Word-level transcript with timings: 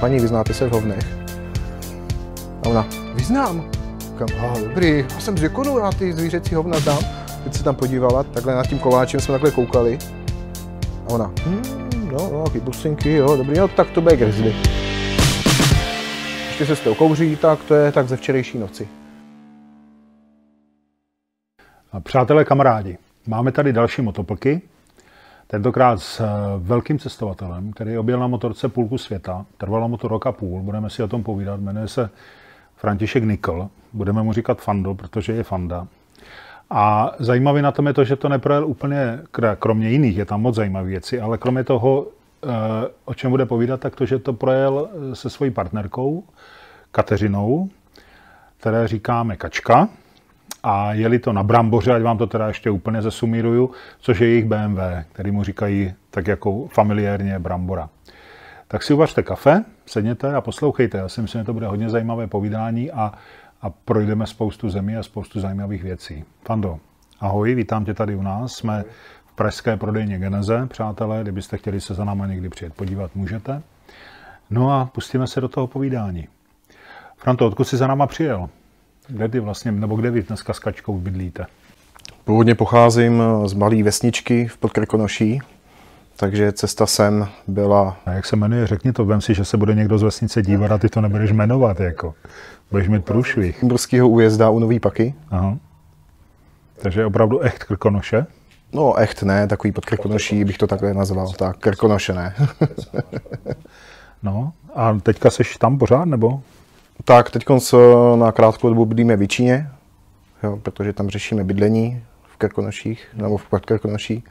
paní, 0.00 0.20
vyznáte 0.20 0.54
se 0.54 0.66
v 0.66 0.72
hovnech? 0.72 1.18
A 2.62 2.68
ona, 2.68 2.86
vyznám. 3.14 3.70
Říkám, 4.00 4.28
a 4.40 4.58
dobrý, 4.60 5.04
já 5.14 5.20
jsem 5.20 5.38
z 5.38 5.42
Jekonu, 5.42 5.78
já 5.78 5.92
ty 5.92 6.12
zvířecí 6.12 6.54
hovna 6.54 6.78
znám. 6.78 6.98
Teď 7.44 7.54
se 7.54 7.64
tam 7.64 7.74
podívala, 7.74 8.22
takhle 8.22 8.54
nad 8.54 8.66
tím 8.66 8.78
koláčem 8.78 9.20
jsme 9.20 9.34
takhle 9.34 9.50
koukali. 9.50 9.98
A 11.06 11.08
ona, 11.08 11.32
hm, 11.46 11.62
no, 12.12 12.30
no, 12.32 12.44
taky 12.44 12.60
pusinky, 12.60 13.12
jo, 13.12 13.36
dobrý, 13.36 13.58
no, 13.58 13.68
tak 13.68 13.90
to 13.90 14.00
bude 14.00 14.16
grizzly. 14.16 14.54
Ještě 16.46 16.66
se 16.66 16.76
s 16.76 16.80
tou 16.80 16.94
kouří, 16.94 17.36
tak 17.36 17.58
to 17.68 17.74
je 17.74 17.92
tak 17.92 18.08
ze 18.08 18.16
včerejší 18.16 18.58
noci. 18.58 18.88
A 21.92 22.00
Přátelé, 22.00 22.44
kamarádi, 22.44 22.98
máme 23.26 23.52
tady 23.52 23.72
další 23.72 24.02
motoplky. 24.02 24.62
Tentokrát 25.46 26.02
s 26.02 26.20
eh, 26.20 26.26
velkým 26.58 26.98
cestovatelem, 26.98 27.72
který 27.72 27.98
objel 27.98 28.20
na 28.20 28.26
motorce 28.26 28.68
půlku 28.68 28.98
světa. 28.98 29.46
Trvalo 29.58 29.88
mu 29.88 29.96
to 29.96 30.08
rok 30.08 30.26
a 30.26 30.32
půl, 30.32 30.62
budeme 30.62 30.90
si 30.90 31.02
o 31.02 31.08
tom 31.08 31.22
povídat. 31.22 31.60
Jmenuje 31.60 31.88
se 31.88 32.10
František 32.76 33.24
Nikl. 33.24 33.68
Budeme 33.92 34.22
mu 34.22 34.32
říkat 34.32 34.60
Fando, 34.60 34.94
protože 34.94 35.32
je 35.32 35.42
Fanda. 35.42 35.86
A 36.70 37.12
zajímavé 37.18 37.62
na 37.62 37.72
tom 37.72 37.86
je 37.86 37.92
to, 37.92 38.04
že 38.04 38.16
to 38.16 38.28
neprojel 38.28 38.66
úplně, 38.66 39.20
kromě 39.58 39.90
jiných, 39.90 40.16
je 40.16 40.24
tam 40.24 40.42
moc 40.42 40.54
zajímavé 40.54 40.88
věci, 40.88 41.20
ale 41.20 41.38
kromě 41.38 41.64
toho, 41.64 42.06
eh, 42.44 42.48
o 43.04 43.14
čem 43.14 43.30
bude 43.30 43.46
povídat, 43.46 43.80
tak 43.80 43.96
to, 43.96 44.06
že 44.06 44.18
to 44.18 44.32
projel 44.32 44.88
eh, 44.88 45.14
se 45.16 45.30
svojí 45.30 45.50
partnerkou, 45.50 46.24
Kateřinou, 46.92 47.70
které 48.56 48.88
říkáme 48.88 49.36
Kačka, 49.36 49.88
a 50.68 50.92
jeli 50.92 51.18
to 51.18 51.32
na 51.32 51.42
Bramboře, 51.42 51.92
ať 51.92 52.02
vám 52.02 52.18
to 52.18 52.26
teda 52.26 52.48
ještě 52.48 52.70
úplně 52.70 53.02
zesumíruju, 53.02 53.70
což 54.00 54.20
je 54.20 54.28
jejich 54.28 54.44
BMW, 54.44 54.80
který 55.12 55.30
mu 55.30 55.44
říkají 55.44 55.94
tak 56.10 56.26
jako 56.26 56.66
familiárně 56.66 57.38
Brambora. 57.38 57.88
Tak 58.68 58.82
si 58.82 58.94
uvařte 58.94 59.22
kafe, 59.22 59.64
sedněte 59.86 60.34
a 60.34 60.40
poslouchejte. 60.40 60.98
Já 60.98 61.08
si 61.08 61.22
myslím, 61.22 61.40
že 61.40 61.44
to 61.44 61.52
bude 61.52 61.66
hodně 61.66 61.90
zajímavé 61.90 62.26
povídání 62.26 62.90
a, 62.90 63.12
a 63.62 63.70
projdeme 63.70 64.26
spoustu 64.26 64.70
zemí 64.70 64.96
a 64.96 65.02
spoustu 65.02 65.40
zajímavých 65.40 65.82
věcí. 65.82 66.24
Fando, 66.46 66.78
ahoj, 67.20 67.54
vítám 67.54 67.84
tě 67.84 67.94
tady 67.94 68.16
u 68.16 68.22
nás. 68.22 68.52
Jsme 68.52 68.84
v 69.26 69.32
pražské 69.32 69.76
prodejně 69.76 70.18
Geneze, 70.18 70.66
přátelé. 70.66 71.22
Kdybyste 71.22 71.56
chtěli 71.56 71.80
se 71.80 71.94
za 71.94 72.04
náma 72.04 72.26
někdy 72.26 72.48
přijet 72.48 72.74
podívat, 72.74 73.10
můžete. 73.14 73.62
No 74.50 74.72
a 74.72 74.84
pustíme 74.84 75.26
se 75.26 75.40
do 75.40 75.48
toho 75.48 75.66
povídání. 75.66 76.28
Franto, 77.16 77.46
odkud 77.46 77.64
jsi 77.64 77.76
za 77.76 77.86
náma 77.86 78.06
přijel? 78.06 78.48
Kde 79.08 79.28
ty 79.28 79.40
vlastně, 79.40 79.72
nebo 79.72 79.96
kde 79.96 80.10
vy 80.10 80.22
dneska 80.22 80.52
s 80.52 80.58
Kačkou 80.58 80.98
bydlíte? 80.98 81.46
Původně 82.24 82.54
pocházím 82.54 83.22
z 83.46 83.52
malé 83.52 83.82
vesničky 83.82 84.46
v 84.48 84.56
Podkrkonoší, 84.56 85.40
takže 86.16 86.52
cesta 86.52 86.86
sem 86.86 87.28
byla... 87.46 87.96
A 88.06 88.12
jak 88.12 88.26
se 88.26 88.36
jmenuje? 88.36 88.66
Řekni 88.66 88.92
to, 88.92 89.04
vem 89.04 89.20
si, 89.20 89.34
že 89.34 89.44
se 89.44 89.56
bude 89.56 89.74
někdo 89.74 89.98
z 89.98 90.02
vesnice 90.02 90.42
dívat 90.42 90.72
a 90.72 90.78
ty 90.78 90.88
to 90.88 91.00
nebudeš 91.00 91.32
jmenovat, 91.32 91.80
jako. 91.80 92.14
Budeš 92.70 92.88
mít 92.88 93.04
průšvih. 93.04 93.64
Brského 93.64 94.08
újezda 94.08 94.50
u 94.50 94.58
Nový 94.58 94.80
Paky. 94.80 95.14
Aha. 95.30 95.58
Takže 96.82 97.06
opravdu 97.06 97.40
echt 97.40 97.64
Krkonoše? 97.64 98.26
No, 98.72 98.94
echt 98.94 99.22
ne, 99.22 99.46
takový 99.46 99.72
pod 99.72 99.84
Krkonoší 99.84 100.44
bych 100.44 100.58
to 100.58 100.66
takhle 100.66 100.94
nazval. 100.94 101.32
Tak, 101.32 101.56
Krkonoše 101.56 102.12
ne. 102.12 102.34
no, 104.22 104.52
a 104.74 104.98
teďka 105.02 105.30
seš 105.30 105.56
tam 105.56 105.78
pořád, 105.78 106.04
nebo? 106.04 106.42
Tak, 107.04 107.30
teď 107.30 107.44
na 108.16 108.32
krátkou 108.32 108.68
dobu 108.68 108.86
bydlíme 108.86 109.16
v 109.16 109.20
Víčíně, 109.20 109.70
jo, 110.42 110.56
protože 110.62 110.92
tam 110.92 111.08
řešíme 111.08 111.44
bydlení 111.44 112.02
v 112.32 112.36
Krkonoších, 112.36 113.08
nebo 113.14 113.36
v 113.36 113.48
Podkrkonoší. 113.48 114.24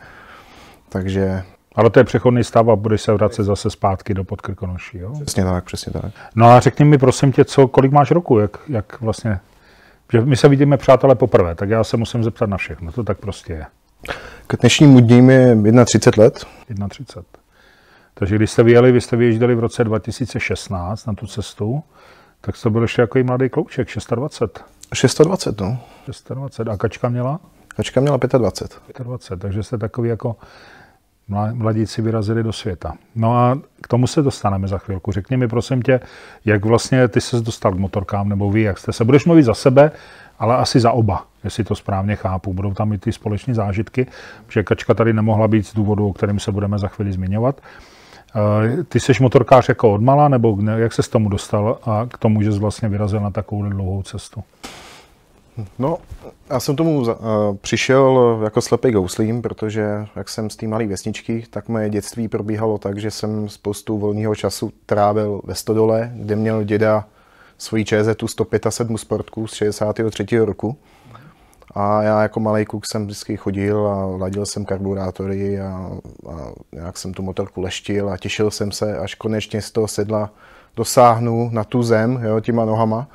Takže 0.90 1.44
ale 1.76 1.90
to 1.90 2.00
je 2.00 2.04
přechodný 2.04 2.44
stav 2.44 2.68
a 2.68 2.76
budeš 2.76 3.02
se 3.02 3.14
vracet 3.14 3.44
zase 3.44 3.70
zpátky 3.70 4.14
do 4.14 4.24
Podkrkonoší, 4.24 4.98
jo? 4.98 5.14
Přesně 5.22 5.44
tak, 5.44 5.64
přesně 5.64 5.92
tak. 5.92 6.06
No 6.36 6.48
a 6.48 6.60
řekni 6.60 6.86
mi 6.86 6.98
prosím 6.98 7.32
tě, 7.32 7.46
co, 7.46 7.68
kolik 7.68 7.92
máš 7.92 8.12
roku, 8.12 8.40
jak, 8.40 8.58
jak 8.68 9.02
vlastně, 9.02 9.40
že 10.12 10.22
my 10.22 10.38
se 10.38 10.48
vidíme 10.48 10.78
přátelé 10.78 11.16
poprvé, 11.16 11.56
tak 11.56 11.70
já 11.70 11.84
se 11.84 11.98
musím 11.98 12.24
zeptat 12.24 12.50
na 12.50 12.58
všechno, 12.58 12.92
to 12.92 13.04
tak 13.04 13.18
prostě 13.18 13.54
je. 13.54 13.66
K 14.48 14.60
dnešnímu 14.60 15.00
dní 15.00 15.28
je 15.28 15.86
31 15.86 16.24
let. 16.24 16.46
31. 16.90 17.24
Takže 18.14 18.36
když 18.36 18.52
jste 18.52 18.64
vyjeli, 18.64 18.92
vy 18.92 19.02
jste 19.02 19.16
vyjížděli 19.16 19.56
v 19.56 19.60
roce 19.60 19.84
2016 19.84 21.06
na 21.06 21.14
tu 21.14 21.28
cestu, 21.28 21.84
tak 22.46 22.56
to 22.62 22.70
byl 22.70 22.82
ještě 22.82 23.02
jako 23.02 23.20
mladý 23.24 23.50
klouček, 23.50 23.88
620. 23.88 24.64
620, 24.94 25.62
no. 25.62 25.78
620. 26.06 26.68
A 26.68 26.78
kačka 26.78 27.10
měla? 27.10 27.40
Kačka 27.68 28.02
měla 28.02 28.18
25. 28.38 29.06
25, 29.06 29.40
takže 29.40 29.64
jste 29.64 29.78
takový 29.78 30.10
jako 30.10 30.36
mladíci 31.54 32.02
vyrazili 32.02 32.44
do 32.44 32.54
světa. 32.54 32.94
No 33.16 33.38
a 33.38 33.60
k 33.82 33.88
tomu 33.88 34.08
se 34.08 34.22
dostaneme 34.22 34.68
za 34.68 34.78
chvilku. 34.78 35.12
Řekni 35.12 35.38
mi 35.38 35.48
prosím 35.48 35.82
tě, 35.82 36.00
jak 36.46 36.66
vlastně 36.66 37.08
ty 37.08 37.22
se 37.22 37.42
dostal 37.42 37.74
k 37.74 37.80
motorkám, 37.80 38.30
nebo 38.30 38.52
vy, 38.52 38.62
jak 38.62 38.78
jste 38.78 38.94
se. 38.94 39.06
Budeš 39.06 39.26
mluvit 39.26 39.44
za 39.44 39.54
sebe, 39.54 39.92
ale 40.40 40.58
asi 40.58 40.80
za 40.80 40.92
oba, 40.92 41.26
jestli 41.44 41.64
to 41.64 41.76
správně 41.76 42.16
chápu. 42.16 42.54
Budou 42.54 42.74
tam 42.74 42.94
i 42.94 42.98
ty 42.98 43.12
společné 43.12 43.54
zážitky, 43.54 44.08
že 44.50 44.64
Kačka 44.64 44.94
tady 44.94 45.14
nemohla 45.14 45.48
být 45.48 45.68
z 45.68 45.74
důvodu, 45.74 46.08
o 46.08 46.14
kterým 46.14 46.40
se 46.40 46.52
budeme 46.52 46.80
za 46.80 46.88
chvíli 46.88 47.12
zmiňovat. 47.12 47.62
Eh, 48.36 48.84
ty 48.84 49.00
jsi 49.00 49.14
motorkář 49.22 49.70
jako 49.70 49.94
odmala, 49.94 50.28
nebo 50.28 50.58
jak 50.78 50.94
se 50.94 51.04
s 51.04 51.08
tomu 51.08 51.30
dostal 51.30 51.80
a 51.84 52.06
k 52.10 52.18
tomu, 52.18 52.42
že 52.42 52.52
jsi 52.52 52.60
vlastně 52.60 52.90
vyrazil 52.90 53.20
na 53.20 53.32
takovou 53.32 53.70
dlouhou 53.70 54.04
cestu? 54.04 54.44
No, 55.80 55.98
já 56.50 56.60
jsem 56.60 56.76
tomu 56.76 57.00
uh, 57.00 57.08
přišel 57.62 58.40
jako 58.44 58.62
slepý 58.62 58.92
gouslím, 58.92 59.42
protože 59.42 60.08
jak 60.16 60.30
jsem 60.30 60.50
z 60.50 60.56
té 60.56 60.68
malé 60.68 60.88
vesničky, 60.88 61.44
tak 61.50 61.70
moje 61.70 61.90
dětství 61.90 62.28
probíhalo 62.28 62.78
tak, 62.78 62.98
že 62.98 63.12
jsem 63.12 63.50
spoustu 63.50 63.98
volného 63.98 64.36
času 64.36 64.72
trávil 64.86 65.42
ve 65.44 65.56
Stodole, 65.56 66.12
kde 66.16 66.36
měl 66.36 66.64
děda 66.64 67.06
svoji 67.58 67.86
ČZ 67.86 68.10
107 68.60 68.98
Sportku 68.98 69.48
z 69.48 69.54
63. 69.54 70.26
roku. 70.40 70.78
A 71.72 72.04
já 72.04 72.22
jako 72.22 72.40
malý 72.40 72.66
kluk 72.66 72.86
jsem 72.86 73.06
vždycky 73.06 73.38
chodil 73.38 73.88
a 73.88 74.06
ladil 74.06 74.46
jsem 74.46 74.66
karburátory 74.66 75.60
a, 75.60 75.92
a 76.30 76.52
nějak 76.74 76.98
jsem 76.98 77.14
tu 77.14 77.24
motorku 77.24 77.62
leštil 77.62 78.10
a 78.10 78.18
těšil 78.18 78.52
jsem 78.52 78.72
se, 78.72 78.98
až 78.98 79.16
konečně 79.16 79.62
z 79.62 79.72
toho 79.72 79.88
sedla 79.88 80.30
dosáhnu 80.76 81.50
na 81.54 81.64
tu 81.64 81.84
zem 81.84 82.20
jo, 82.24 82.40
těma 82.40 82.66
nohama. 82.66 83.08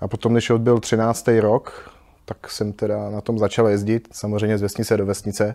A 0.00 0.08
potom, 0.08 0.32
když 0.32 0.50
odbyl 0.50 0.80
13. 0.80 1.28
rok, 1.40 1.90
tak 2.24 2.50
jsem 2.50 2.72
teda 2.72 3.10
na 3.10 3.20
tom 3.20 3.38
začal 3.38 3.68
jezdit, 3.68 4.08
samozřejmě 4.12 4.58
z 4.58 4.62
vesnice 4.62 4.96
do 4.96 5.06
vesnice. 5.06 5.54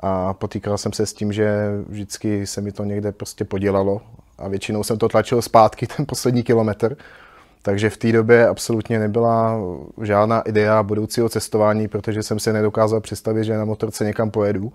A 0.00 0.34
potýkal 0.34 0.78
jsem 0.78 0.92
se 0.92 1.06
s 1.06 1.12
tím, 1.12 1.32
že 1.32 1.70
vždycky 1.88 2.46
se 2.46 2.60
mi 2.60 2.72
to 2.72 2.84
někde 2.84 3.12
prostě 3.12 3.44
podělalo 3.44 4.00
a 4.38 4.48
většinou 4.48 4.82
jsem 4.82 4.98
to 4.98 5.08
tlačil 5.08 5.42
zpátky 5.42 5.86
ten 5.96 6.06
poslední 6.06 6.42
kilometr. 6.42 6.96
Takže 7.68 7.90
v 7.90 7.96
té 7.96 8.12
době 8.12 8.48
absolutně 8.48 8.98
nebyla 8.98 9.60
žádná 10.02 10.40
idea 10.40 10.82
budoucího 10.82 11.28
cestování, 11.28 11.88
protože 11.88 12.22
jsem 12.22 12.38
si 12.38 12.52
nedokázal 12.52 13.00
představit, 13.00 13.44
že 13.44 13.56
na 13.56 13.64
motorce 13.64 14.04
někam 14.04 14.30
pojedu. 14.30 14.72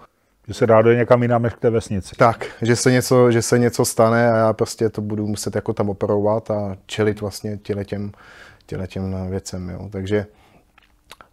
Že 0.48 0.54
se 0.54 0.68
dá 0.68 0.82
do 0.82 0.94
někam 0.94 1.22
jinam 1.22 1.42
než 1.42 1.54
k 1.54 1.60
té 1.60 1.70
vesnici. 1.70 2.16
Tak, 2.18 2.46
že 2.62 2.76
se, 2.76 2.92
něco, 2.92 3.32
že 3.32 3.42
se 3.42 3.60
něco 3.60 3.86
stane 3.86 4.32
a 4.32 4.36
já 4.36 4.54
prostě 4.54 4.90
to 4.90 5.02
budu 5.02 5.28
muset 5.28 5.56
jako 5.56 5.74
tam 5.74 5.90
operovat 5.90 6.52
a 6.52 6.76
čelit 6.86 7.22
vlastně 7.22 7.58
těm, 7.58 8.12
těm 8.88 9.30
věcem. 9.30 9.70
Jo. 9.70 9.90
Takže 9.92 10.26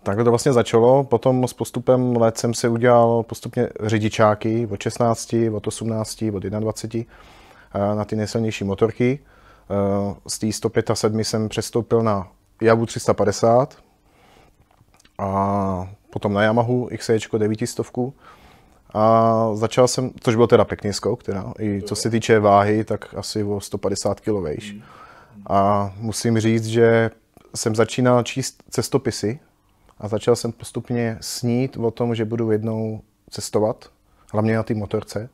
takhle 0.02 0.24
to 0.24 0.30
vlastně 0.30 0.52
začalo. 0.52 1.04
Potom 1.04 1.48
s 1.48 1.52
postupem 1.52 2.16
let 2.16 2.38
jsem 2.38 2.54
si 2.54 2.68
udělal 2.68 3.22
postupně 3.22 3.68
řidičáky 3.82 4.68
od 4.70 4.82
16, 4.82 5.34
od 5.52 5.66
18, 5.66 6.22
od 6.34 6.42
21 6.42 7.14
na 7.94 8.04
ty 8.04 8.16
nejsilnější 8.16 8.64
motorky. 8.64 9.18
Z 10.26 10.38
té 10.38 10.52
107 10.52 11.24
jsem 11.24 11.48
přestoupil 11.48 12.02
na 12.02 12.28
Javu 12.62 12.86
350 12.86 13.76
a 15.18 15.90
potom 16.10 16.32
na 16.32 16.42
Yamahu 16.42 16.88
XC 16.96 17.10
900. 17.38 17.80
A 18.94 19.50
začal 19.54 19.88
jsem, 19.88 20.10
což 20.20 20.36
byl 20.36 20.46
teda 20.46 20.64
pěkný 20.64 20.92
skok, 20.92 21.22
teda, 21.22 21.52
i 21.58 21.82
co 21.82 21.96
se 21.96 22.10
týče 22.10 22.38
váhy, 22.38 22.84
tak 22.84 23.14
asi 23.14 23.44
o 23.44 23.60
150 23.60 24.20
kg 24.20 24.28
vejš. 24.28 24.76
A 25.46 25.90
musím 25.96 26.40
říct, 26.40 26.66
že 26.66 27.10
jsem 27.54 27.74
začínal 27.74 28.22
číst 28.22 28.62
cestopisy 28.70 29.40
a 29.98 30.08
začal 30.08 30.36
jsem 30.36 30.52
postupně 30.52 31.18
snít 31.20 31.76
o 31.76 31.90
tom, 31.90 32.14
že 32.14 32.24
budu 32.24 32.50
jednou 32.50 33.00
cestovat, 33.30 33.90
hlavně 34.32 34.56
na 34.56 34.62
té 34.62 34.74
motorce. 34.74 35.28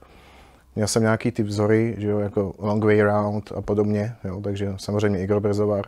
Měl 0.77 0.89
jsem 0.89 1.03
nějaký 1.03 1.31
ty 1.31 1.43
vzory, 1.43 1.95
že 1.99 2.09
jo, 2.09 2.19
jako 2.19 2.55
Long 2.59 2.85
Way 2.85 3.01
Round 3.01 3.53
a 3.57 3.63
podobně, 3.63 4.17
jo, 4.25 4.41
takže 4.41 4.73
samozřejmě 4.77 5.23
Igor 5.23 5.41
Brezovar. 5.41 5.87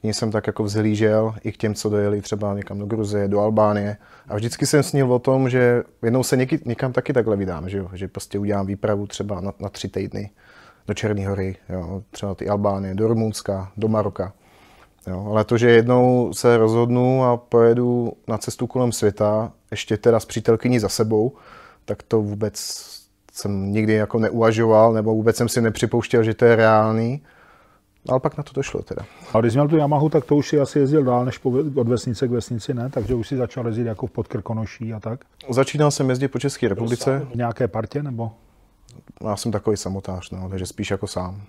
K 0.00 0.02
ní 0.02 0.14
jsem 0.14 0.30
tak 0.30 0.46
jako 0.46 0.64
vzhlížel 0.64 1.34
i 1.44 1.52
k 1.52 1.56
těm, 1.56 1.74
co 1.74 1.90
dojeli 1.90 2.22
třeba 2.22 2.54
někam 2.54 2.78
do 2.78 2.86
Gruzie, 2.86 3.28
do 3.28 3.40
Albánie. 3.40 3.96
A 4.28 4.36
vždycky 4.36 4.66
jsem 4.66 4.82
snil 4.82 5.12
o 5.12 5.18
tom, 5.18 5.50
že 5.50 5.82
jednou 6.02 6.22
se 6.22 6.36
něky, 6.36 6.60
někam 6.64 6.92
taky 6.92 7.12
takhle 7.12 7.36
vydám, 7.36 7.68
že, 7.68 7.78
jo, 7.78 7.88
že 7.92 8.08
prostě 8.08 8.38
udělám 8.38 8.66
výpravu 8.66 9.06
třeba 9.06 9.40
na, 9.40 9.52
na 9.60 9.68
tři 9.68 9.88
týdny 9.88 10.30
do 10.86 10.94
Černé 10.94 11.28
hory, 11.28 11.56
jo, 11.68 12.02
třeba 12.10 12.34
ty 12.34 12.48
Albánie, 12.48 12.94
do 12.94 13.08
Rumunska, 13.08 13.72
do 13.76 13.88
Maroka. 13.88 14.32
Jo, 15.06 15.26
ale 15.30 15.44
to, 15.44 15.58
že 15.58 15.70
jednou 15.70 16.32
se 16.32 16.56
rozhodnu 16.56 17.24
a 17.24 17.36
pojedu 17.36 18.12
na 18.28 18.38
cestu 18.38 18.66
kolem 18.66 18.92
světa, 18.92 19.52
ještě 19.70 19.96
teda 19.96 20.20
s 20.20 20.24
přítelkyní 20.24 20.78
za 20.78 20.88
sebou, 20.88 21.32
tak 21.84 22.02
to 22.02 22.22
vůbec 22.22 22.86
jsem 23.36 23.72
nikdy 23.72 23.92
jako 23.92 24.18
neuvažoval, 24.18 24.92
nebo 24.92 25.14
vůbec 25.14 25.36
jsem 25.36 25.48
si 25.48 25.60
nepřipouštěl, 25.60 26.22
že 26.22 26.34
to 26.34 26.44
je 26.44 26.56
reálný. 26.56 27.22
Ale 28.08 28.20
pak 28.20 28.36
na 28.36 28.42
to 28.42 28.52
došlo 28.54 28.82
teda. 28.82 29.02
A 29.34 29.40
když 29.40 29.52
měl 29.52 29.68
tu 29.68 29.76
Yamahu, 29.76 30.08
tak 30.08 30.24
to 30.24 30.36
už 30.36 30.48
si 30.48 30.60
asi 30.60 30.78
jezdil 30.78 31.04
dál 31.04 31.24
než 31.24 31.38
po, 31.38 31.50
od 31.74 31.88
vesnice 31.88 32.28
k 32.28 32.30
vesnici, 32.30 32.74
ne? 32.74 32.90
Takže 32.90 33.14
už 33.14 33.28
si 33.28 33.36
začal 33.36 33.66
jezdit 33.66 33.86
jako 33.86 34.06
v 34.06 34.10
Podkrkonoší 34.10 34.92
a 34.92 35.00
tak? 35.00 35.20
Začínal 35.50 35.90
jsem 35.90 36.10
jezdit 36.10 36.28
po 36.28 36.38
České 36.38 36.68
republice. 36.68 37.26
V 37.32 37.34
nějaké 37.34 37.68
partě 37.68 38.02
nebo? 38.02 38.32
Já 39.24 39.36
jsem 39.36 39.52
takový 39.52 39.76
samotář, 39.76 40.30
no, 40.30 40.48
takže 40.48 40.66
spíš 40.66 40.90
jako 40.90 41.06
sám. 41.06 41.42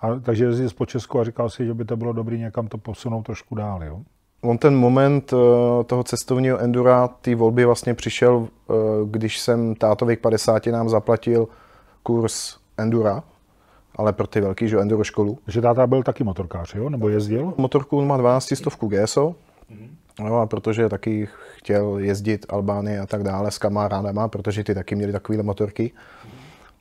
A, 0.00 0.14
takže 0.22 0.44
jezdil 0.44 0.70
po 0.76 0.86
Česku 0.86 1.20
a 1.20 1.24
říkal 1.24 1.50
si, 1.50 1.66
že 1.66 1.74
by 1.74 1.84
to 1.84 1.96
bylo 1.96 2.12
dobré 2.12 2.36
někam 2.36 2.68
to 2.68 2.78
posunout 2.78 3.22
trošku 3.22 3.54
dál, 3.54 3.84
jo? 3.84 4.02
On 4.42 4.58
ten 4.58 4.76
moment 4.76 5.32
eh, 5.32 5.84
toho 5.84 6.04
cestovního 6.04 6.58
endura, 6.58 7.08
ty 7.08 7.34
volby 7.34 7.64
vlastně 7.64 7.94
přišel, 7.94 8.48
eh, 8.48 8.72
když 9.04 9.38
jsem 9.38 9.74
tátovi 9.74 10.16
k 10.16 10.20
50 10.20 10.66
nám 10.66 10.88
zaplatil 10.88 11.48
kurz 12.02 12.56
endura, 12.78 13.22
ale 13.96 14.12
pro 14.12 14.26
ty 14.26 14.40
velký, 14.40 14.68
že 14.68 14.80
enduro 14.80 15.04
školu. 15.04 15.38
Že 15.46 15.60
táta 15.60 15.86
byl 15.86 16.02
taky 16.02 16.24
motorkář, 16.24 16.74
jo? 16.74 16.90
Nebo 16.90 17.08
jezdil? 17.08 17.54
Motorku 17.56 18.04
má 18.04 18.16
12 18.16 18.56
stovku 18.56 18.88
GSO, 18.88 19.34
No 20.20 20.40
a 20.40 20.46
protože 20.46 20.88
taky 20.88 21.28
chtěl 21.56 21.98
jezdit 21.98 22.46
Albány 22.48 22.98
a 22.98 23.06
tak 23.06 23.22
dále 23.22 23.50
s 23.50 23.58
kamarádama, 23.58 24.28
protože 24.28 24.64
ty 24.64 24.74
taky 24.74 24.94
měli 24.94 25.12
takovéhle 25.12 25.42
motorky, 25.42 25.92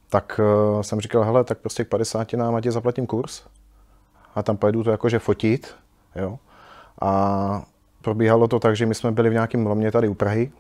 tak 0.10 0.40
uh, 0.76 0.82
jsem 0.82 1.02
říkal, 1.02 1.24
hele, 1.24 1.44
tak 1.44 1.58
prostě 1.58 1.84
k 1.84 1.90
50 1.90 2.34
nám 2.34 2.62
tě 2.62 2.72
zaplatím 2.72 3.08
kurz 3.08 3.44
a 4.36 4.44
tam 4.44 4.58
pojedu 4.58 4.84
to 4.84 4.92
jakože 4.92 5.20
fotit, 5.20 5.76
jo. 6.16 6.40
A 7.02 7.64
probíhalo 8.02 8.48
to 8.48 8.60
tak, 8.60 8.76
že 8.76 8.86
my 8.86 8.96
jsme 8.96 9.12
byli 9.12 9.30
v 9.30 9.34
nějakém 9.34 9.66
lomě 9.66 9.92
tady 9.92 10.08
u 10.08 10.14
Prahy, 10.14 10.52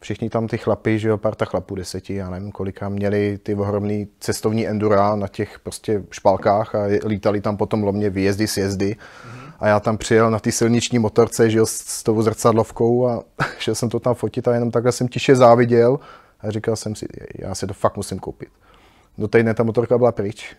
všichni 0.00 0.30
tam 0.30 0.48
ty 0.48 0.58
chlapy, 0.58 0.98
že 0.98 1.08
jo, 1.08 1.18
parta 1.18 1.44
chlapů 1.44 1.74
deseti, 1.74 2.14
já 2.14 2.30
nevím 2.30 2.52
kolika, 2.52 2.88
měli 2.88 3.38
ty 3.42 3.54
ohromný 3.54 4.08
cestovní 4.20 4.68
endura 4.68 5.16
na 5.16 5.28
těch 5.28 5.58
prostě 5.58 6.02
špalkách 6.10 6.74
a 6.74 6.78
lítali 7.04 7.40
tam 7.40 7.56
potom 7.56 7.82
lomě 7.82 8.10
výjezdy, 8.10 8.46
sjezdy. 8.46 8.96
Mm-hmm. 8.96 9.52
A 9.60 9.68
já 9.68 9.80
tam 9.80 9.98
přijel 9.98 10.30
na 10.30 10.38
ty 10.38 10.52
silniční 10.52 10.98
motorce, 10.98 11.50
že 11.50 11.58
jo, 11.58 11.66
s 11.66 12.02
tou 12.02 12.22
zrcadlovkou 12.22 13.08
a 13.08 13.24
šel 13.58 13.74
jsem 13.74 13.88
to 13.88 14.00
tam 14.00 14.14
fotit 14.14 14.48
a 14.48 14.54
jenom 14.54 14.70
takhle 14.70 14.92
jsem 14.92 15.08
tiše 15.08 15.36
záviděl 15.36 15.98
a 16.40 16.50
říkal 16.50 16.76
jsem 16.76 16.94
si, 16.94 17.06
já 17.38 17.54
si 17.54 17.66
to 17.66 17.74
fakt 17.74 17.96
musím 17.96 18.18
koupit. 18.18 18.48
Do 19.18 19.28
týdne 19.28 19.54
ta 19.54 19.62
motorka 19.62 19.98
byla 19.98 20.12
pryč. 20.12 20.56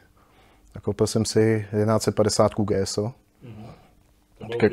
A 0.76 0.80
koupil 0.80 1.08
jsem 1.08 1.26
si 1.26 1.66
1150 1.72 2.52
GSO. 2.58 3.04
Mm-hmm. 3.04 3.75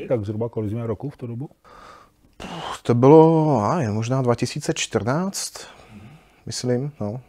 Tak 0.08 0.24
zhruba 0.24 0.48
kolik 0.48 0.70
jsme 0.70 0.86
roku 0.86 1.10
v 1.10 1.16
tu 1.16 1.26
dobu? 1.26 1.50
To 2.82 2.94
bylo 2.94 3.60
a 3.64 3.80
je, 3.80 3.90
možná 3.90 4.22
2014, 4.22 5.54
myslím. 6.46 6.92
No. 7.00 7.20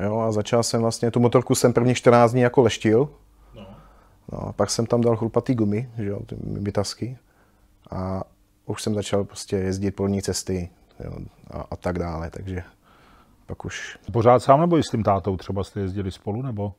Jo, 0.00 0.18
a 0.18 0.32
začal 0.32 0.62
jsem 0.62 0.82
vlastně, 0.82 1.10
tu 1.10 1.20
motorku 1.20 1.54
jsem 1.54 1.72
první 1.72 1.94
14 1.94 2.32
dní 2.32 2.40
jako 2.40 2.62
leštil. 2.62 3.08
No. 3.54 3.66
no 4.32 4.38
a 4.48 4.52
pak 4.52 4.70
jsem 4.70 4.86
tam 4.86 5.00
dal 5.00 5.16
chlupatý 5.16 5.54
gumy, 5.54 5.90
že 5.96 6.04
jo, 6.04 6.20
ty 6.26 6.36
vytasky. 6.40 7.18
A 7.90 8.22
už 8.66 8.82
jsem 8.82 8.94
začal 8.94 9.24
prostě 9.24 9.56
jezdit 9.56 9.90
polní 9.90 10.22
cesty 10.22 10.70
jo, 11.04 11.12
a, 11.50 11.64
a 11.70 11.76
tak 11.76 11.98
dále, 11.98 12.30
takže 12.30 12.62
pak 13.46 13.64
už... 13.64 13.98
Pořád 14.12 14.42
sám 14.42 14.60
nebo 14.60 14.78
i 14.78 14.82
s 14.82 14.90
tím 14.90 15.02
tátou 15.02 15.36
třeba 15.36 15.64
jste 15.64 15.80
jezdili 15.80 16.10
spolu, 16.10 16.42
nebo? 16.42 16.74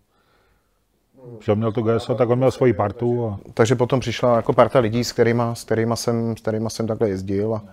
Že 1.39 1.51
on 1.51 1.57
měl 1.57 1.71
to 1.71 1.81
GSO, 1.81 2.15
tak 2.15 2.29
on 2.29 2.37
měl 2.37 2.51
svoji 2.51 2.73
partu. 2.73 3.27
A... 3.27 3.39
Takže 3.53 3.75
potom 3.75 3.99
přišla 3.99 4.35
jako 4.35 4.53
parta 4.53 4.79
lidí, 4.79 5.03
s 5.03 5.11
kterýma, 5.11 5.55
s 5.55 5.63
kterýma, 5.63 5.95
jsem, 5.95 6.37
s 6.37 6.41
kterýma 6.41 6.69
jsem 6.69 6.87
takhle 6.87 7.09
jezdil 7.09 7.55
a 7.55 7.63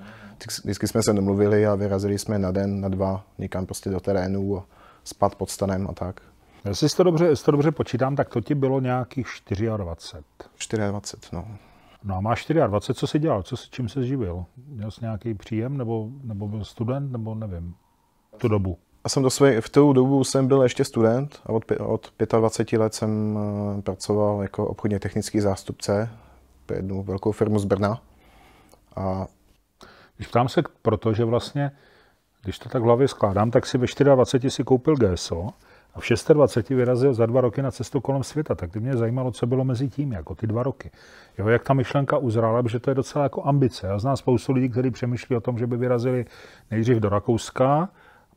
vždycky 0.64 0.88
jsme 0.88 1.02
se 1.02 1.12
domluvili 1.12 1.66
a 1.66 1.74
vyrazili 1.74 2.18
jsme 2.18 2.38
na 2.38 2.50
den, 2.50 2.80
na 2.80 2.88
dva 2.88 3.24
někam 3.38 3.66
prostě 3.66 3.90
do 3.90 4.00
terénu 4.00 4.58
a 4.58 4.64
spát 5.04 5.34
pod 5.34 5.50
stanem 5.50 5.86
a 5.90 5.92
tak. 5.92 6.20
Jestli 6.64 6.88
to 6.88 7.02
dobře, 7.02 7.26
jestli 7.26 7.44
to 7.44 7.50
dobře 7.50 7.70
počítám, 7.70 8.16
tak 8.16 8.28
to 8.28 8.40
ti 8.40 8.54
bylo 8.54 8.80
nějakých 8.80 9.26
24. 9.76 10.82
24, 10.88 11.36
no. 11.36 11.48
No 12.04 12.16
a 12.16 12.20
máš 12.20 12.46
24, 12.46 12.98
co 12.98 13.06
jsi 13.06 13.18
dělal? 13.18 13.42
Co, 13.42 13.56
čím 13.56 13.88
se 13.88 14.06
živil? 14.06 14.44
Měl 14.66 14.90
jsi 14.90 15.00
nějaký 15.02 15.34
příjem, 15.34 15.76
nebo, 15.76 16.08
nebo 16.22 16.48
byl 16.48 16.64
student, 16.64 17.12
nebo 17.12 17.34
nevím, 17.34 17.74
tu 18.36 18.48
dobu? 18.48 18.78
Já 19.04 19.08
jsem 19.08 19.22
do 19.22 19.30
své, 19.30 19.60
v 19.60 19.68
tu 19.68 19.92
dobu 19.92 20.24
jsem 20.24 20.46
byl 20.46 20.62
ještě 20.62 20.84
student 20.84 21.40
a 21.46 21.48
od, 21.48 21.64
od 21.80 22.12
25 22.38 22.78
let 22.78 22.94
jsem 22.94 23.36
uh, 23.36 23.80
pracoval 23.80 24.42
jako 24.42 24.66
obchodně 24.66 24.98
technický 24.98 25.40
zástupce 25.40 26.10
pro 26.66 26.76
jednu 26.76 27.02
velkou 27.02 27.32
firmu 27.32 27.58
z 27.58 27.64
Brna. 27.64 28.00
A... 28.96 29.26
Když 30.16 30.28
ptám 30.28 30.48
se, 30.48 30.62
protože 30.82 31.24
vlastně, 31.24 31.70
když 32.42 32.58
to 32.58 32.68
tak 32.68 32.82
v 32.82 32.84
hlavě 32.84 33.08
skládám, 33.08 33.50
tak 33.50 33.66
si 33.66 33.78
ve 33.78 33.86
24 34.04 34.50
si 34.50 34.64
koupil 34.64 34.96
GSO 34.96 35.48
a 35.94 36.00
v 36.00 36.04
26 36.32 36.68
vyrazil 36.68 37.14
za 37.14 37.26
dva 37.26 37.40
roky 37.40 37.62
na 37.62 37.70
cestu 37.70 38.00
kolem 38.00 38.22
světa. 38.22 38.54
Tak 38.54 38.72
ty 38.72 38.80
mě 38.80 38.96
zajímalo, 38.96 39.30
co 39.30 39.46
bylo 39.46 39.64
mezi 39.64 39.88
tím, 39.88 40.12
jako 40.12 40.34
ty 40.34 40.46
dva 40.46 40.62
roky. 40.62 40.90
Jo, 41.38 41.48
jak 41.48 41.62
ta 41.64 41.74
myšlenka 41.74 42.18
uzrála, 42.18 42.62
že 42.66 42.80
to 42.80 42.90
je 42.90 42.94
docela 42.94 43.22
jako 43.22 43.42
ambice. 43.44 43.86
Já 43.86 43.98
znám 43.98 44.16
spoustu 44.16 44.52
lidí, 44.52 44.68
kteří 44.68 44.90
přemýšlí 44.90 45.36
o 45.36 45.40
tom, 45.40 45.58
že 45.58 45.66
by 45.66 45.76
vyrazili 45.76 46.24
nejdřív 46.70 46.96
do 46.96 47.08
Rakouska, 47.08 47.88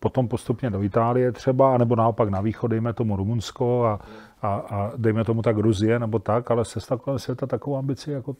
potom 0.04 0.28
postupně 0.28 0.70
do 0.70 0.84
Itálie 0.84 1.32
třeba, 1.32 1.78
nebo 1.78 1.96
naopak 1.96 2.30
na 2.30 2.42
východ, 2.42 2.68
dejme 2.68 2.94
tomu 2.94 3.16
Rumunsko 3.16 3.86
a, 3.86 4.00
a, 4.42 4.56
a 4.56 4.92
dejme 4.98 5.24
tomu 5.24 5.42
tak 5.42 5.56
Gruzie 5.56 6.00
nebo 6.00 6.20
tak, 6.20 6.52
ale 6.52 6.66
se 6.66 6.80
kolem 6.98 7.20
světa 7.20 7.46
takovou 7.46 7.78
ambici, 7.78 8.12
jako 8.12 8.36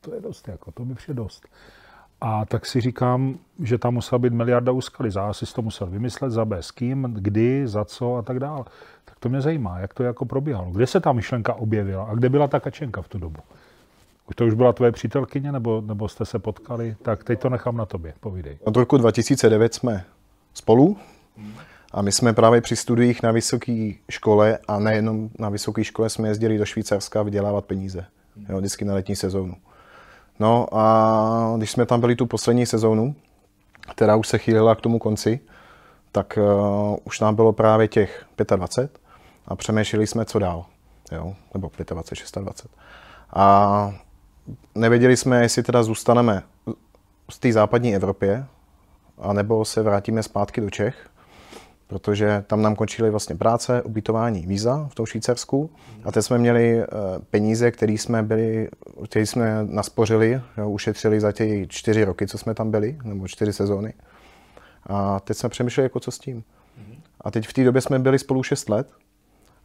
to 0.00 0.14
je 0.14 0.20
dost, 0.20 0.48
jako 0.48 0.72
to 0.72 0.84
mi 0.84 0.94
přijde 0.94 1.14
dost. 1.14 1.46
A 2.20 2.44
tak 2.44 2.66
si 2.66 2.80
říkám, 2.80 3.38
že 3.62 3.78
tam 3.78 3.94
musela 3.94 4.18
být 4.18 4.32
miliarda 4.32 4.72
úskalí. 4.72 5.10
Za 5.10 5.32
si 5.32 5.46
to 5.54 5.62
musel 5.62 5.86
vymyslet, 5.86 6.30
za 6.30 6.44
B 6.44 6.62
s 6.62 6.70
kým, 6.70 7.02
kdy, 7.02 7.68
za 7.68 7.84
co 7.84 8.16
a 8.16 8.22
tak 8.22 8.38
dále. 8.38 8.64
Tak 9.04 9.18
to 9.18 9.28
mě 9.28 9.40
zajímá, 9.40 9.78
jak 9.78 9.94
to 9.94 10.02
jako 10.02 10.24
probíhalo. 10.24 10.70
Kde 10.70 10.86
se 10.86 11.00
ta 11.00 11.12
myšlenka 11.12 11.54
objevila 11.54 12.04
a 12.04 12.14
kde 12.14 12.28
byla 12.28 12.48
ta 12.48 12.60
kačenka 12.60 13.02
v 13.02 13.08
tu 13.08 13.18
dobu? 13.18 13.40
Už 14.28 14.36
to 14.36 14.46
už 14.46 14.54
byla 14.54 14.72
tvoje 14.72 14.92
přítelkyně, 14.92 15.52
nebo, 15.52 15.80
nebo 15.86 16.08
jste 16.08 16.24
se 16.24 16.38
potkali? 16.38 16.96
Tak 17.02 17.24
teď 17.24 17.40
to 17.40 17.48
nechám 17.50 17.76
na 17.76 17.86
tobě, 17.86 18.14
povídej. 18.20 18.58
Od 18.64 18.76
roku 18.76 18.96
2009 18.96 19.74
jsme 19.74 20.04
spolu. 20.54 20.96
A 21.92 22.02
my 22.02 22.12
jsme 22.12 22.32
právě 22.32 22.60
při 22.60 22.76
studiích 22.76 23.22
na 23.22 23.32
vysoké 23.32 23.92
škole 24.10 24.58
a 24.68 24.78
nejenom 24.78 25.30
na 25.38 25.48
vysoké 25.48 25.84
škole 25.84 26.10
jsme 26.10 26.28
jezdili 26.28 26.58
do 26.58 26.64
Švýcarska 26.64 27.22
vydělávat 27.22 27.64
peníze. 27.64 28.06
Jo, 28.48 28.58
vždycky 28.58 28.84
na 28.84 28.94
letní 28.94 29.16
sezónu. 29.16 29.54
No 30.38 30.66
a 30.72 31.54
když 31.56 31.70
jsme 31.70 31.86
tam 31.86 32.00
byli 32.00 32.16
tu 32.16 32.26
poslední 32.26 32.66
sezónu, 32.66 33.14
která 33.94 34.16
už 34.16 34.28
se 34.28 34.38
chýlila 34.38 34.74
k 34.74 34.80
tomu 34.80 34.98
konci, 34.98 35.40
tak 36.12 36.38
uh, 36.42 36.96
už 37.04 37.20
nám 37.20 37.34
bylo 37.34 37.52
právě 37.52 37.88
těch 37.88 38.26
25 38.56 38.98
a 39.46 39.56
přemýšleli 39.56 40.06
jsme, 40.06 40.24
co 40.24 40.38
dál. 40.38 40.64
Jo? 41.12 41.34
Nebo 41.54 41.70
25, 41.76 41.94
26. 41.94 42.38
A 43.32 43.94
nevěděli 44.74 45.16
jsme, 45.16 45.42
jestli 45.42 45.62
teda 45.62 45.82
zůstaneme 45.82 46.42
v 47.32 47.38
té 47.38 47.52
západní 47.52 47.94
Evropě, 47.94 48.46
anebo 49.18 49.64
se 49.64 49.82
vrátíme 49.82 50.22
zpátky 50.22 50.60
do 50.60 50.70
Čech, 50.70 51.08
protože 51.86 52.44
tam 52.46 52.62
nám 52.62 52.76
končily 52.76 53.10
vlastně 53.10 53.36
práce, 53.36 53.82
ubytování, 53.82 54.46
víza 54.46 54.88
v 54.90 54.94
tom 54.94 55.06
Švýcarsku 55.06 55.70
a 56.04 56.12
teď 56.12 56.24
jsme 56.24 56.38
měli 56.38 56.80
eh, 56.82 56.86
peníze, 57.30 57.70
které 57.70 57.92
jsme 57.92 58.22
byli, 58.22 58.68
které 59.04 59.26
jsme 59.26 59.58
naspořili, 59.62 60.40
jo, 60.56 60.70
ušetřili 60.70 61.20
za 61.20 61.32
ty 61.32 61.66
čtyři 61.68 62.04
roky, 62.04 62.26
co 62.26 62.38
jsme 62.38 62.54
tam 62.54 62.70
byli, 62.70 62.98
nebo 63.04 63.28
čtyři 63.28 63.52
sezóny. 63.52 63.94
A 64.86 65.20
teď 65.20 65.36
jsme 65.36 65.48
přemýšleli, 65.48 65.84
jako 65.84 66.00
co 66.00 66.10
s 66.10 66.18
tím. 66.18 66.44
A 67.20 67.30
teď 67.30 67.48
v 67.48 67.52
té 67.52 67.64
době 67.64 67.80
jsme 67.80 67.98
byli 67.98 68.18
spolu 68.18 68.42
6 68.42 68.68
let 68.68 68.88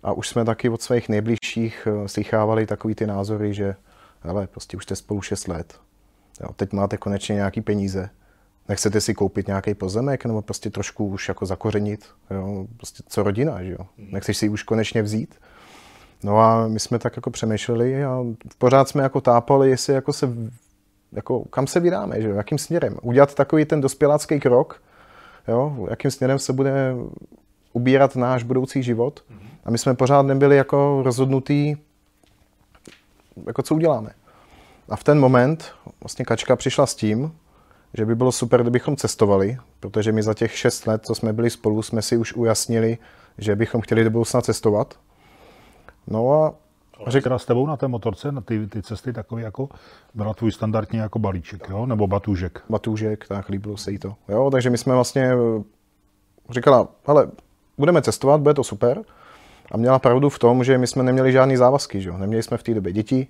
a 0.04 0.12
už 0.12 0.28
jsme 0.28 0.46
taky 0.46 0.70
od 0.70 0.82
svých 0.82 1.10
nejbližších 1.10 1.88
eh, 1.88 2.08
slychávali 2.08 2.66
takový 2.66 2.96
ty 2.96 3.08
názory, 3.08 3.54
že 3.54 3.76
ale 4.24 4.48
prostě 4.48 4.78
už 4.78 4.84
jste 4.84 4.96
spolu 4.96 5.22
6 5.22 5.48
let. 5.48 5.80
Jo, 6.42 6.50
teď 6.56 6.74
máte 6.74 6.98
konečně 6.98 7.36
nějaký 7.36 7.62
peníze 7.62 8.10
nechcete 8.70 9.02
si 9.02 9.14
koupit 9.14 9.48
nějaký 9.48 9.74
pozemek 9.74 10.26
nebo 10.26 10.42
prostě 10.42 10.70
trošku 10.70 11.08
už 11.08 11.28
jako 11.28 11.46
zakořenit, 11.46 12.06
jo? 12.32 12.66
prostě 12.78 13.04
co 13.08 13.24
rodina, 13.24 13.64
že 13.64 13.72
jo? 13.72 13.86
Mhm. 13.98 14.08
Nechceš 14.12 14.38
si 14.38 14.50
už 14.50 14.64
konečně 14.64 15.02
vzít. 15.02 15.36
No 16.24 16.40
a 16.40 16.68
my 16.68 16.80
jsme 16.80 17.00
tak 17.00 17.16
jako 17.16 17.30
přemýšleli 17.30 18.04
a 18.06 18.24
pořád 18.58 18.90
jsme 18.90 19.04
jako 19.04 19.22
tápali, 19.22 19.70
jestli 19.70 19.94
jako 19.94 20.14
se, 20.14 20.30
jako 21.12 21.44
kam 21.46 21.68
se 21.68 21.80
vydáme, 21.80 22.22
že 22.22 22.28
jo? 22.28 22.36
jakým 22.36 22.58
směrem. 22.58 22.98
Udělat 23.02 23.36
takový 23.36 23.66
ten 23.66 23.82
dospělácký 23.82 24.40
krok, 24.40 24.82
jo? 25.48 25.88
jakým 25.90 26.12
směrem 26.12 26.40
se 26.40 26.54
bude 26.54 26.96
ubírat 27.74 28.16
náš 28.16 28.44
budoucí 28.44 28.84
život. 28.84 29.24
Mhm. 29.30 29.40
A 29.66 29.72
my 29.72 29.78
jsme 29.78 29.94
pořád 29.94 30.22
nebyli 30.22 30.58
jako 30.58 31.02
rozhodnutí, 31.04 31.78
jako 33.48 33.62
co 33.62 33.76
uděláme. 33.76 34.10
A 34.90 34.96
v 34.96 35.04
ten 35.04 35.20
moment 35.20 35.72
vlastně 36.02 36.26
Kačka 36.26 36.56
přišla 36.56 36.86
s 36.86 36.96
tím, 36.96 37.32
že 37.94 38.06
by 38.06 38.16
bylo 38.16 38.32
super, 38.32 38.62
kdybychom 38.62 38.96
cestovali, 38.96 39.58
protože 39.80 40.12
my 40.12 40.24
za 40.24 40.34
těch 40.34 40.58
šest 40.58 40.88
let, 40.88 41.06
co 41.06 41.16
jsme 41.16 41.34
byli 41.34 41.50
spolu, 41.50 41.82
jsme 41.82 42.02
si 42.02 42.18
už 42.18 42.34
ujasnili, 42.34 42.98
že 43.38 43.56
bychom 43.56 43.82
chtěli 43.82 44.04
do 44.04 44.10
budoucna 44.10 44.42
cestovat. 44.42 45.00
No 46.08 46.34
a 46.34 46.54
teda 47.22 47.40
s 47.40 47.46
tebou 47.46 47.68
na 47.68 47.78
té 47.78 47.88
motorce, 47.88 48.32
na 48.32 48.42
ty, 48.42 48.68
ty 48.68 48.82
cesty 48.82 49.14
takový 49.14 49.44
jako, 49.44 49.70
byla 50.14 50.34
tvůj 50.34 50.52
standardní 50.52 51.00
jako 51.00 51.20
balíček, 51.20 51.68
jo? 51.70 51.86
nebo 51.86 52.08
batůžek? 52.08 52.64
Batůžek, 52.70 53.28
tak 53.28 53.50
líbilo 53.50 53.78
se 53.78 53.92
jí 53.92 53.98
to. 53.98 54.16
Jo, 54.28 54.50
takže 54.52 54.70
my 54.70 54.78
jsme 54.78 54.94
vlastně 54.94 55.32
říkala, 56.50 56.88
ale 57.06 57.28
budeme 57.78 58.02
cestovat, 58.02 58.42
bude 58.42 58.54
to 58.54 58.64
super, 58.64 59.02
A 59.72 59.78
měla 59.78 60.00
pravdu 60.00 60.30
v 60.30 60.40
tom, 60.40 60.64
že 60.64 60.78
my 60.78 60.88
jsme 60.88 61.04
neměli 61.04 61.32
žádný 61.32 61.58
závazky, 61.58 62.02
že 62.02 62.10
jo? 62.10 62.18
Neměli 62.18 62.44
jsme 62.44 62.58
v 62.58 62.64
té 62.64 62.74
době 62.74 62.94
děti, 62.94 63.28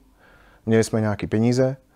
měli 0.65 0.83
jsme 0.83 1.01
nějaké 1.01 1.27
peníze, 1.27 1.77
eh, 1.77 1.88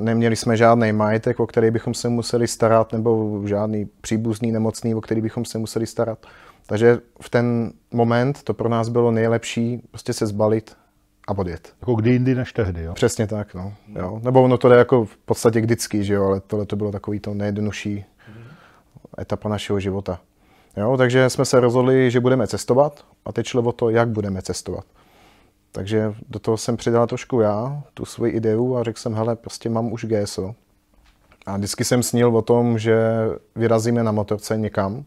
neměli 0.00 0.36
jsme 0.36 0.56
žádný 0.56 0.92
majetek, 0.92 1.40
o 1.40 1.46
který 1.46 1.70
bychom 1.70 1.94
se 1.94 2.08
museli 2.08 2.48
starat, 2.48 2.92
nebo 2.92 3.42
žádný 3.44 3.88
příbuzný 4.00 4.52
nemocný, 4.52 4.94
o 4.94 5.00
který 5.00 5.20
bychom 5.20 5.44
se 5.44 5.58
museli 5.58 5.86
starat. 5.86 6.18
Takže 6.66 6.98
v 7.20 7.30
ten 7.30 7.72
moment 7.92 8.42
to 8.42 8.54
pro 8.54 8.68
nás 8.68 8.88
bylo 8.88 9.10
nejlepší 9.10 9.82
prostě 9.90 10.12
se 10.12 10.26
zbalit 10.26 10.76
a 11.28 11.38
odjet. 11.38 11.72
Jako 11.80 11.94
kdy 11.94 12.10
jindy 12.10 12.34
než 12.34 12.52
tehdy, 12.52 12.82
jo? 12.82 12.94
Přesně 12.94 13.26
tak, 13.26 13.54
no. 13.54 13.72
Jo. 13.98 14.20
Nebo 14.22 14.42
ono 14.42 14.58
to 14.58 14.68
jde 14.68 14.76
jako 14.76 15.04
v 15.04 15.16
podstatě 15.16 15.60
vždycky, 15.60 16.04
že 16.04 16.14
jo, 16.14 16.24
ale 16.24 16.40
tohle 16.40 16.66
to 16.66 16.76
bylo 16.76 16.92
takový 16.92 17.20
to 17.20 17.34
nejjednodušší 17.34 18.04
etapa 19.20 19.48
našeho 19.48 19.80
života. 19.80 20.20
Jo, 20.76 20.96
takže 20.96 21.30
jsme 21.30 21.44
se 21.44 21.60
rozhodli, 21.60 22.10
že 22.10 22.20
budeme 22.20 22.46
cestovat 22.46 23.04
a 23.24 23.32
teď 23.32 23.46
šlo 23.46 23.62
o 23.62 23.72
to, 23.72 23.90
jak 23.90 24.08
budeme 24.08 24.42
cestovat. 24.42 24.84
Takže 25.74 26.14
do 26.28 26.38
toho 26.38 26.56
jsem 26.56 26.76
přidal 26.76 27.06
trošku 27.06 27.40
já, 27.40 27.82
tu 27.94 28.04
svoji 28.04 28.32
ideu 28.32 28.76
a 28.76 28.82
řekl 28.82 28.98
jsem, 28.98 29.14
hele, 29.14 29.36
prostě 29.36 29.68
mám 29.68 29.92
už 29.92 30.04
GSO. 30.04 30.54
A 31.46 31.56
vždycky 31.56 31.84
jsem 31.84 32.02
snil 32.02 32.36
o 32.36 32.42
tom, 32.42 32.78
že 32.78 32.96
vyrazíme 33.56 34.02
na 34.02 34.12
motorce 34.12 34.56
někam, 34.56 35.04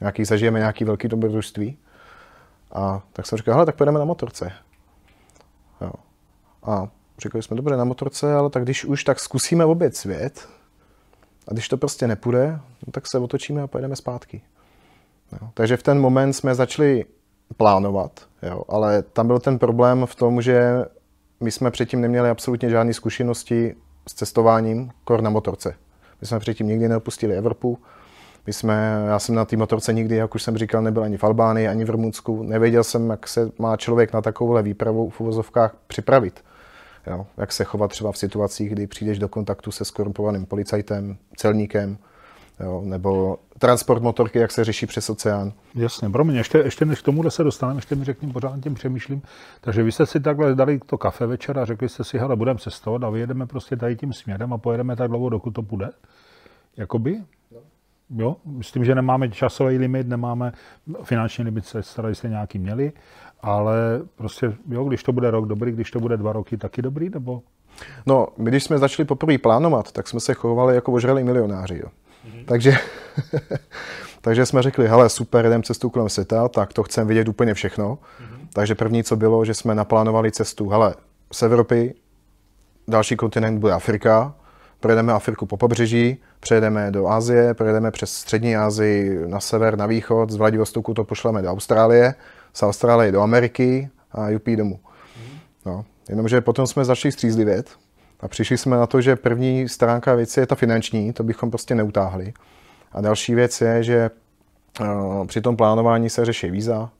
nějaký, 0.00 0.24
zažijeme 0.24 0.58
nějaký 0.58 0.84
velký 0.84 1.08
dobrodružství. 1.08 1.78
A 2.72 3.02
tak 3.12 3.26
jsem 3.26 3.38
říkal, 3.38 3.54
hele, 3.54 3.66
tak 3.66 3.76
pojedeme 3.76 3.98
na 3.98 4.04
motorce. 4.04 4.52
Jo. 5.80 5.92
A 6.62 6.88
řekli 7.18 7.42
jsme, 7.42 7.56
dobře, 7.56 7.76
na 7.76 7.84
motorce, 7.84 8.34
ale 8.34 8.50
tak 8.50 8.62
když 8.62 8.84
už, 8.84 9.04
tak 9.04 9.20
zkusíme 9.20 9.64
obět 9.64 9.96
svět. 9.96 10.48
A 11.48 11.52
když 11.52 11.68
to 11.68 11.76
prostě 11.76 12.08
nepůjde, 12.08 12.60
no, 12.86 12.92
tak 12.92 13.04
se 13.06 13.18
otočíme 13.18 13.62
a 13.62 13.66
pojedeme 13.66 13.96
zpátky. 13.96 14.42
Jo. 15.32 15.48
Takže 15.54 15.76
v 15.76 15.82
ten 15.82 16.00
moment 16.00 16.32
jsme 16.32 16.54
začali 16.54 17.04
plánovat, 17.56 18.31
jo. 18.42 18.62
ale 18.68 19.02
tam 19.02 19.26
byl 19.26 19.38
ten 19.38 19.58
problém 19.58 20.06
v 20.06 20.14
tom, 20.14 20.42
že 20.42 20.84
my 21.40 21.50
jsme 21.50 21.70
předtím 21.70 22.00
neměli 22.00 22.30
absolutně 22.30 22.70
žádné 22.70 22.94
zkušenosti 22.94 23.74
s 24.08 24.14
cestováním, 24.14 24.90
kor 25.04 25.20
na 25.20 25.30
motorce. 25.30 25.74
My 26.20 26.26
jsme 26.26 26.38
předtím 26.38 26.66
nikdy 26.66 26.88
neopustili 26.88 27.36
Evropu, 27.36 27.78
my 28.46 28.52
jsme, 28.52 29.04
já 29.06 29.18
jsem 29.18 29.34
na 29.34 29.44
té 29.44 29.56
motorce 29.56 29.92
nikdy, 29.92 30.16
jak 30.16 30.34
už 30.34 30.42
jsem 30.42 30.58
říkal, 30.58 30.82
nebyl 30.82 31.02
ani 31.02 31.16
v 31.16 31.24
Albánii, 31.24 31.68
ani 31.68 31.84
v 31.84 31.90
Rumunsku. 31.90 32.42
Nevěděl 32.42 32.84
jsem, 32.84 33.10
jak 33.10 33.28
se 33.28 33.50
má 33.58 33.76
člověk 33.76 34.12
na 34.12 34.22
takovouhle 34.22 34.62
výpravu 34.62 35.10
v 35.10 35.20
uvozovkách 35.20 35.76
připravit. 35.86 36.44
Jo, 37.06 37.26
jak 37.36 37.52
se 37.52 37.64
chovat 37.64 37.90
třeba 37.90 38.12
v 38.12 38.18
situacích, 38.18 38.70
kdy 38.70 38.86
přijdeš 38.86 39.18
do 39.18 39.28
kontaktu 39.28 39.70
se 39.70 39.84
skorumpovaným 39.84 40.46
policajtem, 40.46 41.16
celníkem, 41.36 41.98
jo, 42.62 42.82
nebo 42.84 43.38
transport 43.58 44.02
motorky, 44.02 44.38
jak 44.38 44.50
se 44.52 44.64
řeší 44.64 44.86
přes 44.86 45.10
oceán. 45.10 45.52
Jasně, 45.74 46.10
promiň, 46.10 46.36
ještě, 46.36 46.58
ještě 46.58 46.84
než 46.84 47.00
k 47.00 47.04
tomuhle 47.04 47.30
se 47.30 47.44
dostaneme, 47.44 47.78
ještě 47.78 47.94
mi 47.94 48.04
řekni, 48.04 48.32
pořád 48.32 48.60
tím 48.60 48.74
přemýšlím. 48.74 49.22
Takže 49.60 49.82
vy 49.82 49.92
jste 49.92 50.06
si 50.06 50.20
takhle 50.20 50.54
dali 50.54 50.80
to 50.86 50.98
kafe 50.98 51.26
večer 51.26 51.58
a 51.58 51.64
řekli 51.64 51.88
jste 51.88 52.04
si, 52.04 52.18
hele, 52.18 52.36
budeme 52.36 52.58
cestovat 52.58 53.04
a 53.04 53.10
vyjedeme 53.10 53.46
prostě 53.46 53.76
tady 53.76 53.96
tím 53.96 54.12
směrem 54.12 54.52
a 54.52 54.58
pojedeme 54.58 54.96
tak 54.96 55.08
dlouho, 55.08 55.28
dokud 55.28 55.50
to 55.50 55.62
půjde. 55.62 55.90
Jakoby? 56.76 57.22
Jo, 58.16 58.36
myslím, 58.44 58.84
že 58.84 58.94
nemáme 58.94 59.28
časový 59.28 59.78
limit, 59.78 60.08
nemáme 60.08 60.52
finanční 61.02 61.44
limit, 61.44 61.66
se 61.66 61.82
starali 61.82 62.14
jste 62.14 62.28
nějaký 62.28 62.58
měli, 62.58 62.92
ale 63.40 64.02
prostě, 64.16 64.52
jo, 64.68 64.84
když 64.84 65.02
to 65.02 65.12
bude 65.12 65.30
rok 65.30 65.46
dobrý, 65.46 65.72
když 65.72 65.90
to 65.90 66.00
bude 66.00 66.16
dva 66.16 66.32
roky, 66.32 66.56
taky 66.56 66.82
dobrý, 66.82 67.10
nebo? 67.10 67.42
No, 68.06 68.28
my 68.38 68.50
když 68.50 68.64
jsme 68.64 68.78
začali 68.78 69.06
poprvé 69.06 69.38
plánovat, 69.38 69.92
tak 69.92 70.08
jsme 70.08 70.20
se 70.20 70.34
chovali 70.34 70.74
jako 70.74 70.92
ožralí 70.92 71.24
milionáři, 71.24 71.80
jo. 71.82 71.88
Mm-hmm. 72.42 72.48
Takže, 72.48 72.74
takže 74.20 74.46
jsme 74.46 74.62
řekli, 74.62 74.88
hele, 74.88 75.08
super, 75.08 75.46
jdem 75.46 75.62
cestu 75.62 75.90
kolem 75.90 76.08
světa, 76.08 76.48
tak 76.48 76.72
to 76.72 76.82
chceme 76.82 77.08
vidět 77.08 77.28
úplně 77.28 77.54
všechno. 77.54 77.94
Mm-hmm. 77.94 78.48
Takže 78.52 78.74
první, 78.74 79.04
co 79.04 79.16
bylo, 79.16 79.44
že 79.44 79.54
jsme 79.54 79.74
naplánovali 79.74 80.32
cestu, 80.32 80.68
hele, 80.68 80.94
z 81.32 81.42
Evropy, 81.42 81.94
další 82.88 83.16
kontinent 83.16 83.58
bude 83.58 83.72
Afrika, 83.72 84.34
projedeme 84.80 85.12
Afriku 85.12 85.46
po 85.46 85.56
pobřeží, 85.56 86.16
přejedeme 86.40 86.90
do 86.90 87.08
Asie, 87.08 87.54
projedeme 87.54 87.90
přes 87.90 88.12
střední 88.14 88.56
Asii 88.56 89.18
na 89.26 89.40
sever, 89.40 89.78
na 89.78 89.86
východ, 89.86 90.30
z 90.30 90.36
Vladivostoku 90.36 90.94
to 90.94 91.04
pošleme 91.04 91.42
do 91.42 91.48
Austrálie, 91.48 92.14
z 92.52 92.62
Austrálie 92.62 93.12
do 93.12 93.20
Ameriky 93.20 93.90
a 94.12 94.28
jupí 94.28 94.56
domů. 94.56 94.80
No, 95.66 95.84
jenomže 96.08 96.40
potom 96.40 96.66
jsme 96.66 96.84
začali 96.84 97.12
střízlivět 97.12 97.70
a 98.22 98.28
přišli 98.28 98.58
jsme 98.58 98.76
na 98.76 98.86
to, 98.86 99.00
že 99.00 99.16
první 99.16 99.68
stránka 99.68 100.14
věci 100.14 100.40
je 100.40 100.46
ta 100.46 100.54
finanční, 100.54 101.12
to 101.12 101.22
bychom 101.22 101.50
prostě 101.50 101.74
neutáhli. 101.74 102.32
A 102.92 103.00
další 103.00 103.34
věc 103.34 103.60
je, 103.60 103.82
že 103.82 104.10
uh, 104.80 105.26
při 105.26 105.40
tom 105.40 105.56
plánování 105.56 106.10
se 106.10 106.24
řeší 106.24 106.50
víza. 106.50 106.90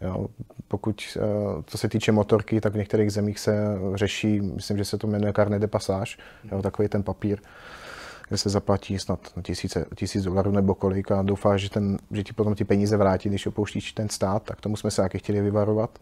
Jo. 0.00 0.26
Pokud, 0.68 1.02
uh, 1.16 1.62
co 1.66 1.78
se 1.78 1.88
týče 1.88 2.12
motorky, 2.12 2.60
tak 2.60 2.72
v 2.72 2.76
některých 2.76 3.12
zemích 3.12 3.38
se 3.38 3.54
řeší, 3.94 4.40
myslím, 4.40 4.78
že 4.78 4.84
se 4.84 4.98
to 4.98 5.06
jmenuje 5.06 5.32
carnet 5.32 5.60
de 5.60 5.66
passage, 5.66 6.16
jo, 6.52 6.62
takový 6.62 6.88
ten 6.88 7.02
papír, 7.02 7.38
kde 8.28 8.38
se 8.38 8.50
zaplatí 8.50 8.98
snad 8.98 9.32
na 9.36 9.42
tisíce, 9.42 9.86
tisíc 9.94 10.24
dolarů 10.24 10.50
nebo 10.50 10.74
kolik 10.74 11.10
a 11.10 11.22
doufá, 11.22 11.56
že, 11.56 11.70
ten, 11.70 11.98
že 12.10 12.22
ti 12.22 12.32
potom 12.32 12.54
ty 12.54 12.64
peníze 12.64 12.96
vrátí, 12.96 13.28
když 13.28 13.46
opouštíš 13.46 13.92
ten 13.92 14.08
stát, 14.08 14.42
tak 14.42 14.60
tomu 14.60 14.76
jsme 14.76 14.90
se 14.90 15.02
taky 15.02 15.18
chtěli 15.18 15.40
vyvarovat. 15.40 15.98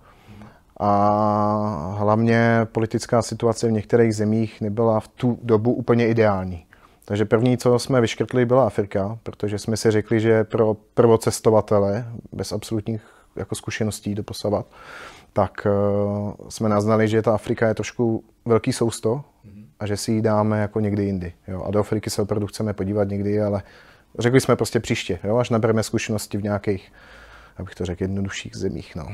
A 0.82 1.94
hlavně 1.98 2.66
politická 2.72 3.22
situace 3.22 3.68
v 3.68 3.72
některých 3.72 4.16
zemích 4.16 4.60
nebyla 4.60 5.00
v 5.00 5.08
tu 5.08 5.38
dobu 5.42 5.72
úplně 5.72 6.08
ideální. 6.08 6.66
Takže 7.04 7.24
první, 7.24 7.58
co 7.58 7.78
jsme 7.78 8.00
vyškrtli, 8.00 8.46
byla 8.46 8.66
Afrika, 8.66 9.18
protože 9.22 9.58
jsme 9.58 9.76
si 9.76 9.90
řekli, 9.90 10.20
že 10.20 10.44
pro 10.44 10.76
prvocestovatele 10.94 12.06
bez 12.32 12.52
absolutních 12.52 13.02
jako 13.36 13.54
zkušeností 13.54 14.14
doposavat, 14.14 14.66
tak 15.32 15.66
uh, 15.66 16.48
jsme 16.48 16.68
naznali, 16.68 17.08
že 17.08 17.22
ta 17.22 17.34
Afrika 17.34 17.68
je 17.68 17.74
trošku 17.74 18.24
velký 18.44 18.72
sousto 18.72 19.24
a 19.80 19.86
že 19.86 19.96
si 19.96 20.12
ji 20.12 20.22
dáme 20.22 20.60
jako 20.60 20.80
někdy 20.80 21.04
jindy. 21.04 21.32
Jo. 21.48 21.62
A 21.62 21.70
do 21.70 21.80
Afriky 21.80 22.10
se 22.10 22.22
opravdu 22.22 22.46
chceme 22.46 22.72
podívat 22.72 23.08
někdy, 23.08 23.40
ale 23.40 23.62
řekli 24.18 24.40
jsme 24.40 24.56
prostě 24.56 24.80
příště, 24.80 25.18
jo, 25.24 25.36
až 25.36 25.50
nabereme 25.50 25.82
zkušenosti 25.82 26.38
v 26.38 26.42
nějakých, 26.42 26.92
abych 27.56 27.74
to 27.74 27.84
řekl, 27.84 28.02
jednodušších 28.02 28.56
zemích, 28.56 28.96
no, 28.96 29.06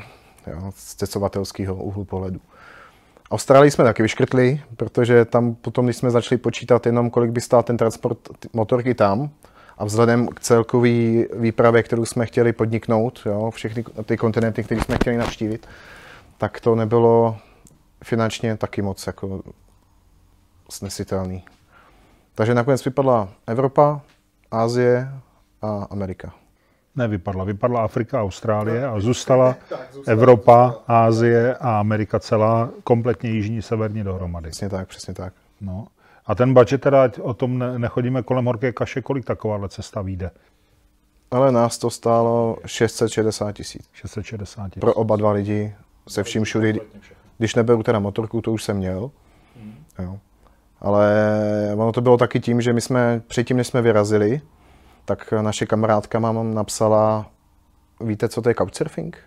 jo, 0.46 0.72
z 0.76 0.94
cestovatelského 0.94 1.74
úhlu 1.74 2.04
pohledu. 2.04 2.40
Austrálii 3.30 3.70
jsme 3.70 3.84
taky 3.84 4.02
vyškrtli, 4.02 4.62
protože 4.76 5.24
tam 5.24 5.54
potom, 5.54 5.84
když 5.84 5.96
jsme 5.96 6.10
začali 6.10 6.38
počítat 6.38 6.86
jenom, 6.86 7.10
kolik 7.10 7.30
by 7.30 7.40
stál 7.40 7.62
ten 7.62 7.76
transport 7.76 8.18
motorky 8.52 8.94
tam, 8.94 9.30
a 9.78 9.84
vzhledem 9.84 10.28
k 10.28 10.40
celkové 10.40 11.24
výpravě, 11.34 11.82
kterou 11.82 12.04
jsme 12.04 12.26
chtěli 12.26 12.52
podniknout, 12.52 13.20
jo, 13.26 13.50
všechny 13.50 13.84
ty 14.04 14.16
kontinenty, 14.16 14.64
které 14.64 14.80
jsme 14.80 14.96
chtěli 14.96 15.16
navštívit, 15.16 15.68
tak 16.38 16.60
to 16.60 16.74
nebylo 16.74 17.36
finančně 18.04 18.56
taky 18.56 18.82
moc 18.82 19.06
jako 19.06 19.42
snesitelný. 20.70 21.44
Takže 22.34 22.54
nakonec 22.54 22.84
vypadla 22.84 23.28
Evropa, 23.46 24.00
Asie 24.50 25.12
a 25.62 25.86
Amerika. 25.90 26.34
Nevypadla. 26.96 27.44
Vypadla 27.44 27.84
Afrika, 27.84 28.22
Austrálie 28.22 28.86
a 28.86 29.00
zůstala 29.00 29.56
Evropa, 30.06 30.74
Ázie 30.86 31.56
a 31.56 31.80
Amerika 31.80 32.20
celá, 32.20 32.70
kompletně 32.84 33.30
jižní, 33.30 33.62
severní 33.62 34.04
dohromady. 34.04 34.50
Přesně 34.50 34.68
tak, 34.68 34.88
přesně 34.88 35.14
tak. 35.14 35.32
No. 35.60 35.86
A 36.26 36.34
ten 36.34 36.54
budget 36.54 36.80
teda, 36.80 37.10
o 37.22 37.34
tom 37.34 37.64
nechodíme 37.78 38.22
kolem 38.22 38.44
horké 38.44 38.72
kaše, 38.72 39.02
kolik 39.02 39.24
takováhle 39.24 39.68
cesta 39.68 40.02
vyjde? 40.02 40.30
Ale 41.30 41.52
nás 41.52 41.78
to 41.78 41.90
stálo 41.90 42.56
660 42.66 43.52
tisíc. 43.52 43.88
660 43.92 44.68
tisíc. 44.68 44.80
Pro 44.80 44.94
oba 44.94 45.16
dva 45.16 45.32
lidi, 45.32 45.74
se 46.08 46.22
vším 46.22 46.44
všudy. 46.44 46.80
Když 47.38 47.54
neberu 47.54 47.82
teda 47.82 47.98
motorku, 47.98 48.40
to 48.40 48.52
už 48.52 48.64
jsem 48.64 48.76
měl. 48.76 49.10
Jo. 49.98 50.18
Ale 50.80 51.14
ono 51.76 51.92
to 51.92 52.00
bylo 52.00 52.16
taky 52.16 52.40
tím, 52.40 52.60
že 52.60 52.72
my 52.72 52.80
jsme 52.80 53.22
předtím, 53.26 53.56
než 53.56 53.66
jsme 53.66 53.82
vyrazili, 53.82 54.40
tak 55.06 55.32
naše 55.32 55.66
kamarádka 55.66 56.18
mám 56.18 56.54
napsala, 56.54 57.30
víte, 58.00 58.28
co 58.28 58.42
to 58.42 58.48
je 58.48 58.54
Couchsurfing? 58.54 59.18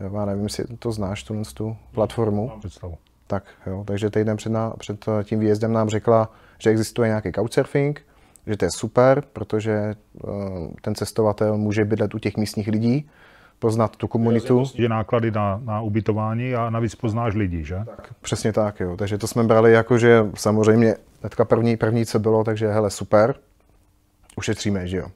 Jo, 0.00 0.10
já 0.14 0.24
nevím, 0.24 0.42
jestli 0.42 0.64
to 0.78 0.92
znáš, 0.92 1.22
tu, 1.22 1.42
tu 1.54 1.76
platformu. 1.94 2.48
Mám 2.48 2.60
představu. 2.60 2.94
Tak, 3.26 3.44
jo, 3.66 3.84
takže 3.86 4.10
týden 4.10 4.36
před, 4.36 4.50
ná, 4.50 4.70
před 4.78 5.04
tím 5.24 5.40
výjezdem 5.40 5.72
nám 5.72 5.88
řekla, 5.88 6.30
že 6.58 6.70
existuje 6.70 7.08
nějaký 7.08 7.32
Couchsurfing, 7.32 8.02
že 8.46 8.56
to 8.56 8.64
je 8.64 8.70
super, 8.70 9.22
protože 9.32 9.94
uh, 10.12 10.30
ten 10.80 10.94
cestovatel 10.94 11.56
může 11.56 11.84
bydlet 11.84 12.14
u 12.14 12.18
těch 12.18 12.36
místních 12.36 12.68
lidí, 12.68 13.10
poznat 13.58 13.96
tu 13.96 14.08
komunitu. 14.08 14.64
Je 14.74 14.88
náklady 14.88 15.30
na, 15.30 15.60
na 15.64 15.80
ubytování 15.80 16.54
a 16.54 16.70
navíc 16.70 16.94
poznáš 16.94 17.34
lidi, 17.34 17.64
že? 17.64 17.82
Tak, 17.86 18.14
přesně 18.20 18.52
tak, 18.52 18.80
jo. 18.80 18.96
Takže 18.96 19.18
to 19.18 19.26
jsme 19.26 19.44
brali 19.44 19.72
jako, 19.72 19.98
že 19.98 20.26
samozřejmě 20.34 20.96
hnedka 21.20 21.44
první, 21.44 21.76
první, 21.76 22.06
co 22.06 22.18
bylo, 22.18 22.44
takže 22.44 22.72
hele, 22.72 22.90
super, 22.90 23.34
ušetříme, 24.36 24.86
že 24.86 24.96
jo. 24.96 25.06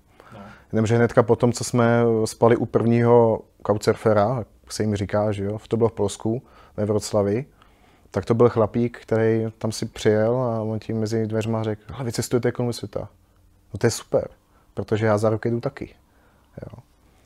No. 0.72 0.76
Jenomže 0.76 0.96
hnedka 0.96 1.22
potom, 1.22 1.52
co 1.52 1.64
jsme 1.64 2.02
spali 2.24 2.56
u 2.56 2.66
prvního 2.66 3.40
couchsurfera, 3.66 4.36
jak 4.38 4.72
se 4.72 4.82
jim 4.82 4.96
říká, 4.96 5.32
že 5.32 5.44
jo, 5.44 5.58
to 5.68 5.76
bylo 5.76 5.88
v 5.88 5.92
Polsku, 5.92 6.42
ve 6.76 6.84
Vroclavi, 6.84 7.44
tak 8.10 8.24
to 8.24 8.34
byl 8.34 8.48
chlapík, 8.48 8.98
který 8.98 9.46
tam 9.58 9.72
si 9.72 9.86
přijel 9.86 10.36
a 10.36 10.62
on 10.62 10.78
tím 10.78 11.00
mezi 11.00 11.26
dveřma 11.26 11.62
řekl, 11.62 11.82
ale 11.94 12.04
vy 12.04 12.12
cestujete 12.12 12.52
kolem 12.52 12.72
světa. 12.72 13.08
No 13.74 13.78
to 13.78 13.86
je 13.86 13.90
super, 13.90 14.28
protože 14.74 15.06
já 15.06 15.18
za 15.18 15.30
rok 15.30 15.44
jdu 15.44 15.60
taky. 15.60 15.94
Jo. 16.62 16.82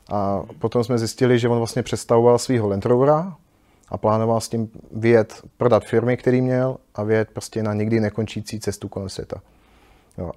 A 0.08 0.42
potom 0.58 0.84
jsme 0.84 0.98
zjistili, 0.98 1.38
že 1.38 1.48
on 1.48 1.58
vlastně 1.58 1.82
představoval 1.82 2.38
svého 2.38 2.68
Land 2.68 2.86
Rovera 2.86 3.36
a 3.88 3.98
plánoval 3.98 4.40
s 4.40 4.48
tím 4.48 4.70
vyjet, 4.92 5.42
prodat 5.56 5.84
firmy, 5.84 6.16
který 6.16 6.40
měl 6.40 6.76
a 6.94 7.02
vyjet 7.02 7.30
prostě 7.30 7.62
na 7.62 7.74
nikdy 7.74 8.00
nekončící 8.00 8.60
cestu 8.60 8.88
kolem 8.88 9.08
světa. 9.08 9.40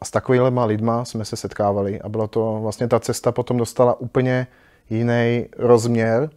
A 0.01 0.05
s 0.05 0.11
takovými 0.11 0.59
lidma 0.65 1.05
jsme 1.05 1.25
se 1.25 1.35
setkávali 1.35 2.01
a 2.01 2.09
bylo 2.09 2.27
to, 2.27 2.59
vlastně 2.61 2.87
ta 2.87 2.99
cesta 2.99 3.31
potom 3.31 3.57
dostala 3.57 3.99
úplně 3.99 4.47
jiný 4.89 5.45
rozměr, 5.57 6.29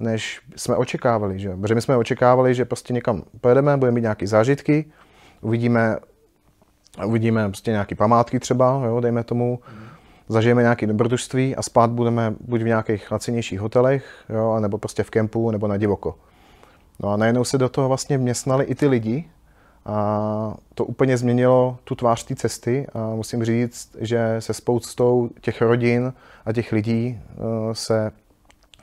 než 0.00 0.40
jsme 0.56 0.76
očekávali. 0.76 1.38
Že? 1.38 1.56
Protože 1.56 1.74
my 1.74 1.82
jsme 1.82 1.96
očekávali, 1.96 2.54
že 2.54 2.64
prostě 2.64 2.92
někam 2.92 3.22
pojedeme, 3.40 3.76
budeme 3.76 3.94
mít 3.94 4.00
nějaké 4.00 4.26
zážitky, 4.26 4.84
uvidíme, 5.40 5.96
uvidíme 7.06 7.48
prostě 7.48 7.70
nějaké 7.70 7.94
památky 7.94 8.40
třeba, 8.40 8.82
jo, 8.86 9.00
dejme 9.00 9.24
tomu, 9.24 9.58
zažijeme 10.28 10.62
nějaké 10.62 10.86
dobrodružství 10.86 11.56
a 11.56 11.62
spát 11.62 11.90
budeme 11.90 12.34
buď 12.40 12.62
v 12.62 12.66
nějakých 12.66 13.10
lacinějších 13.10 13.60
hotelech, 13.60 14.24
jo, 14.28 14.60
nebo 14.60 14.78
prostě 14.78 15.02
v 15.02 15.10
kempu, 15.10 15.50
nebo 15.50 15.68
na 15.68 15.76
divoko. 15.76 16.14
No 17.00 17.08
a 17.08 17.16
najednou 17.16 17.44
se 17.44 17.58
do 17.58 17.68
toho 17.68 17.88
vlastně 17.88 18.18
vměstnali 18.18 18.64
i 18.64 18.74
ty 18.74 18.86
lidi 18.86 19.30
a 19.86 20.54
to 20.74 20.84
úplně 20.84 21.16
změnilo 21.16 21.78
tu 21.84 21.94
tvář 21.94 22.24
té 22.24 22.34
cesty 22.34 22.86
a 22.92 23.14
musím 23.14 23.44
říct, 23.44 23.96
že 24.00 24.36
se 24.38 24.54
spoustou 24.54 25.30
těch 25.40 25.62
rodin 25.62 26.12
a 26.46 26.52
těch 26.52 26.72
lidí 26.72 27.20
eh, 27.20 27.38
se 27.72 28.12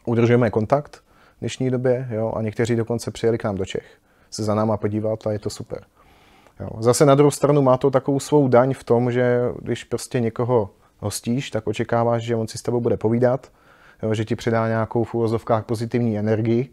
udržujeme 0.05 0.49
kontakt 0.49 0.95
v 1.37 1.39
dnešní 1.39 1.69
době 1.69 2.07
jo, 2.11 2.33
a 2.35 2.41
někteří 2.41 2.75
dokonce 2.75 3.11
přijeli 3.11 3.37
k 3.37 3.43
nám 3.43 3.55
do 3.55 3.65
Čech 3.65 3.85
se 4.31 4.43
za 4.43 4.55
náma 4.55 4.77
podívat 4.77 5.27
a 5.27 5.31
je 5.31 5.39
to 5.39 5.49
super. 5.49 5.83
Jo. 6.59 6.69
Zase 6.79 7.05
na 7.05 7.15
druhou 7.15 7.31
stranu 7.31 7.61
má 7.61 7.77
to 7.77 7.91
takovou 7.91 8.19
svou 8.19 8.47
daň 8.47 8.73
v 8.73 8.83
tom, 8.83 9.11
že 9.11 9.41
když 9.61 9.83
prostě 9.83 10.19
někoho 10.19 10.69
hostíš, 10.99 11.51
tak 11.51 11.67
očekáváš, 11.67 12.23
že 12.23 12.35
on 12.35 12.47
si 12.47 12.57
s 12.57 12.61
tebou 12.61 12.81
bude 12.81 12.97
povídat, 12.97 13.51
jo, 14.03 14.13
že 14.13 14.25
ti 14.25 14.35
přidá 14.35 14.67
nějakou 14.67 15.03
v 15.03 15.13
úvozovkách 15.13 15.65
pozitivní 15.65 16.17
energii 16.17 16.69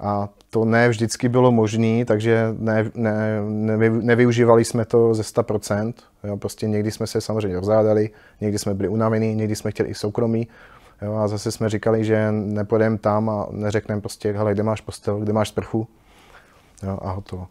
a 0.00 0.28
to 0.50 0.64
ne 0.64 0.88
vždycky 0.88 1.28
bylo 1.28 1.52
možné, 1.52 2.04
takže 2.04 2.54
ne, 2.58 2.90
ne, 2.94 3.40
nevy, 3.48 3.90
nevyužívali 3.90 4.64
jsme 4.64 4.84
to 4.84 5.14
ze 5.14 5.22
100%. 5.22 5.92
Jo, 6.24 6.36
prostě 6.36 6.68
někdy 6.68 6.90
jsme 6.90 7.06
se 7.06 7.20
samozřejmě 7.20 7.60
rozhádali, 7.60 8.10
někdy 8.40 8.58
jsme 8.58 8.74
byli 8.74 8.88
unavení, 8.88 9.34
někdy 9.34 9.56
jsme 9.56 9.70
chtěli 9.70 9.88
i 9.88 9.94
soukromí. 9.94 10.48
Jo, 11.02 11.14
a 11.14 11.28
zase 11.28 11.52
jsme 11.52 11.68
říkali, 11.68 12.04
že 12.04 12.32
nepůjdeme 12.32 12.98
tam 12.98 13.30
a 13.30 13.46
neřekneme 13.50 14.00
prostě, 14.00 14.32
hele, 14.32 14.54
kde 14.54 14.62
máš 14.62 14.80
postel, 14.80 15.20
kde 15.20 15.32
máš 15.32 15.48
sprchu. 15.48 15.88
Jo, 16.82 16.98
a 17.02 17.10
hotovo. 17.10 17.46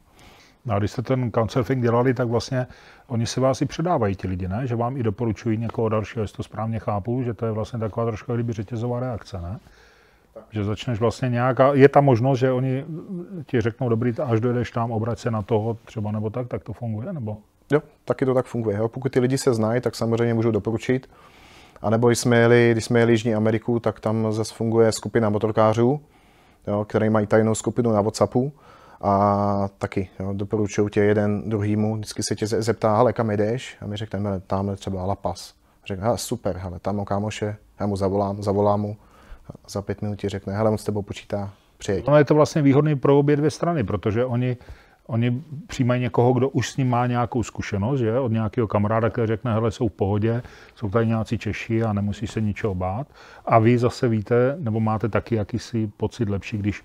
No 0.66 0.76
a 0.76 0.80
když 0.80 0.92
jste 0.92 1.02
ten 1.02 1.32
couchsurfing 1.32 1.82
dělali, 1.82 2.14
tak 2.14 2.28
vlastně 2.28 2.68
oni 3.08 3.26
si 3.26 3.40
vás 3.40 3.62
i 3.62 3.66
předávají 3.66 4.16
ti 4.16 4.28
lidi, 4.28 4.48
ne? 4.48 4.68
Že 4.68 4.76
vám 4.76 4.98
i 4.98 5.04
doporučují 5.04 5.58
někoho 5.58 5.90
dalšího, 5.90 6.24
jestli 6.24 6.38
to 6.38 6.44
správně 6.44 6.80
chápu, 6.80 7.24
že 7.24 7.34
to 7.34 7.46
je 7.46 7.52
vlastně 7.52 7.80
taková 7.80 8.06
trošku 8.06 8.34
kdyby 8.34 8.54
řetězová 8.54 9.00
reakce, 9.00 9.42
ne? 9.42 9.60
Že 10.52 10.64
začneš 10.64 11.00
vlastně 11.00 11.30
nějaká, 11.30 11.74
je 11.74 11.90
ta 11.90 12.02
možnost, 12.02 12.40
že 12.40 12.52
oni 12.52 12.86
ti 13.46 13.62
řeknou, 13.62 13.90
dobrý, 13.90 14.14
až 14.24 14.40
dojedeš 14.40 14.72
tam, 14.72 14.92
obrať 14.92 15.20
se 15.20 15.32
na 15.32 15.42
toho 15.42 15.78
třeba 15.86 16.12
nebo 16.12 16.30
tak, 16.30 16.48
tak 16.48 16.64
to 16.64 16.74
funguje, 16.74 17.14
nebo? 17.14 17.38
Jo, 17.72 17.82
taky 18.06 18.26
to 18.26 18.34
tak 18.34 18.46
funguje. 18.46 18.78
Jo. 18.78 18.88
Pokud 18.88 19.12
ty 19.12 19.20
lidi 19.20 19.38
se 19.38 19.54
znají, 19.54 19.82
tak 19.82 19.96
samozřejmě 19.96 20.34
můžu 20.34 20.52
doporučit. 20.52 21.10
A 21.82 21.90
nebo 21.90 22.10
jsme 22.10 22.38
jeli, 22.38 22.70
když 22.72 22.86
jsme 22.86 23.00
jeli 23.00 23.14
Jižní 23.14 23.36
Ameriku, 23.36 23.80
tak 23.80 24.00
tam 24.00 24.32
zase 24.32 24.54
funguje 24.54 24.92
skupina 24.92 25.30
motorkářů, 25.30 26.02
jo, 26.68 26.86
který 26.86 27.10
mají 27.10 27.28
tajnou 27.28 27.56
skupinu 27.56 27.92
na 27.92 28.02
WhatsAppu 28.02 28.52
a 29.02 29.70
taky 29.78 30.10
jo, 30.20 30.34
doporučuju 30.34 30.90
tě 30.90 31.02
jeden 31.02 31.50
druhýmu, 31.50 31.96
vždycky 31.96 32.24
se 32.24 32.36
tě 32.36 32.48
zeptá, 32.48 32.98
ale 32.98 33.14
kam 33.14 33.32
jdeš? 33.32 33.78
A 33.82 33.88
my 33.88 33.98
řekneme, 33.98 34.40
tamhle 34.48 34.76
třeba 34.76 35.06
La 35.06 35.16
Paz. 35.16 35.54
Řekne, 35.86 36.08
super, 36.16 36.58
hele, 36.58 36.80
tam 36.80 36.96
mám 36.96 37.06
kámoše, 37.06 37.56
já 37.80 37.86
mu 37.86 37.96
zavolám, 37.96 38.44
zavolám 38.44 38.82
mu, 38.82 38.98
za 39.70 39.82
pět 39.82 40.02
minut 40.02 40.16
ti 40.16 40.30
řekne, 40.30 40.54
hele, 40.54 40.70
on 40.70 40.78
s 40.78 40.84
tebou 40.84 41.02
počítá, 41.02 41.52
přijeď. 41.78 42.08
Ono 42.08 42.18
je 42.18 42.26
to 42.26 42.36
vlastně 42.36 42.62
výhodný 42.62 42.96
pro 42.96 43.20
obě 43.20 43.36
dvě 43.36 43.52
strany, 43.52 43.84
protože 43.84 44.26
oni, 44.26 44.58
oni 45.08 45.44
přijímají 45.68 46.02
někoho, 46.02 46.34
kdo 46.34 46.50
už 46.50 46.70
s 46.70 46.78
ním 46.78 46.90
má 46.90 47.08
nějakou 47.08 47.44
zkušenost, 47.44 48.00
že? 48.00 48.20
od 48.20 48.32
nějakého 48.32 48.68
kamaráda, 48.68 49.10
který 49.10 49.28
řekne, 49.28 49.54
hele, 49.54 49.72
jsou 49.72 49.88
v 49.88 49.94
pohodě, 49.94 50.42
jsou 50.76 50.90
tady 50.90 51.08
nějací 51.08 51.38
Češi 51.38 51.84
a 51.84 51.94
nemusí 51.94 52.28
se 52.28 52.42
ničeho 52.42 52.76
bát. 52.76 53.08
A 53.46 53.60
vy 53.60 53.78
zase 53.78 54.08
víte, 54.08 54.56
nebo 54.60 54.80
máte 54.80 55.10
taky 55.10 55.36
jakýsi 55.36 55.92
pocit 55.98 56.30
lepší, 56.30 56.58
když 56.58 56.84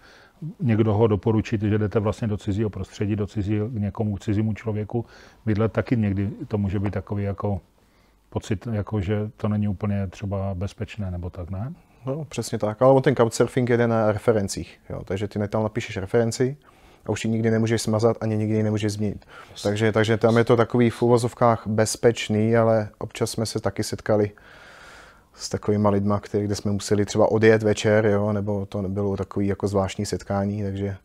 někdo 0.61 0.95
ho 0.95 1.07
doporučit, 1.07 1.63
že 1.63 1.79
jdete 1.79 2.01
vlastně 2.01 2.29
do 2.29 2.37
cizího 2.37 2.71
prostředí, 2.71 3.17
do 3.17 3.27
cizího, 3.27 3.69
k 3.69 3.73
někomu 3.73 4.19
cizímu 4.19 4.55
člověku 4.55 5.05
bydlet, 5.47 5.73
taky 5.73 5.97
někdy 5.97 6.31
to 6.49 6.59
může 6.59 6.79
být 6.79 6.95
takový 6.95 7.25
jako 7.25 7.61
pocit, 8.31 8.67
jako 8.73 9.01
že 9.01 9.31
to 9.37 9.49
není 9.49 9.69
úplně 9.69 10.07
třeba 10.07 10.55
bezpečné 10.55 11.11
nebo 11.11 11.31
tak, 11.31 11.51
ne? 11.51 11.73
No, 12.07 12.25
přesně 12.25 12.59
tak. 12.59 12.83
Ale 12.83 12.93
on 12.93 13.03
ten 13.03 13.17
couchsurfing 13.17 13.71
jede 13.71 13.87
na 13.87 14.13
referencích. 14.13 14.81
Jo? 14.91 15.05
Takže 15.05 15.29
ty 15.29 15.49
tam 15.49 15.63
napíšeš 15.63 15.97
referenci 15.97 16.57
a 17.07 17.11
už 17.11 17.25
ji 17.25 17.31
nikdy 17.31 17.51
nemůžeš 17.51 17.83
smazat, 17.83 18.17
ani 18.21 18.37
nikdy 18.37 18.57
ji 18.57 18.63
nemůžeš 18.63 18.93
změnit. 18.93 19.27
Takže, 19.63 19.93
takže 19.93 20.17
tam 20.17 20.37
je 20.39 20.45
to 20.45 20.57
takový 20.57 20.91
v 20.91 21.03
úvozovkách 21.03 21.67
bezpečný, 21.67 22.57
ale 22.57 22.89
občas 22.99 23.31
jsme 23.31 23.47
se 23.47 23.61
taky 23.61 23.83
setkali 23.83 24.31
s 25.35 25.49
takovými 25.49 25.89
lidmi, 25.89 26.15
který, 26.21 26.45
kde 26.45 26.55
jsme 26.55 26.73
museli 26.73 27.05
třeba 27.05 27.31
odjet 27.31 27.63
večer, 27.63 28.07
jo? 28.07 28.33
nebo 28.33 28.67
to 28.67 28.83
bylo 28.83 29.17
takový 29.17 29.47
jako 29.47 29.69
zvláštní 29.69 30.07
setkání, 30.07 30.63
takže, 30.63 30.97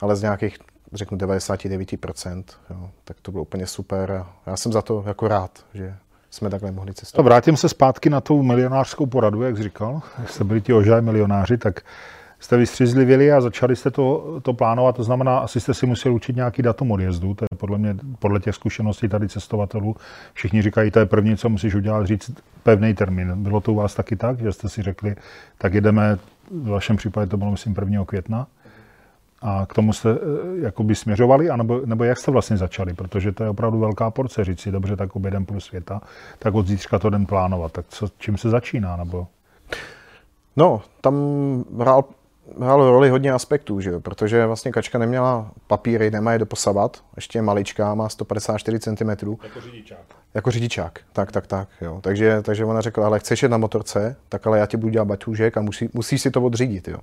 ale 0.00 0.16
z 0.16 0.22
nějakých 0.22 0.58
řeknu 0.92 1.18
99%, 1.18 2.44
jo? 2.70 2.90
tak 3.04 3.20
to 3.22 3.32
bylo 3.32 3.42
úplně 3.42 3.66
super 3.66 4.12
a 4.12 4.36
já 4.46 4.56
jsem 4.56 4.72
za 4.72 4.82
to 4.82 5.04
jako 5.06 5.28
rád, 5.28 5.64
že 5.74 5.96
jsme 6.34 6.50
takhle 6.50 6.72
mohli 6.72 6.94
cestovat. 6.94 7.24
Vrátím 7.24 7.56
se 7.56 7.68
zpátky 7.68 8.10
na 8.10 8.20
tu 8.20 8.42
milionářskou 8.42 9.06
poradu, 9.06 9.42
jak 9.42 9.56
jsi 9.56 9.62
říkal. 9.62 10.02
Jak 10.18 10.30
jste 10.30 10.44
byli 10.44 10.60
ti 10.60 10.72
ožaj 10.72 11.02
milionáři, 11.02 11.58
tak 11.58 11.80
jste 12.40 12.56
vystřízlivěli 12.56 13.32
a 13.32 13.40
začali 13.40 13.76
jste 13.76 13.90
to, 13.90 14.38
to 14.42 14.52
plánovat. 14.52 14.96
To 14.96 15.04
znamená, 15.04 15.38
asi 15.38 15.60
jste 15.60 15.74
si 15.74 15.86
museli 15.86 16.14
učit 16.14 16.36
nějaký 16.36 16.62
datum 16.62 16.90
odjezdu. 16.90 17.34
To 17.34 17.44
je 17.44 17.58
podle 17.58 17.78
mě, 17.78 17.96
podle 18.18 18.40
těch 18.40 18.54
zkušeností 18.54 19.08
tady 19.08 19.28
cestovatelů. 19.28 19.96
Všichni 20.32 20.62
říkají, 20.62 20.90
to 20.90 20.98
je 20.98 21.06
první, 21.06 21.36
co 21.36 21.48
musíš 21.48 21.74
udělat, 21.74 22.06
říct 22.06 22.30
pevný 22.62 22.94
termín. 22.94 23.32
Bylo 23.42 23.60
to 23.60 23.72
u 23.72 23.74
vás 23.74 23.94
taky 23.94 24.16
tak, 24.16 24.40
že 24.40 24.52
jste 24.52 24.68
si 24.68 24.82
řekli, 24.82 25.16
tak 25.58 25.74
jedeme, 25.74 26.18
v 26.50 26.68
vašem 26.68 26.96
případě 26.96 27.30
to 27.30 27.36
bylo, 27.36 27.50
myslím, 27.50 27.74
1. 27.80 28.04
května, 28.04 28.46
a 29.46 29.66
k 29.66 29.74
tomu 29.74 29.92
jste 29.92 30.10
eh, 30.10 30.16
jakoby 30.64 30.94
směřovali, 30.94 31.50
anebo, 31.50 31.80
nebo 31.84 32.04
jak 32.04 32.18
jste 32.18 32.30
vlastně 32.30 32.56
začali? 32.56 32.94
Protože 32.94 33.32
to 33.32 33.42
je 33.42 33.50
opravdu 33.50 33.78
velká 33.78 34.10
porce 34.10 34.44
říct 34.44 34.60
si, 34.60 34.72
dobře, 34.72 34.96
tak 34.96 35.16
objedem 35.16 35.46
půl 35.46 35.60
světa, 35.60 36.00
tak 36.38 36.54
od 36.54 36.66
zítřka 36.66 36.98
to 36.98 37.10
den 37.10 37.26
plánovat. 37.26 37.72
Tak 37.72 37.86
co, 37.88 38.08
čím 38.18 38.36
se 38.36 38.50
začíná? 38.50 38.96
Nebo? 38.96 39.26
No, 40.56 40.82
tam 41.00 41.14
hrál, 41.78 42.04
hrál 42.60 42.90
roli 42.90 43.10
hodně 43.10 43.32
aspektů, 43.32 43.80
že 43.80 43.90
jo? 43.90 44.00
protože 44.00 44.46
vlastně 44.46 44.72
kačka 44.72 44.98
neměla 44.98 45.50
papíry, 45.66 46.10
nemá 46.10 46.32
je 46.32 46.38
doposavat, 46.38 47.04
ještě 47.16 47.38
je 47.38 47.42
maličká, 47.42 47.94
má 47.94 48.08
154 48.08 48.78
cm. 48.78 49.08
Jako 49.10 49.60
řidičák. 49.60 50.04
Jako 50.34 50.50
řidičák, 50.50 51.00
tak, 51.12 51.32
tak, 51.32 51.46
tak. 51.46 51.68
Jo. 51.80 52.00
Takže, 52.00 52.42
takže 52.42 52.64
ona 52.64 52.80
řekla, 52.80 53.06
ale 53.06 53.18
chceš 53.18 53.42
jet 53.42 53.48
na 53.48 53.58
motorce, 53.58 54.16
tak 54.28 54.46
ale 54.46 54.58
já 54.58 54.66
ti 54.66 54.76
budu 54.76 54.90
dělat 54.90 55.04
batůžek 55.04 55.56
a 55.56 55.60
musí, 55.60 55.88
musíš 55.92 56.22
si 56.22 56.30
to 56.30 56.42
odřídit. 56.42 56.88
Jo. 56.88 56.98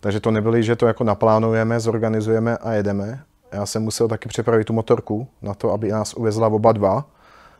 Takže 0.00 0.20
to 0.20 0.30
nebyly, 0.30 0.62
že 0.62 0.76
to 0.76 0.86
jako 0.86 1.04
naplánujeme, 1.04 1.80
zorganizujeme 1.80 2.56
a 2.56 2.72
jedeme. 2.72 3.22
Já 3.52 3.66
jsem 3.66 3.82
musel 3.82 4.08
taky 4.08 4.28
připravit 4.28 4.64
tu 4.64 4.72
motorku 4.72 5.28
na 5.42 5.54
to, 5.54 5.72
aby 5.72 5.88
nás 5.88 6.14
uvezla 6.14 6.48
oba 6.48 6.72
dva 6.72 7.04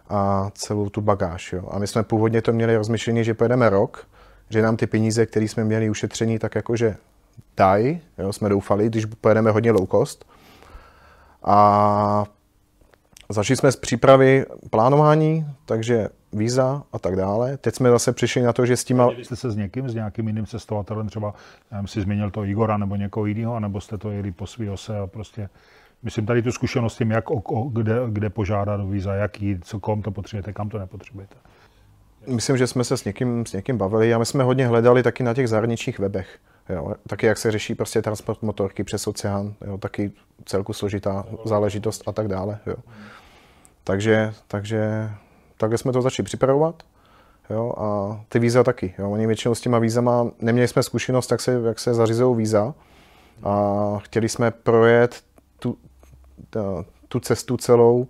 a 0.08 0.50
celou 0.54 0.88
tu 0.88 1.00
bagáž. 1.00 1.52
Jo. 1.52 1.68
A 1.70 1.78
my 1.78 1.86
jsme 1.86 2.02
původně 2.02 2.42
to 2.42 2.52
měli 2.52 2.76
rozmyšlení, 2.76 3.24
že 3.24 3.34
pojedeme 3.34 3.70
rok, 3.70 4.06
že 4.50 4.62
nám 4.62 4.76
ty 4.76 4.86
peníze, 4.86 5.26
které 5.26 5.44
jsme 5.44 5.64
měli 5.64 5.90
ušetření, 5.90 6.38
tak 6.38 6.54
jakože 6.54 6.96
dají, 7.56 8.00
jsme 8.30 8.48
doufali, 8.48 8.86
když 8.86 9.04
pojedeme 9.04 9.50
hodně 9.50 9.72
low 9.72 9.86
cost. 9.86 10.24
A 11.44 12.24
začali 13.32 13.56
jsme 13.56 13.72
s 13.72 13.76
přípravy 13.76 14.46
plánování, 14.70 15.46
takže 15.64 16.08
víza 16.32 16.82
a 16.92 16.98
tak 16.98 17.16
dále. 17.16 17.56
Teď 17.56 17.74
jsme 17.74 17.90
zase 17.90 18.12
přišli 18.12 18.42
na 18.42 18.52
to, 18.52 18.66
že 18.66 18.76
s 18.76 18.84
tím... 18.84 18.98
Jeli 18.98 19.24
jste 19.24 19.36
se 19.36 19.50
s 19.50 19.56
někým, 19.56 19.88
s 19.88 19.94
nějakým 19.94 20.26
jiným 20.26 20.46
cestovatelem, 20.46 21.08
třeba 21.08 21.34
nevím, 21.72 21.86
si 21.86 22.00
změnil 22.00 22.30
to 22.30 22.44
Igora 22.44 22.76
nebo 22.76 22.96
někoho 22.96 23.26
jiného, 23.26 23.54
anebo 23.54 23.80
jste 23.80 23.98
to 23.98 24.10
jeli 24.10 24.32
po 24.32 24.46
svý 24.46 24.70
ose 24.70 24.98
a 24.98 25.06
prostě 25.06 25.48
Myslím 26.02 26.26
tady 26.26 26.42
tu 26.42 26.52
zkušenost 26.52 26.94
s 26.94 26.96
tím, 26.96 27.10
jak, 27.10 27.30
o, 27.30 27.34
o, 27.34 27.68
kde, 27.68 27.94
kde 28.08 28.30
požádat 28.30 28.80
o 28.80 28.86
víza, 28.86 29.14
jaký, 29.14 29.58
co 29.62 29.80
kom 29.80 30.02
to 30.02 30.10
potřebujete, 30.10 30.52
kam 30.52 30.68
to 30.68 30.78
nepotřebujete. 30.78 31.34
Myslím, 32.26 32.56
že 32.56 32.66
jsme 32.66 32.84
se 32.84 32.96
s 32.96 33.04
někým, 33.04 33.46
s 33.46 33.52
někým 33.52 33.78
bavili 33.78 34.14
a 34.14 34.18
my 34.18 34.26
jsme 34.26 34.44
hodně 34.44 34.66
hledali 34.66 35.02
taky 35.02 35.22
na 35.22 35.34
těch 35.34 35.48
zahraničních 35.48 35.98
webech. 35.98 36.38
Jo, 36.68 36.94
taky 37.06 37.26
jak 37.26 37.38
se 37.38 37.50
řeší 37.50 37.74
prostě 37.74 38.02
transport 38.02 38.42
motorky 38.42 38.84
přes 38.84 39.06
oceán, 39.06 39.54
jo, 39.66 39.78
taky 39.78 40.12
celku 40.44 40.72
složitá 40.72 41.26
záležitost 41.44 42.02
a 42.06 42.12
tak 42.12 42.28
dále. 42.28 42.58
Jo. 42.66 42.74
Takže, 43.90 44.34
takže 44.48 45.10
takhle 45.56 45.78
jsme 45.78 45.92
to 45.92 46.02
začali 46.02 46.24
připravovat. 46.24 46.82
Jo, 47.50 47.72
a 47.78 48.20
ty 48.28 48.38
víza 48.38 48.64
taky. 48.64 48.94
Jo. 48.98 49.10
Oni 49.10 49.26
většinou 49.26 49.54
s 49.54 49.60
těma 49.60 49.78
vízama, 49.78 50.30
neměli 50.38 50.68
jsme 50.68 50.82
zkušenost, 50.82 51.30
jak 51.30 51.40
se, 51.40 51.60
jak 51.66 51.78
se 51.78 51.94
zařizují 51.94 52.36
víza. 52.36 52.74
A 53.42 53.98
chtěli 53.98 54.28
jsme 54.28 54.50
projet 54.50 55.22
tu, 55.58 55.78
tu 57.08 57.20
cestu 57.20 57.56
celou 57.56 58.06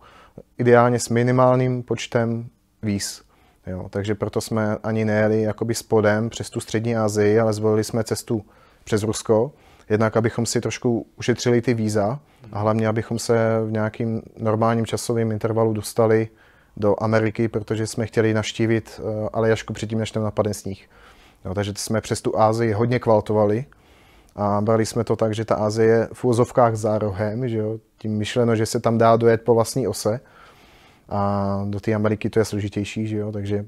ideálně 0.59 0.99
s 0.99 1.09
minimálním 1.09 1.83
počtem 1.83 2.49
víz. 2.83 3.23
Jo, 3.66 3.87
takže 3.90 4.14
proto 4.14 4.40
jsme 4.40 4.77
ani 4.83 5.05
nejeli 5.05 5.43
jakoby 5.43 5.75
spodem 5.75 6.31
přes 6.31 6.51
tu 6.51 6.61
střední 6.61 6.97
Asii, 6.97 7.40
ale 7.40 7.53
zvolili 7.53 7.85
jsme 7.85 8.05
cestu 8.05 8.45
přes 8.85 9.03
Rusko. 9.03 9.53
Jednak, 9.90 10.16
abychom 10.16 10.46
si 10.46 10.61
trošku 10.61 11.07
ušetřili 11.18 11.62
ty 11.62 11.74
víza 11.74 12.20
a 12.53 12.59
hlavně, 12.59 12.88
abychom 12.88 13.18
se 13.18 13.61
v 13.66 13.72
nějakým 13.72 14.22
normálním 14.38 14.87
časovém 14.87 15.33
intervalu 15.33 15.72
dostali 15.72 16.29
do 16.76 17.03
Ameriky, 17.03 17.48
protože 17.48 17.87
jsme 17.87 18.07
chtěli 18.07 18.35
navštívit 18.35 19.00
eh, 19.00 19.29
Aljašku 19.33 19.72
předtím, 19.72 19.98
než 19.98 20.11
tam 20.11 20.22
napadne 20.22 20.55
sníh. 20.55 20.88
Jo, 21.44 21.55
takže 21.55 21.72
jsme 21.76 22.00
přes 22.00 22.22
tu 22.22 22.38
Ázii 22.38 22.72
hodně 22.72 22.98
kvaltovali 22.98 23.64
a 24.37 24.61
brali 24.61 24.87
jsme 24.87 25.05
to 25.05 25.16
tak, 25.16 25.35
že 25.35 25.44
ta 25.44 25.55
Ázie 25.55 25.88
je 25.88 26.09
v 26.12 26.24
úzovkách 26.24 26.76
za 26.76 26.98
rohem, 26.98 27.48
že 27.48 27.59
jo? 27.59 27.79
tím 27.98 28.18
myšleno, 28.18 28.57
že 28.57 28.66
se 28.66 28.81
tam 28.81 28.98
dá 28.98 29.16
dojet 29.16 29.42
po 29.42 29.55
vlastní 29.55 29.88
ose 29.88 30.20
a 31.09 31.62
do 31.68 31.81
té 31.81 31.94
Ameriky 31.94 32.31
to 32.31 32.38
je 32.38 32.44
složitější, 32.44 33.07
že 33.07 33.16
jo? 33.16 33.33
takže 33.33 33.66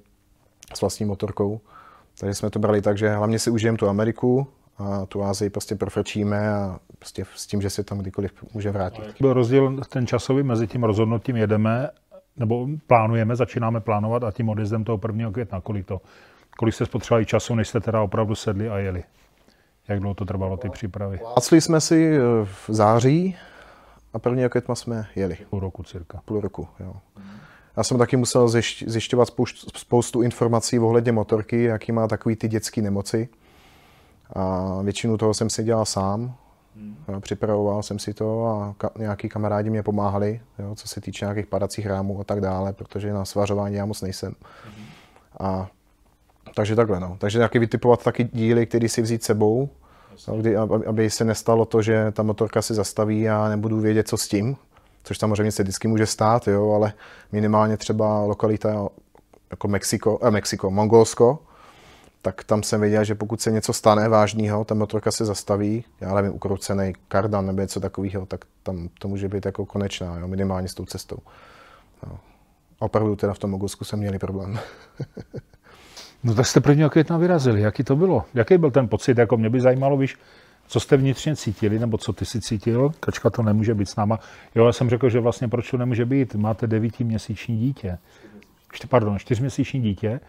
s 0.74 0.80
vlastní 0.80 1.06
motorkou. 1.06 1.61
Takže 2.20 2.35
jsme 2.35 2.50
to 2.50 2.58
brali 2.58 2.82
tak, 2.82 2.98
že 2.98 3.08
hlavně 3.08 3.38
si 3.38 3.50
užijeme 3.50 3.78
tu 3.78 3.88
Ameriku 3.88 4.46
a 4.83 5.07
tu 5.07 5.25
Ázii 5.25 5.51
prostě 5.51 5.75
profrčíme 5.75 6.55
a 6.55 6.79
prostě 6.99 7.25
s 7.35 7.47
tím, 7.47 7.62
že 7.62 7.71
se 7.71 7.85
tam 7.85 7.99
kdykoliv 7.99 8.33
může 8.55 8.71
vrátit. 8.71 9.05
Byl 9.21 9.33
rozdíl 9.33 9.81
ten 9.88 10.07
časový 10.07 10.42
mezi 10.42 10.66
tím 10.66 10.85
rozhodnutím 10.85 11.37
jedeme, 11.37 11.90
nebo 12.37 12.68
plánujeme, 12.87 13.37
začínáme 13.37 13.81
plánovat 13.81 14.25
a 14.25 14.31
tím 14.31 14.49
odjezdem 14.49 14.85
toho 14.85 15.01
1. 15.07 15.31
května, 15.31 15.61
kolik 15.61 15.87
to, 15.87 16.01
kolik 16.59 16.75
jste 16.75 16.87
spotřebovali 16.87 17.27
času, 17.27 17.55
než 17.55 17.68
jste 17.68 17.81
teda 17.81 18.03
opravdu 18.03 18.35
sedli 18.35 18.68
a 18.68 18.79
jeli? 18.79 19.05
Jak 19.88 20.01
dlouho 20.01 20.14
to 20.14 20.25
trvalo, 20.25 20.57
ty 20.57 20.71
přípravy? 20.71 21.18
Plácli 21.18 21.61
jsme 21.61 21.81
si 21.81 22.16
eh, 22.16 22.21
v 22.45 22.64
září 22.68 23.37
a 24.12 24.18
první 24.18 24.49
května 24.49 24.75
jsme 24.75 25.07
jeli. 25.16 25.37
Půl 25.51 25.61
roku 25.61 25.83
cirka. 25.83 26.21
Půl 26.25 26.40
roku, 26.40 26.68
jo. 26.81 26.95
Já 27.77 27.83
jsem 27.83 27.99
taky 27.99 28.16
musel 28.16 28.49
zjišťovat 28.87 29.29
spoustu 29.77 30.23
informací 30.23 30.79
ohledně 30.79 31.12
motorky, 31.12 31.62
jaký 31.62 31.92
má 31.92 32.09
takový 32.09 32.37
ty 32.37 32.49
dětské 32.49 32.83
nemoci. 32.83 33.29
A 34.33 34.79
většinu 34.83 35.16
toho 35.16 35.35
jsem 35.35 35.51
si 35.51 35.64
dělal 35.64 35.85
sám. 35.85 36.35
Hmm. 36.77 37.21
Připravoval 37.21 37.83
jsem 37.83 37.99
si 37.99 38.14
to 38.14 38.47
a 38.47 38.75
ka- 38.79 39.01
nějaký 39.01 39.29
kamarádi 39.29 39.71
mě 39.71 39.83
pomáhali, 39.83 40.40
jo, 40.59 40.75
co 40.75 40.88
se 40.88 41.01
týče 41.01 41.25
nějakých 41.25 41.47
padacích 41.47 41.87
rámů 41.87 42.21
a 42.21 42.25
tak 42.25 42.40
dále, 42.40 42.73
protože 42.73 43.12
na 43.12 43.25
svařování 43.25 43.75
já 43.75 43.85
moc 43.85 44.03
nejsem. 44.03 44.35
Hmm. 44.64 44.85
A 45.40 45.68
takže 46.55 46.77
takhle, 46.77 47.01
no. 47.01 47.16
Takže 47.18 47.38
nějaký 47.38 47.59
vytipovat 47.59 48.05
taky 48.05 48.25
díly, 48.33 48.66
který 48.66 48.88
si 48.88 49.03
vzít 49.03 49.25
sebou, 49.25 49.68
no, 50.29 50.37
kdy, 50.37 50.57
aby 50.57 51.11
se 51.11 51.25
nestalo 51.25 51.64
to, 51.64 51.83
že 51.83 52.11
ta 52.12 52.23
motorka 52.23 52.62
si 52.62 52.75
zastaví 52.75 53.29
a 53.29 53.49
nebudu 53.49 53.81
vědět, 53.81 54.09
co 54.09 54.16
s 54.16 54.29
tím, 54.29 54.57
což 55.05 55.18
samozřejmě 55.18 55.53
se 55.53 55.62
vždycky 55.62 55.88
může 55.88 56.07
stát, 56.07 56.49
jo, 56.49 56.73
ale 56.73 56.92
minimálně 57.33 57.77
třeba 57.77 58.25
lokalita 58.25 58.88
jako 59.51 59.68
Mexiko, 59.68 60.18
eh, 60.23 60.31
Mexiko, 60.31 60.71
Mongolsko, 60.71 61.38
tak 62.22 62.44
tam 62.44 62.62
jsem 62.62 62.80
věděl, 62.80 63.04
že 63.04 63.14
pokud 63.14 63.40
se 63.40 63.50
něco 63.50 63.72
stane 63.72 64.08
vážného, 64.08 64.64
ta 64.64 64.74
motorka 64.74 65.11
se 65.11 65.24
zastaví, 65.24 65.85
já 66.00 66.14
nevím, 66.14 66.32
ukroucený 66.32 66.92
kardan 67.08 67.46
nebo 67.46 67.61
něco 67.61 67.80
takového, 67.80 68.26
tak 68.26 68.44
tam 68.62 68.88
to 68.98 69.08
může 69.08 69.28
být 69.28 69.46
jako 69.46 69.66
konečná, 69.66 70.18
jo, 70.18 70.28
minimálně 70.28 70.68
s 70.68 70.74
tou 70.74 70.85
cestou. 70.85 71.18
No. 72.06 72.18
opravdu 72.78 73.16
teda 73.16 73.35
v 73.35 73.38
tom 73.38 73.50
Mongolsku 73.50 73.85
jsem 73.85 73.98
měli 73.98 74.18
problém. 74.18 74.58
No 76.24 76.35
tak 76.35 76.46
jste 76.46 76.61
prvního 76.61 76.90
května 76.90 77.18
vyrazili. 77.18 77.61
Jaký 77.61 77.85
to 77.85 77.96
bylo? 77.96 78.24
Jaký 78.35 78.58
byl 78.58 78.70
ten 78.70 78.88
pocit? 78.88 79.18
Jako 79.18 79.37
mě 79.37 79.50
by 79.50 79.61
zajímalo, 79.61 79.96
víš, 79.96 80.16
co 80.66 80.80
jste 80.80 80.96
vnitřně 80.96 81.37
cítili, 81.37 81.78
nebo 81.78 81.98
co 81.98 82.12
ty 82.12 82.24
si 82.24 82.40
cítil? 82.40 82.92
Kačka 83.00 83.30
to 83.30 83.42
nemůže 83.42 83.74
být 83.74 83.88
s 83.88 83.96
náma. 83.96 84.18
Jo, 84.54 84.66
já 84.66 84.72
jsem 84.72 84.90
řekl, 84.90 85.08
že 85.08 85.20
vlastně 85.20 85.48
proč 85.48 85.70
to 85.70 85.76
nemůže 85.76 86.04
být? 86.04 86.35
Máte 86.35 86.66
devítiměsíční 86.66 87.58
dítě. 87.58 87.98
Pardon, 88.88 89.18
čtyřměsíční 89.18 89.80
dítě. 89.80 90.20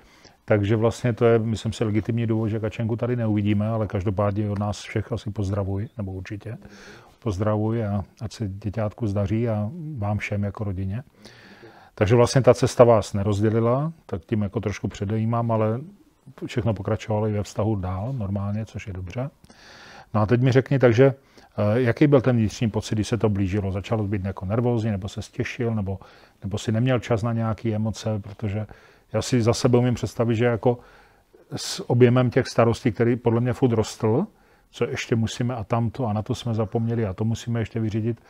Takže 0.45 0.75
vlastně 0.75 1.13
to 1.13 1.25
je, 1.25 1.39
myslím 1.39 1.73
si, 1.73 1.83
legitimní 1.83 2.27
důvod, 2.27 2.47
že 2.47 2.59
Kačenku 2.59 2.95
tady 2.95 3.15
neuvidíme, 3.15 3.67
ale 3.67 3.87
každopádně 3.87 4.49
od 4.49 4.59
nás 4.59 4.81
všech 4.81 5.11
asi 5.11 5.31
pozdravuji, 5.31 5.89
nebo 5.97 6.11
určitě 6.11 6.57
pozdravuji 7.19 7.85
a 7.85 8.03
ať 8.21 8.33
se 8.33 8.47
děťátku 8.47 9.07
zdaří 9.07 9.49
a 9.49 9.71
vám 9.97 10.17
všem 10.17 10.43
jako 10.43 10.63
rodině. 10.63 11.03
Takže 11.95 12.15
vlastně 12.15 12.41
ta 12.41 12.53
cesta 12.53 12.83
vás 12.83 13.13
nerozdělila, 13.13 13.93
tak 14.05 14.25
tím 14.25 14.41
jako 14.41 14.59
trošku 14.59 14.87
předejímám, 14.87 15.51
ale 15.51 15.79
všechno 16.45 16.73
pokračovalo 16.73 17.27
i 17.27 17.33
ve 17.33 17.43
vztahu 17.43 17.75
dál 17.75 18.13
normálně, 18.13 18.65
což 18.65 18.87
je 18.87 18.93
dobře. 18.93 19.29
No 20.13 20.21
a 20.21 20.25
teď 20.25 20.41
mi 20.41 20.51
řekni, 20.51 20.79
takže 20.79 21.05
eh, 21.05 21.81
jaký 21.81 22.07
byl 22.07 22.21
ten 22.21 22.37
vnitřní 22.37 22.69
pocit, 22.69 22.95
když 22.95 23.07
se 23.07 23.17
to 23.17 23.29
blížilo? 23.29 23.71
Začalo 23.71 24.03
být 24.03 24.25
jako 24.25 24.45
nervózní, 24.45 24.91
nebo 24.91 25.09
se 25.09 25.21
stěšil, 25.21 25.75
nebo, 25.75 25.99
nebo 26.43 26.57
si 26.57 26.71
neměl 26.71 26.99
čas 26.99 27.23
na 27.23 27.33
nějaké 27.33 27.69
emoce, 27.69 28.19
protože 28.19 28.65
já 29.13 29.21
si 29.21 29.41
za 29.41 29.53
sebe 29.53 29.77
umím 29.77 29.93
představit, 29.93 30.35
že 30.35 30.45
jako 30.45 30.79
s 31.55 31.89
objemem 31.89 32.29
těch 32.29 32.47
starostí, 32.47 32.91
který 32.91 33.15
podle 33.15 33.41
mě 33.41 33.53
furt 33.53 33.71
rostl, 33.71 34.27
co 34.71 34.85
ještě 34.85 35.15
musíme 35.15 35.55
a 35.55 35.63
tamto 35.63 36.05
a 36.05 36.13
na 36.13 36.21
to 36.21 36.35
jsme 36.35 36.53
zapomněli 36.53 37.05
a 37.05 37.13
to 37.13 37.25
musíme 37.25 37.59
ještě 37.59 37.79
vyřídit, 37.79 38.21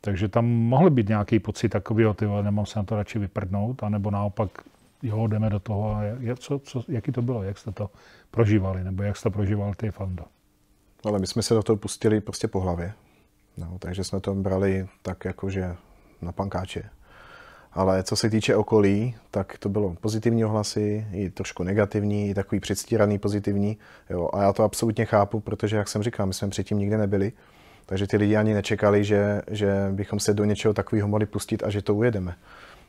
takže 0.00 0.28
tam 0.28 0.46
mohl 0.46 0.90
být 0.90 1.08
nějaký 1.08 1.38
pocit 1.38 1.68
takový, 1.68 2.04
ty 2.16 2.26
nemám 2.42 2.66
se 2.66 2.78
na 2.78 2.84
to 2.84 2.96
radši 2.96 3.18
vyprdnout, 3.18 3.82
anebo 3.82 4.10
naopak, 4.10 4.50
jo, 5.02 5.26
jdeme 5.26 5.50
do 5.50 5.60
toho. 5.60 5.96
A 5.96 6.02
jak, 6.02 6.38
co, 6.38 6.58
co, 6.58 6.82
jaký 6.88 7.12
to 7.12 7.22
bylo, 7.22 7.42
jak 7.42 7.58
jste 7.58 7.72
to 7.72 7.90
prožívali, 8.30 8.84
nebo 8.84 9.02
jak 9.02 9.16
jste 9.16 9.30
prožíval 9.30 9.74
ty 9.74 9.90
Fanda? 9.90 10.24
Ale 11.04 11.18
my 11.18 11.26
jsme 11.26 11.42
se 11.42 11.54
do 11.54 11.62
toho 11.62 11.76
pustili 11.76 12.20
prostě 12.20 12.48
po 12.48 12.60
hlavě. 12.60 12.92
No, 13.56 13.76
takže 13.78 14.04
jsme 14.04 14.20
to 14.20 14.34
brali 14.34 14.88
tak 15.02 15.24
jakože 15.24 15.76
na 16.22 16.32
pankáče. 16.32 16.90
Ale 17.74 18.02
co 18.02 18.16
se 18.16 18.30
týče 18.30 18.56
okolí, 18.56 19.14
tak 19.30 19.58
to 19.58 19.68
bylo 19.68 19.96
pozitivní 20.00 20.44
ohlasy, 20.44 21.06
i 21.12 21.30
trošku 21.30 21.62
negativní, 21.62 22.30
i 22.30 22.34
takový 22.34 22.60
předstíraný 22.60 23.18
pozitivní. 23.18 23.78
Jo. 24.10 24.28
A 24.32 24.42
já 24.42 24.52
to 24.52 24.62
absolutně 24.62 25.04
chápu, 25.04 25.40
protože, 25.40 25.76
jak 25.76 25.88
jsem 25.88 26.02
říkal, 26.02 26.26
my 26.26 26.34
jsme 26.34 26.48
předtím 26.48 26.78
nikde 26.78 26.98
nebyli. 26.98 27.32
Takže 27.86 28.06
ty 28.06 28.16
lidi 28.16 28.36
ani 28.36 28.54
nečekali, 28.54 29.04
že, 29.04 29.42
že 29.50 29.88
bychom 29.90 30.20
se 30.20 30.34
do 30.34 30.44
něčeho 30.44 30.74
takového 30.74 31.08
mohli 31.08 31.26
pustit 31.26 31.62
a 31.62 31.70
že 31.70 31.82
to 31.82 31.94
ujedeme. 31.94 32.34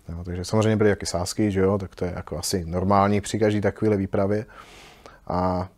Jo, 0.09 0.23
takže 0.23 0.45
samozřejmě 0.45 0.75
byly 0.75 0.89
jaké 0.89 1.05
sásky, 1.05 1.51
že 1.51 1.59
jo, 1.59 1.77
tak 1.77 1.95
to 1.95 2.05
je 2.05 2.13
jako 2.15 2.37
asi 2.37 2.65
normální 2.65 3.21
při 3.21 3.39
každé 3.39 3.61
takové 3.61 3.97
výpravě. 3.97 4.45
A 5.27 5.69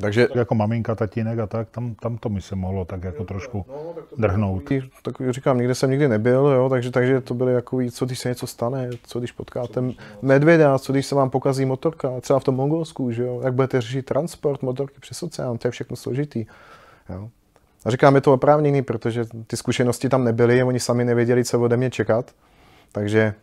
takže... 0.00 0.28
Jako 0.34 0.54
maminka, 0.54 0.94
tatínek 0.94 1.38
a 1.38 1.46
tak, 1.46 1.70
tam, 1.70 1.94
tam 1.94 2.18
to 2.18 2.28
mi 2.28 2.42
se 2.42 2.56
mohlo 2.56 2.84
tak 2.84 3.04
jako 3.04 3.24
trošku 3.24 3.66
no, 3.68 3.92
tak 3.94 4.04
drhnout. 4.18 4.62
Tak 5.02 5.14
říkám, 5.30 5.58
nikde 5.58 5.74
jsem 5.74 5.90
nikdy 5.90 6.08
nebyl, 6.08 6.46
jo, 6.46 6.68
takže, 6.68 6.90
takže 6.90 7.20
to 7.20 7.34
byly 7.34 7.52
jako, 7.52 7.78
co 7.90 8.06
když 8.06 8.18
se 8.18 8.28
něco 8.28 8.46
stane, 8.46 8.90
co 9.02 9.18
když 9.18 9.32
potkáte 9.32 9.82
medvěda, 10.22 10.78
co 10.78 10.92
když 10.92 11.06
se 11.06 11.14
vám 11.14 11.30
pokazí 11.30 11.64
motorka, 11.64 12.20
třeba 12.20 12.38
v 12.38 12.44
tom 12.44 12.54
Mongolsku, 12.54 13.10
že 13.10 13.22
jo, 13.22 13.40
jak 13.44 13.54
budete 13.54 13.80
řešit 13.80 14.06
transport 14.06 14.62
motorky 14.62 14.96
přes 15.00 15.22
oceán, 15.22 15.58
to 15.58 15.68
je 15.68 15.72
všechno 15.72 15.96
složitý. 15.96 16.46
Jo. 17.08 17.28
A 17.84 17.90
říkám, 17.90 18.14
je 18.14 18.20
to 18.20 18.32
oprávněný, 18.32 18.82
protože 18.82 19.24
ty 19.46 19.56
zkušenosti 19.56 20.08
tam 20.08 20.24
nebyly, 20.24 20.62
oni 20.62 20.80
sami 20.80 21.04
nevěděli, 21.04 21.44
co 21.44 21.60
ode 21.60 21.76
mě 21.76 21.90
čekat. 21.90 22.32
Takže 22.92 23.34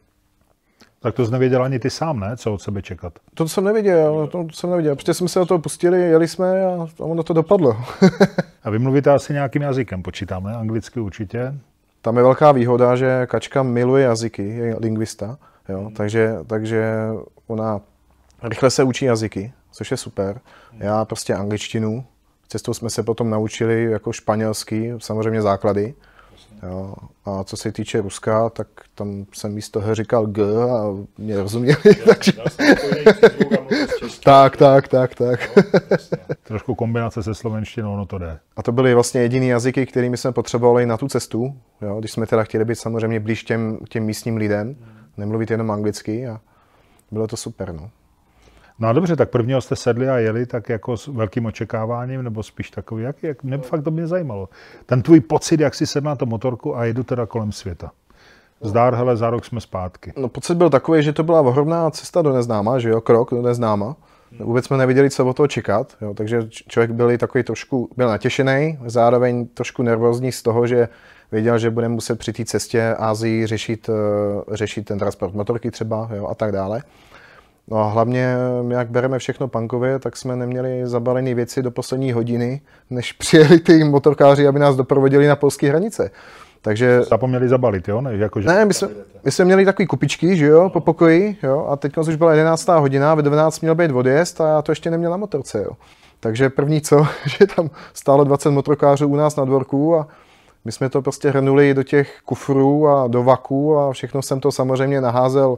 tak 1.01 1.15
to 1.15 1.25
jsi 1.25 1.31
nevěděl 1.31 1.63
ani 1.63 1.79
ty 1.79 1.89
sám, 1.89 2.19
ne? 2.19 2.37
Co 2.37 2.53
od 2.53 2.61
sebe 2.61 2.81
čekat? 2.81 3.13
To 3.33 3.47
jsem 3.47 3.63
nevěděl, 3.63 4.27
to 4.27 4.47
jsem 4.53 4.69
nevěděl. 4.69 4.95
Protože 4.95 5.13
jsme 5.13 5.27
se 5.27 5.39
do 5.39 5.45
toho 5.45 5.59
pustili, 5.59 6.01
jeli 6.01 6.27
jsme 6.27 6.65
a 6.65 6.87
ono 6.99 7.23
to 7.23 7.33
dopadlo. 7.33 7.77
a 8.63 8.69
vy 8.69 8.79
mluvíte 8.79 9.11
asi 9.11 9.33
nějakým 9.33 9.61
jazykem, 9.61 10.03
počítáme, 10.03 10.55
anglicky 10.55 10.99
určitě? 10.99 11.53
Tam 12.01 12.17
je 12.17 12.23
velká 12.23 12.51
výhoda, 12.51 12.95
že 12.95 13.27
Kačka 13.27 13.63
miluje 13.63 14.03
jazyky, 14.03 14.49
je 14.49 14.75
lingvista, 14.79 15.37
jo? 15.69 15.79
Hmm. 15.79 15.93
Takže, 15.93 16.35
takže 16.47 16.93
ona 17.47 17.81
rychle 18.43 18.69
se 18.69 18.83
učí 18.83 19.05
jazyky, 19.05 19.53
což 19.71 19.91
je 19.91 19.97
super. 19.97 20.39
Já 20.79 21.05
prostě 21.05 21.33
angličtinu, 21.33 22.05
Cestou 22.51 22.73
jsme 22.73 22.89
se 22.89 23.03
potom 23.03 23.29
naučili 23.29 23.83
jako 23.83 24.11
španělský, 24.11 24.91
samozřejmě 24.97 25.41
základy. 25.41 25.93
Jo. 26.63 26.93
A 27.26 27.43
co 27.43 27.58
se 27.58 27.71
týče 27.71 28.02
Ruska, 28.02 28.50
tak 28.50 28.67
tam 28.95 29.26
jsem 29.34 29.54
místo 29.54 29.82
H 29.82 29.95
říkal 29.95 30.26
G 30.26 30.43
a 30.71 30.95
mě 31.17 31.38
rozuměli. 31.38 31.95
takže... 32.08 32.32
tak, 34.24 34.58
tak, 34.58 34.88
tak, 34.88 35.15
tak. 35.15 35.60
Trošku 36.43 36.76
kombinace 36.76 37.24
se 37.24 37.36
slovenštinou, 37.36 37.97
no 37.97 38.06
to 38.06 38.17
jde. 38.17 38.39
A 38.56 38.63
to 38.63 38.71
byly 38.71 38.93
vlastně 38.93 39.21
jediný 39.21 39.47
jazyky, 39.47 39.86
kterými 39.86 40.17
jsme 40.17 40.32
potřebovali 40.32 40.86
na 40.86 40.97
tu 40.97 41.08
cestu, 41.08 41.56
jo, 41.82 42.00
když 42.00 42.12
jsme 42.12 42.28
teda 42.28 42.43
chtěli 42.43 42.65
být 42.65 42.76
samozřejmě 42.76 43.19
blíž 43.19 43.43
těm, 43.43 43.78
těm 43.89 44.04
místním 44.04 44.38
lidem, 44.38 44.76
nemluvit 45.17 45.52
jenom 45.52 45.71
anglicky 45.71 46.28
a 46.28 46.41
bylo 47.12 47.28
to 47.28 47.38
super. 47.38 47.74
No. 47.74 47.89
No 48.79 48.88
a 48.88 48.93
dobře, 48.93 49.15
tak 49.15 49.29
prvního 49.29 49.62
jste 49.62 49.75
sedli 49.75 50.10
a 50.10 50.17
jeli 50.17 50.45
tak 50.45 50.69
jako 50.69 50.97
s 50.97 51.07
velkým 51.07 51.45
očekáváním, 51.45 52.23
nebo 52.23 52.43
spíš 52.43 52.71
takový, 52.71 53.03
jak, 53.03 53.23
jak 53.23 53.43
mě 53.43 53.57
fakt 53.57 53.84
to 53.84 53.91
mě 53.91 54.07
zajímalo. 54.07 54.49
Ten 54.86 55.01
tvůj 55.01 55.19
pocit, 55.19 55.60
jak 55.60 55.75
si 55.75 55.88
sedl 55.88 56.05
na 56.05 56.15
to 56.15 56.25
motorku 56.25 56.77
a 56.77 56.86
jedu 56.86 57.03
teda 57.03 57.25
kolem 57.25 57.51
světa. 57.51 57.91
Zdár, 58.62 58.95
hele, 58.95 59.17
za 59.17 59.29
rok 59.29 59.45
jsme 59.45 59.62
zpátky. 59.62 60.13
No 60.17 60.29
pocit 60.29 60.55
byl 60.55 60.69
takový, 60.69 61.03
že 61.03 61.13
to 61.13 61.23
byla 61.23 61.41
ohromná 61.41 61.91
cesta 61.91 62.21
do 62.21 62.34
neznáma, 62.34 62.79
že 62.79 62.89
jo, 62.89 63.01
krok 63.01 63.31
do 63.31 63.41
neznáma. 63.41 63.95
Vůbec 64.39 64.65
jsme 64.65 64.77
nevěděli, 64.77 65.10
co 65.10 65.25
od 65.25 65.38
toho 65.38 65.47
čekat, 65.47 65.95
jo, 66.01 66.13
takže 66.13 66.47
člověk 66.49 66.91
byl 66.91 67.17
takový 67.17 67.43
trošku, 67.43 67.89
byl 67.97 68.07
natěšený, 68.07 68.79
zároveň 68.86 69.47
trošku 69.47 69.84
nervózní 69.84 70.31
z 70.31 70.41
toho, 70.41 70.67
že 70.67 70.89
věděl, 71.31 71.60
že 71.60 71.69
bude 71.69 71.89
muset 71.89 72.19
při 72.19 72.34
té 72.34 72.45
cestě 72.45 72.95
Ázii 72.97 73.47
řešit, 73.47 73.89
uh, 73.89 73.95
řešit 74.55 74.86
ten 74.86 74.99
transport 74.99 75.34
motorky 75.34 75.71
třeba 75.71 76.10
jo, 76.15 76.27
a 76.27 76.36
tak 76.36 76.51
dále. 76.51 76.84
No 77.67 77.78
a 77.78 77.89
hlavně, 77.89 78.36
jak 78.69 78.89
bereme 78.89 79.19
všechno 79.19 79.47
punkově, 79.47 80.00
tak 80.00 80.17
jsme 80.17 80.36
neměli 80.36 80.82
zabalené 80.88 81.34
věci 81.34 81.63
do 81.63 81.71
poslední 81.71 82.12
hodiny, 82.12 82.62
než 82.89 83.12
přijeli 83.21 83.60
ty 83.60 83.84
motorkáři, 83.84 84.47
aby 84.47 84.60
nás 84.60 84.76
doprovodili 84.76 85.28
na 85.28 85.36
polské 85.36 85.69
hranice. 85.69 86.12
Takže... 86.62 87.02
Zapomněli 87.02 87.50
zabalit, 87.50 87.88
jo? 87.88 88.02
Ne, 88.02 88.17
jako, 88.17 88.41
že... 88.41 88.47
ne 88.47 88.65
my, 88.65 88.74
jsme, 88.74 88.88
my 89.24 89.32
jsme 89.32 89.45
měli 89.45 89.65
takový 89.65 89.88
kupičky, 89.88 90.38
že 90.38 90.45
jo, 90.45 90.69
po 90.69 90.80
pokoji, 90.80 91.38
jo, 91.43 91.67
a 91.69 91.76
teď 91.76 91.97
už 91.97 92.15
byla 92.15 92.34
11. 92.34 92.67
hodina, 92.67 93.15
ve 93.15 93.21
12 93.21 93.60
měl 93.60 93.76
být 93.76 93.91
odjezd 93.91 94.41
a 94.41 94.47
já 94.47 94.62
to 94.62 94.71
ještě 94.71 94.91
neměl 94.91 95.12
na 95.12 95.17
motorce, 95.17 95.63
jo. 95.63 95.71
Takže 96.19 96.50
první 96.50 96.82
co, 96.82 97.08
že 97.26 97.47
tam 97.56 97.69
stálo 97.93 98.24
20 98.24 98.52
motorkářů 98.52 99.08
u 99.08 99.15
nás 99.15 99.36
na 99.36 99.45
dvorku 99.45 99.95
a 99.95 100.08
my 100.65 100.71
jsme 100.71 100.89
to 100.89 101.02
prostě 101.02 101.30
hrnuli 101.30 101.74
do 101.74 101.84
těch 101.84 102.19
kufrů 102.26 102.88
a 102.88 103.08
do 103.08 103.24
vaků 103.24 103.78
a 103.78 103.93
všechno 103.93 104.21
jsem 104.21 104.39
to 104.39 104.52
samozřejmě 104.52 105.02
naházel 105.02 105.58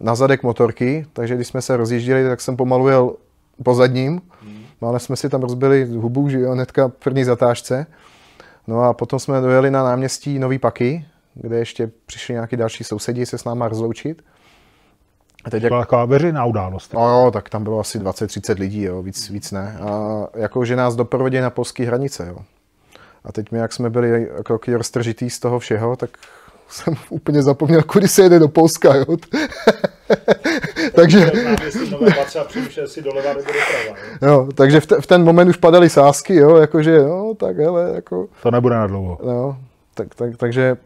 na 0.00 0.14
zadek 0.14 0.42
motorky, 0.42 1.06
takže 1.12 1.34
když 1.34 1.48
jsme 1.48 1.62
se 1.62 1.76
rozjížděli, 1.76 2.28
tak 2.28 2.40
jsem 2.40 2.56
pomalu 2.56 2.88
jel 2.88 3.16
po 3.62 3.74
zadním, 3.74 4.22
hmm. 4.42 4.64
ale 4.80 5.00
jsme 5.00 5.16
si 5.16 5.28
tam 5.28 5.42
rozbili 5.42 5.84
hubu, 5.84 6.28
že 6.28 6.40
jo, 6.40 6.52
hnedka 6.52 6.88
v 6.88 6.92
první 6.92 7.24
zatážce. 7.24 7.86
No 8.66 8.82
a 8.82 8.92
potom 8.92 9.18
jsme 9.18 9.40
dojeli 9.40 9.70
na 9.70 9.84
náměstí 9.84 10.38
Nový 10.38 10.58
Paky, 10.58 11.06
kde 11.34 11.58
ještě 11.58 11.90
přišli 12.06 12.34
nějaký 12.34 12.56
další 12.56 12.84
sousedi 12.84 13.26
se 13.26 13.38
s 13.38 13.44
náma 13.44 13.68
rozloučit. 13.68 14.22
A 15.44 15.50
teď 15.50 15.62
to 15.62 15.68
byla 15.68 15.80
jak... 15.80 15.88
taková 15.88 16.04
veřejná 16.04 16.44
událost. 16.44 16.94
No 16.94 17.08
jo, 17.08 17.30
tak 17.30 17.48
tam 17.48 17.64
bylo 17.64 17.80
asi 17.80 17.98
20-30 17.98 18.58
lidí, 18.58 18.82
jo, 18.82 19.02
víc, 19.02 19.30
víc 19.30 19.52
ne. 19.52 19.78
A 19.80 20.26
jako, 20.34 20.64
že 20.64 20.76
nás 20.76 20.96
doprovodili 20.96 21.42
na 21.42 21.50
polské 21.50 21.86
hranice, 21.86 22.26
jo. 22.28 22.38
A 23.24 23.32
teď 23.32 23.52
my, 23.52 23.58
jak 23.58 23.72
jsme 23.72 23.90
byli 23.90 24.28
jako 24.36 24.58
roztržitý 24.66 25.30
z 25.30 25.38
toho 25.38 25.58
všeho, 25.58 25.96
tak 25.96 26.10
jsem 26.68 26.94
úplně 27.10 27.42
zapomněl, 27.42 27.82
kudy 27.82 28.08
se 28.08 28.22
jede 28.22 28.38
do 28.38 28.48
Polska, 28.48 28.94
jo. 28.94 29.04
takže... 30.94 31.32
jo, 34.22 34.48
takže 34.54 34.80
v, 34.80 34.86
te, 34.86 35.00
v, 35.00 35.06
ten 35.06 35.24
moment 35.24 35.48
už 35.48 35.56
padaly 35.56 35.90
sásky, 35.90 36.34
jo, 36.34 36.56
jakože, 36.56 37.02
no, 37.02 37.34
tak 37.34 37.58
hele, 37.58 37.92
jako... 37.94 38.28
To 38.42 38.50
nebude 38.50 38.74
na 38.74 38.86
dlouho. 38.86 39.18
No, 39.26 39.58
tak, 39.94 40.14
tak, 40.14 40.36
takže 40.36 40.76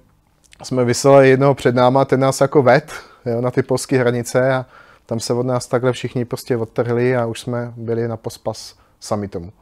jsme 0.62 0.84
vyslali 0.84 1.30
jednoho 1.30 1.54
před 1.54 1.74
náma, 1.74 2.04
ten 2.04 2.20
nás 2.20 2.40
jako 2.40 2.62
ved, 2.62 2.92
jo, 3.26 3.40
na 3.40 3.50
ty 3.50 3.62
polské 3.62 3.98
hranice 3.98 4.54
a 4.54 4.66
tam 5.06 5.20
se 5.20 5.32
od 5.32 5.46
nás 5.46 5.66
takhle 5.66 5.92
všichni 5.92 6.24
prostě 6.24 6.56
odtrhli 6.56 7.16
a 7.16 7.26
už 7.26 7.40
jsme 7.40 7.72
byli 7.76 8.08
na 8.08 8.16
pospas 8.16 8.74
sami 9.00 9.28
tomu. 9.28 9.52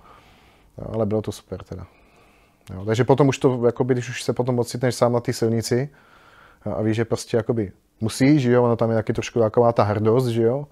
Jo, 0.78 0.86
ale 0.92 1.06
bylo 1.06 1.22
to 1.22 1.32
super 1.32 1.62
teda. 1.62 1.86
Jo, 2.74 2.84
takže 2.84 3.04
potom 3.04 3.28
už 3.28 3.38
to, 3.38 3.66
jakoby, 3.66 3.94
když 3.94 4.08
už 4.08 4.22
se 4.22 4.32
potom 4.32 4.58
ocitneš 4.58 4.94
sám 4.94 5.12
na 5.12 5.20
té 5.20 5.32
silnici 5.32 5.88
a 6.72 6.82
víš, 6.82 6.96
že 6.96 7.04
prostě 7.04 7.36
jakoby 7.36 7.72
musíš, 8.00 8.42
že 8.42 8.52
jo, 8.52 8.64
ono 8.64 8.76
tam 8.76 8.90
je 8.90 8.96
taky 8.96 9.12
trošku 9.12 9.40
taková 9.40 9.72
ta 9.72 9.82
hrdost, 9.82 10.26
že 10.26 10.42
jo. 10.42 10.66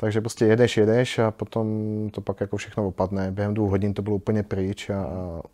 Takže 0.00 0.20
prostě 0.20 0.44
jedeš, 0.44 0.76
jedeš 0.76 1.18
a 1.18 1.30
potom 1.30 1.66
to 2.10 2.20
pak 2.20 2.40
jako 2.40 2.56
všechno 2.56 2.86
opadne. 2.86 3.30
Během 3.30 3.54
dvou 3.54 3.68
hodin 3.68 3.94
to 3.94 4.02
bylo 4.02 4.16
úplně 4.16 4.42
pryč 4.42 4.90
a, 4.90 5.02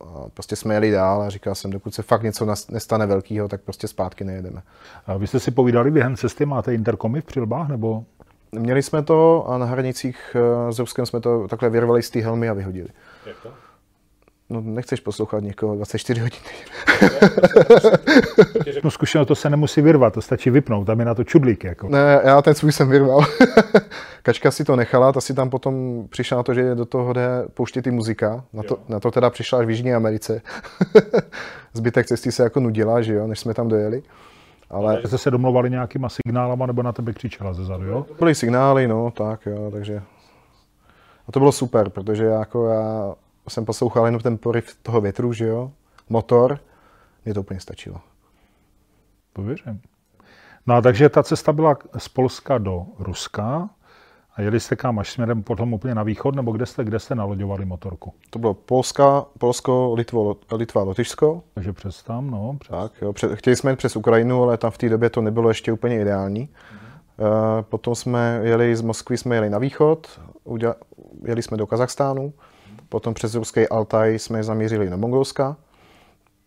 a 0.00 0.28
prostě 0.34 0.56
jsme 0.56 0.74
jeli 0.74 0.90
dál 0.90 1.22
a 1.22 1.30
říkal 1.30 1.54
jsem, 1.54 1.70
dokud 1.70 1.94
se 1.94 2.02
fakt 2.02 2.22
něco 2.22 2.46
nestane 2.70 3.06
velkého, 3.06 3.48
tak 3.48 3.60
prostě 3.60 3.88
zpátky 3.88 4.24
nejedeme. 4.24 4.62
A 5.06 5.16
vy 5.16 5.26
jste 5.26 5.40
si 5.40 5.50
povídali 5.50 5.90
během 5.90 6.16
cesty, 6.16 6.46
máte 6.46 6.74
interkomy 6.74 7.20
v 7.20 7.24
přilbách 7.24 7.68
nebo? 7.68 8.04
Měli 8.52 8.82
jsme 8.82 9.02
to 9.02 9.48
a 9.48 9.58
na 9.58 9.66
hranicích 9.66 10.36
eh, 10.36 10.72
s 10.72 10.78
Ruskem 10.78 11.06
jsme 11.06 11.20
to 11.20 11.48
takhle 11.48 11.70
vyrvali 11.70 12.02
z 12.02 12.10
té 12.10 12.20
helmy 12.20 12.48
a 12.48 12.52
vyhodili. 12.52 12.88
Jak 13.26 13.36
to? 13.42 13.48
No, 14.54 14.60
nechceš 14.60 15.00
poslouchat 15.00 15.42
někoho 15.42 15.76
24 15.76 16.20
hodin. 16.20 16.40
no 18.84 18.90
zkušenost 18.90 19.28
to 19.28 19.34
se 19.34 19.50
nemusí 19.50 19.80
vyrvat, 19.80 20.14
to 20.14 20.22
stačí 20.22 20.50
vypnout, 20.50 20.86
tam 20.86 21.00
je 21.00 21.06
na 21.06 21.14
to 21.14 21.24
čudlík. 21.24 21.64
Jako. 21.64 21.88
Ne, 21.88 22.20
já 22.24 22.42
ten 22.42 22.54
svůj 22.54 22.72
jsem 22.72 22.88
vyrval. 22.88 23.20
Kačka 24.22 24.50
si 24.50 24.64
to 24.64 24.76
nechala, 24.76 25.12
ta 25.12 25.20
si 25.20 25.34
tam 25.34 25.50
potom 25.50 26.04
přišla 26.10 26.36
na 26.36 26.42
to, 26.42 26.54
že 26.54 26.74
do 26.74 26.84
toho 26.84 27.12
jde 27.12 27.44
pouštět 27.54 27.86
i 27.86 27.90
muzika. 27.90 28.44
Na 28.52 28.62
to, 28.62 28.78
na 28.88 29.00
to 29.00 29.10
teda 29.10 29.30
přišla 29.30 29.58
až 29.58 29.66
v 29.66 29.70
Jižní 29.70 29.94
Americe. 29.94 30.42
Zbytek 31.72 32.06
cesty 32.06 32.32
se 32.32 32.42
jako 32.42 32.60
nudila, 32.60 33.02
že 33.02 33.14
jo, 33.14 33.26
než 33.26 33.38
jsme 33.38 33.54
tam 33.54 33.68
dojeli. 33.68 34.02
Ale... 34.70 35.00
Jste 35.06 35.18
se 35.18 35.30
domluvali 35.30 35.70
nějakýma 35.70 36.08
signálama, 36.08 36.66
nebo 36.66 36.82
na 36.82 36.92
tebe 36.92 37.12
křičela 37.12 37.54
ze 37.54 37.64
zadu, 37.64 37.84
jo? 37.84 38.06
Byly 38.18 38.34
signály, 38.34 38.88
no, 38.88 39.10
tak 39.10 39.46
jo, 39.46 39.70
takže... 39.72 40.02
A 41.28 41.32
to 41.32 41.40
bylo 41.40 41.52
super, 41.52 41.90
protože 41.90 42.24
jako 42.24 42.68
já 42.68 43.14
jsem 43.48 43.64
poslouchal 43.64 44.06
jenom 44.06 44.20
ten 44.20 44.38
poryv 44.38 44.76
toho 44.82 45.00
větru, 45.00 45.32
že 45.32 45.46
jo, 45.46 45.70
motor, 46.08 46.58
mě 47.24 47.34
to 47.34 47.40
úplně 47.40 47.60
stačilo. 47.60 48.00
To 49.32 49.42
věřím. 49.42 49.80
No 50.66 50.74
a 50.74 50.80
takže 50.80 51.08
ta 51.08 51.22
cesta 51.22 51.52
byla 51.52 51.76
z 51.98 52.08
Polska 52.08 52.58
do 52.58 52.86
Ruska 52.98 53.70
a 54.36 54.42
jeli 54.42 54.60
jste 54.60 54.76
kam 54.76 54.98
až 54.98 55.12
směrem 55.12 55.42
potom 55.42 55.74
úplně 55.74 55.94
na 55.94 56.02
východ, 56.02 56.34
nebo 56.34 56.52
kde 56.52 56.66
jste, 56.66 56.84
kde 56.84 56.98
jste 56.98 57.14
naloďovali 57.14 57.64
motorku? 57.64 58.12
To 58.30 58.38
bylo 58.38 58.54
Polska, 58.54 59.24
Polsko, 59.38 59.94
Litvo, 59.94 60.36
Litva, 60.52 60.82
Lotyšsko. 60.82 61.42
Takže 61.54 61.72
přes 61.72 62.02
tam, 62.02 62.30
no. 62.30 62.56
Přes... 62.60 62.70
Tak, 62.70 62.92
jo, 63.02 63.12
před, 63.12 63.34
chtěli 63.34 63.56
jsme 63.56 63.70
jít 63.70 63.76
přes 63.76 63.96
Ukrajinu, 63.96 64.42
ale 64.42 64.56
tam 64.56 64.70
v 64.70 64.78
té 64.78 64.88
době 64.88 65.10
to 65.10 65.20
nebylo 65.20 65.48
ještě 65.48 65.72
úplně 65.72 66.00
ideální. 66.00 66.48
Mm-hmm. 66.48 67.56
Uh, 67.56 67.62
potom 67.62 67.94
jsme 67.94 68.40
jeli 68.42 68.76
z 68.76 68.80
Moskvy, 68.80 69.18
jsme 69.18 69.36
jeli 69.36 69.50
na 69.50 69.58
východ, 69.58 70.20
uděla, 70.44 70.74
jeli 71.24 71.42
jsme 71.42 71.56
do 71.56 71.66
Kazachstánu, 71.66 72.32
Potom 72.94 73.14
přes 73.14 73.34
ruský 73.34 73.68
Altaj 73.68 74.18
jsme 74.18 74.44
zamířili 74.44 74.90
na 74.90 74.96
Mongolska. 74.96 75.56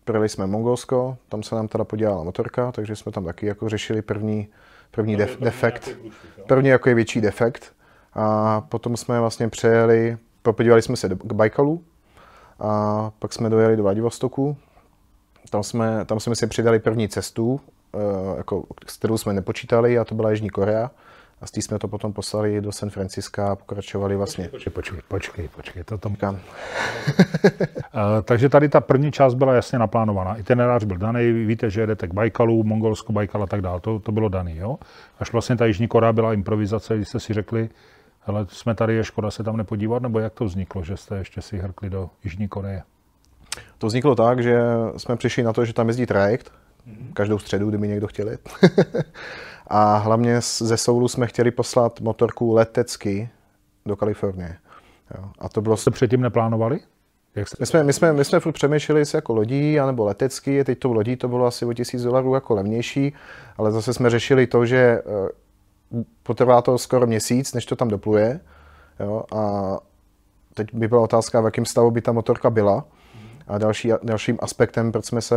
Projeli 0.04 0.28
jsme 0.28 0.46
Mongolsko, 0.46 1.16
tam 1.28 1.42
se 1.42 1.54
nám 1.54 1.68
teda 1.68 1.84
podělala 1.84 2.24
motorka, 2.24 2.72
takže 2.72 2.96
jsme 2.96 3.12
tam 3.12 3.24
taky 3.24 3.46
jako 3.46 3.68
řešili 3.68 4.02
první, 4.02 4.48
první 4.90 5.16
def, 5.16 5.38
defekt. 5.40 5.90
První 6.46 6.68
jako 6.68 6.88
je 6.88 6.94
větší 6.94 7.20
defekt. 7.20 7.72
A 8.14 8.60
potom 8.60 8.96
jsme 8.96 9.20
vlastně 9.20 9.48
přejeli, 9.48 10.18
podívali 10.42 10.82
jsme 10.82 10.96
se 10.96 11.08
do, 11.08 11.16
k 11.16 11.32
Bajkalu 11.32 11.82
a 12.60 13.10
pak 13.18 13.32
jsme 13.32 13.50
dojeli 13.50 13.76
do 13.76 13.82
Vladivostoku. 13.82 14.56
Tam 15.50 15.62
jsme, 15.62 16.04
tam 16.04 16.20
jsme 16.20 16.36
si 16.36 16.46
přidali 16.46 16.78
první 16.78 17.08
cestu, 17.08 17.60
eh, 17.94 17.98
jako, 18.36 18.64
s 18.86 18.96
kterou 18.96 19.18
jsme 19.18 19.32
nepočítali 19.32 19.98
a 19.98 20.04
to 20.04 20.14
byla 20.14 20.30
Jižní 20.30 20.50
Korea. 20.50 20.90
A 21.40 21.46
z 21.46 21.50
té 21.50 21.62
jsme 21.62 21.78
to 21.78 21.88
potom 21.88 22.12
poslali 22.12 22.60
do 22.60 22.72
San 22.72 22.90
Francisca 22.90 23.52
a 23.52 23.56
pokračovali 23.56 24.16
vlastně. 24.16 24.48
Počkej, 24.48 24.72
počkej, 24.72 25.00
počkej, 25.08 25.48
počkej 25.48 25.84
to 25.84 25.98
tam... 25.98 26.16
Kam? 26.16 26.38
Takže 28.24 28.48
tady 28.48 28.68
ta 28.68 28.80
první 28.80 29.12
část 29.12 29.34
byla 29.34 29.54
jasně 29.54 29.78
naplánovaná. 29.78 30.36
Itinerář 30.36 30.84
byl 30.84 30.96
daný, 30.96 31.32
víte, 31.32 31.70
že 31.70 31.80
jedete 31.80 32.08
k 32.08 32.14
Bajkalu, 32.14 32.64
Mongolsku, 32.64 33.12
Bajkal 33.12 33.42
a 33.42 33.46
tak 33.46 33.60
dále. 33.60 33.80
To, 33.80 33.98
to 33.98 34.12
bylo 34.12 34.28
daný, 34.28 34.56
jo? 34.56 34.76
Až 35.18 35.32
vlastně 35.32 35.56
ta 35.56 35.66
Jižní 35.66 35.88
Korea 35.88 36.12
byla 36.12 36.32
improvizace, 36.32 36.96
když 36.96 37.08
jste 37.08 37.20
si 37.20 37.34
řekli, 37.34 37.68
ale 38.26 38.46
jsme 38.48 38.74
tady, 38.74 38.94
je 38.94 39.04
škoda 39.04 39.30
se 39.30 39.44
tam 39.44 39.56
nepodívat, 39.56 40.02
nebo 40.02 40.18
jak 40.18 40.32
to 40.32 40.44
vzniklo, 40.44 40.84
že 40.84 40.96
jste 40.96 41.16
ještě 41.16 41.42
si 41.42 41.58
hrkli 41.58 41.90
do 41.90 42.10
Jižní 42.24 42.48
Koreje? 42.48 42.82
To 43.78 43.86
vzniklo 43.86 44.14
tak, 44.14 44.42
že 44.42 44.60
jsme 44.96 45.16
přišli 45.16 45.42
na 45.42 45.52
to, 45.52 45.64
že 45.64 45.72
tam 45.72 45.88
jezdí 45.88 46.06
trajekt, 46.06 46.52
každou 47.14 47.38
středu, 47.38 47.68
kdyby 47.68 47.88
někdo 47.88 48.06
chtěl 48.06 48.28
jet. 48.28 48.48
A 49.66 49.96
hlavně 49.96 50.40
ze 50.58 50.76
Soulu 50.76 51.08
jsme 51.08 51.26
chtěli 51.26 51.50
poslat 51.50 52.00
motorku 52.00 52.52
letecky 52.52 53.28
do 53.86 53.96
Kalifornie. 53.96 54.56
Jo. 55.16 55.24
A 55.38 55.48
to 55.48 55.60
bylo... 55.60 55.76
Jste 55.76 55.90
předtím 55.90 56.20
neplánovali? 56.20 56.80
Jak 57.34 57.48
jste... 57.48 57.56
my, 57.60 57.66
jsme, 57.66 57.84
my, 57.84 57.92
jsme, 57.92 58.12
my 58.12 58.24
jsme 58.24 58.40
furt 58.40 58.52
přemýšleli, 58.52 59.00
jestli 59.00 59.16
jako 59.16 59.34
lodí, 59.34 59.80
anebo 59.80 60.04
letecký. 60.04 60.64
Teď 60.64 60.78
tou 60.78 60.92
lodí 60.92 61.16
to 61.16 61.28
bylo 61.28 61.46
asi 61.46 61.64
o 61.64 61.72
tisíc 61.72 62.02
dolarů 62.02 62.34
jako 62.34 62.54
levnější, 62.54 63.12
ale 63.56 63.72
zase 63.72 63.94
jsme 63.94 64.10
řešili 64.10 64.46
to, 64.46 64.66
že 64.66 64.78
eh, 64.78 65.02
potrvá 66.22 66.62
to 66.62 66.78
skoro 66.78 67.06
měsíc, 67.06 67.54
než 67.54 67.66
to 67.66 67.76
tam 67.76 67.88
dopluje. 67.88 68.40
Jo. 69.00 69.24
A 69.36 69.76
teď 70.54 70.74
by 70.74 70.88
byla 70.88 71.02
otázka, 71.02 71.40
v 71.40 71.44
jakém 71.44 71.64
stavu 71.66 71.90
by 71.90 72.00
ta 72.00 72.12
motorka 72.12 72.50
byla. 72.50 72.84
A 73.48 73.58
další, 73.58 73.90
dalším 74.02 74.38
aspektem, 74.40 74.92
proč 74.92 75.04
jsme 75.04 75.20
se, 75.20 75.36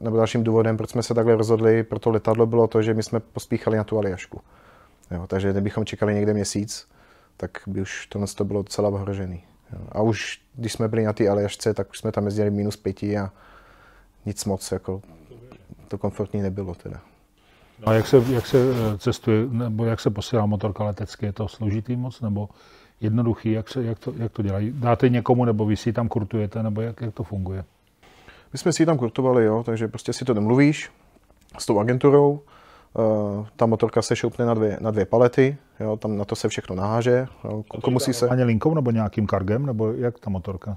nebo 0.00 0.16
dalším 0.16 0.44
důvodem, 0.44 0.76
proč 0.76 0.90
jsme 0.90 1.02
se 1.02 1.14
takhle 1.14 1.36
rozhodli 1.36 1.82
pro 1.82 1.98
to 1.98 2.10
letadlo, 2.10 2.46
bylo 2.46 2.66
to, 2.66 2.82
že 2.82 2.94
my 2.94 3.02
jsme 3.02 3.20
pospíchali 3.20 3.76
na 3.76 3.84
tu 3.84 3.98
Aljašku. 3.98 4.40
Jo, 5.10 5.26
takže 5.26 5.50
kdybychom 5.50 5.84
čekali 5.84 6.14
někde 6.14 6.34
měsíc, 6.34 6.88
tak 7.36 7.50
by 7.66 7.80
už 7.80 8.06
tohle 8.06 8.26
to 8.26 8.44
bylo 8.44 8.62
docela 8.62 8.88
ohrožený. 8.88 9.44
A 9.92 10.02
už 10.02 10.42
když 10.54 10.72
jsme 10.72 10.88
byli 10.88 11.04
na 11.04 11.12
té 11.12 11.28
Aljašce, 11.28 11.74
tak 11.74 11.90
už 11.90 11.98
jsme 11.98 12.12
tam 12.12 12.24
jezdili 12.24 12.50
minus 12.50 12.76
pěti 12.76 13.18
a 13.18 13.32
nic 14.26 14.44
moc, 14.44 14.72
jako 14.72 15.02
to 15.88 15.98
komfortní 15.98 16.42
nebylo 16.42 16.74
teda. 16.74 17.00
A 17.84 17.92
jak 17.92 18.06
se, 18.06 18.22
jak 18.28 18.46
se 18.46 18.58
eh, 18.58 18.98
cestuje, 18.98 19.46
nebo 19.50 19.84
jak 19.84 20.00
se 20.00 20.10
posílá 20.10 20.46
motorka 20.46 20.84
letecky? 20.84 21.26
Je 21.26 21.32
to 21.32 21.48
složitý 21.48 21.96
moc, 21.96 22.20
nebo 22.20 22.48
jednoduchý, 23.00 23.52
jak, 23.52 23.68
se, 23.68 23.84
jak, 23.84 23.98
to, 23.98 24.12
jak 24.16 24.32
to 24.32 24.42
dělají? 24.42 24.72
Dáte 24.76 25.08
někomu, 25.08 25.44
nebo 25.44 25.66
vy 25.66 25.76
si 25.76 25.92
tam 25.92 26.08
kurtujete, 26.08 26.62
nebo 26.62 26.80
jak, 26.80 27.00
jak 27.00 27.14
to 27.14 27.22
funguje? 27.22 27.64
My 28.52 28.58
jsme 28.58 28.72
si 28.72 28.86
tam 28.86 28.98
kurtovali, 28.98 29.44
jo, 29.44 29.62
takže 29.66 29.88
prostě 29.88 30.12
si 30.12 30.24
to 30.24 30.34
domluvíš 30.34 30.90
s 31.58 31.66
tou 31.66 31.78
agenturou, 31.78 32.30
uh, 32.30 33.46
ta 33.56 33.66
motorka 33.66 34.02
se 34.02 34.16
šoupne 34.16 34.46
na 34.46 34.54
dvě, 34.54 34.78
na 34.80 34.90
dvě 34.90 35.04
palety, 35.04 35.56
jo, 35.80 35.96
tam 35.96 36.16
na 36.16 36.24
to 36.24 36.36
se 36.36 36.48
všechno 36.48 36.76
naháže. 36.76 37.26
Jo, 37.44 37.62
komu 37.82 38.00
si 38.00 38.14
se... 38.14 38.28
Ani 38.28 38.44
linkou 38.44 38.74
nebo 38.74 38.90
nějakým 38.90 39.26
kargem, 39.26 39.66
nebo 39.66 39.92
jak 39.92 40.18
ta 40.18 40.30
motorka? 40.30 40.76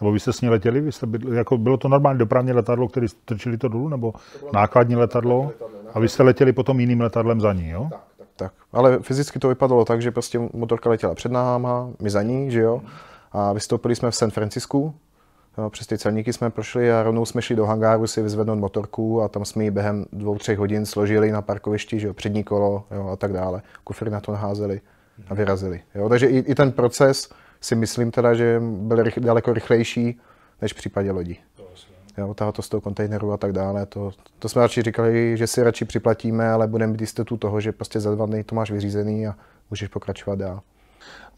Nebo 0.00 0.12
vy 0.12 0.20
jste 0.20 0.32
s 0.32 0.40
ní 0.40 0.48
letěli? 0.48 0.80
Vy 0.80 0.92
jste 0.92 1.06
byli, 1.06 1.36
jako 1.36 1.58
bylo 1.58 1.76
to 1.76 1.88
normální 1.88 2.18
dopravní 2.18 2.52
letadlo, 2.52 2.88
které 2.88 3.08
strčili 3.08 3.58
to 3.58 3.68
dolů, 3.68 3.88
nebo 3.88 4.12
nákladní 4.52 4.96
letadlo? 4.96 5.52
A 5.94 6.00
vy 6.00 6.08
jste 6.08 6.22
letěli 6.22 6.52
potom 6.52 6.80
jiným 6.80 7.00
letadlem 7.00 7.40
za 7.40 7.52
ní, 7.52 7.68
jo? 7.68 7.88
Tak, 7.90 8.00
tak. 8.36 8.52
Ale 8.72 8.98
fyzicky 8.98 9.38
to 9.38 9.48
vypadalo 9.48 9.84
tak, 9.84 10.02
že 10.02 10.10
prostě 10.10 10.40
motorka 10.52 10.90
letěla 10.90 11.14
před 11.14 11.32
náma, 11.32 11.90
my 12.02 12.10
za 12.10 12.22
ní, 12.22 12.50
že 12.50 12.60
jo. 12.60 12.82
A 13.32 13.52
vystoupili 13.52 13.96
jsme 13.96 14.10
v 14.10 14.16
San 14.16 14.30
Francisku, 14.30 14.94
jo, 15.58 15.70
přes 15.70 15.86
ty 15.86 15.98
celníky 15.98 16.32
jsme 16.32 16.50
prošli 16.50 16.92
a 16.92 17.02
rovnou 17.02 17.24
jsme 17.24 17.42
šli 17.42 17.56
do 17.56 17.66
hangáru 17.66 18.06
si 18.06 18.22
vyzvednout 18.22 18.58
motorku 18.58 19.22
a 19.22 19.28
tam 19.28 19.44
jsme 19.44 19.64
ji 19.64 19.70
během 19.70 20.06
dvou, 20.12 20.38
třech 20.38 20.58
hodin 20.58 20.86
složili 20.86 21.32
na 21.32 21.42
parkovišti, 21.42 22.00
že 22.00 22.06
jo, 22.06 22.14
přední 22.14 22.44
kolo 22.44 22.84
jo, 22.90 23.08
a 23.08 23.16
tak 23.16 23.32
dále. 23.32 23.62
Kufry 23.84 24.10
na 24.10 24.20
to 24.20 24.32
naházeli 24.32 24.80
a 25.28 25.34
vyrazili. 25.34 25.80
Jo. 25.94 26.08
Takže 26.08 26.26
i, 26.26 26.38
i 26.38 26.54
ten 26.54 26.72
proces 26.72 27.30
si 27.60 27.74
myslím 27.74 28.10
teda, 28.10 28.34
že 28.34 28.62
byl 28.62 29.02
rych, 29.02 29.18
daleko 29.20 29.52
rychlejší 29.52 30.20
než 30.62 30.72
v 30.72 30.76
případě 30.76 31.10
lodí. 31.10 31.38
Jo, 32.18 32.34
tahat 32.34 32.54
to 32.54 32.62
z 32.62 32.68
toho 32.68 32.80
kontejneru 32.80 33.32
a 33.32 33.36
tak 33.36 33.52
dále. 33.52 33.86
To, 33.86 34.10
to 34.38 34.48
jsme 34.48 34.62
radši 34.62 34.82
říkali, 34.82 35.36
že 35.36 35.46
si 35.46 35.62
radši 35.62 35.84
připlatíme, 35.84 36.50
ale 36.50 36.66
budeme 36.66 36.92
mít 36.92 37.00
jistotu 37.00 37.36
toho, 37.36 37.60
že 37.60 37.72
prostě 37.72 38.00
za 38.00 38.14
dva 38.14 38.26
dny 38.26 38.44
to 38.44 38.54
máš 38.54 38.70
vyřízený 38.70 39.26
a 39.26 39.34
můžeš 39.70 39.88
pokračovat 39.88 40.38
dál. 40.38 40.60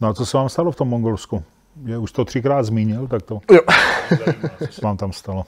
No 0.01 0.07
a 0.07 0.13
co 0.13 0.25
se 0.25 0.37
vám 0.37 0.49
stalo 0.49 0.71
v 0.71 0.75
tom 0.75 0.87
Mongolsku? 0.87 1.43
Je 1.85 1.97
už 1.97 2.11
to 2.11 2.25
třikrát 2.25 2.63
zmínil, 2.63 3.07
tak 3.07 3.21
to 3.21 3.39
Jo. 3.51 3.59
co 4.67 4.73
se 4.73 4.81
vám 4.81 4.97
tam 4.97 5.13
stalo. 5.13 5.45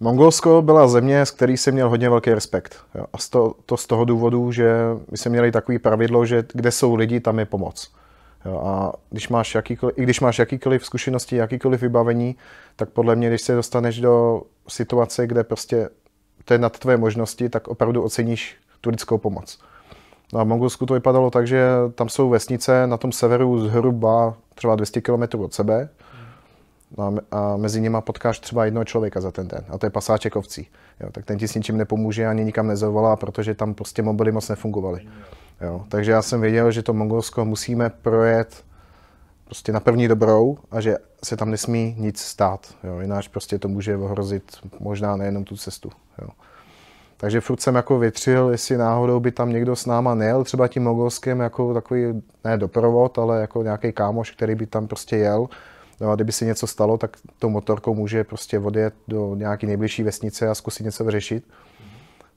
Mongolsko 0.00 0.62
byla 0.62 0.88
země, 0.88 1.20
s 1.20 1.30
který 1.30 1.56
jsem 1.56 1.74
měl 1.74 1.88
hodně 1.88 2.10
velký 2.10 2.34
respekt. 2.34 2.76
Jo. 2.94 3.04
A 3.12 3.16
to, 3.30 3.54
to 3.66 3.76
z 3.76 3.86
toho 3.86 4.04
důvodu, 4.04 4.52
že 4.52 4.74
my 5.10 5.16
jsme 5.18 5.30
měli 5.30 5.52
takový 5.52 5.78
pravidlo, 5.78 6.26
že 6.26 6.44
kde 6.52 6.70
jsou 6.70 6.94
lidi, 6.94 7.20
tam 7.20 7.38
je 7.38 7.44
pomoc. 7.44 7.92
Jo. 8.44 8.60
A 8.64 8.92
když 9.10 9.28
máš 9.28 9.54
jakýkoliv, 9.54 9.98
i 9.98 10.02
když 10.02 10.20
máš 10.20 10.38
jakýkoliv 10.38 10.86
zkušenosti, 10.86 11.36
jakýkoliv 11.36 11.80
vybavení, 11.80 12.36
tak 12.76 12.90
podle 12.90 13.16
mě, 13.16 13.28
když 13.28 13.42
se 13.42 13.54
dostaneš 13.54 14.00
do 14.00 14.42
situace, 14.68 15.26
kde 15.26 15.44
prostě 15.44 15.88
to 16.44 16.54
je 16.54 16.58
nad 16.58 16.78
tvoje 16.78 16.96
možnosti, 16.96 17.48
tak 17.48 17.68
opravdu 17.68 18.02
oceníš 18.02 18.56
tu 18.80 18.90
lidskou 18.90 19.18
pomoc. 19.18 19.58
No 20.32 20.40
a 20.40 20.44
v 20.44 20.46
Mongolsku 20.46 20.86
to 20.86 20.94
vypadalo 20.94 21.30
tak, 21.30 21.46
že 21.46 21.66
tam 21.94 22.08
jsou 22.08 22.28
vesnice 22.28 22.86
na 22.86 22.96
tom 22.96 23.12
severu 23.12 23.60
zhruba 23.60 24.34
třeba 24.54 24.76
200 24.76 25.00
km 25.00 25.22
od 25.38 25.54
sebe, 25.54 25.88
me- 26.96 27.20
a 27.30 27.56
mezi 27.56 27.80
nimi 27.80 27.98
potkáš 28.00 28.38
třeba 28.38 28.64
jednoho 28.64 28.84
člověka 28.84 29.20
za 29.20 29.30
ten 29.30 29.48
den, 29.48 29.64
a 29.68 29.78
to 29.78 29.86
je 29.86 29.90
pasáček 29.90 30.36
ovcí. 30.36 30.68
Jo, 31.00 31.08
tak 31.12 31.24
ten 31.24 31.38
ti 31.38 31.48
s 31.48 31.54
ničím 31.54 31.76
nepomůže 31.76 32.26
ani 32.26 32.44
nikam 32.44 32.66
nezavolá, 32.66 33.16
protože 33.16 33.54
tam 33.54 33.74
prostě 33.74 34.02
mobily 34.02 34.32
moc 34.32 34.48
nefungovaly. 34.48 35.00
Jo, 35.60 35.84
takže 35.88 36.10
já 36.10 36.22
jsem 36.22 36.40
věděl, 36.40 36.70
že 36.70 36.82
to 36.82 36.92
Mongolsko 36.92 37.44
musíme 37.44 37.90
projet 37.90 38.64
prostě 39.44 39.72
na 39.72 39.80
první 39.80 40.08
dobrou 40.08 40.58
a 40.70 40.80
že 40.80 40.96
se 41.24 41.36
tam 41.36 41.50
nesmí 41.50 41.94
nic 41.98 42.20
stát. 42.20 42.74
Jo, 42.84 43.00
jináč 43.00 43.28
prostě 43.28 43.58
to 43.58 43.68
může 43.68 43.96
ohrozit 43.96 44.56
možná 44.80 45.16
nejenom 45.16 45.44
tu 45.44 45.56
cestu. 45.56 45.90
Jo. 46.22 46.28
Takže 47.16 47.40
furt 47.40 47.60
jsem 47.60 47.74
jako 47.74 47.98
větřil, 47.98 48.48
jestli 48.48 48.76
náhodou 48.76 49.20
by 49.20 49.32
tam 49.32 49.52
někdo 49.52 49.76
s 49.76 49.86
náma 49.86 50.14
nejel, 50.14 50.44
třeba 50.44 50.68
tím 50.68 50.82
Mongolskem 50.82 51.40
jako 51.40 51.74
takový, 51.74 52.22
ne 52.44 52.58
doprovod, 52.58 53.18
ale 53.18 53.40
jako 53.40 53.62
nějaký 53.62 53.92
kámoš, 53.92 54.30
který 54.30 54.54
by 54.54 54.66
tam 54.66 54.86
prostě 54.86 55.16
jel. 55.16 55.48
No 56.00 56.10
a 56.10 56.14
kdyby 56.14 56.32
se 56.32 56.44
něco 56.44 56.66
stalo, 56.66 56.98
tak 56.98 57.16
tou 57.38 57.48
motorkou 57.48 57.94
může 57.94 58.24
prostě 58.24 58.58
odjet 58.58 58.94
do 59.08 59.34
nějaké 59.34 59.66
nejbližší 59.66 60.02
vesnice 60.02 60.48
a 60.48 60.54
zkusit 60.54 60.84
něco 60.84 61.04
vyřešit. 61.04 61.44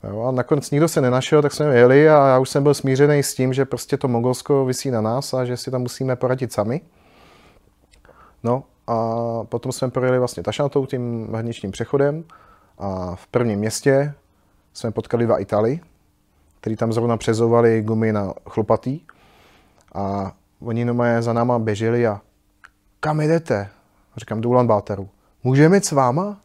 Jo, 0.10 0.22
a 0.22 0.32
nakonec 0.32 0.72
nikdo 0.72 0.88
se 0.88 1.02
nenašel, 1.02 1.42
tak 1.42 1.54
jsme 1.54 1.78
jeli 1.78 2.10
a 2.10 2.28
já 2.28 2.40
už 2.40 2.50
jsem 2.50 2.64
byl 2.64 2.74
smířený 2.74 3.24
s 3.24 3.34
tím, 3.34 3.54
že 3.54 3.66
prostě 3.66 3.98
to 3.98 4.08
Mongolsko 4.08 4.66
visí 4.66 4.92
na 4.92 5.02
nás 5.02 5.34
a 5.34 5.46
že 5.46 5.58
si 5.58 5.72
tam 5.72 5.82
musíme 5.82 6.16
poradit 6.16 6.54
sami. 6.54 6.82
No 8.44 8.64
a 8.88 8.98
potom 9.44 9.72
jsme 9.72 9.90
projeli 9.90 10.20
vlastně 10.20 10.44
Tašantou 10.44 10.86
tím 10.86 11.28
hraničním 11.30 11.72
přechodem 11.72 12.24
a 12.78 13.16
v 13.16 13.28
prvním 13.28 13.60
městě 13.60 14.14
jsme 14.74 14.92
potkali 14.92 15.26
dva 15.26 15.40
Italy, 15.40 15.80
kteří 16.60 16.76
tam 16.76 16.94
zrovna 16.94 17.18
přezouvali 17.18 17.82
gumy 17.82 18.14
na 18.14 18.34
chlupatý 18.50 19.00
a 19.96 20.32
oni 20.62 20.86
normálně 20.86 21.22
za 21.22 21.34
náma 21.34 21.60
běželi 21.60 22.08
a 22.08 22.22
kam 23.04 23.22
jdete? 23.22 23.70
A 24.16 24.20
říkám, 24.20 24.42
do 24.42 24.50
Ulaanbátaru. 24.50 25.10
Můžeme 25.44 25.78
jít 25.78 25.86
s 25.86 25.92
váma? 25.92 26.42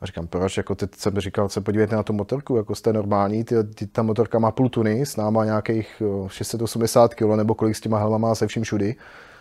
A 0.00 0.06
říkám, 0.06 0.26
proč? 0.26 0.56
Jako 0.56 0.74
teď 0.74 0.94
jsem 0.94 1.20
říkal, 1.20 1.48
se 1.48 1.60
podívejte 1.60 1.96
na 1.96 2.02
tu 2.02 2.12
motorku, 2.12 2.56
jako 2.56 2.74
jste 2.74 2.92
normální, 2.92 3.44
ty, 3.44 3.64
ty, 3.64 3.86
ta 3.86 4.02
motorka 4.02 4.38
má 4.38 4.50
půl 4.50 4.68
tuny, 4.68 5.06
s 5.06 5.16
náma 5.16 5.44
nějakých 5.44 5.96
jo, 6.00 6.28
680 6.30 7.14
kg, 7.14 7.36
nebo 7.36 7.54
kolik 7.54 7.76
s 7.76 7.80
těma 7.80 7.98
helmama 7.98 8.34
se 8.34 8.46
vším 8.46 8.62
všudy. 8.62 8.94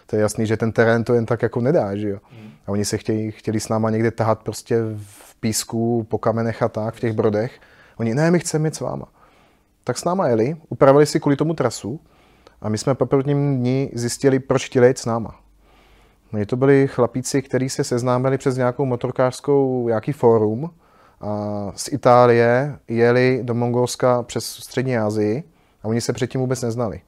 To 0.05 0.15
je 0.15 0.21
jasný, 0.21 0.45
že 0.45 0.57
ten 0.57 0.71
terén 0.71 1.03
to 1.03 1.13
jen 1.13 1.25
tak 1.25 1.41
jako 1.41 1.61
nedá, 1.61 1.95
že 1.95 2.09
jo. 2.09 2.19
A 2.67 2.71
oni 2.71 2.85
se 2.85 2.97
chtějí, 2.97 3.31
chtěli 3.31 3.59
s 3.59 3.69
náma 3.69 3.89
někde 3.89 4.11
tahat 4.11 4.43
prostě 4.43 4.81
v 4.97 5.35
písku, 5.39 6.03
po 6.09 6.17
kamenech 6.17 6.63
a 6.63 6.69
tak, 6.69 6.95
v 6.95 6.99
těch 6.99 7.13
brodech. 7.13 7.59
Oni, 7.97 8.15
ne, 8.15 8.31
my 8.31 8.39
chceme 8.39 8.67
jít 8.67 8.75
s 8.75 8.79
váma. 8.79 9.05
Tak 9.83 9.97
s 9.97 10.03
náma 10.03 10.27
jeli, 10.27 10.57
upravili 10.69 11.05
si 11.05 11.19
kvůli 11.19 11.35
tomu 11.35 11.53
trasu 11.53 11.99
a 12.61 12.69
my 12.69 12.77
jsme 12.77 12.95
po 12.95 13.05
prvním 13.05 13.57
dní 13.57 13.91
zjistili, 13.93 14.39
proč 14.39 14.65
chtěli 14.65 14.87
jít 14.87 14.97
s 14.97 15.05
náma. 15.05 15.44
No, 16.31 16.45
to 16.45 16.55
byli 16.55 16.87
chlapíci, 16.87 17.41
kteří 17.41 17.69
se 17.69 17.83
seznámili 17.83 18.37
přes 18.37 18.57
nějakou 18.57 18.85
motorkářskou, 18.85 19.87
nějaký 19.87 20.11
fórum 20.11 20.69
a 21.21 21.71
z 21.75 21.93
Itálie 21.93 22.79
jeli 22.87 23.39
do 23.43 23.53
Mongolska 23.53 24.23
přes 24.23 24.45
střední 24.45 24.97
Asii 24.97 25.43
a 25.83 25.87
oni 25.87 26.01
se 26.01 26.13
předtím 26.13 26.41
vůbec 26.41 26.61
neznali. 26.61 27.01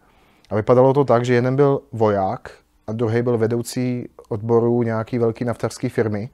A 0.49 0.55
vypadalo 0.55 0.93
to 0.93 1.03
tak, 1.03 1.25
že 1.25 1.33
jeden 1.33 1.55
byl 1.55 1.81
voják 1.91 2.51
a 2.87 2.91
druhý 2.91 3.21
byl 3.21 3.37
vedoucí 3.37 4.09
odboru 4.29 4.83
nějaký 4.83 5.17
velký 5.17 5.45
naftařské 5.45 5.89
firmy, 5.89 6.29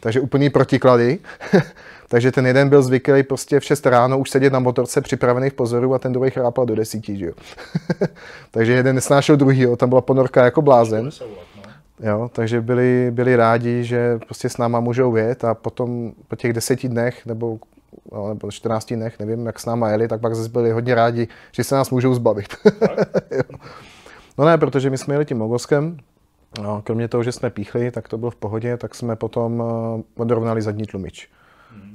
takže 0.00 0.20
úplný 0.20 0.50
protiklady. 0.50 1.18
takže 2.08 2.32
ten 2.32 2.46
jeden 2.46 2.68
byl 2.68 2.82
zvyklý 2.82 3.22
prostě 3.22 3.60
v 3.60 3.64
6 3.64 3.86
ráno 3.86 4.18
už 4.18 4.30
sedět 4.30 4.52
na 4.52 4.58
motorce 4.58 5.00
připravený 5.00 5.50
v 5.50 5.54
pozoru 5.54 5.94
a 5.94 5.98
ten 5.98 6.12
druhý 6.12 6.30
chrápal 6.30 6.66
do 6.66 6.74
desíti, 6.74 7.16
že 7.16 7.26
jo. 7.26 7.32
takže 8.50 8.72
jeden 8.72 8.94
nesnášel 8.94 9.36
druhýho, 9.36 9.76
tam 9.76 9.88
byla 9.88 10.00
ponorka 10.00 10.44
jako 10.44 10.62
blázen. 10.62 11.10
Jo, 12.00 12.30
takže 12.32 12.60
byli, 12.60 13.10
byli 13.10 13.36
rádi, 13.36 13.84
že 13.84 14.18
prostě 14.18 14.48
s 14.48 14.58
náma 14.58 14.80
můžou 14.80 15.16
jet 15.16 15.44
a 15.44 15.54
potom 15.54 16.12
po 16.28 16.36
těch 16.36 16.52
deseti 16.52 16.88
dnech 16.88 17.26
nebo, 17.26 17.58
no, 18.12 18.28
nebo 18.28 18.50
14 18.50 18.92
dnech, 18.92 19.18
nevím, 19.18 19.46
jak 19.46 19.60
s 19.60 19.66
náma 19.66 19.90
jeli, 19.90 20.08
tak 20.08 20.20
pak 20.20 20.34
zase 20.34 20.48
byli 20.48 20.70
hodně 20.70 20.94
rádi, 20.94 21.28
že 21.52 21.64
se 21.64 21.74
nás 21.74 21.90
můžou 21.90 22.14
zbavit. 22.14 22.56
No 24.38 24.44
ne, 24.44 24.58
protože 24.58 24.90
my 24.90 24.98
jsme 24.98 25.14
jeli 25.14 25.24
tím 25.24 25.38
Mogoskem, 25.38 25.96
no, 26.62 26.82
kromě 26.82 27.08
toho, 27.08 27.22
že 27.22 27.32
jsme 27.32 27.50
píchli, 27.50 27.90
tak 27.90 28.08
to 28.08 28.18
bylo 28.18 28.30
v 28.30 28.36
pohodě, 28.36 28.76
tak 28.76 28.94
jsme 28.94 29.16
potom 29.16 29.60
uh, 29.60 30.00
odrovnali 30.16 30.62
zadní 30.62 30.86
tlumič. 30.86 31.28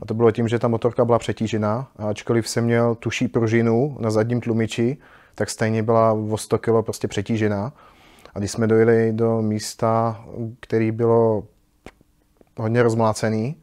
A 0.02 0.06
to 0.06 0.14
bylo 0.14 0.32
tím, 0.32 0.48
že 0.48 0.60
ta 0.60 0.68
motorka 0.68 1.06
byla 1.06 1.20
přetížená 1.20 1.88
a 1.98 2.08
ačkoliv 2.08 2.50
jsem 2.50 2.64
měl 2.64 2.96
tuší 2.96 3.28
pružinu 3.28 3.98
na 4.00 4.12
zadním 4.12 4.42
tlumiči, 4.42 4.98
tak 5.36 5.50
stejně 5.50 5.84
byla 5.84 6.14
o 6.14 6.38
100 6.38 6.58
kg 6.58 6.72
prostě 6.82 7.08
přetížená. 7.08 7.74
A 8.34 8.40
když 8.40 8.52
jsme 8.52 8.68
dojeli 8.68 9.14
do 9.14 9.42
místa, 9.42 10.26
který 10.60 10.92
bylo 10.92 11.48
hodně 12.58 12.84
rozmlácený, 12.84 13.62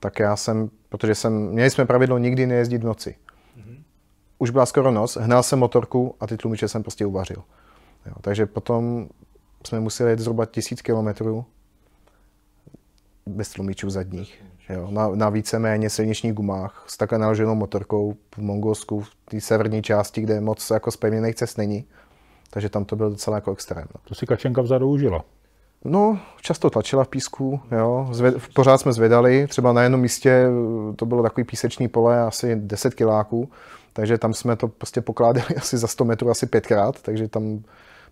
tak 0.00 0.18
já 0.18 0.36
jsem, 0.36 0.70
protože 0.88 1.14
jsem, 1.14 1.32
měli 1.32 1.70
jsme 1.70 1.86
pravidlo 1.86 2.18
nikdy 2.18 2.46
nejezdit 2.46 2.82
v 2.82 2.86
noci. 2.86 3.14
Už 4.38 4.50
byla 4.50 4.66
skoro 4.66 4.90
noc, 4.90 5.16
hnal 5.16 5.42
jsem 5.42 5.58
motorku 5.58 6.14
a 6.20 6.26
ty 6.26 6.36
tlumiče 6.36 6.68
jsem 6.68 6.82
prostě 6.82 7.06
uvařil. 7.06 7.42
Jo, 8.06 8.14
takže 8.20 8.46
potom 8.46 9.08
jsme 9.66 9.80
museli 9.80 10.10
jet 10.10 10.18
zhruba 10.18 10.46
tisíc 10.46 10.82
kilometrů 10.82 11.44
bez 13.26 13.50
tlumičů 13.50 13.90
zadních. 13.90 14.44
Jo, 14.68 14.90
na, 14.90 15.08
na 15.08 15.28
víceméně 15.28 15.90
silničních 15.90 16.32
gumách 16.32 16.84
s 16.88 16.96
takhle 16.96 17.18
naloženou 17.18 17.54
motorkou 17.54 18.14
v 18.34 18.38
Mongolsku, 18.38 19.00
v 19.00 19.10
té 19.24 19.40
severní 19.40 19.82
části, 19.82 20.20
kde 20.20 20.40
moc 20.40 20.70
jako 20.70 20.90
zpevněných 20.90 21.34
cest 21.34 21.58
není. 21.58 21.84
Takže 22.50 22.68
tam 22.68 22.84
to 22.84 22.96
bylo 22.96 23.10
docela 23.10 23.36
jako 23.36 23.52
extrém. 23.52 23.84
No. 23.94 24.00
To 24.08 24.14
si 24.14 24.26
Kačenka 24.26 24.62
vzadu 24.62 24.88
užila. 24.88 25.24
No, 25.84 26.18
často 26.40 26.70
tlačila 26.70 27.04
v 27.04 27.08
písku, 27.08 27.60
jo. 27.72 28.08
Zved, 28.12 28.34
pořád 28.54 28.78
jsme 28.78 28.92
zvedali, 28.92 29.46
třeba 29.46 29.72
na 29.72 29.82
jednom 29.82 30.00
místě 30.00 30.46
to 30.96 31.06
bylo 31.06 31.22
takový 31.22 31.44
písečný 31.44 31.88
pole, 31.88 32.20
asi 32.20 32.56
10 32.56 32.94
kiláků, 32.94 33.50
takže 33.92 34.18
tam 34.18 34.34
jsme 34.34 34.56
to 34.56 34.68
prostě 34.68 35.00
pokládali 35.00 35.46
asi 35.56 35.78
za 35.78 35.86
100 35.86 36.04
metrů 36.04 36.30
asi 36.30 36.46
pětkrát, 36.46 37.02
takže 37.02 37.28
tam 37.28 37.62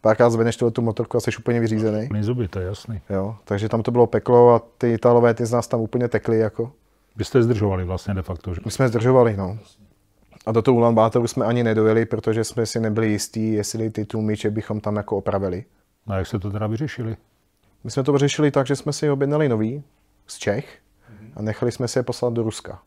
párkrát 0.00 0.30
zvedneš 0.30 0.56
tu 0.56 0.82
motorku 0.82 1.16
a 1.16 1.20
jsi 1.20 1.30
úplně 1.38 1.60
vyřízený. 1.60 2.08
Plný 2.08 2.22
zuby, 2.22 2.48
to 2.48 2.58
je 2.58 2.66
jasný. 2.66 3.00
Jo, 3.10 3.36
takže 3.44 3.68
tam 3.68 3.82
to 3.82 3.90
bylo 3.90 4.06
peklo 4.06 4.54
a 4.54 4.62
ty 4.78 4.92
Italové, 4.92 5.34
ty 5.34 5.46
z 5.46 5.52
nás 5.52 5.68
tam 5.68 5.80
úplně 5.80 6.08
tekli 6.08 6.38
jako. 6.38 6.72
Vy 7.16 7.24
jste 7.24 7.42
zdržovali 7.42 7.84
vlastně 7.84 8.14
de 8.14 8.22
facto, 8.22 8.54
že? 8.54 8.60
My 8.64 8.70
jsme 8.70 8.88
zdržovali, 8.88 9.36
no. 9.36 9.58
A 10.48 10.52
do 10.52 10.62
toho 10.62 10.76
Ulaanbátoru 10.76 11.26
jsme 11.26 11.44
ani 11.44 11.64
nedojeli, 11.64 12.06
protože 12.06 12.44
jsme 12.44 12.66
si 12.66 12.80
nebyli 12.80 13.08
jistí, 13.08 13.52
jestli 13.52 13.90
ty 13.90 14.04
tlumiče 14.04 14.50
bychom 14.50 14.80
tam 14.80 14.96
jako 14.96 15.16
opravili. 15.16 15.64
No 16.06 16.14
a 16.14 16.18
jak 16.18 16.26
se 16.26 16.38
to 16.38 16.50
teda 16.50 16.66
vyřešili? 16.66 17.16
My 17.84 17.90
jsme 17.90 18.02
to 18.02 18.12
vyřešili 18.12 18.50
tak, 18.50 18.66
že 18.66 18.76
jsme 18.76 18.92
si 18.92 19.10
objednali 19.10 19.48
nový 19.48 19.82
z 20.26 20.38
Čech 20.38 20.78
a 21.36 21.42
nechali 21.42 21.72
jsme 21.72 21.88
se 21.88 21.98
je 21.98 22.02
poslat 22.02 22.32
do 22.32 22.42
Ruska. 22.42 22.78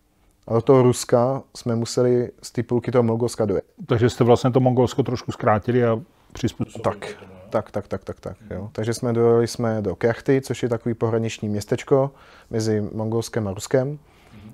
A 0.48 0.54
do 0.54 0.62
toho 0.62 0.82
Ruska 0.82 1.44
jsme 1.56 1.76
museli 1.76 2.32
z 2.44 2.52
té 2.52 2.64
půlky 2.64 2.92
toho 2.92 3.04
Mongolska 3.04 3.46
dojet. 3.46 3.66
Takže 3.86 4.10
jste 4.10 4.24
vlastně 4.24 4.52
to 4.52 4.60
Mongolsko 4.60 5.04
trošku 5.04 5.32
zkrátili 5.32 5.86
a 5.86 6.00
přizpůsobili. 6.34 6.84
Tak, 6.84 7.18
tak, 7.50 7.72
tak, 7.72 7.88
tak, 7.88 8.04
tak, 8.04 8.20
tak. 8.20 8.38
Jo. 8.50 8.70
Takže 8.72 8.94
jsme 8.94 9.14
dojeli 9.14 9.48
jsme 9.48 9.82
do 9.82 9.96
Kechty, 9.96 10.42
což 10.42 10.64
je 10.64 10.70
takový 10.70 10.96
pohraniční 10.96 11.50
městečko 11.50 12.12
mezi 12.50 12.82
Mongolskem 12.94 13.48
a 13.48 13.54
Ruskem. 13.54 14.00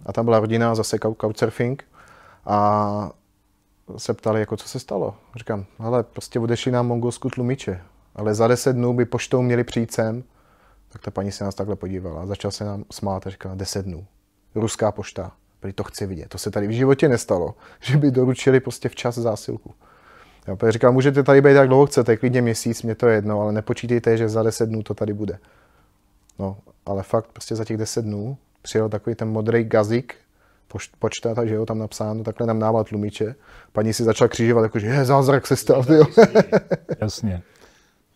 A 0.05 0.13
tam 0.13 0.25
byla 0.25 0.39
rodina 0.39 0.75
zase 0.75 0.97
couchsurfing. 0.99 1.83
A 2.47 3.11
se 3.97 4.13
ptali, 4.13 4.39
jako 4.39 4.57
co 4.57 4.67
se 4.67 4.79
stalo. 4.79 5.15
Říkám, 5.35 5.65
ale 5.79 6.03
prostě 6.03 6.39
odešli 6.39 6.71
nám 6.71 6.87
mongolsku 6.87 7.29
tlumiče, 7.29 7.81
ale 8.15 8.35
za 8.35 8.47
deset 8.47 8.73
dnů 8.73 8.93
by 8.93 9.05
poštou 9.05 9.41
měli 9.41 9.63
přijít 9.63 9.93
sem. 9.93 10.23
Tak 10.89 11.01
ta 11.01 11.11
paní 11.11 11.31
se 11.31 11.43
nás 11.43 11.55
takhle 11.55 11.75
podívala 11.75 12.21
a 12.21 12.25
začal 12.25 12.51
se 12.51 12.63
nám 12.63 12.83
smát 12.91 13.27
a 13.27 13.29
říkala, 13.29 13.55
deset 13.55 13.85
dnů. 13.85 14.05
Ruská 14.55 14.91
pošta. 14.91 15.31
Prý 15.59 15.73
to 15.73 15.83
chci 15.83 16.05
vidět. 16.05 16.29
To 16.29 16.37
se 16.37 16.51
tady 16.51 16.67
v 16.67 16.71
životě 16.71 17.09
nestalo, 17.09 17.55
že 17.81 17.97
by 17.97 18.11
doručili 18.11 18.59
prostě 18.59 18.89
včas 18.89 19.15
zásilku. 19.15 19.73
Já 20.63 20.71
říkám, 20.71 20.93
můžete 20.93 21.23
tady 21.23 21.41
být 21.41 21.53
jak 21.53 21.67
dlouho 21.67 21.85
chcete, 21.85 22.17
klidně 22.17 22.41
měsíc, 22.41 22.83
mě 22.83 22.95
to 22.95 23.07
je 23.07 23.15
jedno, 23.15 23.41
ale 23.41 23.51
nepočítejte, 23.51 24.17
že 24.17 24.29
za 24.29 24.43
deset 24.43 24.65
dnů 24.65 24.83
to 24.83 24.93
tady 24.93 25.13
bude. 25.13 25.39
No, 26.39 26.57
ale 26.85 27.03
fakt 27.03 27.27
prostě 27.33 27.55
za 27.55 27.65
těch 27.65 27.77
deset 27.77 28.01
dnů 28.01 28.37
přijel 28.61 28.89
takový 28.89 29.15
ten 29.15 29.29
modrý 29.29 29.63
gazík, 30.73 30.91
počta, 30.99 31.35
takže 31.35 31.55
jo, 31.55 31.65
tam 31.65 31.79
napsáno, 31.79 32.23
takhle 32.23 32.47
nám 32.47 32.59
dával 32.59 32.83
tlumiče. 32.83 33.35
Paní 33.71 33.93
si 33.93 34.03
začala 34.03 34.27
křižovat, 34.27 34.63
jako, 34.63 34.79
že 34.79 34.87
je, 34.87 35.05
zázrak 35.05 35.47
se 35.47 35.55
stal, 35.55 35.83
jo. 35.89 36.03
Jasně. 37.01 37.41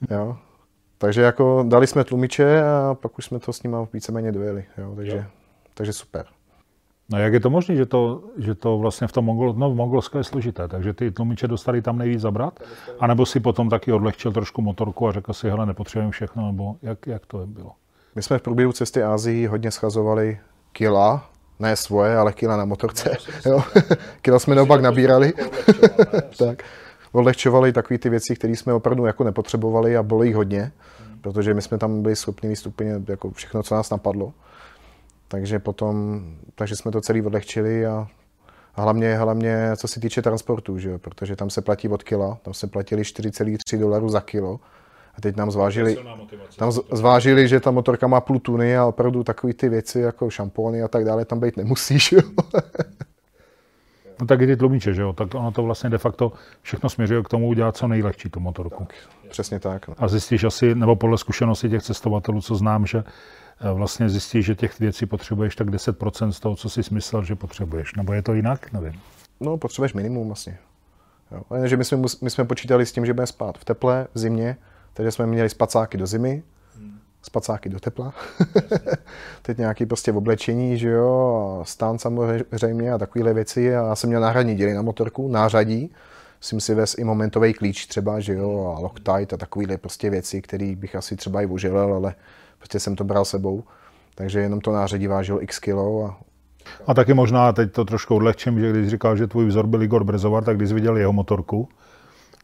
jo. 0.10 0.38
Takže 0.98 1.22
jako 1.22 1.66
dali 1.68 1.88
jsme 1.88 2.04
tlumiče 2.04 2.64
a 2.64 2.96
pak 3.02 3.18
už 3.18 3.26
jsme 3.26 3.40
to 3.40 3.54
s 3.54 3.64
nimi 3.64 3.78
víceméně 3.94 4.32
dojeli, 4.32 4.66
jo, 4.78 4.94
takže, 4.96 5.18
jo. 5.18 5.24
takže 5.74 5.94
super. 5.94 6.26
No 7.12 7.20
jak 7.20 7.34
je 7.34 7.40
to 7.40 7.50
možné, 7.50 7.76
že 7.76 7.86
to, 7.86 8.24
že 8.38 8.56
to 8.56 8.78
vlastně 8.78 9.08
v 9.08 9.12
tom 9.12 9.26
Mongol, 9.26 9.54
no 9.54 9.72
v 9.72 9.76
Mongolsku 9.76 10.18
je 10.18 10.24
složité, 10.24 10.68
takže 10.68 10.94
ty 10.94 11.12
tlumiče 11.12 11.48
dostali 11.48 11.82
tam 11.82 11.98
nejvíc 11.98 12.22
zabrat? 12.22 12.60
A 13.00 13.08
nebo 13.08 13.26
si 13.26 13.40
potom 13.40 13.70
taky 13.70 13.92
odlehčil 13.92 14.32
trošku 14.32 14.62
motorku 14.62 15.08
a 15.08 15.12
řekl 15.12 15.34
si, 15.34 15.50
hele, 15.50 15.66
nepotřebujeme 15.66 16.12
všechno, 16.12 16.46
nebo 16.46 16.76
jak, 16.82 17.08
jak 17.08 17.26
to 17.26 17.48
bylo? 17.48 17.72
My 18.16 18.22
jsme 18.22 18.38
v 18.38 18.42
průběhu 18.42 18.72
cesty 18.72 19.04
Ázii 19.04 19.48
hodně 19.48 19.72
schazovali 19.72 20.40
kila, 20.72 21.31
ne 21.62 21.76
svoje, 21.76 22.18
ale 22.18 22.34
kila 22.34 22.58
na 22.58 22.66
motorce. 22.66 23.18
No, 23.46 23.52
jo. 23.52 23.64
kila 24.22 24.40
jsme 24.40 24.56
naopak 24.56 24.82
nabírali. 24.82 25.34
tak. 26.38 26.64
Odlehčovali 27.12 27.74
takové 27.74 27.98
ty 27.98 28.10
věci, 28.10 28.36
které 28.36 28.54
jsme 28.54 28.74
opravdu 28.74 29.06
jako 29.06 29.24
nepotřebovali 29.24 29.98
a 29.98 30.04
bylo 30.04 30.24
jich 30.24 30.36
hodně, 30.36 30.72
protože 31.22 31.54
my 31.54 31.62
jsme 31.62 31.78
tam 31.78 32.02
byli 32.02 32.16
schopni 32.16 32.50
víc 32.50 32.68
úplně 32.68 33.02
jako 33.08 33.32
všechno, 33.32 33.64
co 33.64 33.76
nás 33.76 33.90
napadlo. 33.90 34.34
Takže 35.28 35.60
potom, 35.60 36.22
takže 36.56 36.76
jsme 36.76 36.92
to 36.92 37.02
celý 37.02 37.22
odlehčili 37.22 37.86
a, 37.86 38.08
a 38.76 38.82
hlavně, 38.82 39.18
hlavně 39.18 39.72
co 39.76 39.88
se 39.88 40.00
týče 40.00 40.22
transportu, 40.22 40.80
že 40.80 40.90
jo? 40.90 41.00
protože 41.00 41.36
tam 41.36 41.50
se 41.50 41.62
platí 41.62 41.90
od 41.90 42.04
kila, 42.04 42.38
tam 42.42 42.54
se 42.54 42.68
platili 42.68 43.02
4,3 43.02 43.80
dolarů 43.80 44.10
za 44.10 44.22
kilo. 44.22 44.60
A 45.18 45.22
teď 45.22 45.36
nám 45.36 45.52
zvážili, 45.52 45.98
tam 46.58 46.72
zvážili, 46.72 47.48
že 47.48 47.60
ta 47.60 47.72
motorka 47.72 48.08
má 48.08 48.22
půl 48.22 48.40
tuny 48.40 48.78
a 48.78 48.86
opravdu 48.86 49.24
takové 49.24 49.54
ty 49.54 49.70
věci 49.70 50.00
jako 50.00 50.30
šampóny 50.30 50.84
a 50.84 50.88
tak 50.88 51.06
dále 51.06 51.26
tam 51.26 51.40
být 51.40 51.58
nemusíš. 51.58 52.12
Jo? 52.12 52.22
No 54.20 54.28
tak 54.28 54.42
i 54.42 54.48
ty 54.48 54.58
tlumiče, 54.58 54.94
že 54.94 55.02
jo? 55.02 55.14
Tak 55.14 55.36
ono 55.36 55.52
to 55.52 55.64
vlastně 55.64 55.90
de 55.90 55.98
facto 55.98 56.32
všechno 56.62 56.90
směřuje 56.90 57.24
k 57.24 57.30
tomu 57.30 57.48
udělat 57.48 57.78
co 57.78 57.88
nejlehčí 57.88 58.30
tu 58.30 58.40
motorku. 58.40 58.86
Tak, 58.86 58.96
přesně 59.30 59.60
tak. 59.60 59.88
No. 59.88 59.96
A 59.98 60.08
zjistíš 60.08 60.44
asi, 60.44 60.76
nebo 60.76 60.96
podle 60.96 61.18
zkušenosti 61.18 61.70
těch 61.70 61.84
cestovatelů, 61.84 62.42
co 62.42 62.56
znám, 62.56 62.86
že 62.86 63.04
vlastně 63.74 64.10
zjistíš, 64.10 64.46
že 64.46 64.56
těch 64.56 64.80
věcí 64.80 65.06
potřebuješ 65.06 65.56
tak 65.56 65.70
10% 65.70 66.30
z 66.30 66.40
toho, 66.40 66.56
co 66.56 66.70
jsi 66.70 66.82
myslel, 66.92 67.24
že 67.24 67.36
potřebuješ. 67.36 67.96
Nebo 67.96 68.14
je 68.14 68.22
to 68.22 68.34
jinak? 68.34 68.74
Nevím. 68.74 69.00
No, 69.40 69.58
potřebuješ 69.58 69.94
minimum 69.94 70.28
vlastně. 70.28 70.58
Jo. 71.32 71.68
Že 71.68 71.78
my 71.78 71.86
jsme, 71.86 71.98
my 72.22 72.30
jsme 72.30 72.46
počítali 72.46 72.86
s 72.86 72.92
tím, 72.92 73.06
že 73.06 73.14
budeme 73.14 73.28
spát 73.28 73.58
v 73.58 73.66
teple, 73.66 74.08
v 74.14 74.20
zimě, 74.20 74.58
takže 74.94 75.12
jsme 75.12 75.28
měli 75.28 75.50
spacáky 75.50 75.98
do 75.98 76.08
zimy, 76.08 76.44
spacáky 77.22 77.70
do 77.70 77.80
tepla. 77.80 78.14
Teď 79.42 79.58
nějaký 79.58 79.86
prostě 79.86 80.12
oblečení, 80.12 80.78
že 80.78 80.90
jo, 80.90 81.62
stán 81.66 82.00
samozřejmě 82.00 82.94
a 82.94 82.98
takovéhle 82.98 83.34
věci. 83.34 83.76
A 83.76 83.88
já 83.88 83.96
jsem 83.96 84.08
měl 84.10 84.22
náhradní 84.22 84.56
díly 84.56 84.74
na 84.74 84.82
motorku, 84.82 85.28
nářadí. 85.28 85.92
Jsem 86.42 86.60
si 86.60 86.76
vez 86.76 86.96
i 86.98 87.04
momentový 87.04 87.54
klíč 87.54 87.86
třeba, 87.86 88.20
že 88.20 88.34
jo, 88.34 88.74
a 88.78 88.80
Loctite 88.80 89.36
a 89.36 89.38
takovéhle 89.38 89.78
prostě 89.78 90.10
věci, 90.10 90.42
které 90.42 90.76
bych 90.76 90.96
asi 90.96 91.16
třeba 91.16 91.42
i 91.42 91.46
užilil, 91.46 91.94
ale 91.94 92.16
prostě 92.58 92.80
jsem 92.80 92.96
to 92.96 93.04
bral 93.04 93.26
sebou. 93.26 93.64
Takže 94.16 94.40
jenom 94.40 94.62
to 94.62 94.72
nářadí 94.72 95.08
vážilo 95.08 95.44
x 95.44 95.60
kilo 95.60 96.06
a 96.06 96.18
a 96.88 96.94
taky 96.94 97.14
možná, 97.14 97.54
teď 97.54 97.72
to 97.72 97.86
trošku 97.86 98.16
odlehčím, 98.16 98.60
že 98.60 98.72
když 98.72 98.90
říkal, 98.90 99.18
že 99.18 99.28
tvůj 99.28 99.46
vzor 99.46 99.68
byl 99.68 99.84
Igor 99.84 100.04
Brezovar, 100.04 100.44
tak 100.44 100.58
když 100.58 100.72
viděl 100.72 100.98
jeho 100.98 101.14
motorku, 101.14 101.70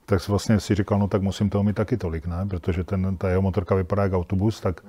tak 0.10 0.28
vlastně 0.28 0.60
si 0.60 0.76
říkal, 0.76 1.00
no 1.00 1.08
tak 1.08 1.22
musím 1.22 1.50
toho 1.50 1.64
mít 1.64 1.76
taky 1.76 1.98
tolik, 1.98 2.26
ne? 2.26 2.46
Protože 2.50 2.84
ten, 2.84 3.18
ta 3.18 3.30
jeho 3.30 3.42
motorka 3.42 3.76
vypadá 3.76 4.04
jako 4.04 4.18
autobus, 4.18 4.62
tak 4.62 4.82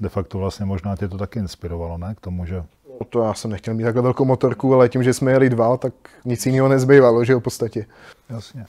de 0.00 0.08
facto 0.08 0.38
vlastně 0.38 0.66
možná 0.66 0.96
tě 0.96 1.08
to 1.08 1.18
taky 1.18 1.38
inspirovalo, 1.38 1.98
ne? 1.98 2.14
K 2.14 2.20
tomu, 2.20 2.46
že... 2.46 2.64
No 3.00 3.06
to 3.10 3.22
já 3.22 3.34
jsem 3.34 3.50
nechtěl 3.50 3.74
mít 3.74 3.84
takhle 3.84 4.02
velkou 4.02 4.24
motorku, 4.24 4.74
ale 4.74 4.88
tím, 4.88 5.02
že 5.02 5.14
jsme 5.14 5.32
jeli 5.32 5.50
dva, 5.50 5.76
tak 5.76 5.92
nic 6.24 6.46
jiného 6.46 6.68
nezbývalo, 6.68 7.24
že 7.24 7.32
jo, 7.32 7.40
v 7.40 7.42
podstatě. 7.42 7.86
Jasně. 8.30 8.66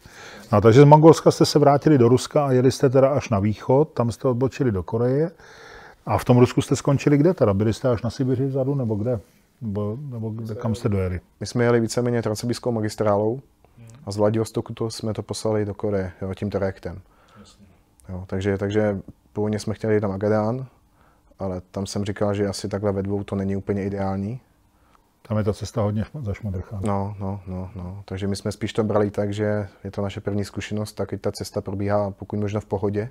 No, 0.51 0.62
takže 0.62 0.82
z 0.82 0.86
Mongolska 0.86 1.32
jste 1.32 1.45
se 1.45 1.60
vrátili 1.60 1.97
do 1.97 2.10
Ruska 2.10 2.45
a 2.45 2.51
jeli 2.51 2.72
jste 2.72 2.89
teda 2.89 3.10
až 3.10 3.30
na 3.30 3.39
východ, 3.39 3.89
tam 3.93 4.12
jste 4.12 4.28
odbočili 4.28 4.72
do 4.72 4.84
Koreje. 4.84 5.32
A 6.06 6.18
v 6.18 6.26
tom 6.26 6.38
Rusku 6.38 6.62
jste 6.62 6.76
skončili 6.76 7.18
kde 7.18 7.34
teda? 7.34 7.53
Byli 7.53 7.74
jste 7.74 7.89
až 7.89 8.01
na 8.01 8.10
Sibiři 8.10 8.45
vzadu 8.45 8.76
nebo 8.76 8.95
kde? 8.95 9.20
Nebo, 9.62 9.97
nebo 10.10 10.30
kde, 10.30 10.56
kam 10.56 10.76
jste 10.76 10.89
dojeli? 10.89 11.20
My 11.39 11.45
jsme 11.45 11.64
jeli 11.64 11.80
víceméně 11.80 12.22
transsibírskou 12.22 12.72
magistrálou 12.72 13.41
a 14.05 14.11
z 14.11 14.17
Vladivostoku 14.17 14.73
to 14.73 14.89
jsme 14.89 15.13
to 15.13 15.23
poslali 15.23 15.65
do 15.65 15.73
Koreje 15.73 16.11
jo, 16.21 16.34
tím 16.34 16.49
trajektem. 16.49 17.01
Jo, 18.09 18.23
takže, 18.28 18.57
takže 18.57 18.99
původně 19.34 19.59
jsme 19.59 19.73
chtěli 19.73 19.93
jít 19.93 20.01
na 20.01 20.07
Magadán, 20.07 20.65
ale 21.39 21.61
tam 21.71 21.86
jsem 21.86 22.05
říkal, 22.05 22.34
že 22.34 22.47
asi 22.47 22.67
takhle 22.67 22.91
ve 22.91 23.03
dvou 23.03 23.23
to 23.23 23.36
není 23.36 23.55
úplně 23.55 23.86
ideální. 23.86 24.39
Tam 25.28 25.38
je 25.38 25.43
ta 25.43 25.53
cesta 25.53 25.82
hodně 25.82 26.05
zašmadrchá. 26.21 26.80
No, 26.86 27.15
no, 27.19 27.41
no, 27.47 27.71
no. 27.76 28.03
Takže 28.05 28.28
my 28.28 28.36
jsme 28.36 28.51
spíš 28.51 28.73
to 28.73 28.84
brali 28.84 29.11
tak, 29.11 29.34
že 29.34 29.67
je 29.84 29.91
to 29.91 30.01
naše 30.01 30.21
první 30.21 30.45
zkušenost, 30.45 30.93
tak 30.93 31.09
ta 31.21 31.32
cesta 31.32 31.61
probíhá 31.61 32.11
pokud 32.11 32.39
možno 32.39 32.61
v 32.61 32.65
pohodě. 32.65 33.09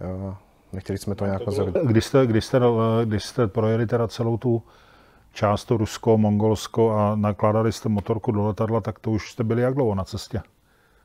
Jo, 0.00 0.36
Nechtěli 0.72 0.98
jsme 0.98 1.14
to 1.14 1.26
nějak 1.26 1.46
nazvat. 1.46 1.68
Když 1.68 2.04
jste, 2.04 2.26
když, 2.26 2.44
jste, 2.44 2.60
když 3.04 3.24
jste 3.24 3.46
projeli 3.46 3.86
teda 3.86 4.08
celou 4.08 4.36
tu 4.36 4.62
část, 5.38 5.64
to 5.64 5.76
Rusko, 5.76 6.18
Mongolsko 6.18 6.90
a 6.90 7.16
nakládali 7.16 7.72
jste 7.72 7.88
motorku 7.88 8.32
do 8.32 8.46
letadla, 8.46 8.80
tak 8.80 8.98
to 8.98 9.10
už 9.10 9.32
jste 9.32 9.44
byli 9.44 9.62
jak 9.62 9.74
dlouho 9.74 9.94
na 9.94 10.04
cestě 10.04 10.40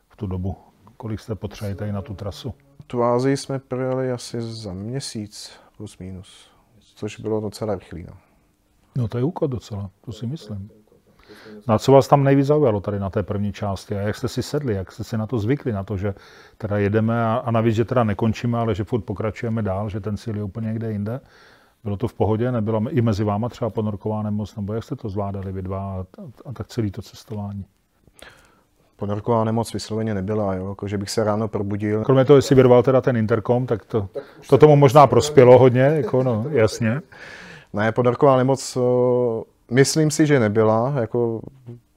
v 0.09 0.15
tu 0.15 0.27
dobu? 0.27 0.55
Kolik 0.97 1.19
jste 1.19 1.35
potřebovali 1.35 1.75
tady 1.75 1.91
na 1.91 2.01
tu 2.01 2.13
trasu? 2.13 2.53
Tu 2.87 3.03
Ázii 3.03 3.37
jsme 3.37 3.59
projeli 3.59 4.11
asi 4.11 4.41
za 4.41 4.73
měsíc 4.73 5.51
plus 5.77 5.97
minus, 5.97 6.51
což 6.95 7.19
bylo 7.19 7.41
docela 7.41 7.75
rychlý. 7.75 8.05
No. 8.07 8.17
no 8.97 9.07
to 9.07 9.17
je 9.17 9.23
úkol 9.23 9.47
docela, 9.47 9.89
to 10.05 10.11
si 10.11 10.27
myslím. 10.27 10.69
Na 11.67 11.77
co 11.77 11.91
vás 11.91 12.07
tam 12.07 12.23
nejvíc 12.23 12.45
zaujalo 12.45 12.81
tady 12.81 12.99
na 12.99 13.09
té 13.09 13.23
první 13.23 13.53
části 13.53 13.95
a 13.95 13.99
jak 13.99 14.15
jste 14.15 14.27
si 14.27 14.43
sedli, 14.43 14.73
jak 14.73 14.91
jste 14.91 15.03
si 15.03 15.17
na 15.17 15.27
to 15.27 15.39
zvykli, 15.39 15.71
na 15.71 15.83
to, 15.83 15.97
že 15.97 16.13
teda 16.57 16.77
jedeme 16.77 17.25
a, 17.25 17.35
a 17.45 17.51
navíc, 17.51 17.75
že 17.75 17.85
teda 17.85 18.03
nekončíme, 18.03 18.57
ale 18.57 18.75
že 18.75 18.83
furt 18.83 19.01
pokračujeme 19.01 19.61
dál, 19.61 19.89
že 19.89 19.99
ten 19.99 20.17
cíl 20.17 20.35
je 20.37 20.43
úplně 20.43 20.67
někde 20.67 20.91
jinde. 20.91 21.21
Bylo 21.83 21.97
to 21.97 22.07
v 22.07 22.13
pohodě, 22.13 22.51
nebyla 22.51 22.81
i 22.89 23.01
mezi 23.01 23.23
váma 23.23 23.49
třeba 23.49 23.69
ponorková 23.69 24.23
nemoc, 24.23 24.55
nebo 24.55 24.73
jak 24.73 24.83
jste 24.83 24.95
to 24.95 25.09
zvládali 25.09 25.51
vy 25.51 25.61
dva 25.61 25.79
a, 25.79 25.99
a, 25.99 26.25
a 26.45 26.53
tak 26.53 26.67
celý 26.67 26.91
to 26.91 27.01
cestování? 27.01 27.65
Ponorková 28.95 29.43
nemoc 29.43 29.73
vysloveně 29.73 30.13
nebyla, 30.13 30.55
jo? 30.55 30.69
Jako, 30.69 30.87
že 30.87 30.97
bych 30.97 31.09
se 31.09 31.23
ráno 31.23 31.47
probudil. 31.47 32.03
Kromě 32.03 32.25
toho, 32.25 32.37
jestli 32.37 32.55
vyrval 32.55 32.83
teda 32.83 33.01
ten 33.01 33.17
interkom, 33.17 33.65
tak 33.65 33.85
to, 33.85 34.09
tak 34.13 34.23
to 34.49 34.57
tomu 34.57 34.75
možná 34.75 35.07
prospělo 35.07 35.59
hodně, 35.59 35.81
jako 35.81 36.23
no, 36.23 36.45
jasně. 36.49 37.01
Ne, 37.73 37.91
ponorková 37.91 38.37
nemoc 38.37 38.77
Myslím 39.71 40.11
si, 40.11 40.25
že 40.25 40.39
nebyla, 40.39 40.93
jako, 41.01 41.41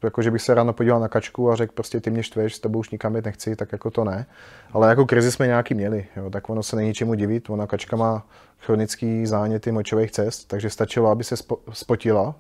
jako 0.03 0.23
že 0.23 0.31
bych 0.31 0.43
se 0.43 0.55
ráno 0.55 0.73
podíval 0.73 1.01
na 1.01 1.09
kačku 1.09 1.51
a 1.51 1.57
řekl 1.57 1.73
prostě 1.75 2.01
ty 2.01 2.11
mě 2.11 2.23
štveš, 2.23 2.55
s 2.55 2.61
tebou 2.61 2.79
už 2.79 2.91
nikam 2.91 3.17
jít 3.17 3.25
nechci, 3.25 3.57
tak 3.57 3.73
jako 3.73 3.91
to 3.91 4.05
ne. 4.05 4.27
Ale 4.73 4.89
jako 4.89 5.07
krizi 5.07 5.33
jsme 5.33 5.47
nějaký 5.47 5.75
měli, 5.75 6.07
jo, 6.17 6.31
tak 6.31 6.51
ono 6.51 6.63
se 6.63 6.77
není 6.77 6.95
čemu 6.95 7.15
divit, 7.15 7.51
ona 7.51 7.67
kačka 7.67 7.97
má 7.97 8.27
chronický 8.59 9.27
záněty 9.27 9.73
močových 9.73 10.11
cest, 10.11 10.45
takže 10.45 10.71
stačilo, 10.71 11.11
aby 11.11 11.25
se 11.25 11.37
spotila, 11.73 12.35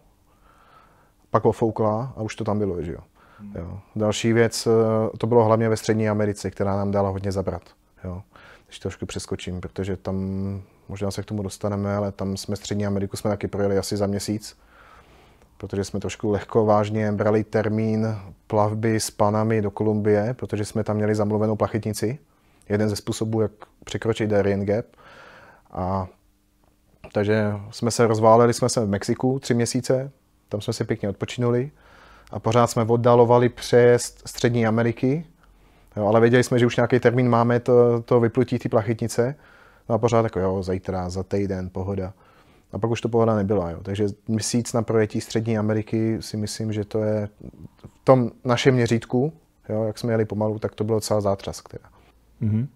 pak 1.31 1.45
ofoukla 1.45 2.13
a 2.17 2.23
už 2.23 2.37
to 2.37 2.45
tam 2.45 2.59
bylo, 2.59 2.83
že 2.83 2.93
jo. 2.93 3.01
jo. 3.55 3.81
Další 3.97 4.33
věc, 4.33 4.67
eh, 4.67 5.17
to 5.19 5.27
bylo 5.27 5.45
hlavně 5.45 5.69
ve 5.69 5.77
Střední 5.77 6.09
Americe, 6.09 6.51
která 6.51 6.77
nám 6.77 6.91
dala 6.91 7.09
hodně 7.09 7.33
zabrat. 7.33 7.63
Jo. 8.05 8.23
Když 8.67 8.79
trošku 8.79 9.07
přeskočím, 9.07 9.61
protože 9.61 9.97
tam, 9.97 10.17
možná 10.89 11.11
se 11.11 11.23
k 11.23 11.25
tomu 11.25 11.43
dostaneme, 11.43 11.97
ale 11.97 12.13
tam 12.13 12.37
jsme 12.37 12.57
Střední 12.57 12.87
Ameriku 12.87 13.17
jsme 13.17 13.31
taky 13.31 13.49
projeli 13.49 13.79
asi 13.79 13.97
za 13.97 14.07
měsíc 14.07 14.57
protože 15.59 15.85
jsme 15.85 16.01
trošku 16.01 16.31
lehko 16.31 16.65
vážně 16.65 17.13
brali 17.13 17.45
termín 17.45 18.17
plavby 18.47 19.01
s 19.01 19.11
panami 19.11 19.63
do 19.63 19.71
Kolumbie, 19.71 20.35
protože 20.35 20.65
jsme 20.65 20.85
tam 20.85 20.97
měli 20.97 21.15
zamluvenou 21.15 21.57
plachetnici. 21.57 22.19
Jeden 22.69 22.89
ze 22.89 22.97
způsobů, 22.97 23.41
jak 23.41 23.51
překročit 23.85 24.31
Darien 24.31 24.67
Gap. 24.67 24.87
A 25.73 26.07
takže 27.13 27.53
jsme 27.71 27.91
se 27.91 28.07
rozváleli, 28.07 28.55
jsme 28.55 28.69
se 28.69 28.85
v 28.85 28.89
Mexiku 28.89 29.39
tři 29.39 29.55
měsíce, 29.55 30.11
tam 30.49 30.61
jsme 30.61 30.73
si 30.73 30.85
pěkně 30.85 31.09
odpočinuli 31.09 31.71
a 32.31 32.41
pořád 32.41 32.67
jsme 32.67 32.83
oddalovali 32.83 33.49
přes 33.49 34.17
Střední 34.27 34.67
Ameriky, 34.67 35.27
jo, 35.97 36.07
ale 36.07 36.21
věděli 36.21 36.45
jsme, 36.45 36.59
že 36.59 36.67
už 36.67 36.77
nějaký 36.77 37.01
termín 37.01 37.29
máme 37.29 37.61
to, 37.61 38.03
to 38.03 38.21
vyplutí 38.21 38.59
ty 38.59 38.69
plachetnice. 38.69 39.35
No 39.89 39.95
a 39.95 39.99
pořád 39.99 40.25
jako 40.25 40.41
jo, 40.41 40.63
zítra, 40.63 41.11
za 41.11 41.23
týden, 41.23 41.71
pohoda. 41.71 42.13
A 42.73 42.79
pak 42.79 42.91
už 42.91 43.01
to 43.01 43.09
pohoda 43.09 43.35
nebyla. 43.37 43.71
Jo. 43.71 43.79
Takže 43.83 44.07
měsíc 44.29 44.73
na 44.73 44.83
projetí 44.83 45.21
Střední 45.21 45.59
Ameriky 45.59 46.17
si 46.21 46.37
myslím, 46.37 46.73
že 46.73 46.85
to 46.85 47.03
je 47.03 47.29
v 47.79 48.05
tom 48.05 48.31
našem 48.45 48.75
měřítku, 48.75 49.33
jo, 49.69 49.85
jak 49.85 49.99
jsme 49.99 50.13
jeli 50.13 50.25
pomalu, 50.25 50.59
tak 50.59 50.75
to 50.75 50.85
bylo 50.85 51.01
celá 51.01 51.21
zátřask. 51.21 51.69
Teda. 51.69 51.89
Mm-hmm. 52.43 52.67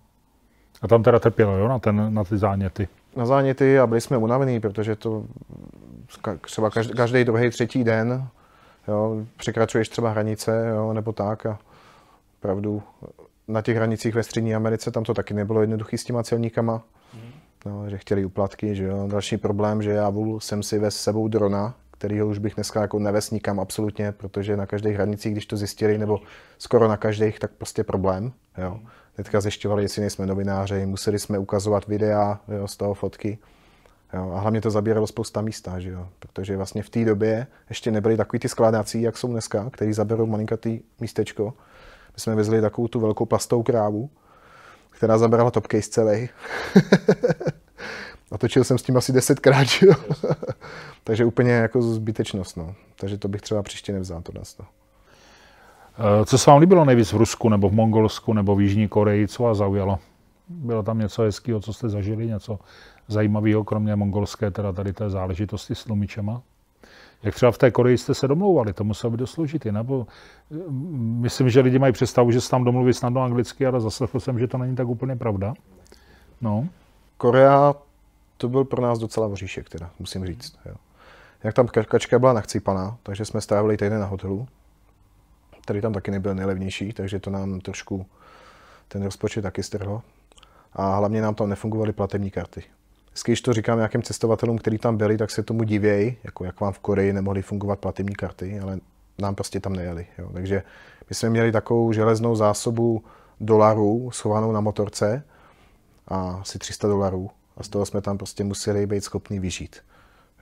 A 0.82 0.88
tam 0.88 1.03
teda 1.03 1.18
trpělo, 1.18 1.57
jo, 1.57 1.68
na, 1.68 1.78
ten, 1.78 2.14
na 2.14 2.24
ty 2.24 2.38
záněty? 2.38 2.88
Na 3.16 3.26
záněty 3.26 3.78
a 3.78 3.86
byli 3.86 4.01
jsme 4.01 4.16
unavení, 4.16 4.61
protože 4.61 4.97
to 4.97 5.24
třeba 6.41 6.70
každý, 6.70 6.95
každý 6.95 7.24
druhý, 7.24 7.51
třetí 7.51 7.84
den 7.84 8.28
jo, 8.88 9.24
překračuješ 9.36 9.88
třeba 9.88 10.11
hranice 10.11 10.66
jo, 10.74 10.93
nebo 10.93 11.12
tak 11.12 11.47
a 11.47 11.59
opravdu 12.38 12.82
na 13.49 13.62
těch 13.62 13.76
hranicích 13.76 14.14
ve 14.14 14.22
Střední 14.22 14.55
Americe 14.55 14.91
tam 14.91 15.05
to 15.05 15.14
taky 15.14 15.34
nebylo 15.34 15.61
jednoduché 15.61 15.99
s 15.99 16.05
těma 16.05 16.22
celníkama, 16.22 16.82
no, 17.66 17.90
že 17.90 17.98
chtěli 17.98 18.24
uplatky, 18.24 18.74
že 18.74 18.84
jo. 18.84 19.08
Další 19.11 19.36
problém, 19.36 19.82
že 19.82 19.90
já 19.90 20.12
jsem 20.38 20.62
si 20.62 20.78
ve 20.78 20.90
sebou 20.90 21.28
drona, 21.28 21.74
kterýho 21.90 22.26
už 22.26 22.38
bych 22.38 22.54
dneska 22.54 22.80
jako 22.80 22.98
nevez 22.98 23.30
nikam 23.30 23.61
absolutně, 23.61 24.12
protože 24.12 24.56
na 24.56 24.66
každých 24.66 24.94
hranicích, 24.94 25.32
když 25.32 25.46
to 25.46 25.56
zjistili, 25.56 25.98
nebo 25.98 26.20
skoro 26.58 26.88
na 26.88 26.96
každých, 26.96 27.38
tak 27.38 27.50
prostě 27.50 27.84
problém. 27.84 28.32
Jo. 28.58 28.80
Teďka 29.16 29.40
zjišťovali, 29.40 29.82
jestli 29.82 30.00
nejsme 30.00 30.26
novináři, 30.26 30.86
museli 30.86 31.18
jsme 31.18 31.38
ukazovat 31.38 31.86
videa 31.86 32.40
jo, 32.48 32.68
z 32.68 32.76
toho 32.76 32.94
fotky. 32.94 33.38
Jo, 34.14 34.32
a 34.34 34.40
hlavně 34.40 34.61
to 34.61 34.70
zabíralo 34.70 35.06
spousta 35.06 35.40
místa, 35.40 35.80
že 35.80 35.90
jo? 35.90 36.08
protože 36.18 36.56
vlastně 36.56 36.82
v 36.82 36.90
té 36.90 37.04
době 37.04 37.46
ještě 37.68 37.90
nebyly 37.90 38.16
takový 38.16 38.40
ty 38.40 38.48
skládací, 38.48 39.02
jak 39.02 39.18
jsou 39.18 39.28
dneska, 39.28 39.70
který 39.70 39.92
zaberou 39.92 40.26
malinkatý 40.26 40.80
místečko. 41.00 41.54
My 42.14 42.20
jsme 42.20 42.34
vezli 42.34 42.61
takovou 42.61 42.88
tu 42.88 43.00
velkou 43.00 43.26
plastovou 43.26 43.62
krávu, 43.62 44.11
která 45.01 45.18
zabrala 45.18 45.51
top 45.51 45.66
case 45.66 45.90
celý. 45.90 46.28
a 48.32 48.38
točil 48.38 48.64
jsem 48.64 48.78
s 48.78 48.82
tím 48.82 48.96
asi 48.96 49.12
desetkrát, 49.12 49.66
jo? 49.82 49.94
Takže 51.05 51.24
úplně 51.24 51.53
jako 51.53 51.82
zbytečnost, 51.82 52.57
no. 52.57 52.74
Takže 52.96 53.18
to 53.18 53.28
bych 53.28 53.40
třeba 53.40 53.62
příště 53.62 53.92
nevzal 53.92 54.22
to 54.22 54.32
dnes. 54.32 54.57
Eh, 54.61 56.24
co 56.24 56.38
se 56.38 56.51
vám 56.51 56.61
líbilo 56.61 56.84
nejvíc 56.84 57.12
v 57.12 57.16
Rusku, 57.16 57.48
nebo 57.48 57.68
v 57.68 57.72
Mongolsku, 57.72 58.32
nebo 58.32 58.57
v 58.57 58.61
Jižní 58.61 58.88
Koreji? 58.88 59.28
Co 59.28 59.42
vás 59.42 59.59
zaujalo? 59.59 59.98
Bylo 60.48 60.82
tam 60.82 60.98
něco 60.98 61.22
hezkého, 61.22 61.61
co 61.61 61.72
jste 61.72 61.88
zažili, 61.88 62.26
něco 62.26 62.59
zajímavého, 63.09 63.64
kromě 63.64 63.96
mongolské, 63.96 64.51
teda 64.51 64.72
tady 64.72 64.92
té 64.92 65.11
záležitosti 65.11 65.74
s 65.74 65.84
tlumičema? 65.84 66.42
Jak 67.22 67.34
třeba 67.34 67.52
v 67.52 67.58
té 67.58 67.70
Koreji 67.70 67.98
jste 67.98 68.14
se 68.14 68.28
domlouvali, 68.28 68.72
to 68.72 68.84
muselo 68.84 69.10
být 69.10 69.16
dost 69.16 69.30
složitý, 69.30 69.72
nebo 69.72 70.06
myslím, 71.00 71.50
že 71.50 71.60
lidi 71.60 71.78
mají 71.78 71.92
představu, 71.92 72.30
že 72.30 72.40
se 72.40 72.50
tam 72.50 72.64
domluví 72.64 72.92
snadno 72.94 73.22
anglicky, 73.22 73.66
ale 73.66 73.80
zaslechl 73.80 74.20
jsem, 74.20 74.38
že 74.38 74.46
to 74.46 74.58
není 74.58 74.76
tak 74.76 74.88
úplně 74.88 75.16
pravda. 75.16 75.54
No. 76.40 76.68
Korea, 77.16 77.74
to 78.36 78.48
byl 78.48 78.64
pro 78.64 78.82
nás 78.82 78.98
docela 78.98 79.26
voříšek, 79.26 79.68
teda, 79.68 79.90
musím 79.98 80.26
říct. 80.26 80.58
Jo. 80.66 80.74
Jak 81.44 81.54
tam 81.54 81.68
kačka 81.68 82.18
byla 82.18 82.32
nachcípaná, 82.32 82.96
takže 83.02 83.24
jsme 83.24 83.40
strávili 83.40 83.76
týden 83.76 84.00
na 84.00 84.06
hotelu, 84.06 84.48
který 85.62 85.80
tam 85.80 85.92
taky 85.92 86.10
nebyl 86.10 86.34
nejlevnější, 86.34 86.92
takže 86.92 87.20
to 87.20 87.30
nám 87.30 87.60
trošku 87.60 88.06
ten 88.88 89.02
rozpočet 89.02 89.42
taky 89.42 89.62
strhlo. 89.62 90.02
A 90.72 90.96
hlavně 90.96 91.22
nám 91.22 91.34
tam 91.34 91.48
nefungovaly 91.48 91.92
platební 91.92 92.30
karty. 92.30 92.62
Vždycky, 93.11 93.30
když 93.30 93.40
to 93.40 93.52
říkám 93.52 93.78
nějakým 93.78 94.02
cestovatelům, 94.02 94.58
kteří 94.58 94.78
tam 94.78 94.96
byli, 94.96 95.16
tak 95.16 95.30
se 95.30 95.42
tomu 95.42 95.62
divějí, 95.62 96.16
jako 96.24 96.44
jak 96.44 96.61
vám 96.61 96.72
v 96.72 96.78
Koreji 96.78 97.12
nemohly 97.12 97.42
fungovat 97.42 97.78
platební 97.78 98.14
karty, 98.14 98.61
ale 98.61 98.78
nám 99.18 99.34
prostě 99.34 99.61
tam 99.61 99.72
nejeli. 99.72 100.06
Jo. 100.18 100.30
Takže 100.32 100.62
my 101.11 101.14
jsme 101.14 101.30
měli 101.30 101.52
takovou 101.52 101.92
železnou 101.92 102.36
zásobu 102.36 103.04
dolarů 103.40 104.11
schovanou 104.11 104.52
na 104.52 104.61
motorce 104.61 105.22
a 106.08 106.38
asi 106.40 106.58
300 106.58 106.88
dolarů. 106.88 107.30
A 107.56 107.62
z 107.62 107.68
toho 107.68 107.86
jsme 107.86 108.00
tam 108.00 108.18
prostě 108.18 108.44
museli 108.44 108.86
být 108.86 109.04
schopni 109.04 109.40
vyžít. 109.40 109.76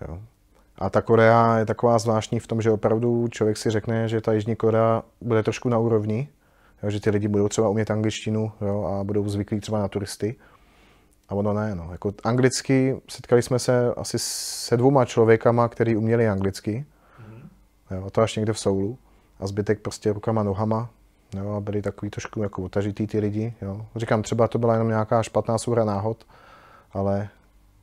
Jo. 0.09 0.19
A 0.79 0.91
ta 0.91 1.03
Korea 1.03 1.59
je 1.59 1.67
taková 1.67 1.99
zvláštní 1.99 2.41
v 2.41 2.47
tom, 2.47 2.63
že 2.63 2.71
opravdu 2.71 3.29
člověk 3.29 3.57
si 3.57 3.71
řekne, 3.71 4.09
že 4.09 4.21
ta 4.21 4.33
Jižní 4.33 4.57
Korea 4.57 5.03
bude 5.21 5.43
trošku 5.43 5.69
na 5.69 5.79
úrovni, 5.79 6.29
jo, 6.83 6.91
že 6.91 7.01
ty 7.01 7.11
lidi 7.11 7.29
budou 7.29 7.49
třeba 7.49 7.69
umět 7.69 7.91
angličtinu 7.91 8.53
jo, 8.61 8.85
a 8.85 9.05
budou 9.05 9.29
zvyklí 9.29 9.61
třeba 9.61 9.79
na 9.79 9.89
turisty. 9.89 10.37
A 11.29 11.35
ono 11.35 11.53
ne, 11.53 11.75
no. 11.75 11.89
Jako 11.93 12.13
anglicky 12.25 13.01
setkali 13.11 13.43
jsme 13.43 13.59
se 13.59 13.95
asi 13.95 14.19
se 14.19 14.77
dvouma 14.77 15.05
člověkama, 15.05 15.69
který 15.69 15.97
uměli 15.97 16.29
anglicky. 16.29 16.85
Mm. 17.29 17.49
Jo, 17.91 18.11
to 18.11 18.23
až 18.23 18.37
někde 18.37 18.53
v 18.53 18.59
Soulu. 18.59 18.99
A 19.41 19.47
zbytek 19.47 19.81
prostě 19.81 20.13
rukama, 20.13 20.43
nohama. 20.43 20.91
Jo, 21.37 21.53
a 21.53 21.61
byli 21.61 21.83
takový 21.83 22.11
trošku 22.11 22.43
jako 22.43 22.63
otažitý 22.63 23.07
ty 23.07 23.19
lidi. 23.19 23.55
Jo. 23.63 23.87
Říkám, 23.97 24.23
třeba 24.23 24.49
to 24.49 24.59
byla 24.59 24.73
jenom 24.73 24.89
nějaká 24.89 25.23
špatná 25.23 25.59
souhra 25.59 25.85
náhod, 25.85 26.27
ale 26.93 27.29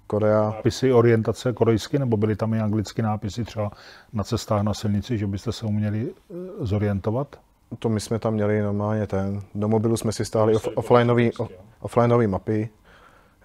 Korea... 0.07 0.41
Nápisy 0.41 0.93
orientace 0.93 1.53
korejsky, 1.53 1.99
nebo 1.99 2.17
byly 2.17 2.35
tam 2.35 2.53
i 2.53 2.59
anglické 2.59 3.01
nápisy 3.01 3.43
třeba 3.43 3.71
na 4.13 4.23
cestách 4.23 4.61
na 4.61 4.73
silnici, 4.73 5.17
že 5.17 5.27
byste 5.27 5.51
se 5.51 5.65
uměli 5.65 6.09
eh, 6.09 6.33
zorientovat? 6.59 7.39
To 7.79 7.89
my 7.89 7.99
jsme 7.99 8.19
tam 8.19 8.33
měli 8.33 8.61
normálně 8.61 9.07
ten. 9.07 9.41
Do 9.55 9.67
mobilu 9.67 9.97
jsme 9.97 10.11
si 10.11 10.25
stáhli 10.25 10.55
off- 10.55 10.71
offlineový, 10.75 11.31
offlineový 11.79 12.27
mapy, 12.27 12.69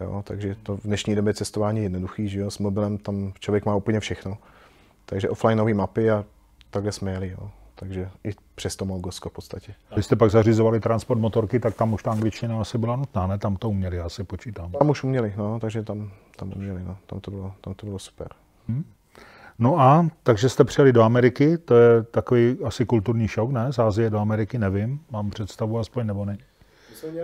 Jo, 0.01 0.23
takže 0.27 0.57
to 0.63 0.77
v 0.77 0.83
dnešní 0.83 1.15
době 1.15 1.35
cestování 1.35 1.79
je 1.79 1.85
jednoduchý, 1.85 2.29
že 2.29 2.41
jo, 2.41 2.51
s 2.51 2.59
mobilem 2.59 2.99
tam 2.99 3.33
člověk 3.41 3.67
má 3.67 3.75
úplně 3.75 4.01
všechno. 4.01 4.39
Takže 5.07 5.29
offlineové 5.29 5.75
mapy 5.75 6.11
a 6.11 6.25
takhle 6.71 6.93
jsme 6.93 7.11
jeli, 7.11 7.29
jo. 7.31 7.51
Takže 7.75 8.11
i 8.25 8.31
přes 8.55 8.77
to 8.77 8.85
Mongolsko 8.85 9.29
v 9.29 9.33
podstatě. 9.33 9.75
Když 9.95 10.07
jste 10.07 10.17
pak 10.17 10.31
zařizovali 10.31 10.81
transport 10.81 11.21
motorky, 11.21 11.61
tak 11.61 11.75
tam 11.75 11.93
už 11.93 12.03
ta 12.03 12.11
angličtina 12.11 12.61
asi 12.61 12.79
byla 12.79 12.97
nutná, 12.97 13.27
ne? 13.27 13.39
Tam 13.39 13.57
to 13.57 13.71
uměli, 13.71 13.97
já 13.97 14.09
si 14.09 14.25
počítám. 14.25 14.73
Tam 14.73 14.91
už 14.91 15.05
uměli, 15.05 15.35
no, 15.37 15.61
takže 15.61 15.83
tam, 15.83 16.11
tam 16.37 16.53
uměli, 16.57 16.83
no. 16.85 16.97
Tam 17.07 17.21
to 17.21 17.31
bylo, 17.31 17.53
tam 17.61 17.75
to 17.75 17.87
bylo 17.87 17.99
super. 17.99 18.29
Hmm. 18.69 18.85
No 19.59 19.81
a 19.81 20.09
takže 20.23 20.49
jste 20.49 20.65
přijeli 20.65 20.93
do 20.93 21.03
Ameriky, 21.03 21.59
to 21.59 21.75
je 21.75 22.03
takový 22.03 22.57
asi 22.65 22.87
kulturní 22.87 23.29
šok, 23.29 23.51
ne? 23.51 23.73
Z 23.73 23.79
Ázie 23.79 24.11
do 24.11 24.19
Ameriky, 24.19 24.59
nevím, 24.59 25.01
mám 25.11 25.31
představu 25.31 25.79
aspoň, 25.79 26.07
nebo 26.07 26.25
ne? 26.25 26.39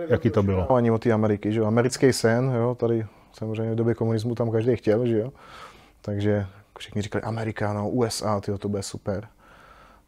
Jaký 0.07 0.29
to 0.29 0.43
bylo? 0.43 0.71
Ani 0.71 0.91
o 0.91 0.97
té 0.97 1.11
Ameriky, 1.11 1.51
že 1.51 1.59
jo? 1.59 1.65
Americký 1.65 2.13
sen, 2.13 2.53
jo, 2.55 2.75
tady 2.75 3.05
samozřejmě 3.33 3.71
v 3.71 3.75
době 3.75 3.93
komunismu 3.93 4.35
tam 4.35 4.51
každý 4.51 4.75
chtěl, 4.75 5.07
že 5.07 5.19
jo? 5.19 5.31
Takže 6.01 6.45
všichni 6.77 7.01
říkali 7.01 7.23
Amerika, 7.23 7.73
no, 7.73 7.89
USA, 7.89 8.41
tyjo, 8.41 8.57
to 8.57 8.69
bude 8.69 8.83
super. 8.83 9.27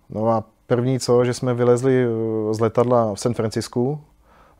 No 0.09 0.29
a 0.29 0.43
první 0.67 0.99
co, 0.99 1.25
že 1.25 1.33
jsme 1.33 1.53
vylezli 1.53 2.03
eh, 2.03 2.53
z 2.53 2.59
letadla 2.59 3.13
v 3.13 3.19
San 3.19 3.33
Francisku, 3.33 4.01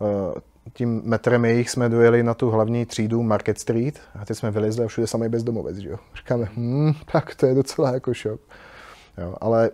eh, 0.02 0.40
tím 0.74 1.02
metrem 1.06 1.46
jejich 1.46 1.70
jsme 1.70 1.90
dojeli 1.90 2.24
na 2.24 2.34
tu 2.34 2.50
hlavní 2.50 2.86
třídu 2.86 3.24
Market 3.24 3.60
Street 3.60 4.00
a 4.22 4.26
teď 4.26 4.38
jsme 4.38 4.52
vylezli 4.52 4.86
a 4.86 4.88
všude 4.88 5.08
samý 5.08 5.30
bezdomovec, 5.30 5.78
že 5.78 5.90
jo. 5.90 5.98
Říkáme, 6.16 6.48
hm, 6.58 6.94
tak 7.12 7.36
to 7.36 7.46
je 7.46 7.54
docela 7.56 7.92
jako 7.92 8.14
šok. 8.14 8.42
Jo, 9.18 9.36
ale 9.42 9.70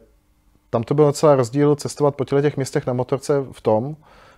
tam 0.69 0.83
to 0.83 0.93
byl 0.93 1.05
docela 1.05 1.35
rozdíl 1.35 1.75
cestovat 1.75 2.15
po 2.15 2.25
těch 2.25 2.55
městech 2.55 2.85
na 2.85 2.93
motorce 2.93 3.43
v 3.51 3.61
tom, 3.61 3.95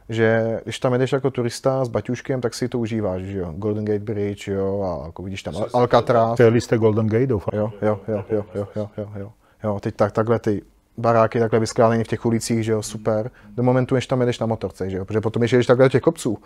že 0.10 0.60
když 0.64 0.80
tam 0.80 0.94
jedeš 0.94 1.12
jako 1.12 1.32
turista 1.32 1.86
s 1.86 1.88
baťuškem, 1.90 2.42
tak 2.42 2.54
si 2.54 2.70
to 2.70 2.80
užíváš, 2.80 3.22
že 3.22 3.38
jo. 3.38 3.54
Golden 3.58 3.86
Gate 3.86 4.00
Bridge, 4.00 4.48
jo, 4.48 4.82
a 4.82 5.06
jako 5.06 5.24
vidíš 5.24 5.44
tam 5.44 5.54
Alcatraz. 5.74 6.34
Přijeli 6.34 6.62
jste 6.62 6.78
Golden 6.78 7.08
Gate, 7.08 7.28
doufám. 7.28 7.60
Jo, 7.60 7.72
jo, 7.82 8.00
jo, 8.08 8.24
jo, 8.30 8.46
jo, 8.56 8.68
jo, 8.76 8.90
jo, 8.98 9.08
jo. 9.16 9.32
jo 9.64 9.80
teď 9.80 9.96
tak, 9.96 10.12
takhle 10.12 10.40
ty 10.40 10.62
baráky 10.98 11.40
takhle 11.40 11.60
vyskládané 11.60 12.04
v 12.04 12.08
těch 12.08 12.26
ulicích, 12.26 12.64
že 12.64 12.72
jo, 12.72 12.84
super. 12.84 13.32
Do 13.56 13.64
momentu, 13.64 13.96
než 13.96 14.08
tam 14.08 14.20
jedeš 14.20 14.40
na 14.40 14.46
motorce, 14.46 14.90
že 14.90 14.98
jo, 14.98 15.06
protože 15.06 15.22
potom, 15.22 15.42
ještě 15.42 15.56
jedeš 15.56 15.68
takhle 15.68 15.86
do 15.86 15.90
těch 15.90 16.02
kopců, 16.02 16.38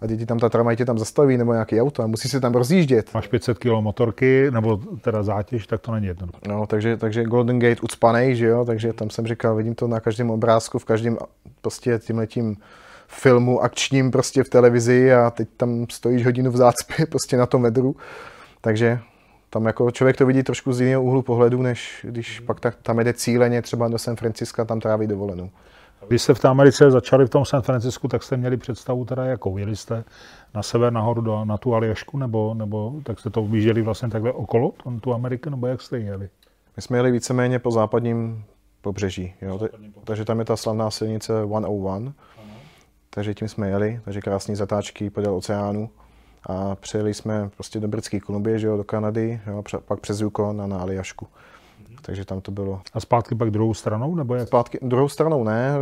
a 0.00 0.06
děti 0.06 0.26
tam 0.26 0.38
ta 0.38 0.48
tramvaj 0.48 0.76
tě 0.76 0.84
tam 0.84 0.98
zastaví, 0.98 1.36
nebo 1.36 1.52
nějaký 1.52 1.80
auto 1.80 2.02
a 2.02 2.06
musí 2.06 2.28
se 2.28 2.40
tam 2.40 2.54
rozjíždět. 2.54 3.14
Máš 3.14 3.26
500 3.26 3.58
kg 3.58 3.66
motorky, 3.80 4.50
nebo 4.50 4.80
teda 5.00 5.22
zátěž, 5.22 5.66
tak 5.66 5.80
to 5.80 5.92
není 5.92 6.06
jedno. 6.06 6.28
No, 6.48 6.66
takže, 6.66 6.96
takže 6.96 7.24
Golden 7.24 7.58
Gate 7.58 7.80
ucpanej, 7.80 8.36
že 8.36 8.46
jo, 8.46 8.64
takže 8.64 8.92
tam 8.92 9.10
jsem 9.10 9.26
říkal, 9.26 9.56
vidím 9.56 9.74
to 9.74 9.88
na 9.88 10.00
každém 10.00 10.30
obrázku, 10.30 10.78
v 10.78 10.84
každém 10.84 11.18
prostě 11.60 11.98
tímhletím 11.98 12.56
filmu 13.08 13.60
akčním 13.60 14.10
prostě 14.10 14.44
v 14.44 14.48
televizi 14.48 15.14
a 15.14 15.30
teď 15.30 15.48
tam 15.56 15.86
stojíš 15.90 16.24
hodinu 16.24 16.50
v 16.50 16.56
zácpě 16.56 17.06
prostě 17.10 17.36
na 17.36 17.46
tom 17.46 17.62
vedru. 17.62 17.96
Takže 18.60 18.98
tam 19.50 19.66
jako 19.66 19.90
člověk 19.90 20.16
to 20.16 20.26
vidí 20.26 20.42
trošku 20.42 20.72
z 20.72 20.80
jiného 20.80 21.02
úhlu 21.02 21.22
pohledu, 21.22 21.62
než 21.62 22.06
když 22.08 22.40
mm. 22.40 22.46
pak 22.46 22.60
tak, 22.60 22.76
tam 22.82 22.98
jede 22.98 23.12
cíleně 23.12 23.62
třeba 23.62 23.88
do 23.88 23.98
San 23.98 24.16
Francisca, 24.16 24.64
tam 24.64 24.80
tráví 24.80 25.06
dovolenou. 25.06 25.50
Když 26.08 26.22
jste 26.22 26.34
v 26.34 26.38
té 26.38 26.48
Americe 26.48 26.90
začali 26.90 27.26
v 27.26 27.30
tom 27.30 27.44
San 27.44 27.62
Francisku, 27.62 28.08
tak 28.08 28.22
jste 28.22 28.36
měli 28.36 28.56
představu 28.56 29.04
teda 29.04 29.24
jakou? 29.24 29.58
Jeli 29.58 29.76
jste 29.76 30.04
na 30.54 30.62
sever 30.62 30.92
nahoru 30.92 31.20
do, 31.20 31.44
na 31.44 31.58
tu 31.58 31.74
Aljašku, 31.74 32.18
nebo, 32.18 32.54
nebo 32.54 32.92
tak 33.02 33.20
jste 33.20 33.30
to 33.30 33.42
objížděli 33.42 33.82
vlastně 33.82 34.08
takhle 34.08 34.32
okolo, 34.32 34.72
tu 35.00 35.14
Ameriku, 35.14 35.50
nebo 35.50 35.66
jak 35.66 35.82
jste 35.82 35.98
jeli? 35.98 36.28
My 36.76 36.82
jsme 36.82 36.98
jeli 36.98 37.10
víceméně 37.10 37.58
po 37.58 37.70
západním 37.70 38.44
pobřeží, 38.80 39.34
jo? 39.42 39.58
Západním 39.58 39.92
pobřeží. 39.92 40.06
takže 40.06 40.24
tam 40.24 40.38
je 40.38 40.44
ta 40.44 40.56
slavná 40.56 40.90
silnice 40.90 41.32
101, 41.46 42.12
takže 43.10 43.34
tím 43.34 43.48
jsme 43.48 43.68
jeli, 43.68 44.00
takže 44.04 44.20
krásné 44.20 44.56
zatáčky 44.56 45.10
podél 45.10 45.34
oceánu 45.34 45.90
a 46.46 46.74
přijeli 46.74 47.14
jsme 47.14 47.50
prostě 47.54 47.80
do 47.80 47.88
Britské 47.88 48.20
Kolumbie, 48.20 48.58
že 48.58 48.66
jo, 48.66 48.76
do 48.76 48.84
Kanady, 48.84 49.40
jo, 49.46 49.62
pak 49.84 50.00
přes 50.00 50.20
Yukon 50.20 50.62
a 50.62 50.66
na 50.66 50.78
Aljašku. 50.78 51.26
Takže 52.02 52.24
tam 52.24 52.40
to 52.40 52.50
bylo. 52.50 52.80
A 52.94 53.00
zpátky 53.00 53.34
pak 53.34 53.50
druhou 53.50 53.74
stranou? 53.74 54.14
Nebo 54.14 54.34
jak? 54.34 54.48
Zpátky, 54.48 54.78
druhou 54.82 55.08
stranou 55.08 55.44
ne. 55.44 55.72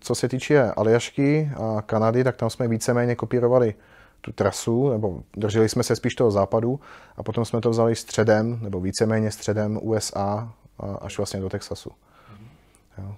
Co 0.00 0.14
se 0.14 0.28
týče 0.28 0.62
Aljašky 0.62 1.50
a 1.56 1.82
Kanady, 1.82 2.24
tak 2.24 2.36
tam 2.36 2.50
jsme 2.50 2.68
víceméně 2.68 3.14
kopírovali 3.14 3.74
tu 4.20 4.32
trasu, 4.32 4.90
nebo 4.90 5.20
drželi 5.36 5.68
jsme 5.68 5.82
se 5.82 5.96
spíš 5.96 6.14
toho 6.14 6.30
západu 6.30 6.80
a 7.16 7.22
potom 7.22 7.44
jsme 7.44 7.60
to 7.60 7.70
vzali 7.70 7.96
středem, 7.96 8.58
nebo 8.62 8.80
víceméně 8.80 9.30
středem 9.30 9.78
USA 9.82 10.52
až 11.00 11.16
vlastně 11.16 11.40
do 11.40 11.48
Texasu. 11.48 11.90
Jo. 12.98 13.14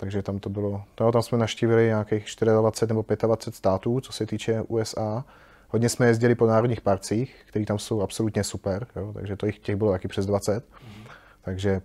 Takže 0.00 0.22
tam 0.22 0.38
to 0.38 0.50
bylo, 0.50 0.82
no, 1.00 1.12
tam 1.12 1.22
jsme 1.22 1.38
naštívili 1.38 1.86
nějakých 1.86 2.26
24 2.40 2.88
nebo 2.88 3.04
25 3.26 3.54
států, 3.54 4.00
co 4.00 4.12
se 4.12 4.26
týče 4.26 4.62
USA. 4.62 5.24
Hodně 5.68 5.88
jsme 5.88 6.06
jezdili 6.06 6.34
po 6.34 6.46
národních 6.46 6.80
parcích, 6.80 7.44
které 7.46 7.64
tam 7.64 7.78
jsou 7.78 8.02
absolutně 8.02 8.44
super, 8.44 8.86
jo, 8.96 9.12
takže 9.12 9.36
to 9.36 9.46
jich 9.46 9.58
těch 9.58 9.76
bylo 9.76 9.92
taky 9.92 10.08
přes 10.08 10.26
20. 10.26 10.54
Mm. 10.54 11.04
Takže 11.42 11.80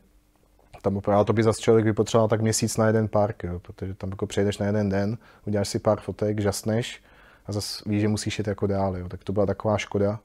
tam 0.82 0.98
opravdu 0.98 1.26
to 1.26 1.34
by 1.34 1.44
zase 1.44 1.62
člověk 1.62 1.86
by 1.86 1.94
potřeboval 1.94 2.28
tak 2.28 2.42
měsíc 2.42 2.78
na 2.78 2.88
jeden 2.88 3.08
park, 3.08 3.44
jo, 3.44 3.60
protože 3.60 3.94
tam 3.94 4.10
jako 4.10 4.28
přejdeš 4.28 4.58
na 4.58 4.66
jeden 4.66 4.90
den, 4.90 5.18
uděláš 5.48 5.68
si 5.68 5.80
pár 5.80 6.00
fotek, 6.00 6.40
žasneš 6.40 7.04
a 7.46 7.52
zase 7.52 7.84
víš, 7.90 8.02
že 8.02 8.08
musíš 8.08 8.40
jít 8.40 8.48
jako 8.48 8.68
dál, 8.68 8.98
jo, 8.98 9.10
tak 9.10 9.24
to 9.24 9.34
byla 9.34 9.46
taková 9.46 9.78
škoda. 9.78 10.20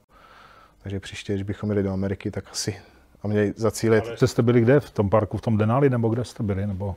Takže 0.83 0.99
příště, 0.99 1.33
když 1.33 1.43
bychom 1.43 1.69
jeli 1.69 1.83
do 1.83 1.91
Ameriky, 1.91 2.31
tak 2.31 2.45
asi 2.51 2.75
a 3.23 3.27
měli 3.27 3.53
zacílit. 3.55 4.03
Ale 4.07 4.27
jste 4.27 4.41
byli 4.41 4.61
kde? 4.61 4.79
V 4.79 4.91
tom 4.91 5.09
parku, 5.09 5.37
v 5.37 5.41
tom 5.41 5.57
Denali, 5.57 5.89
nebo 5.89 6.09
kde 6.09 6.25
jste 6.25 6.43
byli? 6.43 6.67
Nebo... 6.67 6.95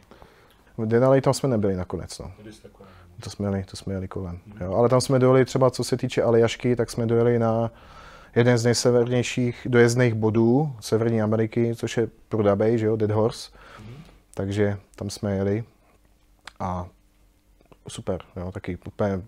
V 0.78 0.86
Denali 0.86 1.20
tam 1.20 1.34
jsme 1.34 1.48
nebyli 1.48 1.76
nakonec. 1.76 2.18
No. 2.18 2.32
To 3.22 3.30
jsme 3.30 3.46
jeli, 3.46 3.64
to 3.64 3.76
jsme 3.76 3.94
jeli 3.94 4.08
kolem. 4.08 4.38
Jo. 4.60 4.74
Ale 4.74 4.88
tam 4.88 5.00
jsme 5.00 5.18
dojeli 5.18 5.44
třeba, 5.44 5.70
co 5.70 5.84
se 5.84 5.96
týče 5.96 6.22
Aljašky, 6.22 6.76
tak 6.76 6.90
jsme 6.90 7.06
dojeli 7.06 7.38
na 7.38 7.70
jeden 8.36 8.58
z 8.58 8.64
nejsevernějších 8.64 9.66
dojezdných 9.70 10.14
bodů 10.14 10.72
Severní 10.80 11.22
Ameriky, 11.22 11.74
což 11.76 11.96
je 11.96 12.08
Pruda 12.28 12.56
Bay, 12.56 12.78
že 12.78 12.86
jo, 12.86 12.96
Dead 12.96 13.10
Horse. 13.10 13.50
Mm-hmm. 13.50 14.02
Takže 14.34 14.78
tam 14.96 15.10
jsme 15.10 15.36
jeli 15.36 15.64
a 16.60 16.86
super, 17.88 18.20
jo, 18.36 18.52
taky 18.52 18.78
úplně 18.86 19.22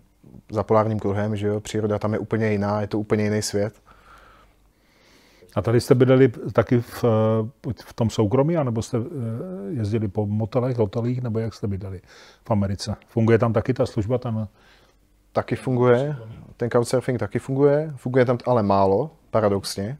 za 0.51 0.63
polárním 0.63 0.99
kruhem, 0.99 1.35
že 1.35 1.47
jo, 1.47 1.59
příroda 1.59 1.99
tam 1.99 2.13
je 2.13 2.19
úplně 2.19 2.51
jiná, 2.51 2.81
je 2.81 2.87
to 2.87 2.99
úplně 2.99 3.23
jiný 3.23 3.41
svět. 3.41 3.81
A 5.55 5.61
tady 5.61 5.81
jste 5.81 5.95
bydleli 5.95 6.27
taky 6.53 6.81
v, 6.81 7.03
v 7.85 7.93
tom 7.95 8.09
soukromí, 8.09 8.57
anebo 8.57 8.81
jste 8.81 8.97
eh, 8.97 9.01
jezdili 9.69 10.07
po 10.07 10.25
motelech, 10.25 10.77
hotelích, 10.77 11.21
nebo 11.21 11.39
jak 11.39 11.53
jste 11.53 11.67
bydleli 11.67 12.01
v 12.47 12.51
Americe? 12.51 12.95
Funguje 13.07 13.37
tam 13.37 13.53
taky 13.53 13.73
ta 13.73 13.85
služba? 13.85 14.17
Tam... 14.17 14.47
Taky 15.31 15.55
funguje, 15.55 16.15
ten 16.57 16.69
couchsurfing 16.69 17.19
taky 17.19 17.39
funguje, 17.39 17.93
funguje 17.95 18.25
tam 18.25 18.37
ale 18.45 18.63
málo, 18.63 19.11
paradoxně. 19.31 19.97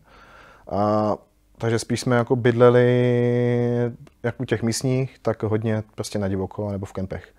A, 0.71 1.15
takže 1.57 1.79
spíš 1.79 1.99
jsme 1.99 2.15
jako 2.15 2.35
bydleli 2.35 3.91
jak 4.23 4.39
u 4.39 4.45
těch 4.45 4.63
místních, 4.63 5.19
tak 5.21 5.43
hodně 5.43 5.83
prostě 5.95 6.19
na 6.19 6.27
divoko 6.27 6.71
nebo 6.71 6.85
v 6.85 6.93
kempech. 6.93 7.33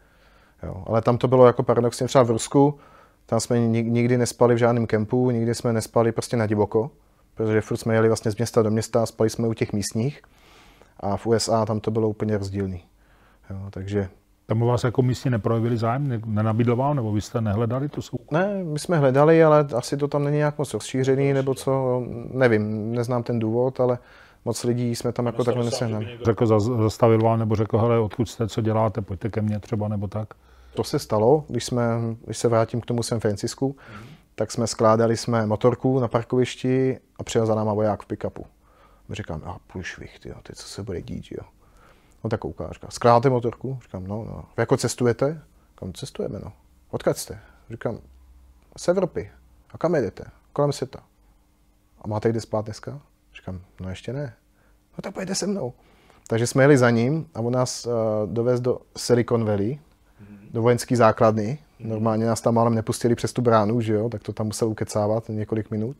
Jo. 0.62 0.84
Ale 0.86 1.02
tam 1.02 1.18
to 1.18 1.28
bylo 1.28 1.46
jako 1.46 1.62
paradoxně 1.62 2.06
třeba 2.06 2.24
v 2.24 2.30
Rusku, 2.30 2.78
tam 3.26 3.40
jsme 3.40 3.60
nikdy 3.68 4.18
nespali 4.18 4.54
v 4.54 4.58
žádném 4.58 4.86
kempu, 4.86 5.30
nikdy 5.30 5.54
jsme 5.54 5.72
nespali 5.72 6.12
prostě 6.12 6.36
na 6.36 6.46
divoko 6.46 6.90
protože 7.36 7.60
furt 7.60 7.76
jsme 7.76 7.94
jeli 7.94 8.08
vlastně 8.08 8.30
z 8.30 8.36
města 8.36 8.62
do 8.62 8.70
města, 8.70 9.06
spali 9.06 9.30
jsme 9.30 9.48
u 9.48 9.54
těch 9.54 9.72
místních 9.72 10.22
a 11.00 11.16
v 11.16 11.26
USA 11.26 11.66
tam 11.66 11.80
to 11.80 11.90
bylo 11.90 12.08
úplně 12.08 12.38
rozdílný. 12.38 12.84
Jo, 13.50 13.56
takže 13.70 14.08
tam 14.46 14.62
u 14.62 14.66
vás 14.66 14.84
jako 14.84 15.02
místně 15.02 15.30
neprojevili 15.30 15.76
zájem, 15.76 16.22
nenabídl 16.26 16.76
vám, 16.76 16.96
nebo 16.96 17.12
vy 17.12 17.20
jste 17.20 17.40
nehledali 17.40 17.88
to 17.88 18.02
jsou? 18.02 18.18
Ne, 18.30 18.64
my 18.64 18.78
jsme 18.78 18.98
hledali, 18.98 19.44
ale 19.44 19.66
asi 19.76 19.96
to 19.96 20.08
tam 20.08 20.24
není 20.24 20.36
nějak 20.36 20.58
moc 20.58 20.74
rozšířený, 20.74 21.32
nebo 21.32 21.54
co, 21.54 22.02
nevím, 22.32 22.92
neznám 22.92 23.22
ten 23.22 23.38
důvod, 23.38 23.80
ale 23.80 23.98
moc 24.44 24.64
lidí 24.64 24.94
jsme 24.94 25.12
tam 25.12 25.26
jako 25.26 25.44
takhle 25.44 25.64
nesehnali. 25.64 26.18
Řekl, 26.24 26.60
zastavil 26.60 27.18
vám, 27.18 27.38
nebo 27.38 27.56
řekl, 27.56 27.78
hele, 27.78 27.98
odkud 27.98 28.28
jste, 28.28 28.48
co 28.48 28.60
děláte, 28.60 29.00
pojďte 29.02 29.28
ke 29.28 29.42
mně 29.42 29.58
třeba, 29.60 29.88
nebo 29.88 30.08
tak? 30.08 30.34
To 30.74 30.84
se 30.84 30.98
stalo, 30.98 31.44
když, 31.48 31.64
jsme, 31.64 31.84
když 32.24 32.38
se 32.38 32.48
vrátím 32.48 32.80
k 32.80 32.86
tomu 32.86 33.02
San 33.02 33.20
Francisku, 33.20 33.76
mm-hmm 33.78 34.15
tak 34.38 34.52
jsme 34.52 34.66
skládali 34.66 35.16
jsme 35.16 35.46
motorku 35.46 36.00
na 36.00 36.08
parkovišti 36.08 36.98
a 37.18 37.24
přijel 37.24 37.46
za 37.46 37.54
náma 37.54 37.74
voják 37.74 38.02
v 38.02 38.06
pick-upu. 38.06 38.44
My 39.08 39.14
říkám, 39.14 39.42
a 39.44 39.58
průšvih, 39.66 40.18
ty, 40.18 40.34
ty, 40.42 40.52
co 40.54 40.68
se 40.68 40.82
bude 40.82 41.02
dít, 41.02 41.24
jo. 41.30 41.48
No 42.24 42.30
tak 42.30 42.40
kouká, 42.40 42.72
říká, 42.72 42.86
skládáte 42.90 43.30
motorku? 43.30 43.78
Říkám, 43.82 44.06
no, 44.06 44.24
no. 44.24 44.44
Vy 44.56 44.60
jako 44.62 44.76
cestujete? 44.76 45.42
Říkám, 45.70 45.92
cestujeme, 45.92 46.38
no. 46.38 46.52
Odkud 46.90 47.16
jste? 47.16 47.40
Říkám, 47.70 47.98
z 48.76 48.88
Evropy. 48.88 49.30
A 49.70 49.78
kam 49.78 49.94
jedete? 49.94 50.24
Kolem 50.52 50.72
světa. 50.72 51.02
A 52.00 52.08
máte 52.08 52.28
kde 52.28 52.40
spát 52.40 52.64
dneska? 52.64 53.00
Říkám, 53.34 53.60
no 53.80 53.88
ještě 53.88 54.12
ne. 54.12 54.34
No 54.98 55.02
tak 55.02 55.14
pojďte 55.14 55.34
se 55.34 55.46
mnou. 55.46 55.72
Takže 56.28 56.46
jsme 56.46 56.64
jeli 56.64 56.78
za 56.78 56.90
ním 56.90 57.28
a 57.34 57.40
on 57.40 57.52
nás 57.52 57.86
uh, 57.86 57.92
dovez 58.26 58.60
do 58.60 58.80
Silicon 58.96 59.44
Valley, 59.44 59.78
do 60.50 60.62
vojenské 60.62 60.96
základny. 60.96 61.58
Normálně 61.80 62.26
nás 62.26 62.40
tam 62.40 62.54
málem 62.54 62.74
nepustili 62.74 63.14
přes 63.14 63.32
tu 63.32 63.42
bránu, 63.42 63.80
že 63.80 63.94
jo, 63.94 64.08
tak 64.08 64.22
to 64.22 64.32
tam 64.32 64.46
musel 64.46 64.68
ukecávat 64.68 65.28
několik 65.28 65.70
minut. 65.70 65.96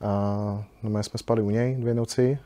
A 0.00 0.64
no, 0.82 1.02
jsme 1.02 1.18
spali 1.18 1.42
u 1.42 1.50
něj 1.50 1.74
dvě 1.74 1.94
noci, 1.94 2.38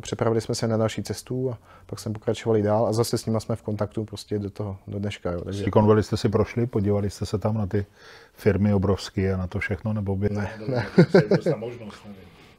připravili 0.00 0.40
jsme 0.40 0.54
se 0.54 0.68
na 0.68 0.76
další 0.76 1.02
cestu 1.02 1.50
a 1.50 1.58
pak 1.86 1.98
jsme 1.98 2.12
pokračovali 2.12 2.62
dál 2.62 2.86
a 2.86 2.92
zase 2.92 3.18
s 3.18 3.26
nimi 3.26 3.40
jsme 3.40 3.56
v 3.56 3.62
kontaktu 3.62 4.04
prostě 4.04 4.38
do 4.38 4.50
toho, 4.50 4.76
do 4.86 4.98
dneška. 4.98 5.30
Jo. 5.32 5.40
Takže... 5.40 5.58
Silicon 5.58 5.86
Valley 5.86 6.02
jste 6.02 6.16
si 6.16 6.28
prošli, 6.28 6.66
podívali 6.66 7.10
jste 7.10 7.26
se 7.26 7.38
tam 7.38 7.58
na 7.58 7.66
ty 7.66 7.86
firmy 8.34 8.74
obrovské 8.74 9.34
a 9.34 9.36
na 9.36 9.46
to 9.46 9.58
všechno, 9.58 9.92
nebo 9.92 10.16
by... 10.16 10.28
Ne, 10.28 10.50
ne. 10.68 10.86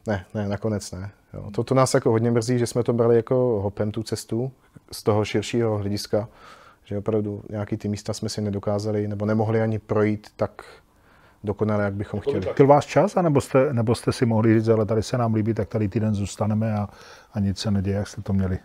ne, 0.06 0.24
ne, 0.34 0.48
nakonec 0.48 0.92
ne. 0.92 1.10
Jo. 1.34 1.50
To, 1.50 1.64
to 1.64 1.74
nás 1.74 1.94
jako 1.94 2.10
hodně 2.10 2.30
mrzí, 2.30 2.58
že 2.58 2.66
jsme 2.66 2.82
to 2.82 2.92
brali 2.92 3.16
jako 3.16 3.34
hopem 3.62 3.90
tu 3.90 4.02
cestu 4.02 4.52
z 4.92 5.02
toho 5.02 5.24
širšího 5.24 5.78
hlediska, 5.78 6.28
že 6.88 6.98
opravdu 6.98 7.42
nějaký 7.50 7.76
ty 7.76 7.88
místa 7.88 8.12
jsme 8.12 8.28
si 8.28 8.40
nedokázali 8.40 9.08
nebo 9.08 9.26
nemohli 9.26 9.60
ani 9.60 9.78
projít 9.78 10.28
tak 10.36 10.64
dokonale, 11.44 11.84
jak 11.84 11.94
bychom 11.94 12.20
chtěli. 12.20 12.46
Byl 12.56 12.66
vás 12.66 12.86
čas, 12.86 13.16
anebo 13.16 13.40
jste, 13.40 13.72
nebo 13.72 13.94
jste 13.94 14.12
si 14.12 14.26
mohli 14.26 14.54
říct, 14.54 14.68
ale 14.68 14.86
tady 14.86 15.02
se 15.02 15.18
nám 15.18 15.34
líbí, 15.34 15.54
tak 15.54 15.68
tady 15.68 15.88
týden 15.88 16.14
zůstaneme 16.14 16.74
a, 16.74 16.88
a 17.32 17.40
nic 17.40 17.58
se 17.58 17.70
neděje, 17.70 17.96
jak 17.96 18.08
jste 18.08 18.22
to 18.22 18.32
měli? 18.32 18.58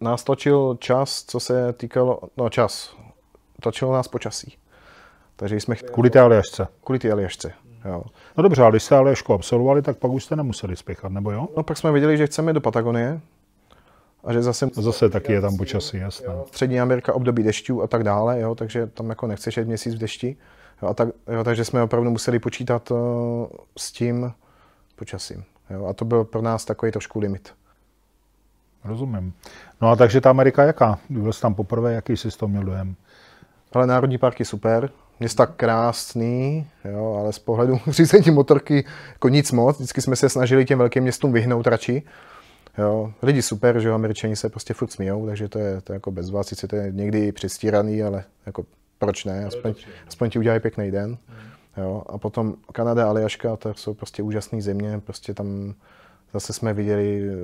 Nás 0.00 0.24
točil 0.24 0.76
čas, 0.80 1.24
co 1.24 1.40
se 1.40 1.72
týkalo, 1.72 2.20
no 2.36 2.48
čas, 2.48 2.96
točilo 3.62 3.92
nás 3.92 4.08
počasí. 4.08 4.56
Takže 5.36 5.56
jsme 5.56 5.74
chtěli... 5.74 5.92
Kvůli 5.92 6.10
té 6.10 6.20
Aljašce? 6.20 6.68
Kvůli 6.84 6.98
té 6.98 7.12
Aljašce, 7.12 7.52
jo. 7.84 8.02
No 8.36 8.42
dobře, 8.42 8.62
ale 8.62 8.70
když 8.70 8.82
jste 8.82 8.96
Aljašku 8.96 9.34
absolvovali, 9.34 9.82
tak 9.82 9.96
pak 9.96 10.10
už 10.10 10.24
jste 10.24 10.36
nemuseli 10.36 10.76
spěchat, 10.76 11.12
nebo 11.12 11.30
jo? 11.30 11.48
No 11.56 11.62
pak 11.62 11.76
jsme 11.76 11.92
viděli, 11.92 12.16
že 12.16 12.26
chceme 12.26 12.52
do 12.52 12.60
Patagonie, 12.60 13.20
a 14.24 14.32
že 14.32 14.42
zase... 14.42 14.68
Zase 14.72 15.10
taky 15.10 15.32
je 15.32 15.40
tam 15.40 15.56
počasí, 15.56 15.96
jasné. 15.96 16.26
Střední 16.46 16.80
Amerika 16.80 17.12
období 17.12 17.42
dešťů 17.42 17.82
a 17.82 17.86
tak 17.86 18.04
dále, 18.04 18.40
jo, 18.40 18.54
takže 18.54 18.86
tam 18.86 19.08
jako 19.10 19.26
nechceš 19.26 19.56
jet 19.56 19.68
měsíc 19.68 19.94
v 19.94 19.98
dešti. 19.98 20.36
Jo, 20.82 20.88
a 20.88 20.94
tak, 20.94 21.08
jo, 21.32 21.44
takže 21.44 21.64
jsme 21.64 21.82
opravdu 21.82 22.10
museli 22.10 22.38
počítat 22.38 22.90
uh, 22.90 22.98
s 23.78 23.92
tím 23.92 24.32
počasím. 24.96 25.44
Jo, 25.70 25.86
a 25.86 25.92
to 25.92 26.04
byl 26.04 26.24
pro 26.24 26.42
nás 26.42 26.64
takový 26.64 26.92
trošku 26.92 27.18
limit. 27.18 27.52
Rozumím. 28.84 29.32
No 29.80 29.90
a 29.90 29.96
takže 29.96 30.20
ta 30.20 30.30
Amerika 30.30 30.62
jaká? 30.62 30.98
Byl 31.10 31.32
jsi 31.32 31.40
tam 31.40 31.54
poprvé, 31.54 31.92
jaký 31.92 32.16
jsi 32.16 32.28
toho 32.30 32.48
měl 32.48 32.64
dojem? 32.64 32.94
Ale 33.72 33.86
národní 33.86 34.18
parky 34.18 34.44
super, 34.44 34.90
města 35.20 35.46
krásný, 35.46 36.66
jo, 36.84 37.16
ale 37.20 37.32
z 37.32 37.38
pohledu 37.38 37.80
řízení 37.86 38.30
motorky 38.30 38.84
jako 39.12 39.28
nic 39.28 39.52
moc. 39.52 39.76
Vždycky 39.76 40.00
jsme 40.00 40.16
se 40.16 40.28
snažili 40.28 40.64
těm 40.64 40.78
velkým 40.78 41.02
městům 41.02 41.32
vyhnout 41.32 41.66
radši. 41.66 42.02
Jo, 42.78 43.12
lidi 43.22 43.42
super, 43.42 43.80
že 43.80 43.88
jo, 43.88 43.94
američani 43.94 44.36
se 44.36 44.48
prostě 44.48 44.74
furt 44.74 44.92
smijou, 44.92 45.26
takže 45.26 45.48
to 45.48 45.58
je, 45.58 45.80
to 45.80 45.92
je 45.92 45.94
jako 45.94 46.10
bez 46.10 46.30
vás, 46.30 46.46
sice 46.46 46.68
to 46.68 46.76
je 46.76 46.92
někdy 46.92 47.32
přestíraný, 47.32 48.02
ale 48.02 48.24
jako 48.46 48.64
proč 48.98 49.24
ne, 49.24 49.44
aspoň, 49.44 49.74
aspoň 50.08 50.30
ti 50.30 50.38
udělají 50.38 50.60
pěkný 50.60 50.90
den. 50.90 51.18
Jo, 51.76 52.02
a 52.06 52.18
potom 52.18 52.54
Kanada, 52.72 53.08
Aljaška, 53.08 53.56
to 53.56 53.74
jsou 53.74 53.94
prostě 53.94 54.22
úžasné 54.22 54.62
země, 54.62 55.00
prostě 55.04 55.34
tam 55.34 55.74
zase 56.32 56.52
jsme 56.52 56.74
viděli 56.74 57.22
eh, 57.28 57.34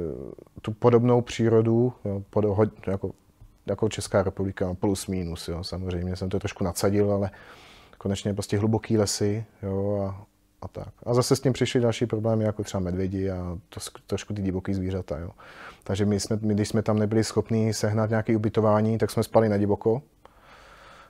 tu 0.62 0.72
podobnou 0.72 1.20
přírodu, 1.20 1.93
jo, 2.05 2.22
pod, 2.31 2.45
jako, 2.87 3.11
jako 3.66 3.89
Česká 3.89 4.22
republika, 4.22 4.74
plus 4.74 5.07
minus, 5.07 5.49
jo, 5.49 5.64
samozřejmě 5.64 6.16
jsem 6.16 6.29
to 6.29 6.39
trošku 6.39 6.64
nadsadil, 6.64 7.12
ale 7.12 7.31
konečně 7.99 8.35
prostě 8.35 8.59
hluboký 8.59 8.99
lesy, 8.99 9.45
jo, 9.62 10.07
a 10.09 10.27
a 10.66 10.68
tak. 10.68 10.88
A 11.06 11.14
zase 11.14 11.36
s 11.36 11.40
tím 11.40 11.52
přišly 11.52 11.80
další 11.80 12.06
problémy, 12.06 12.44
jako 12.44 12.64
třeba 12.64 12.80
medvědi 12.80 13.30
a 13.30 13.58
to, 13.68 13.80
trošku 14.06 14.34
ty 14.34 14.42
divoký 14.42 14.74
zvířata. 14.74 15.18
Jo. 15.18 15.30
Takže 15.84 16.04
my, 16.04 16.20
jsme, 16.20 16.38
my, 16.42 16.54
když 16.54 16.68
jsme 16.68 16.82
tam 16.82 16.98
nebyli 16.98 17.24
schopni 17.24 17.74
sehnat 17.74 18.10
nějaké 18.10 18.36
ubytování, 18.36 18.98
tak 18.98 19.10
jsme 19.10 19.22
spali 19.22 19.48
na 19.48 19.56
divoko. 19.56 20.02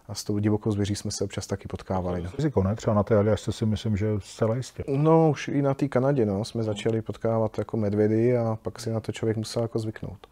A 0.09 0.14
s 0.14 0.24
tou 0.24 0.38
divokou 0.38 0.72
zvěří 0.72 0.96
jsme 0.96 1.11
se 1.11 1.24
občas 1.24 1.46
taky 1.46 1.68
potkávali. 1.68 2.22
No. 2.22 2.30
Riziko, 2.36 2.62
ne? 2.62 2.76
Třeba 2.76 2.94
na 2.94 3.02
té 3.02 3.16
Aljašce 3.16 3.52
si 3.52 3.66
myslím, 3.66 3.96
že 3.96 4.07
zcela 4.18 4.57
jistě. 4.57 4.84
No, 4.88 5.30
už 5.30 5.48
i 5.48 5.62
na 5.62 5.74
té 5.74 5.88
Kanadě 5.88 6.26
no, 6.26 6.44
jsme 6.44 6.62
začali 6.62 7.02
potkávat 7.02 7.59
jako 7.59 7.76
medvědy 7.76 8.36
a 8.36 8.59
pak 8.62 8.80
si 8.80 8.90
na 8.90 9.00
to 9.00 9.12
člověk 9.12 9.36
musel 9.36 9.62
jako 9.62 9.78
zvyknout. 9.78 10.26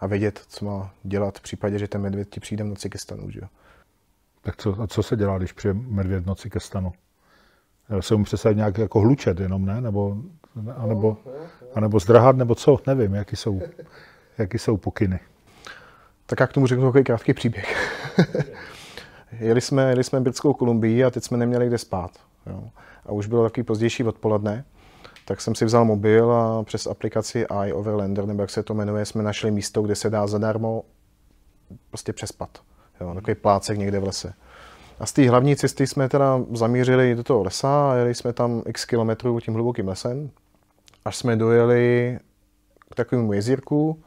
A 0.00 0.06
vědět, 0.06 0.42
co 0.48 0.64
má 0.64 0.90
dělat 1.02 1.38
v 1.38 1.42
případě, 1.42 1.78
že 1.78 1.88
ten 1.88 2.00
medvěd 2.00 2.28
ti 2.28 2.40
přijde 2.40 2.64
v 2.64 2.66
noci 2.66 2.90
ke 2.90 2.98
stanu. 2.98 3.30
Že? 3.30 3.40
Tak 4.42 4.56
co, 4.56 4.80
a 4.80 4.86
co 4.86 5.02
se 5.02 5.16
dělá, 5.16 5.38
když 5.38 5.52
přijde 5.52 5.74
medvěd 5.74 6.24
v 6.24 6.26
noci 6.26 6.50
ke 6.50 6.60
stanu? 6.60 6.92
Se 8.00 8.16
mu 8.16 8.24
představit 8.24 8.56
nějak 8.56 8.78
jako 8.78 9.00
hlučet 9.00 9.40
jenom, 9.40 9.66
ne? 9.66 9.80
Nebo, 9.80 10.16
anebo, 10.76 11.16
anebo 11.74 12.00
zdrhat, 12.00 12.36
nebo 12.36 12.54
co, 12.54 12.78
nevím, 12.86 13.14
jaký 13.14 13.36
jsou, 13.36 13.62
jaký 14.38 14.58
jsou 14.58 14.76
pokyny. 14.76 15.20
Tak 16.26 16.40
jak 16.40 16.52
tomu 16.52 16.66
řeknu 16.66 16.86
takový 16.86 17.04
krátký 17.04 17.34
příběh. 17.34 17.76
jeli, 19.40 19.60
jsme, 19.60 19.90
jeli 19.90 20.04
jsme 20.04 20.20
Britskou 20.20 20.54
Kolumbii 20.54 21.04
a 21.04 21.10
teď 21.10 21.24
jsme 21.24 21.38
neměli 21.38 21.66
kde 21.66 21.78
spát. 21.78 22.10
Jo. 22.46 22.64
A 23.06 23.12
už 23.12 23.26
bylo 23.26 23.42
takový 23.42 23.64
pozdější 23.64 24.04
odpoledne, 24.04 24.64
tak 25.24 25.40
jsem 25.40 25.54
si 25.54 25.64
vzal 25.64 25.84
mobil 25.84 26.32
a 26.32 26.62
přes 26.62 26.86
aplikaci 26.86 27.46
iOverlander, 27.64 28.26
nebo 28.26 28.42
jak 28.42 28.50
se 28.50 28.62
to 28.62 28.74
jmenuje, 28.74 29.04
jsme 29.04 29.22
našli 29.22 29.50
místo, 29.50 29.82
kde 29.82 29.94
se 29.94 30.10
dá 30.10 30.26
zadarmo 30.26 30.82
prostě 31.90 32.12
přespat. 32.12 32.58
jo, 33.00 33.14
takový 33.14 33.34
plácek 33.34 33.78
někde 33.78 33.98
v 33.98 34.04
lese. 34.04 34.34
A 35.00 35.06
z 35.06 35.12
té 35.12 35.28
hlavní 35.28 35.56
cesty 35.56 35.86
jsme 35.86 36.08
teda 36.08 36.40
zamířili 36.52 37.14
do 37.14 37.24
toho 37.24 37.42
lesa 37.42 37.92
a 37.92 37.94
jeli 37.94 38.14
jsme 38.14 38.32
tam 38.32 38.62
x 38.66 38.84
kilometrů 38.84 39.40
tím 39.40 39.54
hlubokým 39.54 39.88
lesem, 39.88 40.30
až 41.04 41.16
jsme 41.16 41.36
dojeli 41.36 42.18
k 42.90 42.94
takovému 42.94 43.32
jezírku 43.32 43.98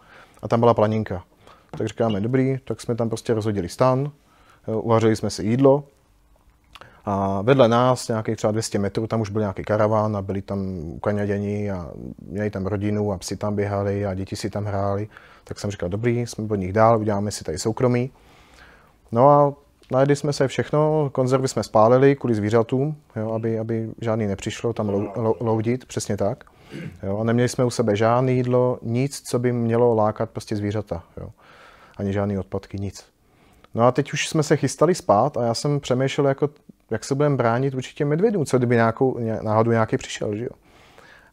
a 0.42 0.48
tam 0.48 0.60
byla 0.60 0.74
planinka. 0.74 1.24
Tak 1.78 1.88
říkáme, 1.88 2.22
dobrý, 2.22 2.58
tak 2.66 2.82
jsme 2.82 2.96
tam 2.96 3.10
prostě 3.10 3.34
rozhodili 3.34 3.70
stan, 3.70 4.12
uvařili 4.68 5.16
jsme 5.16 5.30
si 5.30 5.44
jídlo 5.44 5.84
a 7.06 7.42
vedle 7.42 7.68
nás, 7.68 8.08
nějakých 8.08 8.38
třeba 8.38 8.52
200 8.52 8.80
metrů, 8.80 9.08
tam 9.08 9.22
už 9.22 9.30
byl 9.30 9.42
nějaký 9.42 9.64
karaván 9.64 10.18
a 10.18 10.22
byli 10.22 10.42
tam 10.42 10.60
ukaňaděni 10.84 11.72
a 11.72 11.92
měli 12.22 12.50
tam 12.50 12.66
rodinu 12.66 13.12
a 13.12 13.18
psi 13.18 13.38
tam 13.38 13.56
běhali 13.56 14.06
a 14.06 14.14
děti 14.14 14.36
si 14.36 14.50
tam 14.50 14.66
hráli. 14.66 15.08
Tak 15.44 15.60
jsem 15.60 15.72
říkal, 15.72 15.90
dobrý, 15.90 16.20
jsme 16.20 16.46
od 16.50 16.56
nich 16.56 16.74
dál, 16.74 17.00
uděláme 17.00 17.32
si 17.32 17.44
tady 17.44 17.60
soukromí. 17.60 18.12
No 19.12 19.30
a 19.30 19.54
najedli 19.92 20.16
jsme 20.16 20.34
se 20.34 20.48
všechno, 20.48 21.10
konzervy 21.12 21.48
jsme 21.48 21.64
spálili 21.64 22.16
kvůli 22.16 22.36
zvířatům, 22.36 22.96
jo, 23.16 23.32
aby, 23.32 23.60
aby 23.60 23.90
žádný 24.02 24.28
nepřišlo 24.28 24.74
tam 24.74 24.90
lou, 24.90 25.08
lou, 25.16 25.36
loudit, 25.40 25.86
přesně 25.86 26.18
tak. 26.18 26.44
Jo, 27.04 27.18
a 27.18 27.24
neměli 27.24 27.50
jsme 27.50 27.66
u 27.66 27.70
sebe 27.70 27.96
žádné 27.96 28.32
jídlo, 28.32 28.80
nic, 28.82 29.22
co 29.22 29.40
by 29.40 29.52
mělo 29.52 29.96
lákat 29.96 30.30
prostě 30.30 30.56
zvířata. 30.56 31.04
Jo. 31.18 31.30
Ani 31.98 32.14
žádné 32.14 32.40
odpadky, 32.40 32.78
nic. 32.80 33.06
No 33.74 33.84
a 33.84 33.92
teď 33.92 34.14
už 34.14 34.28
jsme 34.28 34.44
se 34.44 34.58
chystali 34.58 34.96
spát 34.96 35.38
a 35.38 35.46
já 35.46 35.54
jsem 35.54 35.80
přemýšlel, 35.80 36.28
jako, 36.28 36.50
jak 36.92 37.04
se 37.04 37.16
budeme 37.16 37.36
bránit 37.36 37.74
určitě 37.74 38.06
medvědům, 38.06 38.46
co 38.46 38.58
kdyby 38.58 38.76
nějakou, 38.76 39.20
náhodou 39.42 39.72
nějaký 39.72 39.98
přišel, 39.98 40.36
že 40.36 40.44
jo. 40.44 40.50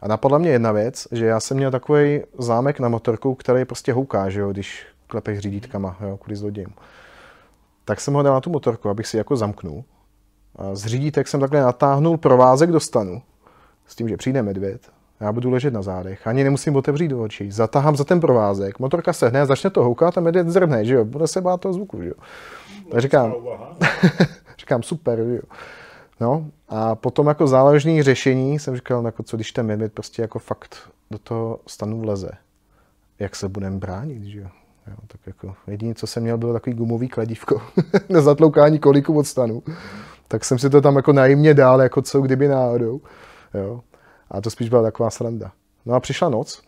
A 0.00 0.09
napadla 0.09 0.38
mě 0.38 0.50
jedna 0.50 0.72
věc, 0.72 1.09
že 1.12 1.26
já 1.26 1.40
jsem 1.40 1.57
měl 1.57 1.70
takový 1.70 2.20
zámek 2.38 2.80
na 2.80 2.88
motorku, 2.88 3.34
který 3.34 3.64
prostě 3.64 3.92
houká, 3.92 4.30
že 4.30 4.40
jo, 4.40 4.52
když 4.52 4.86
klepeš 5.07 5.38
řídítkama, 5.38 5.96
jo, 6.00 6.16
kvůli 6.16 6.36
zlodějům. 6.36 6.74
Tak 7.87 8.01
jsem 8.01 8.14
ho 8.14 8.22
dal 8.22 8.34
na 8.34 8.41
tu 8.41 8.51
motorku, 8.51 8.89
abych 8.89 9.07
si 9.07 9.16
jako 9.16 9.37
zamknul. 9.37 9.84
A 10.57 10.74
z 10.74 10.87
řídítek 10.87 11.28
jsem 11.28 11.41
takhle 11.41 11.61
natáhnul 11.61 12.16
provázek 12.16 12.70
do 12.70 12.80
stanu, 12.80 13.22
s 13.87 13.97
tím, 13.97 14.09
že 14.09 14.16
přijde 14.16 14.43
medvěd 14.43 14.97
já 15.20 15.32
budu 15.32 15.51
ležet 15.51 15.74
na 15.74 15.82
zádech, 15.82 16.26
ani 16.26 16.45
nemusím 16.45 16.76
otevřít 16.76 17.09
do 17.09 17.22
očí. 17.22 17.51
Zatahám 17.51 17.97
za 17.97 18.05
ten 18.05 18.20
provázek, 18.20 18.78
motorka 18.78 19.12
sehne 19.12 19.41
a 19.41 19.47
začne 19.47 19.70
to 19.70 19.84
houkat 19.84 20.18
a 20.18 20.20
medvěd 20.20 20.49
zrhne, 20.49 20.84
že 20.84 20.95
jo? 20.95 21.05
Bude 21.05 21.26
se 21.26 21.41
bát 21.41 21.61
toho 21.61 21.72
zvuku, 21.72 22.03
že 22.03 22.09
jo? 22.09 22.14
Tak 22.91 23.01
říkám, 23.01 23.34
říkám 24.59 24.82
super, 24.82 25.18
že 25.24 25.34
jo? 25.34 25.43
No 26.20 26.47
a 26.68 26.95
potom 26.95 27.26
jako 27.26 27.47
záložní 27.47 28.03
řešení 28.03 28.59
jsem 28.59 28.76
říkal, 28.76 29.07
jako 29.07 29.22
co 29.22 29.37
když 29.37 29.53
ten 29.53 29.66
medvěd 29.66 29.93
prostě 29.93 30.22
jako 30.22 30.39
fakt 30.39 30.76
do 31.11 31.18
toho 31.18 31.61
stanu 31.66 32.01
vleze. 32.01 32.30
Jak 33.18 33.37
se 33.37 33.49
budeme 33.49 33.76
bránit, 33.76 34.24
že 34.24 34.41
jo? 34.41 34.49
Jo 34.91 34.97
tak 35.07 35.20
jako 35.26 35.55
jediné, 35.66 35.95
co 35.95 36.07
jsem 36.07 36.22
měl, 36.22 36.39
bylo 36.39 36.53
takový 36.53 36.76
gumový 36.76 37.09
kladívko 37.09 37.62
na 38.09 38.20
zatloukání 38.20 38.78
koliku 38.78 39.18
od 39.18 39.26
stanu. 39.26 39.62
Tak 40.28 40.45
jsem 40.45 40.59
si 40.59 40.70
to 40.70 40.80
tam 40.80 40.97
jako 40.97 41.12
najímně 41.12 41.55
dál, 41.55 41.82
jako 41.82 42.03
co 42.03 42.20
kdyby 42.20 42.49
náhodou. 42.49 43.01
Jo. 43.55 43.80
A 44.30 44.41
to 44.41 44.51
spíš 44.51 44.68
byla 44.68 44.82
taková 44.82 45.11
sranda. 45.11 45.53
No 45.87 45.95
a 45.95 46.01
přišla 46.01 46.28
noc, 46.28 46.62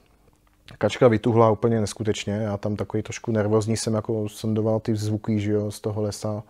kačka 0.78 1.08
vytuhla 1.08 1.50
úplně 1.50 1.80
neskutečně, 1.80 2.32
já 2.32 2.56
tam 2.56 2.76
takový 2.76 3.02
trošku 3.02 3.32
nervózní 3.32 3.76
jsem 3.76 3.94
jako 3.94 4.28
sondoval 4.28 4.80
ty 4.80 4.96
zvuky 4.96 5.40
že 5.40 5.52
jo, 5.52 5.70
z 5.70 5.80
toho 5.80 6.02
lesa, 6.02 6.42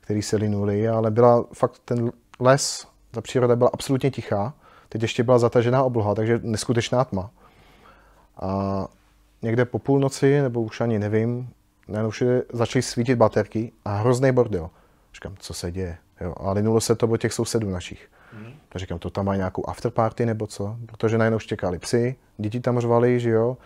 který 0.00 0.22
se 0.22 0.36
linuly, 0.36 0.88
ale 0.88 1.10
byla 1.10 1.44
fakt 1.52 1.78
ten 1.84 2.12
les, 2.40 2.86
ta 3.10 3.20
příroda 3.20 3.56
byla 3.56 3.70
absolutně 3.72 4.10
tichá, 4.10 4.54
teď 4.88 5.02
ještě 5.02 5.22
byla 5.22 5.38
zatažená 5.38 5.82
obloha, 5.82 6.14
takže 6.14 6.40
neskutečná 6.42 7.04
tma. 7.04 7.30
A 8.40 8.86
někde 9.44 9.64
po 9.64 9.78
půlnoci, 9.78 10.42
nebo 10.42 10.62
už 10.62 10.80
ani 10.80 10.98
nevím, 10.98 11.48
najednou 11.88 12.10
začaly 12.52 12.82
svítit 12.82 13.16
baterky 13.16 13.72
a 13.84 13.96
hrozný 13.96 14.32
bordel. 14.32 14.70
Říkám, 15.14 15.34
co 15.38 15.54
se 15.54 15.72
děje? 15.72 15.96
Jo, 16.20 16.34
a 16.36 16.52
linulo 16.52 16.80
se 16.80 16.94
to 16.94 17.08
od 17.08 17.16
těch 17.16 17.32
sousedů 17.32 17.70
našich. 17.70 18.08
Mm. 18.38 18.52
Tak 18.68 18.80
říkám, 18.80 18.98
to 18.98 19.10
tam 19.10 19.26
má 19.26 19.36
nějakou 19.36 19.68
afterparty 19.68 20.26
nebo 20.26 20.46
co? 20.46 20.76
Protože 20.86 21.18
najednou 21.18 21.38
štěkali 21.38 21.78
psy, 21.78 22.16
děti 22.38 22.60
tam 22.60 22.80
řvali, 22.80 23.20
že 23.20 23.30
jo, 23.30 23.56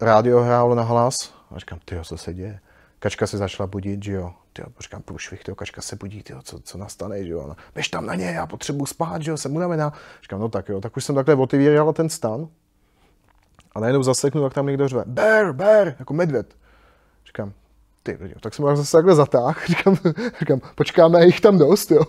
rádio 0.00 0.40
hrálo 0.40 0.74
na 0.74 0.82
hlas. 0.82 1.14
A 1.50 1.58
říkám, 1.58 1.78
ty 1.84 1.96
co 2.02 2.16
se 2.16 2.34
děje? 2.34 2.60
Kačka 2.98 3.26
se 3.26 3.38
začala 3.38 3.66
budit, 3.66 4.04
že 4.04 4.12
jo. 4.12 4.32
Ty 4.52 4.62
říkám, 4.80 5.02
průšvih, 5.02 5.44
tyjo, 5.44 5.54
kačka 5.54 5.82
se 5.82 5.96
budí, 5.96 6.22
tyjo, 6.22 6.42
co, 6.42 6.60
co 6.60 6.78
nastane, 6.78 7.24
že 7.24 7.30
jo. 7.30 7.54
Běž 7.74 7.88
tam 7.88 8.06
na 8.06 8.14
ně, 8.14 8.26
já 8.26 8.46
potřebuji 8.46 8.86
spát, 8.86 9.22
že 9.22 9.30
jo, 9.30 9.36
se 9.36 9.48
budeme 9.48 9.76
na... 9.76 9.92
Říkám, 10.22 10.40
no 10.40 10.48
tak 10.48 10.68
jo, 10.68 10.80
tak 10.80 10.96
už 10.96 11.04
jsem 11.04 11.14
takhle 11.14 11.34
otevíral 11.34 11.92
ten 11.92 12.08
stan. 12.08 12.48
A 13.78 13.80
najednou 13.80 14.02
zaseknu, 14.02 14.44
jak 14.44 14.54
tam 14.54 14.66
někdo 14.66 14.88
řve, 14.88 15.02
bear, 15.06 15.52
bear, 15.52 15.94
jako 15.98 16.14
medvěd. 16.14 16.54
Říkám, 17.26 17.52
ty, 18.02 18.18
tak 18.40 18.54
jsem 18.54 18.76
zase 18.76 18.96
takhle 18.96 19.14
zatáhl, 19.14 19.54
říkám, 19.66 19.96
říkám, 20.40 20.60
počkáme, 20.74 21.26
jich 21.26 21.40
tam 21.40 21.58
dost, 21.58 21.90
jo. 21.90 22.02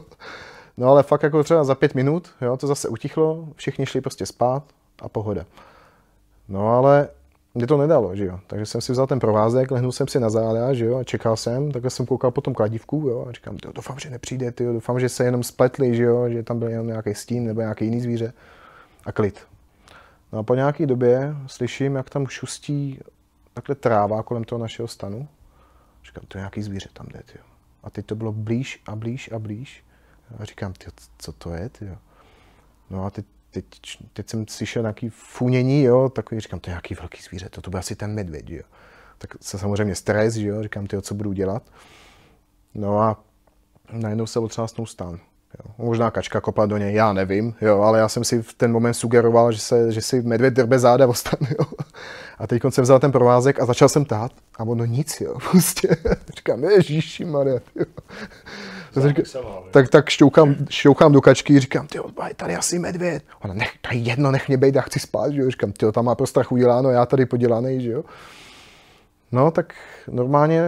No 0.77 0.87
ale 0.87 1.03
fakt 1.03 1.23
jako 1.23 1.43
třeba 1.43 1.63
za 1.63 1.75
pět 1.75 1.95
minut, 1.95 2.29
jo, 2.41 2.57
to 2.57 2.67
zase 2.67 2.87
utichlo, 2.87 3.47
všichni 3.55 3.85
šli 3.85 4.01
prostě 4.01 4.25
spát 4.25 4.63
a 5.01 5.09
pohoda. 5.09 5.45
No 6.47 6.69
ale 6.69 7.09
mě 7.53 7.67
to 7.67 7.77
nedalo, 7.77 8.15
že 8.15 8.25
jo. 8.25 8.39
Takže 8.47 8.65
jsem 8.65 8.81
si 8.81 8.91
vzal 8.91 9.07
ten 9.07 9.19
provázek, 9.19 9.71
lehnul 9.71 9.91
jsem 9.91 10.07
si 10.07 10.19
na 10.19 10.29
záda, 10.29 10.73
že 10.73 10.85
jo, 10.85 10.97
a 10.97 11.03
čekal 11.03 11.37
jsem, 11.37 11.71
takhle 11.71 11.89
jsem 11.89 12.05
koukal 12.05 12.31
po 12.31 12.41
tom 12.41 12.53
kladívku, 12.53 12.97
jo, 13.07 13.25
a 13.29 13.31
říkám, 13.31 13.57
tyjo, 13.57 13.73
doufám, 13.73 13.99
že 13.99 14.09
nepřijde, 14.09 14.51
tyjo, 14.51 14.73
doufám, 14.73 14.99
že 14.99 15.09
se 15.09 15.23
jenom 15.23 15.43
spletli, 15.43 15.95
že 15.95 16.03
jo, 16.03 16.29
že 16.29 16.43
tam 16.43 16.59
byl 16.59 16.67
jenom 16.67 16.87
nějaký 16.87 17.13
stín 17.13 17.45
nebo 17.45 17.61
nějaký 17.61 17.85
jiný 17.85 18.01
zvíře 18.01 18.33
a 19.05 19.11
klid. 19.11 19.39
No 20.31 20.39
a 20.39 20.43
po 20.43 20.55
nějaké 20.55 20.85
době 20.85 21.35
slyším, 21.47 21.95
jak 21.95 22.09
tam 22.09 22.27
šustí 22.27 22.99
takhle 23.53 23.75
tráva 23.75 24.23
kolem 24.23 24.43
toho 24.43 24.59
našeho 24.59 24.87
stanu. 24.87 25.27
Říkám, 26.05 26.23
to 26.27 26.37
je 26.37 26.39
nějaký 26.39 26.61
zvíře 26.61 26.89
tam 26.93 27.07
jde, 27.07 27.23
tyjo. 27.25 27.43
A 27.83 27.89
teď 27.89 28.05
to 28.05 28.15
bylo 28.15 28.31
blíž 28.31 28.81
a 28.85 28.95
blíž 28.95 29.31
a 29.31 29.39
blíž. 29.39 29.83
A 30.39 30.45
říkám, 30.45 30.73
ty, 30.73 30.85
co 31.17 31.31
to 31.31 31.53
je, 31.53 31.69
ty 31.69 31.89
No 32.89 33.05
a 33.05 33.09
teď, 33.09 33.25
teď, 33.51 33.67
teď 34.13 34.29
jsem 34.29 34.47
slyšel 34.47 34.81
nějaký 34.81 35.09
funění, 35.09 35.83
jo, 35.83 36.09
takový, 36.09 36.41
říkám, 36.41 36.59
to 36.59 36.69
je 36.69 36.71
nějaký 36.71 36.93
velký 36.93 37.21
zvíře, 37.21 37.49
to, 37.49 37.61
to 37.61 37.69
byl 37.69 37.79
asi 37.79 37.95
ten 37.95 38.13
medvěd, 38.13 38.49
jo. 38.49 38.63
Tak 39.17 39.35
se 39.41 39.59
samozřejmě 39.59 39.95
stres, 39.95 40.35
jo, 40.35 40.63
říkám, 40.63 40.87
ty, 40.87 41.01
co 41.01 41.15
budu 41.15 41.33
dělat. 41.33 41.63
No 42.75 42.99
a 43.01 43.23
najednou 43.91 44.25
se 44.25 44.39
otřásnul 44.39 44.87
stan. 44.87 45.19
Jo. 45.53 45.85
Možná 45.85 46.11
kačka 46.11 46.41
kopla 46.41 46.65
do 46.65 46.77
něj, 46.77 46.93
já 46.93 47.13
nevím, 47.13 47.55
jo, 47.61 47.81
ale 47.81 47.99
já 47.99 48.09
jsem 48.09 48.23
si 48.23 48.41
v 48.41 48.53
ten 48.53 48.71
moment 48.71 48.93
sugeroval, 48.93 49.51
že, 49.51 49.59
se, 49.59 49.91
že 49.91 50.01
si 50.01 50.21
medvěd 50.21 50.53
drbe 50.53 50.79
záda 50.79 51.07
o 51.07 51.13
stan, 51.13 51.39
jo. 51.59 51.65
A 52.37 52.47
teď 52.47 52.61
jsem 52.69 52.83
vzal 52.83 52.99
ten 52.99 53.11
provázek 53.11 53.59
a 53.61 53.65
začal 53.65 53.89
jsem 53.89 54.05
tát 54.05 54.31
a 54.57 54.63
ono 54.63 54.85
nic, 54.85 55.21
jo, 55.21 55.37
prostě. 55.51 55.97
Říkám, 56.35 56.63
ježíši 56.63 57.25
Maria, 57.25 57.59
jo. 57.75 57.85
Tak, 58.93 59.15
tak, 59.71 59.89
tak 59.89 60.09
šťoukám, 60.09 60.55
šťoukám 60.69 61.11
do 61.11 61.21
kačky, 61.21 61.59
říkám, 61.59 61.87
ty 61.87 61.97
je 61.97 62.33
tady 62.35 62.55
asi 62.55 62.79
medvěd. 62.79 63.23
Ona, 63.41 63.53
nech, 63.53 63.71
tady 63.81 63.97
jedno, 63.97 64.31
nech 64.31 64.47
mě 64.47 64.57
bejt, 64.57 64.75
já 64.75 64.81
chci 64.81 64.99
spát, 64.99 65.31
že 65.31 65.41
jo. 65.41 65.51
Říkám, 65.51 65.71
ty 65.71 65.91
tam 65.91 66.05
má 66.05 66.15
pro 66.15 66.27
strach 66.27 66.51
uděláno, 66.51 66.89
já 66.89 67.05
tady 67.05 67.25
podělaný, 67.25 67.81
že 67.81 67.91
jo. 67.91 68.03
No, 69.31 69.51
tak 69.51 69.73
normálně 70.07 70.61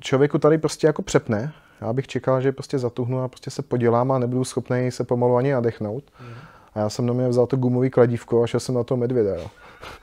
člověku 0.00 0.38
tady 0.38 0.58
prostě 0.58 0.86
jako 0.86 1.02
přepne. 1.02 1.52
Já 1.80 1.92
bych 1.92 2.06
čekal, 2.06 2.40
že 2.40 2.52
prostě 2.52 2.78
zatuhnu 2.78 3.22
a 3.22 3.28
prostě 3.28 3.50
se 3.50 3.62
podělám 3.62 4.12
a 4.12 4.18
nebudu 4.18 4.44
schopný 4.44 4.90
se 4.90 5.04
pomalu 5.04 5.36
ani 5.36 5.52
nadechnout. 5.52 6.04
Mm. 6.20 6.34
A 6.74 6.78
já 6.78 6.88
jsem 6.88 7.06
na 7.06 7.12
mě 7.12 7.28
vzal 7.28 7.46
to 7.46 7.56
gumový 7.56 7.90
kladívko 7.90 8.42
a 8.42 8.46
šel 8.46 8.60
jsem 8.60 8.74
na 8.74 8.84
to 8.84 8.96
medvěda, 8.96 9.34
jo. 9.34 9.46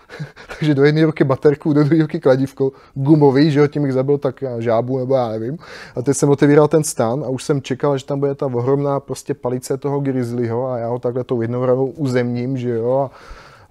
Takže 0.59 0.75
do 0.75 0.83
jedné 0.83 1.05
ruky 1.05 1.23
baterku, 1.23 1.73
do 1.73 1.83
druhé 1.83 2.01
ruky 2.01 2.19
kladívko, 2.19 2.71
gumový, 2.93 3.51
že 3.51 3.59
jo, 3.59 3.67
tím 3.67 3.83
bych 3.83 3.93
zabil 3.93 4.17
tak 4.17 4.43
žábu 4.59 4.99
nebo 4.99 5.15
já 5.15 5.27
nevím. 5.27 5.57
A 5.95 6.01
teď 6.01 6.17
jsem 6.17 6.29
otevíral 6.29 6.67
ten 6.67 6.83
stan 6.83 7.23
a 7.23 7.29
už 7.29 7.43
jsem 7.43 7.61
čekal, 7.61 7.97
že 7.97 8.05
tam 8.05 8.19
bude 8.19 8.35
ta 8.35 8.45
ohromná 8.45 8.99
prostě 8.99 9.33
palice 9.33 9.77
toho 9.77 9.99
grizzlyho 9.99 10.67
a 10.67 10.77
já 10.77 10.87
ho 10.87 10.99
takhle 10.99 11.23
tou 11.23 11.41
jednou 11.41 11.65
ranou 11.65 11.85
uzemním, 11.85 12.57
že 12.57 12.69
jo, 12.69 12.97
a 12.97 13.11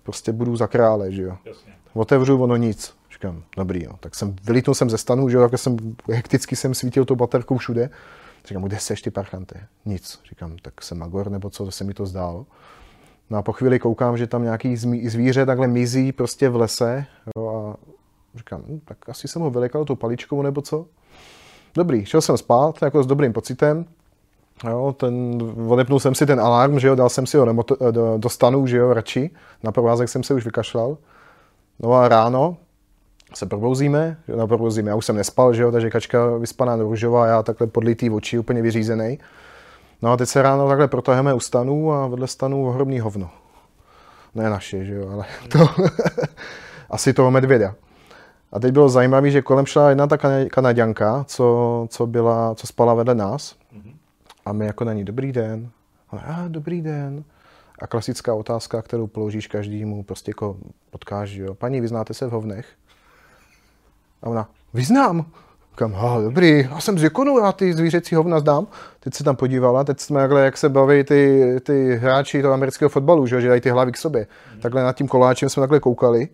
prostě 0.03 0.33
budu 0.33 0.57
za 0.57 0.67
krále, 0.67 1.13
že 1.13 1.23
jo. 1.23 1.37
Jasně. 1.45 1.73
Otevřu, 1.95 2.43
ono 2.43 2.57
nic. 2.57 2.95
Říkám, 3.23 3.43
dobrý, 3.57 3.85
jo. 3.85 3.93
Tak 4.01 4.15
jsem, 4.15 4.37
vylítnul 4.45 4.75
jsem 4.75 4.91
ze 4.91 4.99
stanu, 4.99 5.29
že 5.29 5.37
jo, 5.37 5.49
tak 5.49 5.61
jsem, 5.61 5.77
hekticky 6.11 6.57
jsem 6.57 6.75
svítil 6.75 7.05
tou 7.05 7.17
baterkou 7.17 7.57
všude. 7.57 7.91
Říkám, 8.45 8.63
kde 8.63 8.79
seš 8.79 9.03
ty 9.03 9.11
parchanty? 9.11 9.55
Nic. 9.85 10.21
Říkám, 10.29 10.57
tak 10.63 10.83
jsem 10.83 10.99
Magor, 10.99 11.31
nebo 11.31 11.51
co, 11.51 11.65
to 11.65 11.71
se 11.71 11.85
mi 11.85 11.95
to 11.95 12.07
zdálo. 12.07 12.47
No 13.31 13.39
a 13.39 13.43
po 13.43 13.53
chvíli 13.53 13.79
koukám, 13.79 14.17
že 14.17 14.27
tam 14.27 14.43
nějaký 14.43 14.77
zvíře 15.09 15.47
takhle 15.47 15.67
mizí 15.67 16.13
prostě 16.13 16.49
v 16.49 16.57
lese 16.57 17.07
jo, 17.37 17.49
a 17.49 17.77
říkám, 18.39 18.63
hm, 18.69 18.81
tak 18.85 19.09
asi 19.09 19.29
jsem 19.29 19.43
ho 19.43 19.51
vylekal 19.51 19.85
tou 19.85 19.97
paličkou 19.97 20.43
nebo 20.43 20.63
co. 20.63 20.87
Dobrý, 21.75 22.05
šel 22.05 22.21
jsem 22.21 22.37
spát 22.37 22.83
jako 22.83 23.03
s 23.03 23.07
dobrým 23.07 23.33
pocitem, 23.33 23.85
Jo, 24.69 24.95
ten, 24.99 25.39
odepnul 25.69 26.01
jsem 26.01 26.15
si 26.15 26.27
ten 26.27 26.41
alarm, 26.41 26.79
že 26.79 26.89
jo, 26.89 26.95
dal 26.95 27.09
jsem 27.09 27.27
si 27.27 27.37
ho 27.37 27.65
do, 27.91 28.19
do 28.19 28.29
stanu, 28.29 28.67
že 28.67 28.77
jo, 28.77 28.93
radši. 28.93 29.31
Na 29.63 29.73
provázek 29.73 30.09
jsem 30.09 30.23
se 30.23 30.35
už 30.35 30.45
vykašlal. 30.45 30.99
No 31.81 31.93
a 31.93 32.09
ráno 32.09 32.57
se 33.35 33.47
probouzíme, 33.47 34.17
že 34.29 34.37
no, 34.37 34.49
probouzíme, 34.49 34.91
já 34.91 34.97
už 34.97 35.07
jsem 35.07 35.17
nespal, 35.17 35.55
že 35.55 35.63
jo, 35.63 35.73
takže 35.73 35.91
kačka 35.91 36.37
vyspaná 36.37 36.77
do 36.77 36.83
růžova, 36.83 37.27
já 37.27 37.43
takhle 37.43 37.67
podlitý 37.67 38.11
oči, 38.11 38.39
úplně 38.39 38.63
vyřízený. 38.63 39.19
No 40.03 40.13
a 40.13 40.17
teď 40.17 40.29
se 40.29 40.43
ráno 40.43 40.69
takhle 40.69 40.89
protahujeme 40.89 41.35
u 41.35 41.41
stanu 41.41 41.93
a 41.93 42.07
vedle 42.07 42.27
stanu 42.27 42.67
ohromný 42.67 43.01
hovno. 43.01 43.31
Ne 44.35 44.51
naše, 44.51 44.85
že 44.85 44.95
jo, 44.95 45.11
ale 45.11 45.25
to 45.49 45.59
asi 46.91 47.13
toho 47.13 47.31
medvěda. 47.31 47.75
A 48.53 48.61
teď 48.61 48.73
bylo 48.73 48.89
zajímavé, 48.89 49.31
že 49.31 49.43
kolem 49.43 49.67
šla 49.67 49.89
jedna 49.89 50.07
ta 50.07 50.19
kanaděnka, 50.51 51.25
co, 51.25 51.87
co, 51.91 52.07
byla, 52.07 52.55
co 52.55 52.67
spala 52.67 52.95
vedle 52.95 53.15
nás. 53.15 53.57
A 54.45 54.53
my 54.53 54.67
jako 54.67 54.85
na 54.85 54.93
ní, 54.93 55.05
dobrý 55.05 55.33
den. 55.33 55.71
A, 56.11 56.17
a 56.19 56.49
dobrý 56.49 56.83
den. 56.83 57.25
A 57.79 57.87
klasická 57.87 58.35
otázka, 58.35 58.83
kterou 58.83 59.07
položíš 59.07 59.47
každému, 59.47 60.03
prostě 60.03 60.31
jako 60.31 60.57
potkáš, 60.91 61.31
jo. 61.31 61.55
Paní, 61.55 61.81
vyznáte 61.81 62.15
se 62.15 62.27
v 62.27 62.31
hovnech? 62.31 62.67
A 64.23 64.27
ona, 64.27 64.49
vyznám. 64.75 65.27
Říkám, 65.71 65.93
ha, 65.93 66.21
dobrý, 66.21 66.69
já 66.71 66.81
jsem 66.81 66.99
z 66.99 67.03
Jekonu, 67.03 67.39
já 67.39 67.53
ty 67.53 67.75
zvířecí 67.75 68.15
hovna 68.15 68.41
zdám. 68.41 68.67
Teď 69.01 69.15
se 69.15 69.25
tam 69.25 69.37
podívala, 69.37 69.85
teď 69.85 70.01
jsme 70.01 70.21
takhle, 70.21 70.45
jak 70.45 70.57
se 70.57 70.69
baví 70.69 71.05
ty, 71.05 71.57
ty 71.63 71.97
hráči 71.97 72.43
toho 72.43 72.55
amerického 72.55 72.89
fotbalu, 72.89 73.27
že, 73.27 73.41
že 73.41 73.49
dají 73.49 73.61
ty 73.61 73.71
hlavy 73.71 73.93
k 73.93 73.97
sobě. 73.97 74.27
Mm. 74.55 74.61
Takhle 74.61 74.83
nad 74.83 74.97
tím 74.97 75.09
koláčem 75.09 75.49
jsme 75.49 75.61
takhle 75.61 75.81
koukali. 75.81 76.29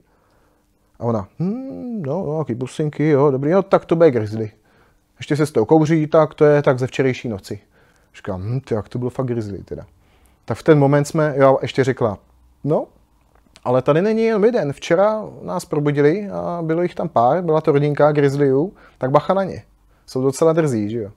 A 0.99 1.05
ona, 1.05 1.29
hm, 1.41 2.03
no, 2.07 2.25
no, 2.27 2.39
jaký 2.39 2.55
businky, 2.55 3.09
jo, 3.09 3.31
dobrý, 3.31 3.51
no, 3.51 3.63
tak 3.63 3.85
to 3.85 3.97
bude 3.97 4.11
grizzly. 4.11 4.51
Ještě 5.19 5.37
se 5.37 5.47
s 5.47 5.53
tou 5.53 5.65
kouří, 5.65 6.07
tak 6.07 6.35
to 6.35 6.45
je 6.45 6.63
tak 6.63 6.79
ze 6.79 6.87
včerejší 6.87 7.29
noci. 7.29 7.61
Říkám, 8.17 8.43
hm, 8.43 8.61
jak 8.71 8.89
to 8.89 8.99
bylo 8.99 9.11
fakt 9.11 9.27
grizzly 9.27 9.59
teda. 9.59 9.87
Tak 10.45 10.59
v 10.59 10.63
ten 10.63 10.79
moment 10.79 11.05
jsme, 11.05 11.35
jo, 11.37 11.59
ještě 11.63 11.85
řekla, 11.85 12.19
no, 12.65 12.87
ale 13.69 13.83
tady 13.83 14.03
není 14.03 14.23
jen 14.23 14.45
jeden. 14.45 14.73
Včera 14.73 15.23
nás 15.43 15.65
probudili 15.65 16.29
a 16.33 16.59
bylo 16.63 16.83
jich 16.83 16.95
tam 16.95 17.09
pár, 17.09 17.43
byla 17.43 17.61
to 17.61 17.73
rodinka 17.73 18.13
grizzlyů, 18.13 18.73
tak 18.99 19.11
bacha 19.11 19.35
na 19.35 19.45
ně. 19.45 19.63
Jsou 20.07 20.23
docela 20.23 20.53
drzí, 20.53 20.91
že 20.91 20.99
jo. 20.99 21.11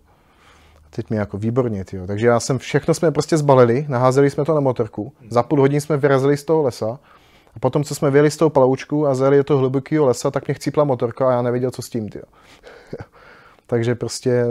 A 0.78 0.90
teď 0.90 1.10
mi 1.10 1.18
jako 1.18 1.38
výborně, 1.38 1.86
tyjo. 1.86 2.08
Takže 2.08 2.28
já 2.28 2.40
jsem, 2.40 2.58
všechno 2.58 2.94
jsme 2.94 3.12
prostě 3.12 3.38
zbalili, 3.38 3.86
naházeli 3.90 4.30
jsme 4.30 4.46
to 4.46 4.54
na 4.56 4.60
motorku, 4.60 5.14
za 5.30 5.44
půl 5.44 5.60
hodin 5.60 5.82
jsme 5.82 5.98
vyrazili 5.98 6.38
z 6.38 6.44
toho 6.44 6.62
lesa 6.62 7.00
a 7.56 7.60
potom, 7.60 7.84
co 7.84 7.96
jsme 7.96 8.12
vyjeli 8.12 8.32
z 8.32 8.38
toho 8.38 8.50
paloučku 8.50 9.08
a 9.08 9.16
zajeli 9.16 9.38
do 9.38 9.44
toho 9.44 9.60
hlubokého 9.60 10.06
lesa, 10.06 10.32
tak 10.32 10.48
mě 10.48 10.54
chcípla 10.54 10.84
motorka 10.84 11.30
a 11.30 11.32
já 11.32 11.42
nevěděl, 11.42 11.72
co 11.72 11.82
s 11.82 11.90
tím, 11.90 12.10
tyjo. 12.10 12.26
Takže 13.68 13.96
prostě 13.96 14.32
eh, 14.32 14.46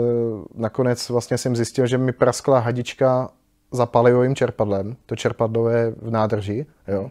nakonec 0.55 1.09
vlastně 1.09 1.37
jsem 1.37 1.55
zjistil, 1.55 1.87
že 1.87 1.97
mi 1.97 2.11
praskla 2.11 2.59
hadička 2.59 3.29
za 3.71 3.85
palivovým 3.85 4.35
čerpadlem, 4.35 4.95
to 5.05 5.15
čerpadlo 5.15 5.69
je 5.69 5.93
v 6.01 6.11
nádrži, 6.11 6.65
jo. 6.87 7.09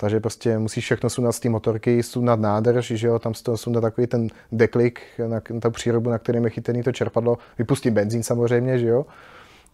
Takže 0.00 0.20
prostě 0.20 0.58
musíš 0.58 0.84
všechno 0.84 1.10
sundat 1.10 1.32
z 1.32 1.40
té 1.40 1.48
motorky, 1.48 2.02
sundat 2.02 2.40
nádrž, 2.40 2.86
že 2.86 3.06
jo, 3.06 3.18
tam 3.18 3.34
z 3.34 3.42
toho 3.42 3.56
sundat 3.56 3.80
takový 3.80 4.06
ten 4.06 4.28
deklik 4.52 5.00
na, 5.18 5.40
na 5.50 5.60
tu 5.60 5.70
přírobu, 5.70 6.10
na 6.10 6.18
kterém 6.18 6.44
je 6.44 6.50
chytený 6.50 6.82
to 6.82 6.92
čerpadlo, 6.92 7.38
vypustit 7.58 7.90
benzín 7.90 8.22
samozřejmě, 8.22 8.78
že 8.78 8.86
jo. 8.86 9.06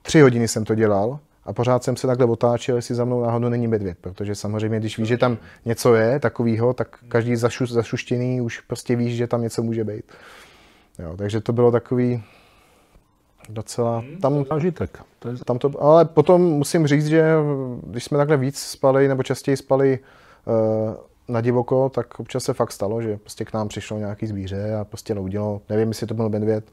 Tři 0.03 0.21
hodiny 0.21 0.49
jsem 0.49 0.65
to 0.65 0.75
dělal 0.75 1.19
a 1.45 1.53
pořád 1.53 1.85
jsem 1.85 1.97
se 1.97 2.07
takhle 2.07 2.27
otáčel, 2.27 2.77
jestli 2.77 2.95
za 2.95 3.05
mnou 3.05 3.23
náhodou 3.23 3.49
není 3.49 3.69
medvěd, 3.69 3.99
protože 4.01 4.35
samozřejmě, 4.35 4.81
když 4.81 4.99
víš, 4.99 5.09
že 5.09 5.17
tam 5.17 5.39
něco 5.65 5.95
je 5.95 6.21
takového, 6.21 6.75
tak 6.75 6.99
každý 7.09 7.37
zašu, 7.37 7.67
zašuštěný 7.67 8.41
už 8.41 8.61
prostě 8.61 8.97
víš, 8.97 9.17
že 9.17 9.27
tam 9.27 9.43
něco 9.43 9.63
může 9.63 9.85
být. 9.85 10.05
Jo, 10.99 11.17
takže 11.17 11.41
to 11.41 11.53
bylo 11.53 11.73
takový 11.73 12.23
docela... 13.49 13.99
Hmm, 13.99 14.17
tam, 14.21 14.45
zážitek. 14.51 14.99
To 15.19 15.29
je... 15.29 15.37
tam 15.37 15.59
to, 15.59 15.83
ale 15.83 16.05
potom 16.05 16.43
musím 16.43 16.87
říct, 16.87 17.07
že 17.07 17.35
když 17.83 18.05
jsme 18.05 18.19
takhle 18.19 18.37
víc 18.37 18.59
spali 18.59 19.09
nebo 19.09 19.23
častěji 19.23 19.57
spali 19.57 19.99
uh, 20.47 20.95
na 21.29 21.41
divoko, 21.41 21.89
tak 21.89 22.21
občas 22.21 22.45
se 22.45 22.55
fakt 22.55 22.73
stalo, 22.73 23.03
že 23.03 23.17
prostě 23.17 23.45
k 23.45 23.53
nám 23.53 23.69
přišlo 23.69 23.99
nějaký 23.99 24.27
zvíře 24.27 24.75
a 24.75 24.85
prostě 24.85 25.15
loudilo. 25.15 25.61
Nevím, 25.69 25.89
jestli 25.89 26.07
to 26.07 26.15
byl 26.15 26.29
medvěd, 26.29 26.71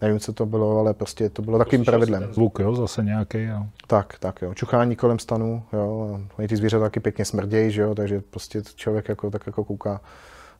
nevím, 0.00 0.20
co 0.20 0.32
to 0.32 0.46
bylo, 0.46 0.78
ale 0.78 0.94
prostě 0.94 1.28
to 1.28 1.42
bylo 1.42 1.58
takovým 1.58 1.84
pravidlem. 1.84 2.28
Zvuk, 2.32 2.58
jo, 2.58 2.74
zase 2.74 3.02
nějaký, 3.04 3.42
jo. 3.44 3.66
Tak, 3.86 4.18
tak, 4.18 4.42
jo. 4.42 4.54
Čuchání 4.54 4.96
kolem 4.96 5.18
stanu, 5.18 5.62
jo. 5.72 6.20
Oni 6.38 6.48
ty 6.48 6.56
zvířata 6.56 6.84
taky 6.84 7.00
pěkně 7.00 7.24
smrdějí, 7.24 7.70
že 7.70 7.82
jo, 7.82 7.94
takže 7.94 8.22
prostě 8.30 8.62
člověk 8.74 9.08
jako, 9.08 9.30
tak 9.30 9.46
jako 9.46 9.64
kouká 9.64 10.00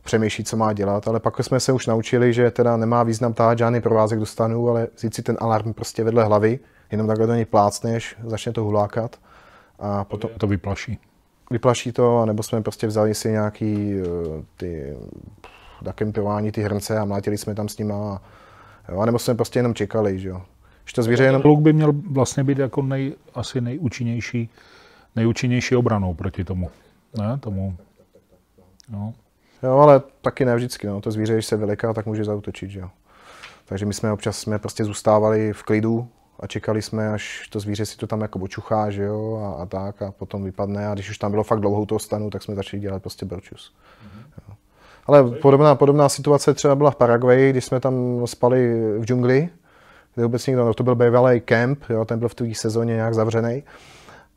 přemýšlí, 0.03 0.45
co 0.45 0.57
má 0.57 0.73
dělat, 0.73 1.09
ale 1.09 1.21
pak 1.21 1.45
jsme 1.45 1.61
se 1.61 1.73
už 1.73 1.87
naučili, 1.87 2.33
že 2.33 2.51
teda 2.51 2.77
nemá 2.77 3.03
význam 3.03 3.33
tahat 3.33 3.59
žádný 3.59 3.81
provázek 3.81 4.19
do 4.19 4.27
stanu, 4.27 4.69
ale 4.69 4.89
vzít 4.97 5.15
si 5.15 5.23
ten 5.23 5.37
alarm 5.41 5.73
prostě 5.73 6.05
vedle 6.05 6.25
hlavy, 6.25 6.59
jenom 6.91 7.07
takhle 7.07 7.27
do 7.27 7.35
něj 7.35 7.45
plácneš, 7.45 8.17
začne 8.25 8.53
to 8.53 8.65
hulákat 8.65 9.17
a 9.79 10.05
potom... 10.05 10.31
To 10.39 10.47
vyplaší. 10.47 10.99
Vyplaší 11.51 11.93
to, 11.93 12.27
nebo 12.27 12.43
jsme 12.43 12.63
prostě 12.63 12.87
vzali 12.87 13.15
si 13.15 13.31
nějaký 13.31 13.95
eh, 14.01 14.45
ty 14.57 14.97
na 15.83 15.93
kempování, 15.93 16.53
ty 16.53 16.63
hrnce 16.63 16.99
a 16.99 17.05
mlátili 17.05 17.39
jsme 17.39 17.55
tam 17.55 17.69
s 17.69 17.79
nima. 17.79 17.95
A, 17.95 18.21
jo, 18.93 19.07
nebo 19.07 19.19
jsme 19.19 19.35
prostě 19.35 19.59
jenom 19.59 19.75
čekali, 19.75 20.19
že 20.19 20.29
jo. 20.29 20.43
Že 20.85 20.95
to 20.95 21.03
zvíře 21.03 21.25
jenom... 21.25 21.43
Luk 21.45 21.61
by 21.61 21.73
měl 21.73 21.93
vlastně 22.11 22.45
být 22.45 22.59
jako 22.59 22.83
nej, 22.83 23.15
asi 23.35 23.61
nejúčinnější, 23.61 24.51
nejúčinnější 25.17 25.77
obranou 25.77 26.15
proti 26.15 26.45
tomu. 26.45 26.71
Ne, 27.19 27.39
tomu. 27.39 27.77
No. 28.89 29.15
Jo, 29.63 29.79
ale 29.79 30.03
taky 30.21 30.45
ne 30.45 30.57
vždycky. 30.57 30.87
No. 30.87 31.01
To 31.01 31.11
zvíře, 31.11 31.33
když 31.33 31.47
se 31.47 31.57
veliká, 31.57 31.93
tak 31.93 32.07
může 32.07 32.25
zautočit. 32.25 32.71
Že 32.71 32.81
jo. 32.81 32.91
Takže 33.65 33.87
my 33.87 33.95
jsme 33.95 34.13
občas 34.13 34.39
jsme 34.39 34.59
prostě 34.59 34.85
zůstávali 34.85 35.53
v 35.53 35.63
klidu 35.63 36.09
a 36.41 36.47
čekali 36.47 36.83
jsme, 36.83 37.13
až 37.13 37.49
to 37.51 37.61
zvíře 37.61 37.87
si 37.87 37.97
to 37.97 38.07
tam 38.07 38.21
jako 38.21 38.39
očuchá, 38.39 38.91
že 38.91 39.03
jo, 39.03 39.43
a, 39.45 39.63
a, 39.63 39.67
tak, 39.67 40.03
a 40.03 40.13
potom 40.13 40.45
vypadne. 40.45 40.89
A 40.89 40.95
když 40.95 41.11
už 41.11 41.19
tam 41.19 41.31
bylo 41.31 41.45
fakt 41.45 41.61
dlouhou 41.61 41.87
toho 41.87 41.99
stanu, 41.99 42.31
tak 42.31 42.43
jsme 42.43 42.55
začali 42.55 42.81
dělat 42.81 43.03
prostě 43.03 43.27
bročus. 43.27 43.75
Mm-hmm. 44.07 44.55
Ale 45.07 45.31
podobná, 45.31 45.75
podobná 45.75 46.09
situace 46.09 46.55
třeba 46.55 46.75
byla 46.75 46.91
v 46.91 46.97
Paraguaji, 46.97 47.51
když 47.51 47.65
jsme 47.65 47.81
tam 47.81 48.27
spali 48.27 48.81
v 48.99 49.05
džungli, 49.05 49.49
kde 50.15 50.25
vůbec 50.25 50.47
nikdo, 50.47 50.65
no, 50.65 50.75
to 50.75 50.83
byl 50.83 50.95
bývalý 50.95 51.41
kemp, 51.41 51.85
jo, 51.91 52.05
ten 52.05 52.19
byl 52.19 52.29
v 52.29 52.35
té 52.35 52.55
sezóně 52.55 52.95
nějak 52.95 53.15
zavřený. 53.15 53.63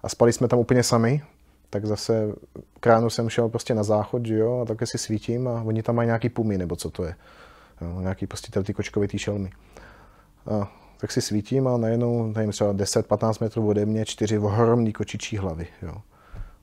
A 0.03 0.09
spali 0.09 0.33
jsme 0.33 0.47
tam 0.47 0.59
úplně 0.59 0.83
sami, 0.83 1.21
tak 1.69 1.85
zase 1.85 2.33
k 2.79 2.87
ránu 2.87 3.09
jsem 3.09 3.29
šel 3.29 3.49
prostě 3.49 3.73
na 3.73 3.83
záchod, 3.83 4.25
že 4.25 4.35
jo, 4.35 4.59
a 4.61 4.65
také 4.65 4.85
si 4.85 4.97
svítím 4.97 5.47
a 5.47 5.61
oni 5.61 5.83
tam 5.83 5.95
mají 5.95 6.05
nějaký 6.05 6.29
pumy, 6.29 6.57
nebo 6.57 6.75
co 6.75 6.89
to 6.89 7.03
je. 7.03 7.15
Jo, 7.81 8.01
nějaký 8.01 8.27
prostě 8.27 8.63
ty 8.63 8.73
kočkovitý 8.73 9.17
šelmy. 9.17 9.51
A 10.51 10.71
tak 10.97 11.11
si 11.11 11.21
svítím 11.21 11.67
a 11.67 11.77
najednou, 11.77 12.31
nevím, 12.35 12.51
třeba 12.51 12.73
10-15 12.73 13.33
metrů 13.41 13.67
ode 13.67 13.85
mě, 13.85 14.05
čtyři 14.05 14.39
ohromný 14.39 14.93
kočičí 14.93 15.37
hlavy, 15.37 15.67
jo. 15.81 15.95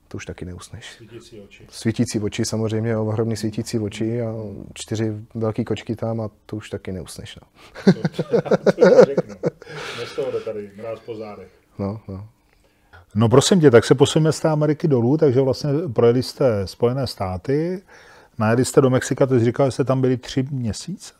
To 0.08 0.16
už 0.16 0.26
taky 0.26 0.44
neusneš. 0.44 0.92
Svítící 0.92 1.40
oči. 1.40 1.66
Svítící 1.70 2.20
oči, 2.20 2.44
samozřejmě, 2.44 2.96
ohromný 2.96 3.36
svítící 3.36 3.78
oči 3.78 4.22
a 4.22 4.34
čtyři 4.74 5.12
velké 5.34 5.64
kočky 5.64 5.96
tam 5.96 6.20
a 6.20 6.30
to 6.46 6.56
už 6.56 6.70
taky 6.70 6.92
neusneš, 6.92 7.38
no. 7.42 7.48
to, 8.16 8.40
to 8.72 9.04
řeknu. 9.04 9.34
tady, 10.44 10.70
mráz 10.76 11.00
po 11.00 11.14
zádech. 11.14 11.48
No, 11.78 12.00
no. 12.08 12.28
No 13.14 13.28
prosím 13.28 13.60
tě, 13.60 13.70
tak 13.70 13.84
se 13.84 13.94
posuneme 13.94 14.32
z 14.32 14.40
té 14.40 14.48
Ameriky 14.48 14.88
dolů, 14.88 15.16
takže 15.16 15.40
vlastně 15.40 15.70
projeli 15.92 16.22
jste 16.22 16.66
Spojené 16.66 17.06
státy, 17.06 17.82
najeli 18.38 18.64
jste 18.64 18.80
do 18.80 18.90
Mexika, 18.90 19.26
ty 19.26 19.38
jsi 19.38 19.44
říkal, 19.44 19.66
že 19.66 19.70
jste 19.70 19.84
tam 19.84 20.00
byli 20.00 20.16
tři 20.16 20.46
měsíce, 20.50 21.14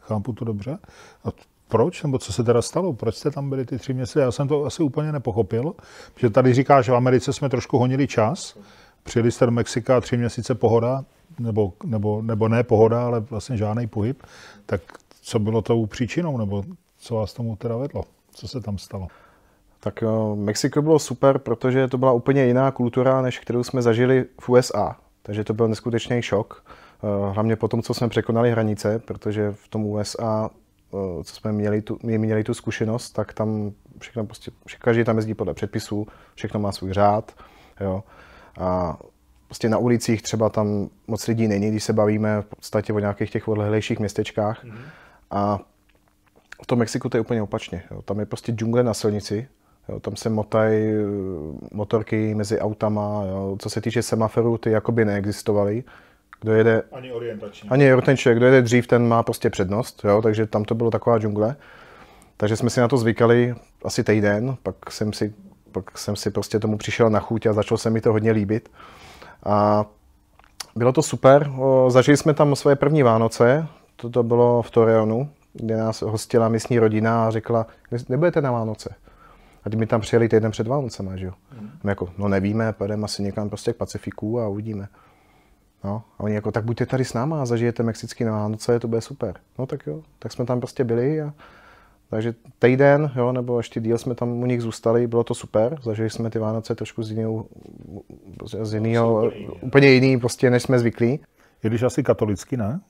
chápu 0.00 0.32
to 0.32 0.44
dobře. 0.44 0.78
A 1.24 1.28
proč, 1.68 2.02
nebo 2.02 2.18
co 2.18 2.32
se 2.32 2.44
teda 2.44 2.62
stalo, 2.62 2.92
proč 2.92 3.16
jste 3.16 3.30
tam 3.30 3.50
byli 3.50 3.64
ty 3.64 3.78
tři 3.78 3.94
měsíce, 3.94 4.20
já 4.20 4.32
jsem 4.32 4.48
to 4.48 4.64
asi 4.64 4.82
úplně 4.82 5.12
nepochopil, 5.12 5.74
protože 6.14 6.30
tady 6.30 6.54
říkáš, 6.54 6.84
že 6.84 6.92
v 6.92 6.96
Americe 6.96 7.32
jsme 7.32 7.48
trošku 7.48 7.78
honili 7.78 8.06
čas, 8.06 8.58
přijeli 9.02 9.32
jste 9.32 9.46
do 9.46 9.52
Mexika 9.52 10.00
tři 10.00 10.16
měsíce 10.16 10.54
pohoda, 10.54 11.04
nebo, 11.38 11.72
nebo, 11.84 12.22
nebo 12.22 12.48
ne 12.48 12.62
pohoda, 12.62 13.06
ale 13.06 13.20
vlastně 13.20 13.56
žádný 13.56 13.86
pohyb, 13.86 14.22
tak 14.66 14.80
co 15.20 15.38
bylo 15.38 15.62
tou 15.62 15.86
příčinou, 15.86 16.38
nebo 16.38 16.64
co 16.98 17.14
vás 17.14 17.32
tomu 17.32 17.56
teda 17.56 17.76
vedlo, 17.76 18.04
co 18.32 18.48
se 18.48 18.60
tam 18.60 18.78
stalo? 18.78 19.08
Tak 19.88 20.04
Mexiko 20.34 20.82
bylo 20.82 20.98
super, 20.98 21.38
protože 21.38 21.88
to 21.88 21.98
byla 21.98 22.12
úplně 22.12 22.46
jiná 22.46 22.70
kultura, 22.70 23.22
než 23.22 23.38
kterou 23.38 23.62
jsme 23.64 23.82
zažili 23.82 24.24
v 24.40 24.48
USA. 24.48 24.96
Takže 25.22 25.44
to 25.44 25.54
byl 25.54 25.68
neskutečný 25.68 26.22
šok. 26.22 26.64
Uh, 27.02 27.34
hlavně 27.34 27.56
po 27.56 27.68
tom, 27.68 27.82
co 27.82 27.94
jsme 27.94 28.08
překonali 28.08 28.50
hranice, 28.50 28.98
protože 28.98 29.52
v 29.52 29.68
tom 29.68 29.86
USA, 29.86 30.50
uh, 30.90 31.22
co 31.22 31.34
jsme 31.34 31.52
měli 31.52 31.82
tu, 31.82 31.98
měli 32.02 32.44
tu 32.44 32.54
zkušenost, 32.54 33.10
tak 33.10 33.32
tam 33.32 33.72
všechno 33.98 34.26
prostě, 34.26 34.50
každý 34.78 35.04
tam 35.04 35.16
jezdí 35.16 35.34
podle 35.34 35.54
předpisů, 35.54 36.06
všechno 36.34 36.60
má 36.60 36.72
svůj 36.72 36.92
řád. 36.92 37.32
Jo. 37.80 38.04
A 38.60 38.98
prostě 39.46 39.68
na 39.68 39.78
ulicích 39.78 40.22
třeba 40.22 40.48
tam 40.48 40.88
moc 41.06 41.26
lidí 41.26 41.48
není, 41.48 41.70
když 41.70 41.84
se 41.84 41.92
bavíme 41.92 42.42
v 42.42 42.46
podstatě 42.46 42.92
o 42.92 42.98
nějakých 42.98 43.30
těch 43.30 43.48
odlehlejších 43.48 43.98
městečkách. 43.98 44.64
Mm-hmm. 44.64 44.78
A 45.30 45.60
v 46.62 46.66
tom 46.66 46.78
Mexiku 46.78 47.08
to 47.08 47.16
je 47.16 47.20
úplně 47.20 47.42
opačně. 47.42 47.82
Jo. 47.90 48.02
Tam 48.02 48.20
je 48.20 48.26
prostě 48.26 48.52
džungle 48.52 48.82
na 48.82 48.94
silnici, 48.94 49.48
Jo, 49.88 50.00
tam 50.00 50.16
se 50.16 50.30
motají 50.30 50.92
eh, 50.92 51.04
motorky 51.72 52.34
mezi 52.34 52.58
autama. 52.58 53.24
Jo. 53.24 53.56
Co 53.58 53.70
se 53.70 53.80
týče 53.80 54.02
semaforů, 54.02 54.58
ty 54.58 54.70
jakoby 54.70 55.04
neexistovaly. 55.04 55.84
Kdo 56.40 56.52
jede... 56.52 56.82
Ani 56.92 57.12
orientační. 57.12 57.70
Ani 57.70 57.94
orientační. 57.94 58.34
Kdo 58.34 58.46
jede 58.46 58.62
dřív, 58.62 58.86
ten 58.86 59.08
má 59.08 59.22
prostě 59.22 59.50
přednost. 59.50 60.04
Jo, 60.04 60.22
takže 60.22 60.46
tam 60.46 60.64
to 60.64 60.74
bylo 60.74 60.90
taková 60.90 61.18
džungle. 61.18 61.56
Takže 62.36 62.56
jsme 62.56 62.70
si 62.70 62.80
na 62.80 62.88
to 62.88 62.96
zvykali 62.96 63.54
asi 63.84 64.04
týden, 64.04 64.56
pak 64.62 64.90
jsem 64.90 65.12
si, 65.12 65.34
pak 65.72 65.98
jsem 65.98 66.16
si 66.16 66.30
prostě 66.30 66.58
tomu 66.58 66.78
přišel 66.78 67.10
na 67.10 67.20
chuť 67.20 67.46
a 67.46 67.52
začalo 67.52 67.78
se 67.78 67.90
mi 67.90 68.00
to 68.00 68.12
hodně 68.12 68.32
líbit. 68.32 68.70
A 69.44 69.86
bylo 70.76 70.92
to 70.92 71.02
super. 71.02 71.50
O, 71.58 71.90
zažili 71.90 72.16
jsme 72.16 72.34
tam 72.34 72.56
svoje 72.56 72.76
první 72.76 73.02
Vánoce, 73.02 73.66
to 73.96 74.22
bylo 74.22 74.62
v 74.62 74.70
Torreonu, 74.70 75.30
kde 75.52 75.76
nás 75.76 76.02
hostila 76.02 76.48
místní 76.48 76.78
rodina 76.78 77.26
a 77.26 77.30
řekla, 77.30 77.66
nebudete 78.08 78.40
na 78.40 78.50
Vánoce. 78.50 78.94
A 79.74 79.76
my 79.76 79.86
tam 79.86 80.00
přijeli 80.00 80.28
týden 80.28 80.50
před 80.50 80.66
Vánocema, 80.66 81.16
že 81.16 81.26
jo. 81.26 81.32
Mm. 81.60 81.70
My 81.84 81.90
jako, 81.90 82.08
no 82.18 82.28
nevíme, 82.28 82.72
pojedeme 82.72 83.04
asi 83.04 83.22
někam 83.22 83.48
prostě 83.48 83.72
k 83.72 83.76
Pacifiku 83.76 84.40
a 84.40 84.48
uvidíme. 84.48 84.88
No, 85.84 86.02
a 86.18 86.20
oni 86.20 86.34
jako, 86.34 86.52
tak 86.52 86.64
buďte 86.64 86.86
tady 86.86 87.04
s 87.04 87.14
náma 87.14 87.42
a 87.42 87.46
zažijete 87.46 87.82
mexický 87.82 88.24
na 88.24 88.32
Vánoce, 88.32 88.80
to 88.80 88.88
bude 88.88 89.00
super. 89.00 89.34
No 89.58 89.66
tak 89.66 89.86
jo, 89.86 90.02
tak 90.18 90.32
jsme 90.32 90.44
tam 90.44 90.60
prostě 90.60 90.84
byli 90.84 91.22
a 91.22 91.32
takže 92.10 92.34
týden, 92.58 93.12
jo, 93.16 93.32
nebo 93.32 93.58
ještě 93.58 93.80
díl 93.80 93.98
jsme 93.98 94.14
tam 94.14 94.28
u 94.28 94.46
nich 94.46 94.62
zůstali, 94.62 95.06
bylo 95.06 95.24
to 95.24 95.34
super, 95.34 95.78
zažili 95.82 96.10
jsme 96.10 96.30
ty 96.30 96.38
Vánoce 96.38 96.74
trošku 96.74 97.02
z 97.02 97.10
jiného, 97.10 97.46
z 98.62 98.74
jiného, 98.74 99.30
úplně 99.60 99.88
jiný, 99.90 100.20
prostě, 100.20 100.50
než 100.50 100.62
jsme 100.62 100.78
zvyklí. 100.78 101.20
Je 101.62 101.70
když 101.70 101.82
asi 101.82 102.02
katolicky, 102.02 102.56
ne? 102.56 102.80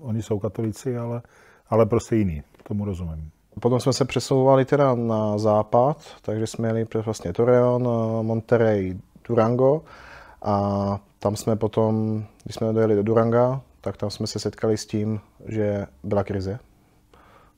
Oni 0.00 0.22
jsou 0.22 0.38
katolici, 0.38 0.96
ale, 0.98 1.22
ale 1.68 1.86
prostě 1.86 2.16
jiný, 2.16 2.42
tomu 2.62 2.84
rozumím. 2.84 3.30
Potom 3.60 3.80
jsme 3.80 3.92
se 3.92 4.04
přesouvali 4.04 4.64
teda 4.64 4.94
na 4.94 5.38
západ, 5.38 5.96
takže 6.22 6.46
jsme 6.46 6.68
jeli 6.68 6.84
přes 6.84 7.04
vlastně 7.04 7.32
Torreon, 7.32 7.82
Monterrey, 8.22 8.98
Durango 9.28 9.82
a 10.42 10.98
tam 11.18 11.36
jsme 11.36 11.56
potom, 11.56 12.24
když 12.44 12.54
jsme 12.54 12.72
dojeli 12.72 12.96
do 12.96 13.02
Duranga, 13.02 13.60
tak 13.80 13.96
tam 13.96 14.10
jsme 14.10 14.26
se 14.26 14.38
setkali 14.38 14.76
s 14.76 14.86
tím, 14.86 15.20
že 15.46 15.86
byla 16.02 16.24
krize. 16.24 16.58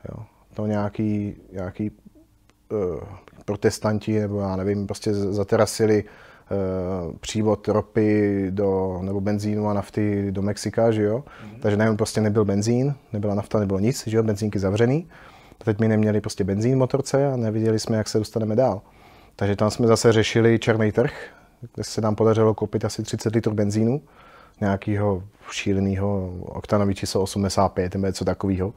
Jo. 0.09 0.25
To 0.55 0.67
nějaký, 0.67 1.37
nějaký 1.53 1.91
uh, 1.91 3.01
protestanti, 3.45 4.21
nebo 4.21 4.41
já 4.41 4.57
nevím, 4.57 4.87
prostě 4.87 5.15
zaterasili 5.15 6.05
uh, 6.05 7.17
přívod 7.21 7.69
ropy 7.69 8.47
do, 8.51 8.99
nebo 9.03 9.21
benzínu 9.21 9.69
a 9.69 9.75
nafty 9.75 10.33
do 10.33 10.43
Mexika, 10.43 10.91
že 10.91 11.03
jo. 11.03 11.19
Mm-hmm. 11.19 11.61
Takže 11.61 11.77
najednou 11.77 11.97
prostě 11.97 12.21
nebyl 12.21 12.45
benzín, 12.45 12.95
nebyla 13.13 13.35
nafta, 13.35 13.59
nebylo 13.59 13.79
nic, 13.79 14.07
že 14.07 14.17
jo, 14.17 14.23
benzínky 14.23 14.59
zavřený. 14.59 15.09
Teď 15.65 15.79
my 15.79 15.89
neměli 15.89 16.21
prostě 16.21 16.45
benzín 16.45 16.75
v 16.75 16.79
motorce 16.79 17.33
a 17.33 17.37
neviděli 17.37 17.79
jsme, 17.79 17.97
jak 17.97 18.09
se 18.09 18.19
dostaneme 18.19 18.57
dál. 18.57 18.83
Takže 19.37 19.57
tam 19.57 19.71
jsme 19.71 19.87
zase 19.87 20.13
řešili 20.13 20.59
černý 20.59 20.93
trh, 20.93 21.13
kde 21.75 21.85
se 21.85 22.01
nám 22.01 22.15
podařilo 22.15 22.55
koupit 22.55 22.85
asi 22.85 23.03
30 23.03 23.35
litrů 23.35 23.55
benzínu, 23.55 24.03
nějakého 24.61 25.23
šíleného 25.51 26.35
oktanový 26.41 26.95
číslo 26.95 27.23
85 27.23 27.95
nebo 27.95 28.07
něco 28.07 28.25
takového. 28.25 28.75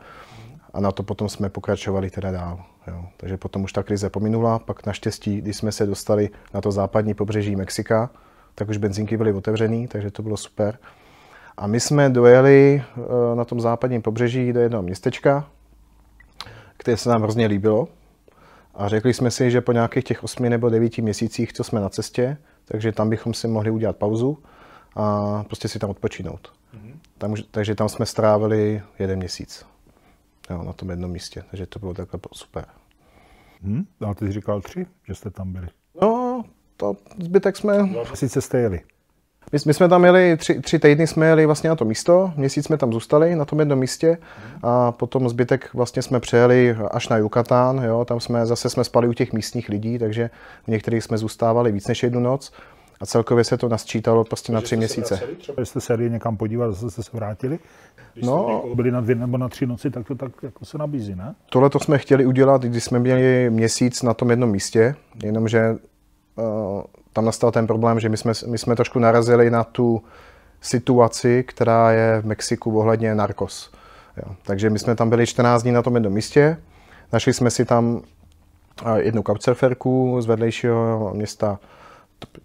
A 0.74 0.80
na 0.80 0.92
to 0.92 1.04
potom 1.04 1.30
jsme 1.30 1.50
pokračovali 1.50 2.10
teda 2.10 2.32
dál. 2.32 2.64
Jo. 2.88 3.06
Takže 3.18 3.38
potom 3.38 3.64
už 3.64 3.74
ta 3.74 3.84
krize 3.84 4.10
pominula, 4.10 4.60
pak 4.60 4.86
naštěstí, 4.86 5.42
když 5.42 5.58
jsme 5.58 5.72
se 5.72 5.86
dostali 5.86 6.30
na 6.54 6.62
to 6.62 6.72
západní 6.72 7.14
pobřeží 7.14 7.56
Mexika, 7.56 8.10
tak 8.56 8.70
už 8.70 8.78
benzínky 8.78 9.18
byly 9.18 9.34
otevřený, 9.34 9.88
takže 9.88 10.12
to 10.12 10.24
bylo 10.24 10.38
super. 10.38 10.78
A 11.58 11.68
my 11.68 11.80
jsme 11.80 12.10
dojeli 12.10 12.84
eh, 12.84 13.36
na 13.36 13.46
tom 13.46 13.62
západním 13.62 14.02
pobřeží 14.02 14.54
do 14.54 14.60
jednoho 14.60 14.84
městečka, 14.84 15.48
které 16.78 16.98
se 16.98 17.10
nám 17.10 17.22
hrozně 17.22 17.48
líbilo. 17.48 17.88
A 18.74 18.88
řekli 18.88 19.14
jsme 19.14 19.32
si, 19.32 19.52
že 19.52 19.62
po 19.62 19.72
nějakých 19.72 20.04
těch 20.04 20.24
8 20.24 20.50
nebo 20.50 20.70
9 20.70 20.98
měsících, 20.98 21.54
co 21.54 21.64
jsme 21.64 21.82
na 21.82 21.90
cestě, 21.90 22.38
takže 22.66 22.92
tam 22.92 23.10
bychom 23.10 23.34
si 23.34 23.48
mohli 23.48 23.72
udělat 23.72 23.98
pauzu 23.98 24.38
a 24.96 25.44
prostě 25.44 25.68
si 25.68 25.80
tam 25.80 25.90
odpočinout. 25.90 26.54
Mm-hmm. 26.76 26.94
Tam, 27.18 27.36
takže 27.52 27.76
tam 27.76 27.90
jsme 27.90 28.06
strávili 28.06 28.82
jeden 29.00 29.20
měsíc 29.20 29.66
jo, 30.50 30.64
na 30.64 30.74
tom 30.74 30.90
jednom 30.90 31.12
místě, 31.12 31.44
takže 31.50 31.66
to 31.66 31.80
bylo 31.80 31.94
takhle 31.94 32.20
super. 32.34 32.66
Hmm, 33.64 33.86
a 34.08 34.14
ty 34.14 34.26
jsi 34.26 34.32
říkal 34.32 34.62
tři, 34.62 34.86
že 35.08 35.16
jste 35.16 35.30
tam 35.30 35.54
byli? 35.54 35.68
No, 36.02 36.44
to 36.78 36.98
zbytek 37.20 37.58
jsme... 37.58 37.84
Měsíce 37.84 38.42
jste 38.42 38.60
jeli? 38.60 38.82
My, 39.54 39.60
my 39.66 39.74
jsme 39.74 39.90
tam 39.90 40.06
jeli, 40.06 40.38
tři, 40.38 40.62
tři 40.62 40.80
týdny 40.80 41.08
jsme 41.08 41.26
jeli 41.26 41.46
vlastně 41.46 41.70
na 41.70 41.76
to 41.76 41.86
místo, 41.86 42.34
měsíc 42.36 42.66
jsme 42.66 42.78
tam 42.78 42.94
zůstali 42.94 43.36
na 43.36 43.46
tom 43.46 43.60
jednom 43.60 43.80
místě 43.80 44.18
a 44.64 44.92
potom 44.92 45.30
zbytek 45.30 45.70
vlastně 45.74 46.02
jsme 46.02 46.20
přejeli 46.20 46.76
až 46.92 47.10
na 47.10 47.18
Yucatán, 47.18 47.84
jo, 47.84 48.06
tam 48.06 48.20
jsme 48.20 48.46
zase 48.46 48.70
jsme 48.70 48.84
spali 48.84 49.08
u 49.08 49.14
těch 49.14 49.34
místních 49.34 49.70
lidí, 49.70 50.00
takže 50.00 50.30
v 50.64 50.68
některých 50.68 51.04
jsme 51.04 51.18
zůstávali 51.18 51.72
víc 51.72 51.88
než 51.88 52.04
jednu 52.04 52.20
noc 52.20 52.54
a 53.02 53.06
celkově 53.06 53.44
se 53.44 53.58
to 53.58 53.70
nasčítalo 53.70 54.24
prostě 54.24 54.54
na 54.54 54.62
tři 54.62 54.78
měsíce. 54.78 55.22
Třeba 55.38 55.66
jste 55.66 55.82
se 55.82 55.94
jeli 55.94 56.10
někam 56.10 56.38
podívat, 56.38 56.72
zase 56.72 56.92
jste 56.92 57.04
se 57.04 57.10
vrátili? 57.14 57.60
Když 58.14 58.26
no, 58.26 58.64
byli 58.76 58.92
na 58.92 59.02
dvě 59.02 59.16
nebo 59.16 59.38
na 59.38 59.50
tři 59.50 59.66
noci, 59.66 59.90
tak 59.90 60.08
to 60.08 60.16
tak 60.16 60.32
jako 60.44 60.66
se 60.66 60.78
nabízí, 60.78 61.16
ne? 61.16 61.36
Tohle 61.50 61.70
to 61.70 61.80
jsme 61.80 61.98
chtěli 61.98 62.26
udělat, 62.26 62.62
když 62.62 62.84
jsme 62.84 63.00
měli 63.00 63.50
měsíc 63.50 64.02
na 64.04 64.14
tom 64.14 64.30
jednom 64.30 64.52
místě, 64.52 64.96
jenomže 65.24 65.76
uh, 66.36 66.82
tam 67.14 67.26
nastal 67.26 67.52
ten 67.52 67.68
problém, 67.68 68.00
že 68.00 68.10
my 68.10 68.18
jsme, 68.18 68.34
my 68.48 68.58
jsme 68.58 68.76
trošku 68.76 69.00
narazili 69.00 69.50
na 69.50 69.64
tu 69.64 70.04
situaci, 70.62 71.44
která 71.48 71.92
je 71.92 72.22
v 72.22 72.26
Mexiku 72.26 72.80
ohledně 72.80 73.16
narkos. 73.16 73.72
Jo. 74.18 74.36
Takže 74.44 74.70
my 74.70 74.80
jsme 74.80 74.96
tam 74.96 75.10
byli 75.10 75.28
14 75.28 75.64
dní 75.64 75.72
na 75.72 75.82
tom 75.82 75.96
jednom 75.96 76.14
místě, 76.14 76.58
našli 77.14 77.34
jsme 77.34 77.52
si 77.52 77.66
tam 77.66 78.02
jednu 78.96 79.24
couchsurferku 79.24 80.22
z 80.22 80.26
vedlejšího 80.26 81.12
města 81.14 81.60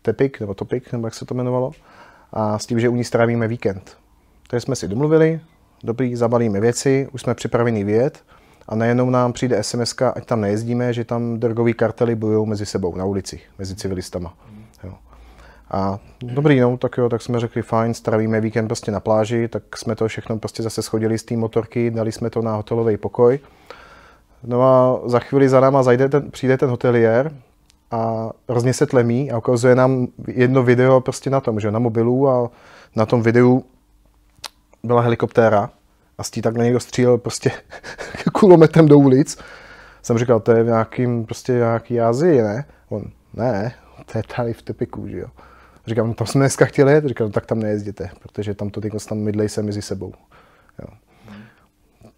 Tepik, 0.03 0.41
nebo 0.41 0.55
Topik, 0.55 0.93
nebo 0.93 1.07
jak 1.07 1.15
se 1.15 1.25
to 1.25 1.35
jmenovalo, 1.35 1.73
a 2.33 2.59
s 2.59 2.67
tím, 2.67 2.81
že 2.81 2.89
u 2.89 2.95
ní 2.95 3.05
strávíme 3.05 3.49
víkend. 3.49 3.97
Takže 4.51 4.61
jsme 4.61 4.77
si 4.77 4.89
domluvili, 4.89 5.41
dobrý, 5.85 6.17
zabalíme 6.17 6.61
věci, 6.61 7.09
už 7.13 7.23
jsme 7.23 7.35
připraveni 7.35 7.85
vyjet 7.85 8.25
a 8.69 8.75
najednou 8.75 9.11
nám 9.11 9.33
přijde 9.33 9.63
SMS, 9.63 9.95
ať 10.15 10.25
tam 10.25 10.41
nejezdíme, 10.41 10.93
že 10.93 11.05
tam 11.05 11.41
drogový 11.41 11.75
kartely 11.75 12.15
bojují 12.15 12.49
mezi 12.49 12.67
sebou 12.67 12.97
na 12.97 13.05
ulici, 13.05 13.41
mezi 13.59 13.77
civilistama. 13.77 14.35
Jo. 14.85 14.95
A 15.71 15.99
dobrý, 16.23 16.61
no, 16.61 16.77
tak 16.77 16.99
jo, 16.99 17.09
tak 17.09 17.23
jsme 17.23 17.41
řekli, 17.41 17.63
fajn, 17.63 17.95
stravíme 17.95 18.41
víkend 18.41 18.67
prostě 18.67 18.91
na 18.91 19.01
pláži, 19.01 19.49
tak 19.49 19.77
jsme 19.77 19.97
to 19.97 20.09
všechno 20.09 20.39
prostě 20.39 20.63
zase 20.63 20.83
schodili 20.83 21.19
z 21.19 21.25
té 21.25 21.37
motorky, 21.37 21.91
dali 21.91 22.13
jsme 22.13 22.31
to 22.31 22.43
na 22.43 22.57
hotelový 22.57 22.97
pokoj. 22.97 23.39
No 24.45 24.63
a 24.63 25.01
za 25.09 25.19
chvíli 25.19 25.49
za 25.49 25.61
náma 25.61 25.83
zajde 25.83 26.09
ten, 26.09 26.31
přijde 26.31 26.57
ten 26.57 26.71
hotelier 26.71 27.33
a 27.91 28.31
hrozně 28.49 28.75
se 28.75 28.87
tlemí 28.87 29.31
a 29.31 29.39
ukazuje 29.39 29.75
nám 29.75 30.07
jedno 30.27 30.63
video 30.63 31.01
prostě 31.01 31.31
na 31.31 31.41
tom, 31.41 31.61
že 31.61 31.71
na 31.71 31.79
mobilu 31.79 32.29
a 32.29 32.51
na 32.97 33.07
tom 33.07 33.23
videu 33.23 33.65
byla 34.83 35.01
helikoptéra 35.01 35.71
a 36.19 36.23
z 36.23 36.31
tí 36.31 36.43
takhle 36.43 36.65
někdo 36.65 36.81
střílel 36.81 37.19
prostě 37.19 37.51
kulometem 38.33 38.87
do 38.87 38.99
ulic. 38.99 39.39
Jsem 40.03 40.19
říkal, 40.19 40.41
to 40.41 40.53
je 40.53 40.63
v 40.63 40.67
nějakým, 40.67 41.25
prostě 41.25 41.53
nějaký 41.53 42.01
Azii, 42.01 42.43
ne? 42.43 42.65
On, 42.89 43.03
ne, 43.35 43.75
to 44.05 44.19
je 44.19 44.23
tady 44.37 44.53
v 44.53 44.63
Tepiku, 44.63 45.09
že 45.09 45.19
jo. 45.19 45.29
Říkám, 45.87 46.09
no 46.09 46.15
tam 46.15 46.27
jsme 46.27 46.39
dneska 46.39 46.65
chtěli 46.65 46.93
jet, 46.93 47.05
říkal, 47.05 47.27
no, 47.27 47.33
tak 47.33 47.47
tam 47.47 47.61
nejezděte, 47.61 48.11
protože 48.23 48.55
tam 48.55 48.71
to 48.71 48.81
tam 49.09 49.19
mydlej 49.19 49.49
se 49.49 49.63
mezi 49.63 49.83
sebou. 49.83 50.13
Jo. 50.79 50.89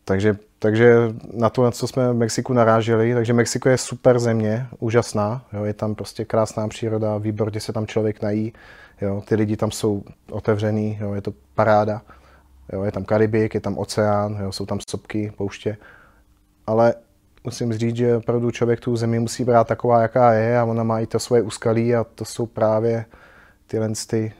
Takže, 0.05 0.37
takže 0.59 0.97
na 1.33 1.51
to, 1.51 1.65
na 1.65 1.71
co 1.71 1.87
jsme 1.89 2.13
v 2.13 2.17
Mexiku 2.17 2.53
naráželi, 2.53 3.15
takže 3.15 3.33
Mexiko 3.33 3.69
je 3.69 3.79
super 3.79 4.19
země, 4.19 4.67
úžasná, 4.79 5.45
jo, 5.53 5.65
je 5.65 5.75
tam 5.75 5.95
prostě 5.95 6.25
krásná 6.25 6.69
příroda, 6.69 7.19
výborně 7.19 7.61
se 7.61 7.73
tam 7.73 7.87
člověk 7.87 8.23
nají, 8.23 8.53
jo, 9.01 9.23
ty 9.29 9.35
lidi 9.35 9.57
tam 9.57 9.71
jsou 9.71 10.03
otevřený, 10.31 10.99
jo, 11.01 11.15
je 11.15 11.21
to 11.21 11.33
paráda. 11.55 12.03
Jo, 12.73 12.83
je 12.83 12.93
tam 12.93 13.05
Karibik, 13.05 13.55
je 13.55 13.61
tam 13.61 13.79
oceán, 13.79 14.39
jo, 14.43 14.53
jsou 14.53 14.67
tam 14.67 14.79
sopky, 14.91 15.33
pouště. 15.37 15.77
Ale 16.67 16.95
musím 17.45 17.73
říct, 17.73 17.97
že 17.97 18.17
opravdu 18.17 18.51
člověk 18.51 18.81
tu 18.81 18.97
zemi 18.97 19.19
musí 19.19 19.45
brát 19.45 19.67
taková, 19.67 20.03
jaká 20.03 20.33
je 20.33 20.59
a 20.59 20.65
ona 20.65 20.83
má 20.83 21.01
i 21.01 21.07
to 21.07 21.19
svoje 21.19 21.43
úskalí 21.43 21.95
a 21.95 22.05
to 22.05 22.25
jsou 22.25 22.47
právě 22.47 23.05
tyhle 23.67 23.89
ty 24.07 24.33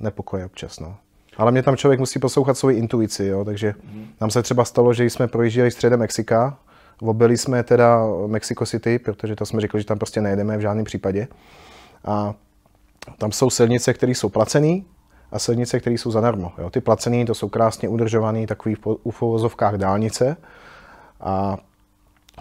nepokoje 0.00 0.44
občas. 0.46 0.80
No. 0.80 0.96
Ale 1.36 1.52
mě 1.52 1.62
tam 1.62 1.76
člověk 1.76 2.00
musí 2.00 2.18
poslouchat 2.18 2.58
svoji 2.58 2.78
intuici, 2.78 3.26
jo, 3.26 3.44
takže 3.44 3.74
mm. 3.92 4.06
nám 4.20 4.30
se 4.30 4.42
třeba 4.42 4.64
stalo, 4.64 4.94
že 4.94 5.04
jsme 5.04 5.28
projížděli 5.28 5.70
středem 5.70 6.00
Mexika, 6.00 6.58
objeli 7.00 7.38
jsme 7.38 7.62
teda 7.62 8.06
Mexico 8.26 8.66
City, 8.66 8.98
protože 8.98 9.36
to 9.36 9.46
jsme 9.46 9.60
řekli, 9.60 9.80
že 9.80 9.86
tam 9.86 9.98
prostě 9.98 10.20
nejedeme 10.20 10.56
v 10.56 10.60
žádném 10.60 10.84
případě. 10.84 11.28
A 12.04 12.34
tam 13.18 13.32
jsou 13.32 13.50
silnice, 13.50 13.94
které 13.94 14.12
jsou 14.12 14.28
placené, 14.28 14.80
a 15.32 15.38
silnice, 15.38 15.80
které 15.80 15.94
jsou 15.94 16.10
zadarmo. 16.10 16.52
Jo. 16.58 16.70
Ty 16.70 16.80
placené 16.80 17.24
to 17.24 17.34
jsou 17.34 17.48
krásně 17.48 17.88
udržované 17.88 18.46
takový 18.46 18.74
v 19.10 19.22
uvozovkách 19.22 19.74
dálnice 19.74 20.36
a 21.20 21.56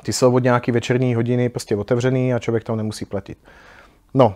ty 0.04 0.14
jsou 0.14 0.36
od 0.36 0.44
nějaký 0.44 0.72
večerní 0.72 1.16
hodiny 1.16 1.50
prostě 1.50 1.76
otevřený 1.76 2.34
a 2.34 2.40
člověk 2.40 2.64
tam 2.64 2.78
nemusí 2.78 3.06
platit. 3.06 3.38
No, 4.14 4.36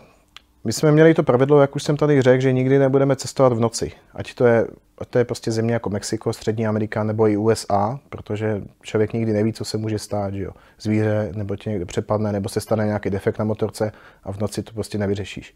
my 0.63 0.73
jsme 0.73 0.91
měli 0.91 1.13
to 1.13 1.23
pravidlo, 1.23 1.61
jak 1.61 1.75
už 1.75 1.83
jsem 1.83 1.97
tady 1.97 2.21
řekl, 2.21 2.41
že 2.41 2.53
nikdy 2.53 2.79
nebudeme 2.79 3.15
cestovat 3.15 3.53
v 3.53 3.59
noci. 3.59 3.91
Ať 4.13 4.33
to 4.33 4.45
je, 4.45 4.67
ať 4.97 5.07
to 5.07 5.17
je 5.17 5.25
prostě 5.25 5.51
země 5.51 5.73
jako 5.73 5.89
Mexiko, 5.89 6.33
Střední 6.33 6.67
Amerika 6.67 7.03
nebo 7.03 7.27
i 7.27 7.37
USA, 7.37 7.99
protože 8.09 8.61
člověk 8.81 9.13
nikdy 9.13 9.33
neví, 9.33 9.53
co 9.53 9.65
se 9.65 9.77
může 9.77 9.99
stát. 9.99 10.33
Že 10.33 10.43
jo? 10.43 10.51
Zvíře 10.79 11.31
nebo 11.35 11.55
tě 11.55 11.69
někdo 11.69 11.85
přepadne, 11.85 12.31
nebo 12.31 12.49
se 12.49 12.61
stane 12.61 12.85
nějaký 12.85 13.09
defekt 13.09 13.39
na 13.39 13.45
motorce 13.45 13.91
a 14.23 14.31
v 14.31 14.39
noci 14.39 14.63
to 14.63 14.73
prostě 14.73 14.97
nevyřešíš. 14.97 15.55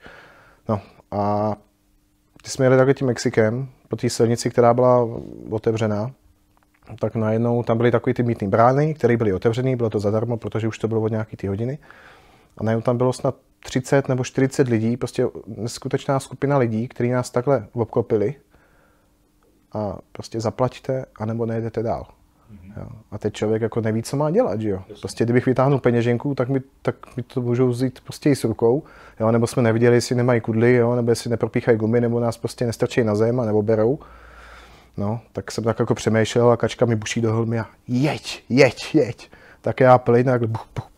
No 0.69 0.81
a 1.11 1.55
když 2.41 2.53
jsme 2.53 2.65
jeli 2.65 2.77
takhle 2.77 2.93
tím 2.93 3.07
Mexikem, 3.07 3.69
po 3.87 3.95
té 3.95 4.09
silnici, 4.09 4.49
která 4.49 4.73
byla 4.73 5.07
otevřená, 5.49 6.11
tak 6.99 7.15
najednou 7.15 7.63
tam 7.63 7.77
byly 7.77 7.91
takové 7.91 8.13
ty 8.13 8.23
mítné 8.23 8.47
brány, 8.47 8.93
které 8.93 9.17
byly 9.17 9.33
otevřené, 9.33 9.75
bylo 9.75 9.89
to 9.89 9.99
zadarmo, 9.99 10.37
protože 10.37 10.67
už 10.67 10.79
to 10.79 10.87
bylo 10.87 11.01
od 11.01 11.11
nějaké 11.11 11.37
ty 11.37 11.47
hodiny. 11.47 11.77
A 12.57 12.63
najednou 12.63 12.81
tam 12.81 12.97
bylo 12.97 13.13
snad 13.13 13.35
30 13.59 14.09
nebo 14.09 14.23
40 14.23 14.67
lidí, 14.67 14.97
prostě 14.97 15.27
neskutečná 15.47 16.19
skupina 16.19 16.57
lidí, 16.57 16.87
kteří 16.87 17.09
nás 17.09 17.29
takhle 17.29 17.67
obklopili 17.73 18.35
a 19.73 19.97
prostě 20.11 20.41
zaplaťte, 20.41 21.05
anebo 21.19 21.45
nejedete 21.45 21.83
dál. 21.83 22.07
Jo. 22.77 22.87
A 23.11 23.17
teď 23.17 23.33
člověk 23.33 23.61
jako 23.61 23.81
neví, 23.81 24.03
co 24.03 24.17
má 24.17 24.31
dělat, 24.31 24.61
že 24.61 24.69
jo. 24.69 24.83
Prostě 24.99 25.23
kdybych 25.23 25.45
vytáhnul 25.45 25.79
peněženku, 25.79 26.35
tak 26.35 26.49
mi, 26.49 26.61
tak 26.81 26.95
mi 27.17 27.23
to 27.23 27.41
můžou 27.41 27.67
vzít 27.67 28.01
prostě 28.01 28.29
i 28.29 28.35
s 28.35 28.43
rukou, 28.43 28.83
jo, 29.19 29.31
nebo 29.31 29.47
jsme 29.47 29.63
neviděli, 29.63 29.95
jestli 29.95 30.15
nemají 30.15 30.41
kudly, 30.41 30.75
jo, 30.75 30.95
nebo 30.95 31.11
jestli 31.11 31.29
nepropíchají 31.29 31.77
gumy, 31.77 32.01
nebo 32.01 32.19
nás 32.19 32.37
prostě 32.37 32.65
nestrčí 32.65 33.03
na 33.03 33.15
zem, 33.15 33.45
nebo 33.45 33.61
berou. 33.61 33.99
No, 34.99 35.21
tak 35.33 35.51
jsem 35.51 35.63
tak 35.63 35.79
jako 35.79 35.95
přemýšlel 35.95 36.51
a 36.51 36.57
kačka 36.57 36.85
mi 36.85 36.95
buší 36.95 37.21
do 37.21 37.31
helmy 37.31 37.59
a 37.59 37.65
jeď, 37.87 38.43
jeď, 38.49 38.95
jeď. 38.95 39.31
Tak 39.61 39.79
já 39.79 39.97
plyn, 39.97 40.25
tak, 40.25 40.41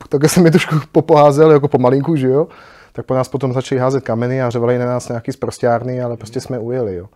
tak 0.10 0.30
jsem 0.30 0.44
mi 0.44 0.52
trošku 0.52 0.76
popoházel 0.92 1.52
jako 1.52 1.68
pomalinku, 1.68 2.16
že 2.16 2.28
jo. 2.28 2.48
Tak 2.94 3.06
po 3.06 3.14
nás 3.14 3.28
potom 3.30 3.54
začali 3.54 3.80
házet 3.80 4.04
kameny 4.04 4.42
a 4.42 4.50
řevali 4.50 4.78
na 4.78 4.86
nás 4.86 5.10
nějaký 5.10 5.32
zprostárny, 5.32 6.02
ale 6.02 6.18
prostě 6.18 6.42
jsme 6.42 6.60
ujeli, 6.60 6.96
jo. 6.96 7.10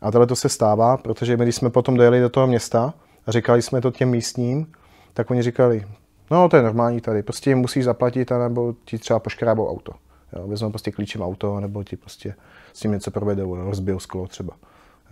A 0.00 0.10
tohle 0.10 0.26
to 0.26 0.36
se 0.36 0.48
stává, 0.48 0.96
protože 0.96 1.36
my, 1.36 1.44
když 1.44 1.56
jsme 1.56 1.70
potom 1.70 1.96
dojeli 1.96 2.20
do 2.20 2.28
toho 2.28 2.46
města 2.46 2.94
a 3.26 3.32
říkali 3.32 3.62
jsme 3.62 3.80
to 3.80 3.90
těm 3.90 4.10
místním, 4.10 4.66
tak 5.14 5.30
oni 5.30 5.42
říkali, 5.42 5.86
no 6.30 6.48
to 6.48 6.56
je 6.56 6.62
normální 6.62 7.00
tady, 7.00 7.22
prostě 7.22 7.50
jim 7.50 7.58
musíš 7.58 7.84
zaplatit, 7.84 8.32
anebo 8.32 8.74
ti 8.84 8.98
třeba 8.98 9.18
poškrábou 9.18 9.70
auto. 9.70 9.92
Jo, 10.36 10.46
vezmou 10.48 10.70
prostě 10.70 10.90
klíčem 10.90 11.22
auto, 11.22 11.60
nebo 11.60 11.84
ti 11.84 11.96
prostě 11.96 12.34
s 12.72 12.80
tím 12.80 12.92
něco 12.92 13.10
provedou, 13.10 13.56
jo, 13.56 13.64
rozbijou 13.64 13.98
sklo 13.98 14.26
třeba. 14.26 14.52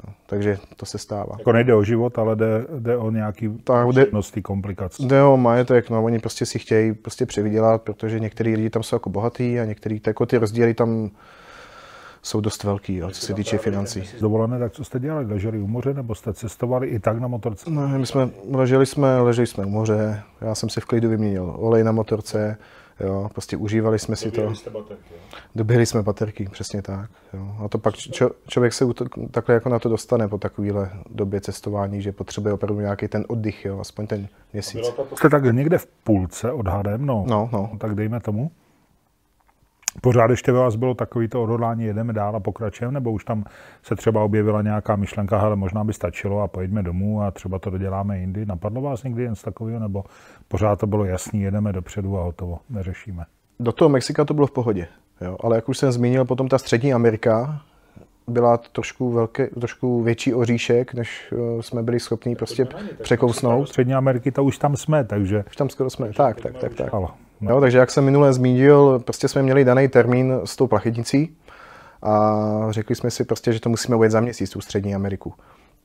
Jo, 0.07 0.13
takže 0.27 0.59
to 0.77 0.87
se 0.87 0.99
stává. 0.99 1.35
Jako 1.39 1.53
nejde 1.53 1.75
o 1.75 1.85
život, 1.85 2.19
ale 2.19 2.37
jde, 2.37 2.67
jde 2.79 2.97
o 2.97 3.11
nějaký 3.11 3.61
množství 4.11 4.43
komplikací. 4.43 5.07
Jde 5.07 5.23
o 5.23 5.37
majetek, 5.37 5.91
no 5.91 6.05
oni 6.05 6.19
prostě 6.19 6.47
si 6.47 6.59
chtějí 6.59 6.93
prostě 6.93 7.27
přivydělat, 7.27 7.83
protože 7.83 8.21
některý 8.21 8.57
lidi 8.57 8.71
tam 8.71 8.83
jsou 8.83 8.97
jako 8.97 9.11
bohatý 9.11 9.61
a 9.61 9.65
některý 9.65 10.01
jako 10.07 10.27
ty 10.27 10.39
rozdíly 10.39 10.75
tam 10.75 11.11
jsou 12.23 12.41
dost 12.41 12.65
velký, 12.65 12.97
jo, 12.97 13.11
co 13.11 13.27
se 13.27 13.35
týče 13.35 13.59
financí. 13.59 14.03
Dovolené, 14.21 14.59
tak 14.59 14.73
co 14.73 14.85
jste 14.85 15.01
dělali? 15.01 15.27
Leželi 15.27 15.59
u 15.59 15.67
moře 15.67 15.95
nebo 15.95 16.15
jste 16.15 16.35
cestovali 16.35 16.87
i 16.87 16.99
tak 16.99 17.21
na 17.21 17.29
motorce? 17.29 17.71
No, 17.71 17.89
my 17.89 18.07
jsme, 18.07 18.31
leželi 18.51 18.87
jsme, 18.87 19.21
leželi 19.21 19.47
jsme 19.47 19.67
u 19.67 19.69
moře, 19.69 20.23
já 20.41 20.55
jsem 20.55 20.69
si 20.69 20.81
v 20.81 20.85
klidu 20.85 21.09
vyměnil 21.09 21.55
olej 21.57 21.85
na 21.85 21.93
motorce, 21.93 22.57
jo, 23.03 23.29
prostě 23.33 23.57
užívali 23.57 23.99
jsme 23.99 24.17
si 24.17 24.31
to. 24.31 24.53
Dobili 25.55 25.87
jsme 25.87 26.03
baterky, 26.03 26.49
přesně 26.53 26.83
tak. 26.83 27.11
Jo. 27.35 27.57
A 27.65 27.69
to 27.69 27.79
pak 27.79 27.95
čo, 27.97 28.31
člověk 28.49 28.73
se 28.73 28.85
uto- 28.85 29.29
takhle 29.31 29.55
jako 29.55 29.69
na 29.69 29.79
to 29.79 29.89
dostane 29.89 30.29
po 30.29 30.39
takovéhle 30.39 30.91
době 31.11 31.41
cestování, 31.41 32.03
že 32.03 32.13
potřebuje 32.13 32.55
opravdu 32.55 32.81
nějaký 32.81 33.09
ten 33.09 33.25
oddych, 33.29 33.65
jo, 33.65 33.81
aspoň 33.81 34.07
ten 34.07 34.29
měsíc. 34.53 34.87
Jste 35.15 35.29
tak 35.29 35.45
někde 35.45 35.79
v 35.79 35.87
půlce 35.87 36.53
odhadem, 36.53 37.07
no. 37.07 37.25
No, 37.29 37.49
no. 37.53 37.71
Tak 37.79 37.95
dejme 37.95 38.21
tomu. 38.21 38.51
Pořád 40.01 40.31
ještě 40.31 40.53
ve 40.53 40.59
vás 40.59 40.77
bylo 40.77 40.95
takový 40.95 41.29
to 41.29 41.43
odhodlání, 41.43 41.85
jedeme 41.85 42.13
dál 42.13 42.37
a 42.37 42.41
pokračujeme, 42.41 42.95
nebo 42.95 43.13
už 43.13 43.25
tam 43.25 43.45
se 43.83 43.97
třeba 43.97 44.23
objevila 44.23 44.63
nějaká 44.63 44.97
myšlenka, 44.97 45.39
hele, 45.39 45.57
možná 45.57 45.85
by 45.85 45.93
stačilo 45.93 46.41
a 46.41 46.49
pojďme 46.49 46.83
domů 46.83 47.23
a 47.23 47.31
třeba 47.31 47.59
to 47.59 47.71
doděláme 47.71 48.19
jindy. 48.19 48.47
Napadlo 48.47 48.83
vás 48.83 49.03
někdy 49.03 49.23
jen 49.23 49.35
z 49.35 49.43
takového, 49.43 49.81
nebo 49.81 50.05
pořád 50.49 50.81
to 50.81 50.87
bylo 50.87 51.05
jasný, 51.05 51.43
jedeme 51.43 51.73
dopředu 51.73 52.19
a 52.19 52.23
hotovo, 52.23 52.59
neřešíme. 52.71 53.25
Do 53.61 53.73
toho 53.73 53.89
Mexika 53.89 54.25
to 54.25 54.35
bylo 54.35 54.47
v 54.47 54.51
pohodě, 54.51 54.87
jo. 55.21 55.37
ale 55.41 55.57
jak 55.57 55.69
už 55.69 55.79
jsem 55.79 55.93
zmínil, 55.93 56.25
potom 56.25 56.49
ta 56.49 56.59
střední 56.59 56.95
Amerika 56.95 57.63
byla 58.27 58.57
trošku, 58.57 59.13
velké, 59.13 59.47
trošku 59.47 60.03
větší 60.03 60.35
oříšek, 60.35 60.95
než 60.95 61.33
eh, 61.33 61.63
jsme 61.63 61.83
byli 61.83 62.01
schopni 62.01 62.37
prostě 62.37 62.67
překousnout. 63.03 63.69
Střední 63.69 63.95
Ameriky, 63.95 64.33
to 64.33 64.45
už 64.45 64.59
tam 64.59 64.77
jsme, 64.77 65.05
takže... 65.05 65.45
Už 65.47 65.57
tam 65.57 65.69
skoro 65.69 65.91
jsme. 65.91 66.13
Tak, 66.13 66.41
tak, 66.41 66.59
tak, 66.59 66.75
tak. 66.75 66.93
No. 67.43 67.51
Jo, 67.51 67.61
takže 67.61 67.79
jak 67.79 67.91
jsem 67.91 68.05
minule 68.05 68.33
zmínil, 68.33 68.99
prostě 68.99 69.29
jsme 69.29 69.43
měli 69.43 69.65
daný 69.65 69.89
termín 69.89 70.41
s 70.45 70.57
tou 70.57 70.67
plachetnicí 70.67 71.37
a 72.03 72.67
řekli 72.71 72.95
jsme 72.95 73.11
si 73.11 73.25
prostě, 73.25 73.53
že 73.53 73.61
to 73.61 73.69
musíme 73.69 73.97
ujet 73.97 74.13
za 74.13 74.21
měsíc, 74.21 74.51
tu 74.51 74.61
střední 74.61 74.95
Ameriku. 74.95 75.35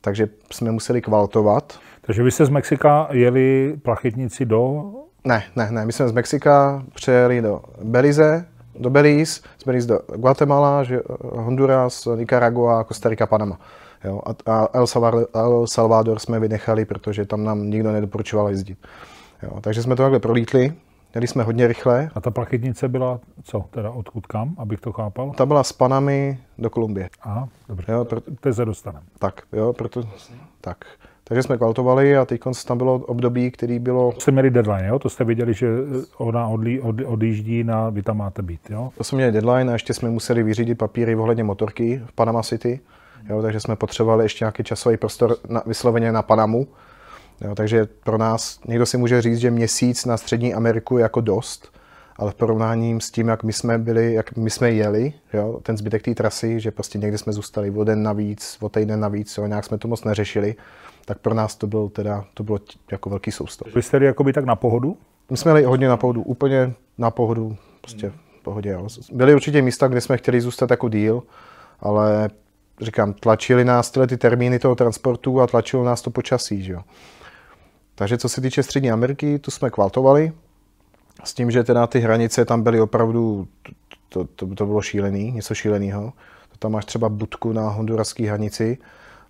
Takže 0.02 0.30
jsme 0.52 0.72
museli 0.72 1.02
kvaltovat. 1.02 1.80
Takže 2.02 2.24
vy 2.24 2.32
jste 2.32 2.46
z 2.46 2.50
Mexika 2.50 3.08
jeli 3.12 3.78
plachetnici 3.84 4.46
do... 4.46 4.84
Ne, 5.26 5.44
ne, 5.56 5.68
ne, 5.72 5.86
my 5.86 5.94
jsme 5.94 6.08
z 6.08 6.12
Mexika 6.12 6.84
přejeli 6.94 7.42
do 7.42 7.62
Belize, 7.84 8.46
do 8.80 8.90
Belize, 8.90 9.42
z 9.58 9.64
Belize 9.66 9.88
do 9.88 10.00
Guatemala, 10.16 10.84
že, 10.84 11.02
Honduras, 11.20 12.08
Nicaragua, 12.16 12.84
Costa 12.84 13.10
Rica, 13.10 13.26
Panama. 13.26 13.60
Jo, 14.04 14.22
a, 14.26 14.52
a 14.54 14.68
El, 14.74 14.88
Salvador, 14.88 15.28
El 15.34 15.68
Salvador 15.68 16.20
jsme 16.20 16.40
vynechali, 16.40 16.86
protože 16.86 17.26
tam 17.26 17.44
nám 17.44 17.70
nikdo 17.70 17.92
nedoporučoval 17.92 18.50
jezdit. 18.50 18.78
Jo, 19.44 19.62
takže 19.62 19.84
jsme 19.84 19.96
to 19.96 20.04
takhle 20.04 20.20
prolítli, 20.20 20.74
jeli 21.16 21.28
jsme 21.28 21.44
hodně 21.44 21.68
rychle. 21.68 22.10
A 22.16 22.22
ta 22.22 22.32
plachetnice 22.32 22.88
byla 22.88 23.20
co, 23.44 23.66
teda 23.72 23.92
odkud 23.92 24.28
kam, 24.28 24.56
abych 24.58 24.80
to 24.80 24.92
chápal? 24.92 25.32
Ta 25.32 25.46
byla 25.46 25.64
s 25.64 25.72
Panamy 25.72 26.40
do 26.58 26.70
Kolumbie. 26.70 27.10
Aha, 27.22 27.50
dobře, 27.70 27.92
Jo, 27.92 28.06
pro, 28.06 28.22
to 28.40 28.54
se 28.54 28.66
dostaneme. 28.66 29.06
tak, 29.20 29.42
jo, 29.54 29.74
proto, 29.74 30.04
tak. 30.62 30.78
Takže 31.24 31.44
jsme 31.44 31.58
kvaltovali 31.58 32.18
a 32.18 32.26
teď 32.26 32.42
tam 32.68 32.78
bylo 32.78 32.94
období, 32.96 33.52
který 33.52 33.80
bylo, 33.80 34.14
Jste 34.20 34.32
měli 34.32 34.50
deadline, 34.50 34.88
jo? 34.88 35.00
To 35.00 35.10
jste 35.10 35.24
viděli, 35.24 35.54
že 35.54 35.68
ona 36.18 36.48
odlí, 36.48 36.82
od, 36.82 36.96
odjíždí 37.06 37.64
na, 37.64 37.90
vy 37.90 38.02
tam 38.04 38.18
máte 38.18 38.42
být, 38.42 38.62
jo? 38.70 38.90
to 38.98 39.04
jsme 39.04 39.16
měli 39.16 39.32
deadline 39.32 39.70
a 39.70 39.74
ještě 39.74 39.94
jsme 39.94 40.10
museli 40.10 40.44
vyřídit 40.44 40.76
papíry 40.76 41.16
ohledně 41.16 41.44
motorky 41.44 42.02
v 42.06 42.14
Panama 42.14 42.44
City, 42.44 42.80
jo, 43.30 43.42
takže 43.42 43.60
jsme 43.60 43.76
potřebovali 43.76 44.26
ještě 44.26 44.46
nějaký 44.46 44.64
časový 44.64 44.98
prostor 44.98 45.36
na, 45.50 45.64
vysloveně 45.66 46.12
na 46.12 46.22
Panamu. 46.22 46.68
Jo, 47.42 47.56
takže 47.56 47.88
pro 48.04 48.18
nás, 48.18 48.60
někdo 48.68 48.86
si 48.86 48.98
může 48.98 49.22
říct, 49.22 49.38
že 49.38 49.52
měsíc 49.52 50.06
na 50.06 50.18
střední 50.18 50.54
Ameriku 50.54 50.98
je 50.98 51.02
jako 51.02 51.22
dost, 51.22 51.78
ale 52.18 52.32
v 52.32 52.36
porovnání 52.36 53.02
s 53.02 53.12
tím, 53.12 53.28
jak 53.28 53.44
my 53.44 53.54
jsme 53.54 53.78
byli, 53.78 54.14
jak 54.14 54.36
my 54.36 54.50
jsme 54.50 54.72
jeli, 54.72 55.14
jo, 55.34 55.60
ten 55.64 55.78
zbytek 55.78 56.02
té 56.04 56.16
trasy, 56.16 56.60
že 56.60 56.72
prostě 56.72 56.98
někdy 56.98 57.18
jsme 57.18 57.34
zůstali 57.34 57.72
o 57.72 57.84
den 57.84 58.04
navíc, 58.04 58.58
o 58.62 58.70
týden 58.70 59.00
navíc, 59.00 59.38
jo, 59.38 59.46
nějak 59.46 59.66
jsme 59.66 59.78
to 59.78 59.88
moc 59.88 60.04
neřešili, 60.04 60.56
tak 61.06 61.20
pro 61.20 61.34
nás 61.34 61.56
to 61.56 61.68
byl 61.68 61.90
teda, 61.90 62.26
to 62.34 62.44
bylo 62.44 62.60
jako 62.92 63.10
velký 63.10 63.32
soustav. 63.32 63.76
Vy 63.76 63.82
jste 63.82 64.06
jakoby 64.06 64.34
tak 64.34 64.46
na 64.46 64.56
pohodu? 64.56 64.98
My 65.32 65.38
jsme 65.38 65.52
jeli 65.52 65.64
hodně 65.64 65.88
na 65.88 65.98
pohodu, 65.98 66.22
úplně 66.22 66.74
na 66.98 67.12
pohodu, 67.12 67.58
prostě 67.82 68.10
v 68.40 68.44
pohodě. 68.44 68.70
Jo. 68.70 68.88
Byly 69.12 69.36
určitě 69.36 69.62
místa, 69.62 69.88
kde 69.88 70.02
jsme 70.02 70.18
chtěli 70.18 70.42
zůstat 70.42 70.72
jako 70.72 70.90
díl, 70.90 71.24
ale 71.80 72.30
říkám, 72.82 73.14
tlačili 73.14 73.66
nás 73.66 73.92
tyhle 73.92 74.08
ty 74.08 74.18
termíny 74.18 74.60
toho 74.60 74.76
transportu 74.76 75.42
a 75.42 75.48
tlačilo 75.48 75.84
nás 75.84 76.02
to 76.02 76.10
počasí, 76.10 76.64
že 76.64 76.74
jo. 76.74 76.82
Takže 78.00 78.18
co 78.18 78.30
se 78.30 78.42
týče 78.42 78.64
Střední 78.64 78.92
Ameriky, 78.92 79.40
tu 79.40 79.52
jsme 79.52 79.70
kvaltovali, 79.70 80.34
s 81.24 81.34
tím, 81.34 81.52
že 81.52 81.64
teda 81.64 81.88
ty 81.88 82.00
hranice 82.00 82.46
tam 82.46 82.64
byly 82.64 82.82
opravdu, 82.82 83.48
to, 84.10 84.24
to, 84.24 84.48
to 84.56 84.66
bylo 84.66 84.82
šílený, 84.82 85.32
něco 85.32 85.56
šíleného. 85.56 86.14
To 86.52 86.58
tam 86.60 86.72
máš 86.72 86.86
třeba 86.86 87.10
budku 87.10 87.54
na 87.54 87.70
honduraské 87.70 88.28
hranici 88.28 88.78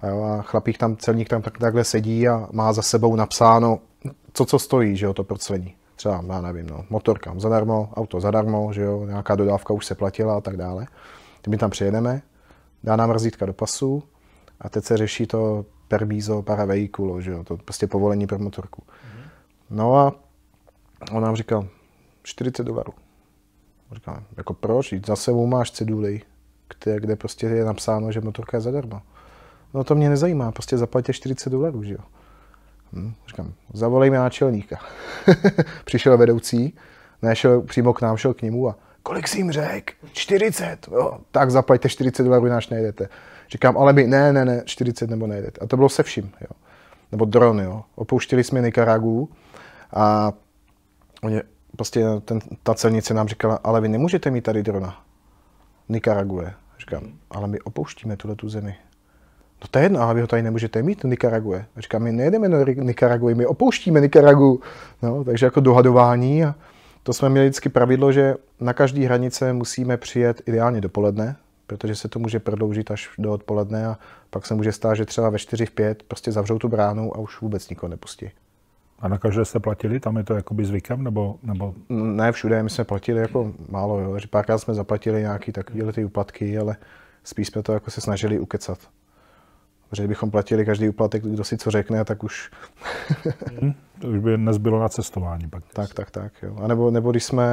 a, 0.01 0.07
jo, 0.07 0.23
a 0.23 0.41
chlapík 0.41 0.77
tam, 0.77 0.95
celník 0.95 1.29
tam 1.29 1.41
tak, 1.41 1.57
takhle 1.57 1.83
sedí 1.83 2.27
a 2.27 2.47
má 2.51 2.73
za 2.73 2.81
sebou 2.81 3.15
napsáno, 3.15 3.79
co 4.33 4.45
co 4.45 4.59
stojí, 4.59 4.97
že 4.97 5.05
jo, 5.05 5.13
to 5.13 5.23
proclení. 5.23 5.75
Třeba, 5.95 6.23
já 6.27 6.41
nevím, 6.41 6.67
no, 6.67 6.85
motorka 6.89 7.33
zadarmo, 7.37 7.89
auto 7.95 8.19
zadarmo, 8.19 8.73
že 8.73 8.81
jo, 8.81 9.05
nějaká 9.05 9.35
dodávka 9.35 9.73
už 9.73 9.85
se 9.85 9.95
platila 9.95 10.37
a 10.37 10.41
tak 10.41 10.57
dále. 10.57 10.87
Teď 11.41 11.51
my 11.51 11.57
tam 11.57 11.69
přijedeme, 11.69 12.21
dá 12.83 12.95
nám 12.95 13.09
razítka 13.09 13.45
do 13.45 13.53
pasu 13.53 14.03
a 14.61 14.69
teď 14.69 14.83
se 14.83 14.97
řeší 14.97 15.27
to 15.27 15.65
permiso 15.87 16.41
para 16.41 16.65
vehiculo, 16.65 17.21
že 17.21 17.31
jo, 17.31 17.43
to 17.43 17.57
prostě 17.57 17.87
povolení 17.87 18.27
pro 18.27 18.39
motorku. 18.39 18.83
No 19.69 19.95
a 19.95 20.15
on 21.11 21.23
nám 21.23 21.35
říkal, 21.35 21.67
40 22.23 22.63
dolarů. 22.63 22.93
Říkám, 23.91 24.23
jako 24.37 24.53
proč? 24.53 24.93
Za 25.05 25.15
sebou 25.15 25.47
máš 25.47 25.71
ceduly, 25.71 26.21
kde, 26.79 26.99
kde 26.99 27.15
prostě 27.15 27.47
je 27.47 27.65
napsáno, 27.65 28.11
že 28.11 28.21
motorka 28.21 28.57
je 28.57 28.61
zadarmo. 28.61 29.01
No 29.73 29.83
to 29.83 29.95
mě 29.95 30.09
nezajímá, 30.09 30.51
prostě 30.51 30.77
zaplaťte 30.77 31.13
40 31.13 31.49
dolarů, 31.49 31.83
že 31.83 31.93
jo. 31.93 31.99
Hm, 32.93 33.13
říkám, 33.27 33.53
zavolejme 33.73 34.17
náčelníka. 34.17 34.79
Přišel 35.85 36.17
vedoucí, 36.17 36.73
nešel 37.21 37.61
přímo 37.61 37.93
k 37.93 38.01
nám, 38.01 38.17
šel 38.17 38.33
k 38.33 38.41
němu 38.41 38.69
a 38.69 38.75
kolik 39.03 39.27
jsi 39.27 39.37
jim 39.37 39.51
řekl? 39.51 39.93
40. 40.13 40.87
Jo, 40.91 41.17
tak 41.31 41.51
zaplaťte 41.51 41.89
40 41.89 42.23
dolarů, 42.23 42.45
jináč 42.45 42.69
nejdete. 42.69 43.09
Říkám, 43.49 43.77
ale 43.77 43.93
my, 43.93 44.07
ne, 44.07 44.33
ne, 44.33 44.45
ne, 44.45 44.61
40 44.65 45.09
nebo 45.09 45.27
nejdete. 45.27 45.59
A 45.61 45.67
to 45.67 45.75
bylo 45.77 45.89
se 45.89 46.03
vším, 46.03 46.31
jo. 46.41 46.47
Nebo 47.11 47.25
dron, 47.25 47.59
jo. 47.59 47.83
Opouštěli 47.95 48.43
jsme 48.43 48.61
Nicaragu 48.61 49.29
a 49.93 50.33
oni, 51.23 51.41
prostě 51.75 52.05
ten, 52.25 52.39
ta 52.63 52.73
celnice 52.73 53.13
nám 53.13 53.27
říkala, 53.27 53.59
ale 53.63 53.81
vy 53.81 53.87
nemůžete 53.87 54.31
mít 54.31 54.41
tady 54.41 54.63
drona. 54.63 55.03
Nikarague. 55.89 56.53
Říkám, 56.79 57.03
ale 57.31 57.47
my 57.47 57.59
opouštíme 57.59 58.17
tuhle 58.17 58.35
tu 58.35 58.49
zemi. 58.49 58.75
No 59.61 59.67
to 59.71 59.79
je 59.79 59.85
jedno, 59.85 60.01
ale 60.01 60.13
vy 60.13 60.21
ho 60.21 60.27
tady 60.27 60.41
nemůžete 60.41 60.83
mít, 60.83 61.03
Nikarague. 61.03 61.65
A 61.75 61.81
říkám, 61.81 62.03
my 62.03 62.11
nejedeme 62.11 62.49
do 62.49 62.65
Nikarague, 62.65 63.35
my 63.35 63.45
opouštíme 63.45 64.01
Nikaragu. 64.01 64.61
No, 65.01 65.23
takže 65.23 65.45
jako 65.45 65.59
dohadování 65.59 66.43
a 66.43 66.55
to 67.03 67.13
jsme 67.13 67.29
měli 67.29 67.47
vždycky 67.47 67.69
pravidlo, 67.69 68.11
že 68.11 68.35
na 68.59 68.73
každý 68.73 69.05
hranice 69.05 69.53
musíme 69.53 69.97
přijet 69.97 70.41
ideálně 70.45 70.81
dopoledne, 70.81 71.35
protože 71.67 71.95
se 71.95 72.07
to 72.07 72.19
může 72.19 72.39
prodloužit 72.39 72.91
až 72.91 73.09
do 73.17 73.31
odpoledne 73.33 73.85
a 73.85 73.97
pak 74.29 74.45
se 74.45 74.55
může 74.55 74.71
stát, 74.71 74.95
že 74.95 75.05
třeba 75.05 75.29
ve 75.29 75.39
4 75.39 75.65
v 75.65 75.71
5 75.71 76.03
prostě 76.03 76.31
zavřou 76.31 76.59
tu 76.59 76.67
bránu 76.67 77.15
a 77.15 77.19
už 77.19 77.41
vůbec 77.41 77.69
nikoho 77.69 77.89
nepustí. 77.89 78.31
A 78.99 79.07
na 79.07 79.17
každé 79.17 79.45
jste 79.45 79.59
platili? 79.59 79.99
Tam 79.99 80.17
je 80.17 80.23
to 80.23 80.33
jakoby 80.33 80.65
zvykem? 80.65 81.03
Nebo, 81.03 81.35
nebo 81.43 81.73
Ne 81.89 82.31
všude, 82.31 82.63
my 82.63 82.69
jsme 82.69 82.83
platili 82.83 83.19
jako 83.19 83.53
málo, 83.69 83.99
jo. 83.99 84.19
že 84.19 84.27
párkrát 84.27 84.57
jsme 84.57 84.73
zaplatili 84.73 85.21
nějaký 85.21 85.51
takovýhle 85.51 85.93
ty 85.93 86.05
úplatky, 86.05 86.57
ale 86.57 86.75
spíš 87.23 87.47
jsme 87.47 87.63
to 87.63 87.73
jako 87.73 87.91
se 87.91 88.01
snažili 88.01 88.39
ukecat. 88.39 88.79
Protože 89.89 90.03
kdybychom 90.03 90.31
platili 90.31 90.65
každý 90.65 90.89
úplatek, 90.89 91.23
kdo 91.23 91.43
si 91.43 91.57
co 91.57 91.71
řekne, 91.71 92.05
tak 92.05 92.23
už... 92.23 92.51
hmm, 93.61 93.73
to 94.01 94.07
už 94.07 94.19
by 94.19 94.37
nezbylo 94.37 94.79
na 94.79 94.89
cestování 94.89 95.49
pak. 95.49 95.63
Tak, 95.73 95.93
tak, 95.93 96.11
tak. 96.11 96.33
Jo. 96.43 96.55
A 96.61 96.67
nebo, 96.67 96.91
nebo 96.91 97.11
když 97.11 97.23
jsme 97.23 97.47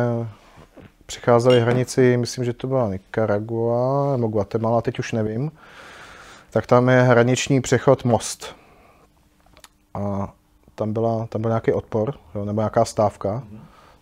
přicházeli 1.06 1.60
hranici, 1.60 2.16
myslím, 2.16 2.44
že 2.44 2.52
to 2.52 2.66
byla 2.66 2.88
Nicaragua 2.88 4.12
nebo 4.16 4.28
Guatemala, 4.28 4.82
teď 4.82 4.98
už 4.98 5.12
nevím, 5.12 5.52
tak 6.50 6.66
tam 6.66 6.88
je 6.88 7.02
hraniční 7.02 7.60
přechod 7.60 8.04
Most. 8.04 8.56
A 9.94 10.32
tam, 10.74 10.92
byla, 10.92 11.26
tam 11.26 11.40
byl 11.40 11.50
nějaký 11.50 11.72
odpor, 11.72 12.14
jo, 12.34 12.44
nebo 12.44 12.60
nějaká 12.60 12.84
stávka. 12.84 13.42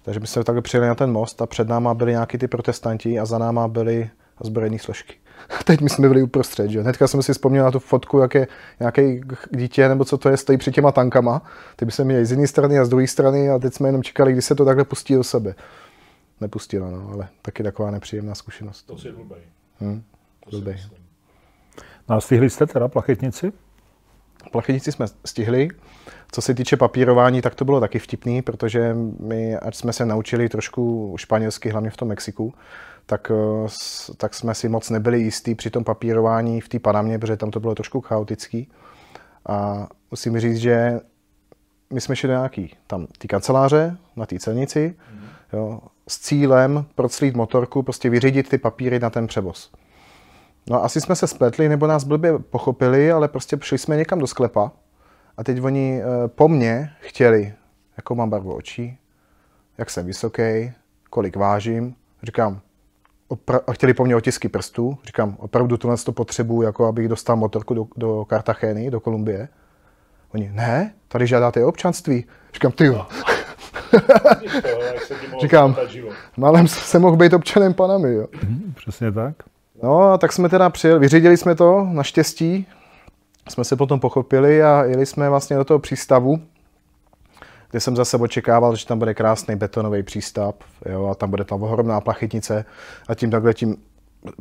Takže 0.02 0.20
my 0.20 0.26
jsme 0.26 0.44
takhle 0.44 0.62
přijeli 0.62 0.86
na 0.86 0.94
ten 0.94 1.12
most 1.12 1.42
a 1.42 1.46
před 1.46 1.68
náma 1.68 1.94
byli 1.94 2.12
nějaký 2.12 2.38
ty 2.38 2.48
protestanti 2.48 3.20
a 3.20 3.24
za 3.24 3.38
náma 3.38 3.68
byli 3.68 4.10
ozbrojené 4.38 4.78
složky. 4.78 5.14
Teď 5.64 5.80
my 5.80 5.90
jsme 5.90 6.08
byli 6.08 6.22
uprostřed, 6.22 6.70
že? 6.70 6.80
Hnedka 6.80 7.06
jsem 7.06 7.22
si 7.22 7.32
vzpomněl 7.32 7.64
na 7.64 7.70
tu 7.70 7.78
fotku, 7.78 8.18
jak 8.18 8.34
je 8.34 8.46
nějaký 8.80 9.20
dítě, 9.50 9.88
nebo 9.88 10.04
co 10.04 10.18
to 10.18 10.28
je, 10.28 10.36
stojí 10.36 10.58
před 10.58 10.74
těma 10.74 10.92
tankama. 10.92 11.42
Ty 11.76 11.84
by 11.84 11.92
se 11.92 12.04
měli 12.04 12.26
z 12.26 12.30
jedné 12.30 12.46
strany 12.46 12.78
a 12.78 12.84
z 12.84 12.88
druhé 12.88 13.06
strany 13.06 13.50
a 13.50 13.58
teď 13.58 13.74
jsme 13.74 13.88
jenom 13.88 14.02
čekali, 14.02 14.32
kdy 14.32 14.42
se 14.42 14.54
to 14.54 14.64
takhle 14.64 14.84
pustí 14.84 15.14
do 15.14 15.24
sebe. 15.24 15.54
Nepustilo, 16.42 16.90
no, 16.90 17.10
ale 17.12 17.28
taky 17.42 17.62
taková 17.62 17.90
nepříjemná 17.90 18.34
zkušenost. 18.34 18.82
To 18.82 18.98
si 18.98 19.12
blbej. 19.12 19.42
Hmm, 19.80 20.02
blbej. 20.50 20.76
No 22.08 22.16
a 22.16 22.20
stihli 22.20 22.50
jste 22.50 22.66
teda 22.66 22.88
plachetnici? 22.88 23.52
Plachetnici 24.50 24.92
jsme 24.92 25.06
stihli. 25.24 25.68
Co 26.32 26.42
se 26.42 26.54
týče 26.54 26.76
papírování, 26.76 27.42
tak 27.42 27.54
to 27.54 27.64
bylo 27.64 27.80
taky 27.80 27.98
vtipný, 27.98 28.42
protože 28.42 28.96
my, 29.20 29.56
ať 29.56 29.74
jsme 29.74 29.92
se 29.92 30.06
naučili 30.06 30.48
trošku 30.48 31.14
španělsky, 31.18 31.70
hlavně 31.70 31.90
v 31.90 31.96
tom 31.96 32.08
Mexiku, 32.08 32.54
tak, 33.06 33.32
eh, 33.34 33.68
tak 34.16 34.34
jsme 34.34 34.54
si 34.54 34.68
moc 34.68 34.90
nebyli 34.90 35.20
jistí 35.20 35.54
při 35.54 35.70
tom 35.70 35.84
papírování 35.84 36.60
v 36.60 36.68
té 36.68 36.78
Panamě, 36.78 37.18
protože 37.18 37.36
tam 37.36 37.50
to 37.50 37.60
bylo 37.60 37.74
trošku 37.74 38.00
chaotický. 38.00 38.68
A 39.46 39.88
musím 40.10 40.40
říct, 40.40 40.56
že 40.56 41.00
my 41.92 42.00
jsme 42.00 42.16
šli 42.16 42.28
do 42.28 42.34
nějaký 42.34 42.76
tam 42.86 43.06
ty 43.18 43.28
kanceláře 43.28 43.96
na 44.16 44.26
té 44.26 44.38
celnici 44.38 44.94
mm. 45.12 45.21
Jo, 45.52 45.80
s 46.08 46.18
cílem 46.18 46.84
proclít 46.94 47.36
motorku, 47.36 47.82
prostě 47.82 48.10
vyřídit 48.10 48.48
ty 48.48 48.58
papíry 48.58 48.98
na 48.98 49.10
ten 49.10 49.26
převoz. 49.26 49.72
No 50.70 50.84
asi 50.84 51.00
jsme 51.00 51.16
se 51.16 51.26
spletli, 51.26 51.68
nebo 51.68 51.86
nás 51.86 52.04
blbě 52.04 52.38
pochopili, 52.38 53.12
ale 53.12 53.28
prostě 53.28 53.58
šli 53.62 53.78
jsme 53.78 53.96
někam 53.96 54.18
do 54.18 54.26
sklepa 54.26 54.72
a 55.36 55.44
teď 55.44 55.62
oni 55.62 56.02
eh, 56.02 56.28
po 56.28 56.48
mně 56.48 56.90
chtěli, 57.00 57.54
jakou 57.96 58.14
mám 58.14 58.30
barvu 58.30 58.54
očí, 58.54 58.98
jak 59.78 59.90
jsem 59.90 60.06
vysoký, 60.06 60.72
kolik 61.10 61.36
vážím. 61.36 61.94
Říkám, 62.22 62.60
opra- 63.30 63.60
a 63.66 63.72
chtěli 63.72 63.94
po 63.94 64.04
mně 64.04 64.16
otisky 64.16 64.48
prstů. 64.48 64.98
Říkám, 65.04 65.36
opravdu 65.38 65.76
tohle 65.76 65.96
to 65.96 66.12
potřebuju, 66.12 66.62
jako 66.62 66.86
abych 66.86 67.08
dostal 67.08 67.36
motorku 67.36 67.74
do, 67.74 67.86
do 67.96 68.24
Kartachény, 68.24 68.90
do 68.90 69.00
Kolumbie. 69.00 69.48
Oni, 70.34 70.50
ne, 70.54 70.94
tady 71.08 71.26
žádáte 71.26 71.64
občanství. 71.64 72.24
Říkám, 72.54 72.72
ty 72.72 72.84
jo. 72.84 73.06
Říkám, 75.40 75.76
málem 76.36 76.68
se 76.68 76.98
mohl 76.98 77.16
být 77.16 77.32
občanem 77.32 77.74
Panamy, 77.74 78.14
jo. 78.14 78.26
Mhm, 78.42 78.72
přesně 78.76 79.12
tak. 79.12 79.34
No, 79.82 80.18
tak 80.18 80.32
jsme 80.32 80.48
teda 80.48 80.70
přijeli, 80.70 81.00
vyřídili 81.00 81.36
jsme 81.36 81.54
to, 81.54 81.88
naštěstí. 81.92 82.66
Jsme 83.48 83.64
se 83.64 83.76
potom 83.76 84.00
pochopili 84.00 84.62
a 84.62 84.84
jeli 84.84 85.06
jsme 85.06 85.28
vlastně 85.28 85.56
do 85.56 85.64
toho 85.64 85.78
přístavu, 85.78 86.40
kde 87.70 87.80
jsem 87.80 87.96
zase 87.96 88.16
očekával, 88.16 88.76
že 88.76 88.86
tam 88.86 88.98
bude 88.98 89.14
krásný 89.14 89.56
betonový 89.56 90.02
přístav 90.02 90.54
jo, 90.86 91.06
a 91.06 91.14
tam 91.14 91.30
bude 91.30 91.44
tam 91.44 91.62
ohromná 91.62 92.00
plachytnice 92.00 92.64
a 93.08 93.14
tím 93.14 93.30
takhle 93.30 93.54
tím 93.54 93.76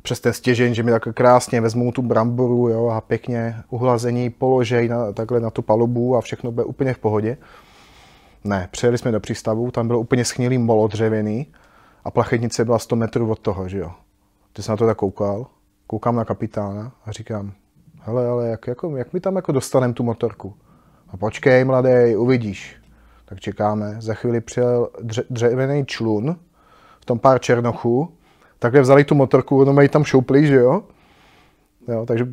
přes 0.02 0.19
ten 0.19 0.34
stěžení, 0.34 0.76
že 0.76 0.84
mi 0.84 0.91
tak 0.91 1.07
krásně 1.14 1.61
vezmou 1.61 1.91
tu 1.91 2.02
bramboru 2.02 2.69
jo, 2.69 2.88
a 2.88 3.02
pěkně 3.02 3.56
uhlazení 3.69 4.30
položej 4.30 4.88
na, 4.88 5.11
takhle 5.11 5.40
na 5.40 5.49
tu 5.49 5.61
palubu 5.61 6.15
a 6.15 6.22
všechno 6.22 6.52
bude 6.52 6.64
úplně 6.64 6.94
v 6.94 6.98
pohodě. 6.98 7.38
Ne, 8.43 8.68
přijeli 8.72 8.97
jsme 8.97 9.11
do 9.11 9.19
přístavu, 9.19 9.72
tam 9.72 9.88
bylo 9.88 9.99
úplně 9.99 10.26
schnilý 10.26 10.57
molo 10.57 10.88
dřevěný 10.88 11.47
a 12.03 12.11
plachetnice 12.11 12.65
byla 12.65 12.80
100 12.80 12.95
metrů 12.95 13.31
od 13.31 13.39
toho, 13.39 13.69
že 13.69 13.77
jo. 13.77 13.91
Ty 14.53 14.63
jsem 14.63 14.73
na 14.73 14.77
to 14.77 14.85
tak 14.85 14.97
koukal, 14.97 15.47
koukám 15.88 16.15
na 16.15 16.26
kapitána 16.26 16.91
a 17.05 17.11
říkám, 17.11 17.53
hele, 17.99 18.27
ale 18.27 18.47
jak, 18.47 18.68
jako, 18.68 18.97
jak 18.97 19.13
my 19.13 19.19
tam 19.19 19.35
jako 19.35 19.51
dostaneme 19.51 19.93
tu 19.93 20.03
motorku? 20.03 20.55
A 21.09 21.18
počkej, 21.18 21.65
mladý, 21.65 22.15
uvidíš. 22.15 22.76
Tak 23.26 23.39
čekáme. 23.39 23.95
Za 23.99 24.13
chvíli 24.13 24.41
přijel 24.41 24.89
dře- 25.01 25.26
dřevěný 25.30 25.85
člun, 25.85 26.35
v 26.99 27.05
tom 27.05 27.19
pár 27.19 27.41
černochů, 27.41 28.13
takhle 28.59 28.81
vzali 28.81 29.03
tu 29.03 29.15
motorku, 29.15 29.61
ono 29.61 29.73
mají 29.73 29.89
tam 29.89 30.03
šoupli, 30.03 30.47
že 30.47 30.55
jo? 30.55 30.84
jo 31.88 32.05
takže 32.05 32.26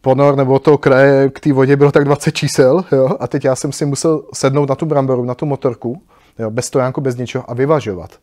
ponor 0.00 0.36
nebo 0.36 0.58
toho 0.58 0.78
kraje 0.78 1.30
k 1.30 1.40
té 1.40 1.52
vodě 1.52 1.76
bylo 1.76 1.92
tak 1.92 2.04
20 2.04 2.32
čísel, 2.32 2.84
jo? 2.92 3.10
A 3.20 3.26
teď 3.26 3.44
já 3.44 3.56
jsem 3.56 3.72
si 3.72 3.86
musel 3.86 4.22
sednout 4.34 4.68
na 4.68 4.74
tu 4.74 4.86
bramboru, 4.86 5.24
na 5.24 5.34
tu 5.34 5.46
motorku, 5.46 6.02
jo? 6.38 6.50
bez 6.50 6.66
stojánku, 6.66 7.00
bez 7.00 7.16
ničeho 7.16 7.50
a 7.50 7.54
vyvažovat. 7.54 8.18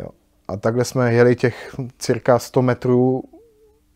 Jo? 0.00 0.08
A 0.48 0.56
takhle 0.56 0.84
jsme 0.84 1.14
jeli 1.14 1.36
těch 1.36 1.76
cirka 1.98 2.38
100 2.38 2.62
metrů 2.62 3.22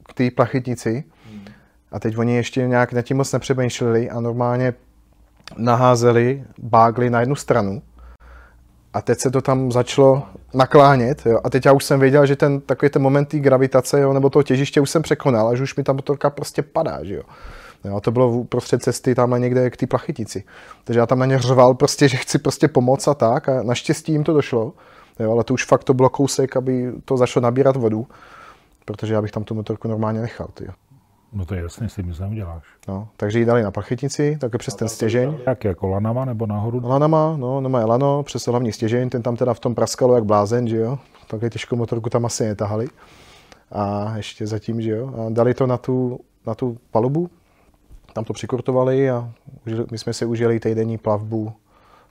k 0.08 0.14
té 0.14 0.30
plachytnici. 0.30 1.04
Hmm. 1.30 1.44
A 1.92 2.00
teď 2.00 2.18
oni 2.18 2.36
ještě 2.36 2.66
nějak 2.66 2.92
nad 2.92 3.02
tím 3.02 3.16
moc 3.16 3.32
nepřemýšleli 3.32 4.10
a 4.10 4.20
normálně 4.20 4.74
naházeli 5.56 6.44
bágly 6.58 7.10
na 7.10 7.20
jednu 7.20 7.34
stranu 7.34 7.82
a 8.98 9.02
teď 9.02 9.18
se 9.18 9.30
to 9.30 9.40
tam 9.40 9.72
začalo 9.72 10.22
naklánět. 10.54 11.26
Jo. 11.26 11.40
A 11.44 11.50
teď 11.50 11.66
já 11.66 11.72
už 11.72 11.84
jsem 11.84 12.00
věděl, 12.00 12.26
že 12.26 12.36
ten 12.36 12.60
takový 12.60 12.90
ten 12.90 13.02
moment 13.02 13.24
té 13.24 13.38
gravitace 13.38 14.00
jo, 14.00 14.12
nebo 14.12 14.30
toho 14.30 14.42
těžiště 14.42 14.80
už 14.80 14.90
jsem 14.90 15.02
překonal 15.02 15.48
a 15.48 15.54
že 15.54 15.62
už 15.62 15.76
mi 15.76 15.82
ta 15.82 15.92
motorka 15.92 16.30
prostě 16.30 16.62
padá. 16.62 17.04
Že 17.04 17.14
jo. 17.14 17.22
Jo, 17.84 17.96
a 17.96 18.00
to 18.00 18.10
bylo 18.10 18.44
prostřed 18.44 18.82
cesty 18.82 19.14
tam 19.14 19.30
někde 19.42 19.70
k 19.70 19.76
té 19.76 19.86
plachytici. 19.86 20.44
Takže 20.84 21.00
já 21.00 21.06
tam 21.06 21.18
na 21.18 21.26
ně 21.26 21.38
řval 21.38 21.74
prostě, 21.74 22.08
že 22.08 22.16
chci 22.16 22.38
prostě 22.38 22.68
pomoct 22.68 23.08
a 23.08 23.14
tak. 23.14 23.48
A 23.48 23.62
naštěstí 23.62 24.12
jim 24.12 24.24
to 24.24 24.32
došlo. 24.32 24.72
Jo, 25.20 25.32
ale 25.32 25.44
to 25.44 25.54
už 25.54 25.64
fakt 25.64 25.84
to 25.84 25.94
bylo 25.94 26.08
kousek, 26.08 26.56
aby 26.56 26.92
to 27.04 27.16
začalo 27.16 27.42
nabírat 27.42 27.76
vodu. 27.76 28.06
Protože 28.84 29.14
já 29.14 29.22
bych 29.22 29.30
tam 29.30 29.44
tu 29.44 29.54
motorku 29.54 29.88
normálně 29.88 30.20
nechal. 30.20 30.48
Tyjo. 30.54 30.72
No 31.32 31.44
to 31.44 31.54
je 31.54 31.62
jasně, 31.62 31.88
s 31.88 31.94
tím 31.94 32.06
nic 32.06 32.18
neuděláš. 32.18 32.64
No, 32.88 33.08
takže 33.16 33.38
ji 33.38 33.44
dali 33.44 33.62
na 33.62 33.70
plachetnici, 33.70 34.38
také 34.40 34.58
přes 34.58 34.74
ten 34.74 34.88
stěžeň. 34.88 35.38
Jak 35.46 35.64
jako 35.64 35.86
lanama 35.86 36.24
nebo 36.24 36.46
nahoru? 36.46 36.80
Lanama, 36.84 37.36
no, 37.36 37.60
no 37.60 37.68
má 37.68 37.86
lano, 37.86 38.22
přes 38.22 38.46
hlavní 38.46 38.72
stěžeň, 38.72 39.10
ten 39.10 39.22
tam 39.22 39.36
teda 39.36 39.54
v 39.54 39.60
tom 39.60 39.74
praskalo 39.74 40.14
jak 40.14 40.24
blázen, 40.24 40.68
že 40.68 40.76
jo. 40.76 40.98
Takhle 41.26 41.50
těžkou 41.50 41.76
motorku 41.76 42.10
tam 42.10 42.26
asi 42.26 42.44
netahali. 42.44 42.88
A 43.72 44.12
ještě 44.16 44.46
zatím, 44.46 44.80
že 44.80 44.90
jo. 44.90 45.14
A 45.16 45.30
dali 45.30 45.54
to 45.54 45.66
na 45.66 45.76
tu, 45.76 46.20
na 46.46 46.54
tu 46.54 46.78
palubu, 46.90 47.30
tam 48.12 48.24
to 48.24 48.32
přikurtovali 48.32 49.10
a 49.10 49.32
my 49.90 49.98
jsme 49.98 50.12
si 50.12 50.24
užili 50.24 50.60
týdenní 50.60 50.98
plavbu 50.98 51.52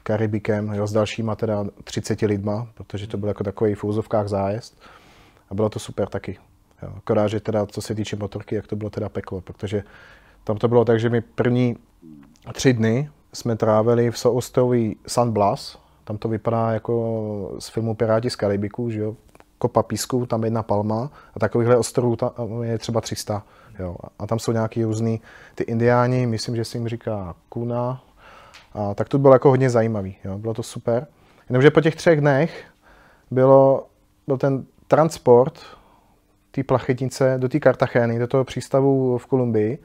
Karibikem, 0.03 0.73
jo, 0.73 0.87
s 0.87 0.91
dalšíma 0.91 1.35
teda 1.35 1.65
30 1.83 2.21
lidma, 2.21 2.67
protože 2.73 3.07
to 3.07 3.17
byl 3.17 3.27
jako 3.27 3.43
takový 3.43 3.75
v 3.75 3.83
úzovkách 3.83 4.27
zájezd. 4.27 4.81
A 5.49 5.55
bylo 5.55 5.69
to 5.69 5.79
super 5.79 6.07
taky. 6.07 6.37
Jo, 6.83 6.89
akorát, 6.97 7.27
že 7.27 7.39
teda, 7.39 7.65
co 7.65 7.81
se 7.81 7.95
týče 7.95 8.15
motorky, 8.15 8.55
jak 8.55 8.67
to 8.67 8.75
bylo 8.75 8.89
teda 8.89 9.09
peklo, 9.09 9.41
protože 9.41 9.83
tam 10.43 10.57
to 10.57 10.67
bylo 10.67 10.85
tak, 10.85 10.99
že 10.99 11.09
my 11.09 11.21
první 11.21 11.75
tři 12.53 12.73
dny 12.73 13.09
jsme 13.33 13.55
trávili 13.55 14.11
v 14.11 14.17
soostroví 14.17 14.97
San 15.07 15.31
Blas, 15.31 15.79
tam 16.03 16.17
to 16.17 16.27
vypadá 16.29 16.71
jako 16.71 17.55
z 17.59 17.69
filmu 17.69 17.95
Piráti 17.95 18.29
z 18.29 18.35
Karibiku, 18.35 18.89
že 18.89 18.99
jo, 18.99 19.15
kopa 19.57 19.83
písku, 19.83 20.25
tam 20.25 20.43
jedna 20.43 20.63
palma 20.63 21.11
a 21.33 21.39
takovýchhle 21.39 21.77
ostrovů 21.77 22.15
tam 22.15 22.31
je 22.61 22.77
třeba 22.77 23.01
300. 23.01 23.43
Jo. 23.79 23.95
A 24.19 24.27
tam 24.27 24.39
jsou 24.39 24.51
nějaký 24.51 24.83
různý, 24.83 25.21
ty 25.55 25.63
indiáni, 25.63 26.25
myslím, 26.25 26.55
že 26.55 26.65
se 26.65 26.77
jim 26.77 26.87
říká 26.87 27.35
kuna, 27.49 28.03
a 28.73 28.93
tak 28.93 29.09
to 29.09 29.17
bylo 29.17 29.33
jako 29.33 29.49
hodně 29.49 29.69
zajímavý, 29.69 30.15
jo. 30.23 30.37
bylo 30.37 30.53
to 30.53 30.63
super. 30.63 31.07
Jenomže 31.49 31.71
po 31.71 31.81
těch 31.81 31.95
třech 31.95 32.21
dnech 32.21 32.65
bylo, 33.31 33.87
byl 34.27 34.37
ten 34.37 34.65
transport 34.87 35.59
té 36.57 36.63
plachetnice 36.63 37.35
do 37.37 37.49
té 37.49 37.59
Kartachény, 37.59 38.19
do 38.19 38.27
toho 38.27 38.43
přístavu 38.43 39.17
v 39.17 39.25
Kolumbii 39.25 39.77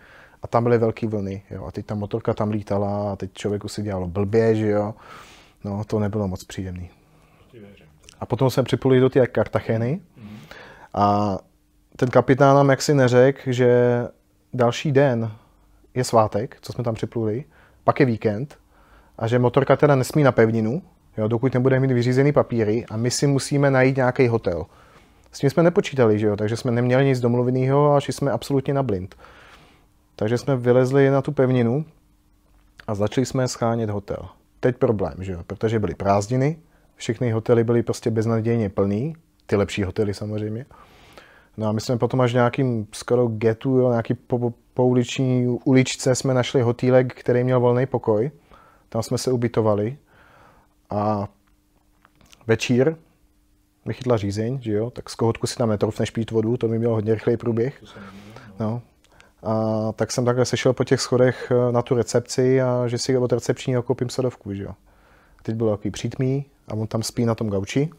a 0.42 0.46
tam 0.46 0.62
byly 0.62 0.78
velké 0.78 1.08
vlny. 1.08 1.42
Jo. 1.50 1.64
A 1.66 1.70
teď 1.70 1.86
ta 1.86 1.94
motorka 1.94 2.34
tam 2.34 2.50
lítala 2.50 3.12
a 3.12 3.16
teď 3.16 3.32
člověku 3.32 3.68
si 3.68 3.82
dělalo 3.82 4.08
blbě, 4.08 4.54
že 4.54 4.68
jo. 4.68 4.94
No, 5.64 5.84
to 5.84 5.98
nebylo 5.98 6.28
moc 6.28 6.44
příjemný. 6.44 6.90
A 8.20 8.26
potom 8.26 8.50
jsme 8.50 8.62
připluli 8.62 9.00
do 9.00 9.10
té 9.10 9.26
Kartachény 9.26 10.00
a 10.94 11.38
ten 11.96 12.08
kapitán 12.08 12.56
nám 12.56 12.70
jaksi 12.70 12.94
neřekl, 12.94 13.52
že 13.52 14.02
další 14.54 14.92
den 14.92 15.32
je 15.94 16.04
svátek, 16.04 16.56
co 16.60 16.72
jsme 16.72 16.84
tam 16.84 16.94
připluli, 16.94 17.44
pak 17.84 18.00
je 18.00 18.06
víkend 18.06 18.58
a 19.18 19.26
že 19.26 19.38
motorka 19.38 19.76
teda 19.76 19.96
nesmí 19.96 20.22
na 20.22 20.32
pevninu, 20.32 20.82
jo, 21.18 21.28
dokud 21.28 21.54
nebude 21.54 21.80
mít 21.80 21.92
vyřízený 21.92 22.32
papíry 22.32 22.86
a 22.90 22.96
my 22.96 23.10
si 23.10 23.26
musíme 23.26 23.70
najít 23.70 23.96
nějaký 23.96 24.28
hotel. 24.28 24.66
S 25.32 25.38
tím 25.38 25.50
jsme 25.50 25.62
nepočítali, 25.62 26.18
že 26.18 26.26
jo? 26.26 26.36
takže 26.36 26.56
jsme 26.56 26.70
neměli 26.70 27.04
nic 27.04 27.20
domluveného 27.20 27.94
a 27.94 28.00
šli 28.00 28.12
jsme 28.12 28.30
absolutně 28.30 28.74
na 28.74 28.82
blind. 28.82 29.14
Takže 30.16 30.38
jsme 30.38 30.56
vylezli 30.56 31.10
na 31.10 31.22
tu 31.22 31.32
pevninu 31.32 31.84
a 32.86 32.94
začali 32.94 33.26
jsme 33.26 33.48
schánět 33.48 33.90
hotel. 33.90 34.28
Teď 34.60 34.76
problém, 34.76 35.14
že 35.18 35.32
jo? 35.32 35.42
protože 35.46 35.78
byly 35.78 35.94
prázdniny, 35.94 36.58
všechny 36.96 37.30
hotely 37.30 37.64
byly 37.64 37.82
prostě 37.82 38.10
beznadějně 38.10 38.68
plný, 38.68 39.14
ty 39.46 39.56
lepší 39.56 39.82
hotely 39.82 40.14
samozřejmě. 40.14 40.66
No 41.56 41.66
a 41.68 41.72
my 41.72 41.80
jsme 41.80 41.98
potom 41.98 42.20
až 42.20 42.32
nějakým 42.32 42.86
skoro 42.92 43.26
getu, 43.26 43.76
jo, 43.76 43.90
nějaký 43.90 44.14
po, 44.14 44.52
po 44.74 44.86
uliční 44.86 45.46
uličce 45.64 46.14
jsme 46.14 46.34
našli 46.34 46.62
hotýlek, 46.62 47.14
který 47.14 47.44
měl 47.44 47.60
volný 47.60 47.86
pokoj. 47.86 48.30
Tam 48.88 49.02
jsme 49.02 49.18
se 49.18 49.32
ubytovali. 49.32 49.96
A 50.90 51.28
večír 52.46 52.96
mi 53.84 53.94
chytla 53.94 54.16
řízeň, 54.16 54.58
že 54.62 54.72
jo, 54.72 54.90
tak 54.90 55.10
z 55.10 55.14
kohotku 55.14 55.46
si 55.46 55.56
tam 55.56 55.68
netroufneš 55.68 56.10
pít 56.10 56.30
vodu, 56.30 56.56
to 56.56 56.68
by 56.68 56.78
mělo 56.78 56.94
hodně 56.94 57.14
rychlej 57.14 57.36
průběh. 57.36 57.84
No. 58.60 58.82
A 59.42 59.92
tak 59.92 60.12
jsem 60.12 60.24
takhle 60.24 60.44
sešel 60.44 60.72
po 60.72 60.84
těch 60.84 61.00
schodech 61.00 61.50
eh, 61.50 61.72
na 61.72 61.82
tu 61.82 61.94
recepci 61.94 62.62
a 62.62 62.88
že 62.88 62.98
si 62.98 63.18
od 63.18 63.32
recepčního 63.32 63.82
koupím 63.82 64.08
sodovku, 64.08 64.54
že 64.54 64.62
jo. 64.62 64.70
A 65.38 65.42
teď 65.42 65.54
byl 65.54 65.70
takový 65.70 65.90
přítmý 65.90 66.44
a 66.68 66.74
on 66.74 66.86
tam 66.86 67.02
spí 67.02 67.24
na 67.24 67.34
tom 67.34 67.50
gauči 67.50 67.90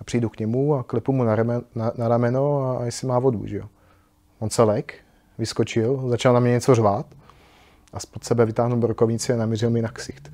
a 0.00 0.04
přijdu 0.04 0.28
k 0.28 0.38
němu 0.38 0.74
a 0.74 0.82
klepu 0.82 1.12
mu 1.12 1.24
na, 1.24 1.34
remen, 1.34 1.62
na, 1.74 1.92
na 1.96 2.08
rameno 2.08 2.62
a, 2.62 2.78
a 2.78 2.84
jestli 2.84 3.06
má 3.06 3.18
vodu, 3.18 3.46
že 3.46 3.56
jo. 3.56 3.68
On 4.38 4.50
se 4.50 4.62
lek, 4.62 4.94
vyskočil, 5.38 6.08
začal 6.08 6.34
na 6.34 6.40
mě 6.40 6.50
něco 6.50 6.74
řvát 6.74 7.06
a 7.92 8.00
spod 8.00 8.24
sebe 8.24 8.46
vytáhnul 8.46 8.78
brokovnici 8.78 9.32
a 9.32 9.36
namířil 9.36 9.70
mi 9.70 9.82
na 9.82 9.88
ksicht. 9.88 10.32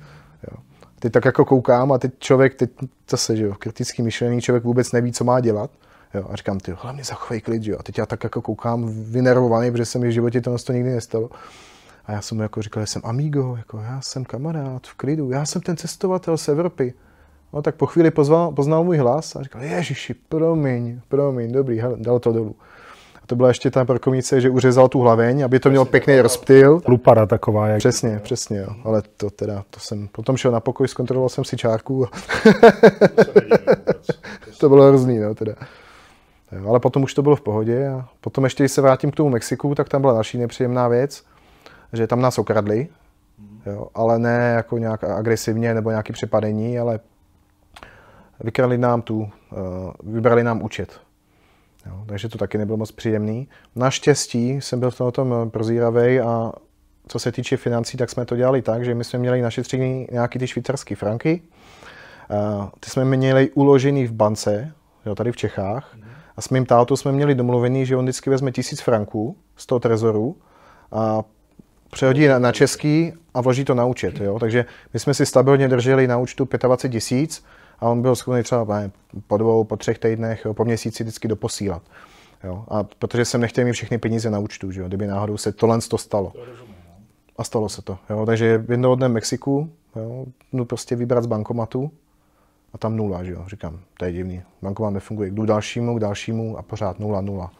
Jo. 0.51 0.57
Teď 1.01 1.13
tak 1.13 1.25
jako 1.25 1.45
koukám 1.45 1.91
a 1.91 1.97
teď 1.97 2.11
člověk, 2.19 2.55
teď 2.55 2.69
zase, 3.09 3.37
že 3.37 3.43
jo, 3.43 3.55
kritický 3.59 4.01
myšlení, 4.01 4.41
člověk 4.41 4.63
vůbec 4.63 4.91
neví, 4.91 5.13
co 5.13 5.23
má 5.23 5.39
dělat. 5.39 5.71
Jo, 6.13 6.25
a 6.29 6.35
říkám, 6.35 6.59
ty, 6.59 6.73
hlavně 6.77 7.03
zachovej 7.03 7.41
klid, 7.41 7.63
jo. 7.65 7.77
A 7.79 7.83
teď 7.83 7.97
já 7.97 8.05
tak 8.05 8.23
jako 8.23 8.41
koukám 8.41 8.89
vynervovaný, 9.11 9.71
protože 9.71 9.85
se 9.85 9.99
mi 9.99 10.07
v 10.07 10.11
životě 10.11 10.41
to, 10.41 10.57
to 10.57 10.73
nikdy 10.73 10.91
nestalo. 10.91 11.29
A 12.05 12.11
já 12.11 12.21
jsem 12.21 12.37
mu 12.37 12.43
jako 12.43 12.61
říkal, 12.61 12.83
že 12.83 12.87
jsem 12.87 13.01
amigo, 13.05 13.55
jako 13.57 13.77
já 13.77 14.01
jsem 14.01 14.25
kamarád, 14.25 14.87
v 14.87 14.93
klidu, 14.93 15.31
já 15.31 15.45
jsem 15.45 15.61
ten 15.61 15.77
cestovatel 15.77 16.37
z 16.37 16.47
Evropy. 16.47 16.93
No 17.53 17.61
tak 17.61 17.75
po 17.75 17.85
chvíli 17.85 18.11
pozval, 18.11 18.51
poznal 18.51 18.83
můj 18.83 18.97
hlas 18.97 19.35
a 19.35 19.43
říkal, 19.43 19.61
ježiši, 19.61 20.13
promiň, 20.13 21.01
promiň, 21.07 21.51
dobrý, 21.51 21.81
dal 21.95 22.19
to 22.19 22.31
dolů. 22.31 22.55
To 23.31 23.35
byla 23.35 23.47
ještě 23.47 23.71
ta 23.71 23.85
parkovnice, 23.85 24.41
že 24.41 24.49
uřezal 24.49 24.87
tu 24.87 24.99
hlaveň, 24.99 25.45
aby 25.45 25.59
to 25.59 25.69
měl 25.69 25.85
pěkný 25.85 26.21
rozptyl. 26.21 26.81
Lupada 26.87 27.25
taková. 27.25 27.67
Jak... 27.67 27.77
Přesně, 27.77 28.19
přesně, 28.23 28.57
jo. 28.57 28.67
Ale 28.83 29.03
to 29.17 29.29
teda, 29.29 29.63
to 29.69 29.79
jsem, 29.79 30.07
potom 30.07 30.37
šel 30.37 30.51
na 30.51 30.59
pokoj, 30.59 30.87
zkontroloval 30.87 31.29
jsem 31.29 31.43
si 31.43 31.57
čárku 31.57 32.07
to 34.59 34.69
bylo 34.69 34.87
hrozný, 34.87 35.19
no, 35.19 35.35
teda. 35.35 35.53
Jo, 36.51 36.69
ale 36.69 36.79
potom 36.79 37.03
už 37.03 37.13
to 37.13 37.21
bylo 37.21 37.35
v 37.35 37.41
pohodě 37.41 37.87
a 37.87 38.07
potom 38.21 38.43
ještě, 38.43 38.63
když 38.63 38.71
se 38.71 38.81
vrátím 38.81 39.11
k 39.11 39.15
tomu 39.15 39.29
Mexiku, 39.29 39.75
tak 39.75 39.89
tam 39.89 40.01
byla 40.01 40.13
další 40.13 40.37
nepříjemná 40.37 40.87
věc, 40.87 41.23
že 41.93 42.07
tam 42.07 42.21
nás 42.21 42.39
okradli, 42.39 42.87
jo, 43.65 43.87
ale 43.93 44.19
ne 44.19 44.53
jako 44.55 44.77
nějak 44.77 45.03
agresivně 45.03 45.73
nebo 45.73 45.89
nějaký 45.89 46.13
přepadení, 46.13 46.79
ale 46.79 46.99
vykradli 48.39 48.77
nám 48.77 49.01
tu, 49.01 49.29
eh, 49.51 49.55
vybrali 50.03 50.43
nám 50.43 50.61
účet. 50.61 51.10
Jo, 51.85 52.03
takže 52.05 52.29
to 52.29 52.37
taky 52.37 52.57
nebylo 52.57 52.77
moc 52.77 52.91
příjemný. 52.91 53.47
Naštěstí 53.75 54.49
jsem 54.61 54.79
byl 54.79 54.91
v 54.91 55.11
tom 55.11 55.49
prozíravý 55.49 56.19
a 56.19 56.51
co 57.07 57.19
se 57.19 57.31
týče 57.31 57.57
financí, 57.57 57.97
tak 57.97 58.09
jsme 58.09 58.25
to 58.25 58.35
dělali 58.35 58.61
tak, 58.61 58.85
že 58.85 58.95
my 58.95 59.03
jsme 59.03 59.19
měli 59.19 59.41
našetřený 59.41 60.07
nějaký 60.11 60.39
ty 60.39 60.47
švýcarské 60.47 60.95
franky. 60.95 61.41
Eh, 62.31 62.69
ty 62.79 62.89
jsme 62.89 63.05
měli 63.05 63.49
uložený 63.49 64.07
v 64.07 64.11
bance, 64.11 64.71
jo, 65.05 65.15
tady 65.15 65.31
v 65.31 65.37
Čechách. 65.37 65.95
A 66.37 66.41
s 66.41 66.49
mým 66.49 66.65
tátou 66.65 66.95
jsme 66.95 67.11
měli 67.11 67.35
domluvený, 67.35 67.85
že 67.85 67.95
on 67.95 68.05
vždycky 68.05 68.29
vezme 68.29 68.51
tisíc 68.51 68.81
franků 68.81 69.35
z 69.55 69.65
toho 69.65 69.79
trezoru 69.79 70.37
a 70.91 71.23
přehodí 71.91 72.27
na, 72.27 72.39
na 72.39 72.51
český 72.51 73.13
a 73.33 73.41
vloží 73.41 73.65
to 73.65 73.75
na 73.75 73.85
účet. 73.85 74.21
Jo? 74.21 74.39
Takže 74.39 74.65
my 74.93 74.99
jsme 74.99 75.13
si 75.13 75.25
stabilně 75.25 75.67
drželi 75.67 76.07
na 76.07 76.17
účtu 76.17 76.47
25 76.57 76.91
tisíc 76.91 77.45
a 77.81 77.89
on 77.89 78.01
byl 78.01 78.15
schopný 78.15 78.43
třeba 78.43 78.79
ne, 78.79 78.91
po 79.27 79.37
dvou, 79.37 79.63
po 79.63 79.77
třech 79.77 79.99
týdnech, 79.99 80.45
jo, 80.45 80.53
po 80.53 80.65
měsíci 80.65 81.03
vždycky 81.03 81.27
doposílat. 81.27 81.81
Jo? 82.43 82.65
A 82.67 82.83
protože 82.83 83.25
jsem 83.25 83.41
nechtěl 83.41 83.65
mít 83.65 83.73
všechny 83.73 83.97
peníze 83.97 84.29
na 84.29 84.39
účtu, 84.39 84.71
že 84.71 84.81
jo? 84.81 84.87
kdyby 84.87 85.07
náhodou 85.07 85.37
se 85.37 85.51
tohle 85.51 85.79
to 85.81 85.97
stalo. 85.97 86.33
A 87.37 87.43
stalo 87.43 87.69
se 87.69 87.81
to. 87.81 87.97
Jo? 88.09 88.25
Takže 88.25 88.65
jednoho 88.69 88.95
dne 88.95 89.07
v 89.07 89.11
Mexiku 89.11 89.71
jo, 89.95 90.25
no 90.51 90.65
prostě 90.65 90.95
vybrat 90.95 91.23
z 91.23 91.27
bankomatu 91.27 91.91
a 92.73 92.77
tam 92.77 92.95
nula, 92.95 93.23
že 93.23 93.31
jo. 93.31 93.45
Říkám, 93.47 93.79
to 93.97 94.05
je 94.05 94.11
divný, 94.11 94.43
bankomat 94.61 94.93
nefunguje. 94.93 95.31
Jdu 95.31 95.45
dalšímu, 95.45 95.97
k 95.97 95.99
dalšímu 95.99 96.57
a 96.57 96.61
pořád 96.61 96.99
nula, 96.99 97.21
nula. 97.21 97.51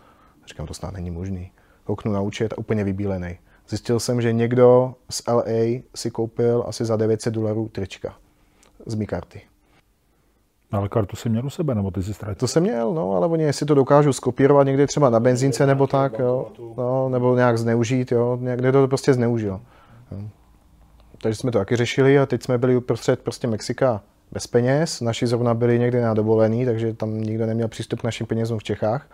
Říkám, 0.47 0.67
to 0.67 0.73
snad 0.73 0.93
není 0.93 1.11
možný. 1.11 1.51
Kouknu 1.83 2.11
na 2.11 2.21
účet 2.21 2.53
a 2.53 2.57
úplně 2.57 2.83
vybílený. 2.83 3.37
Zjistil 3.69 3.99
jsem, 3.99 4.21
že 4.21 4.33
někdo 4.33 4.95
z 5.09 5.21
LA 5.27 5.81
si 5.95 6.11
koupil 6.11 6.63
asi 6.67 6.85
za 6.85 6.95
900 6.95 7.33
dolarů 7.33 7.69
trička 7.69 8.15
z 8.85 8.95
mý 8.95 9.05
karty. 9.05 9.41
Ale 10.71 10.89
kartu 10.89 11.15
si 11.15 11.29
měl 11.29 11.45
u 11.45 11.49
sebe, 11.49 11.75
nebo 11.75 11.91
ty 11.91 12.03
si 12.03 12.13
ztratil? 12.13 12.35
To 12.35 12.47
jsem 12.47 12.63
měl, 12.63 12.93
no, 12.93 13.11
ale 13.11 13.27
oni 13.27 13.53
si 13.53 13.65
to 13.65 13.75
dokážou 13.75 14.13
skopírovat 14.13 14.67
někde 14.67 14.87
třeba 14.87 15.09
na 15.09 15.19
benzínce 15.19 15.65
nebo 15.67 15.87
tak, 15.87 16.19
jo, 16.19 16.47
no, 16.77 17.09
nebo 17.09 17.35
nějak 17.35 17.57
zneužít, 17.57 18.11
jo, 18.11 18.37
někde 18.41 18.71
to 18.71 18.87
prostě 18.87 19.13
zneužil. 19.13 19.59
Jo. 20.11 20.21
Takže 21.21 21.35
jsme 21.35 21.51
to 21.51 21.57
taky 21.57 21.75
řešili 21.75 22.19
a 22.19 22.25
teď 22.25 22.43
jsme 22.43 22.57
byli 22.57 22.75
uprostřed 22.75 23.19
prostě 23.19 23.47
Mexika 23.47 24.01
bez 24.31 24.47
peněz. 24.47 25.01
Naši 25.01 25.27
zrovna 25.27 25.53
byli 25.53 25.79
někde 25.79 26.01
na 26.01 26.13
dovolený, 26.13 26.65
takže 26.65 26.93
tam 26.93 27.21
nikdo 27.21 27.45
neměl 27.45 27.67
přístup 27.67 28.01
k 28.01 28.03
našim 28.03 28.27
penězům 28.27 28.59
v 28.59 28.63
Čechách. 28.63 29.07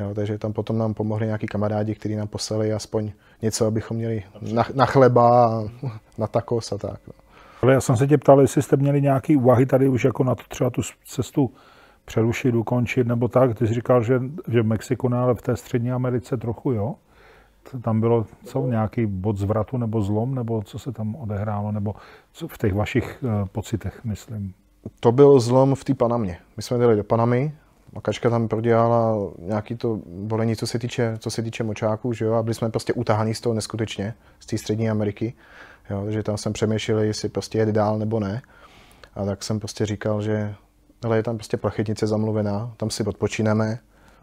Jo, 0.00 0.14
takže 0.14 0.38
tam 0.38 0.52
potom 0.52 0.78
nám 0.78 0.94
pomohli 0.94 1.26
nějaký 1.26 1.46
kamarádi, 1.46 1.94
kteří 1.94 2.16
nám 2.16 2.28
poslali 2.28 2.72
aspoň 2.72 3.12
něco, 3.42 3.66
abychom 3.66 3.96
měli 3.96 4.22
na, 4.40 4.64
na 4.74 4.86
chleba, 4.86 5.46
a 5.46 5.64
na 6.18 6.26
takos 6.26 6.72
a 6.72 6.78
tak. 6.78 7.00
No. 7.06 7.12
Ale 7.62 7.72
já 7.72 7.80
jsem 7.80 7.96
se 7.96 8.06
tě 8.06 8.18
ptal, 8.18 8.40
jestli 8.40 8.62
jste 8.62 8.76
měli 8.76 9.02
nějaké 9.02 9.36
úvahy 9.36 9.66
tady 9.66 9.88
už 9.88 10.04
jako 10.04 10.24
na 10.24 10.34
to 10.34 10.42
třeba 10.48 10.70
tu 10.70 10.82
cestu 11.04 11.50
přerušit, 12.04 12.54
ukončit 12.54 13.06
nebo 13.06 13.28
tak. 13.28 13.58
Ty 13.58 13.66
jsi 13.66 13.74
říkal, 13.74 14.02
že, 14.02 14.22
že 14.48 14.62
v 14.62 14.66
Mexiku, 14.66 15.08
ne, 15.08 15.18
ale 15.18 15.34
v 15.34 15.42
té 15.42 15.56
střední 15.56 15.92
Americe 15.92 16.36
trochu, 16.36 16.72
jo? 16.72 16.94
Tam 17.82 18.00
bylo 18.00 18.26
co, 18.44 18.66
nějaký 18.66 19.06
bod 19.06 19.36
zvratu 19.36 19.76
nebo 19.76 20.02
zlom, 20.02 20.34
nebo 20.34 20.62
co 20.62 20.78
se 20.78 20.92
tam 20.92 21.14
odehrálo, 21.14 21.72
nebo 21.72 21.94
co 22.32 22.48
v 22.48 22.58
těch 22.58 22.74
vašich 22.74 23.18
uh, 23.22 23.48
pocitech, 23.48 24.04
myslím? 24.04 24.54
To 25.00 25.12
byl 25.12 25.40
zlom 25.40 25.74
v 25.74 25.84
té 25.84 25.94
Panamě. 25.94 26.38
My 26.56 26.62
jsme 26.62 26.76
jeli 26.76 26.96
do 26.96 27.04
Panamy, 27.04 27.52
Makačka 27.92 28.30
tam 28.30 28.48
prodělala 28.48 29.16
nějaký 29.38 29.76
to 29.76 30.00
bolení, 30.06 30.56
co 30.56 30.66
se 30.66 30.78
týče, 30.78 31.16
co 31.18 31.30
se 31.30 31.42
týče 31.42 31.64
močáků, 31.64 32.12
že 32.12 32.24
jo, 32.24 32.34
a 32.34 32.42
byli 32.42 32.54
jsme 32.54 32.70
prostě 32.70 32.92
utahaní 32.92 33.34
z 33.34 33.40
toho 33.40 33.54
neskutečně, 33.54 34.14
z 34.40 34.46
té 34.46 34.58
střední 34.58 34.90
Ameriky, 34.90 35.34
jo, 35.90 36.04
takže 36.04 36.22
tam 36.22 36.36
jsem 36.36 36.52
přemýšlel, 36.52 36.98
jestli 36.98 37.28
prostě 37.28 37.58
jet 37.58 37.68
dál 37.68 37.98
nebo 37.98 38.20
ne. 38.20 38.42
A 39.14 39.24
tak 39.24 39.42
jsem 39.42 39.60
prostě 39.60 39.86
říkal, 39.86 40.22
že 40.22 40.54
ale 41.04 41.16
je 41.16 41.22
tam 41.22 41.36
prostě 41.36 41.56
plachetnice 41.56 42.06
zamluvená, 42.06 42.72
tam 42.76 42.90
si 42.90 43.04
odpočineme, 43.04 43.78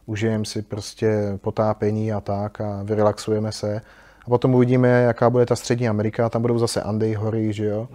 užijeme 0.06 0.46
si 0.46 0.62
prostě 0.62 1.40
potápění 1.42 2.14
a 2.14 2.22
tak 2.22 2.62
a 2.62 2.84
vyrelaxujeme 2.84 3.52
se. 3.52 3.82
A 4.26 4.30
potom 4.30 4.56
uvidíme, 4.56 4.88
jaká 4.88 5.30
bude 5.30 5.46
ta 5.46 5.56
střední 5.56 5.90
Amerika, 5.90 6.30
tam 6.30 6.42
budou 6.42 6.60
zase 6.60 6.82
Andy, 6.82 7.14
hory, 7.14 7.54
že 7.54 7.66
jo. 7.66 7.88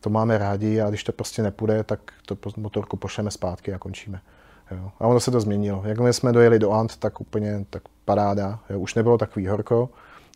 To 0.00 0.10
máme 0.10 0.38
rádi 0.38 0.80
a 0.80 0.88
když 0.88 1.04
to 1.04 1.12
prostě 1.12 1.42
nepůjde, 1.42 1.84
tak 1.84 2.00
to 2.26 2.36
motorku 2.56 2.96
pošleme 2.96 3.30
zpátky 3.30 3.74
a 3.74 3.78
končíme. 3.78 4.20
Jo. 4.70 4.92
A 5.00 5.06
ono 5.06 5.20
se 5.20 5.30
to 5.30 5.40
změnilo. 5.40 5.82
Jakmile 5.86 6.12
jsme 6.12 6.32
dojeli 6.32 6.58
do 6.58 6.72
Ant, 6.72 6.96
tak 6.96 7.20
úplně 7.20 7.64
tak 7.70 7.82
paráda. 8.04 8.58
Jo. 8.70 8.78
Už 8.80 8.94
nebylo 8.94 9.18
takový 9.18 9.46
horko, 9.46 9.88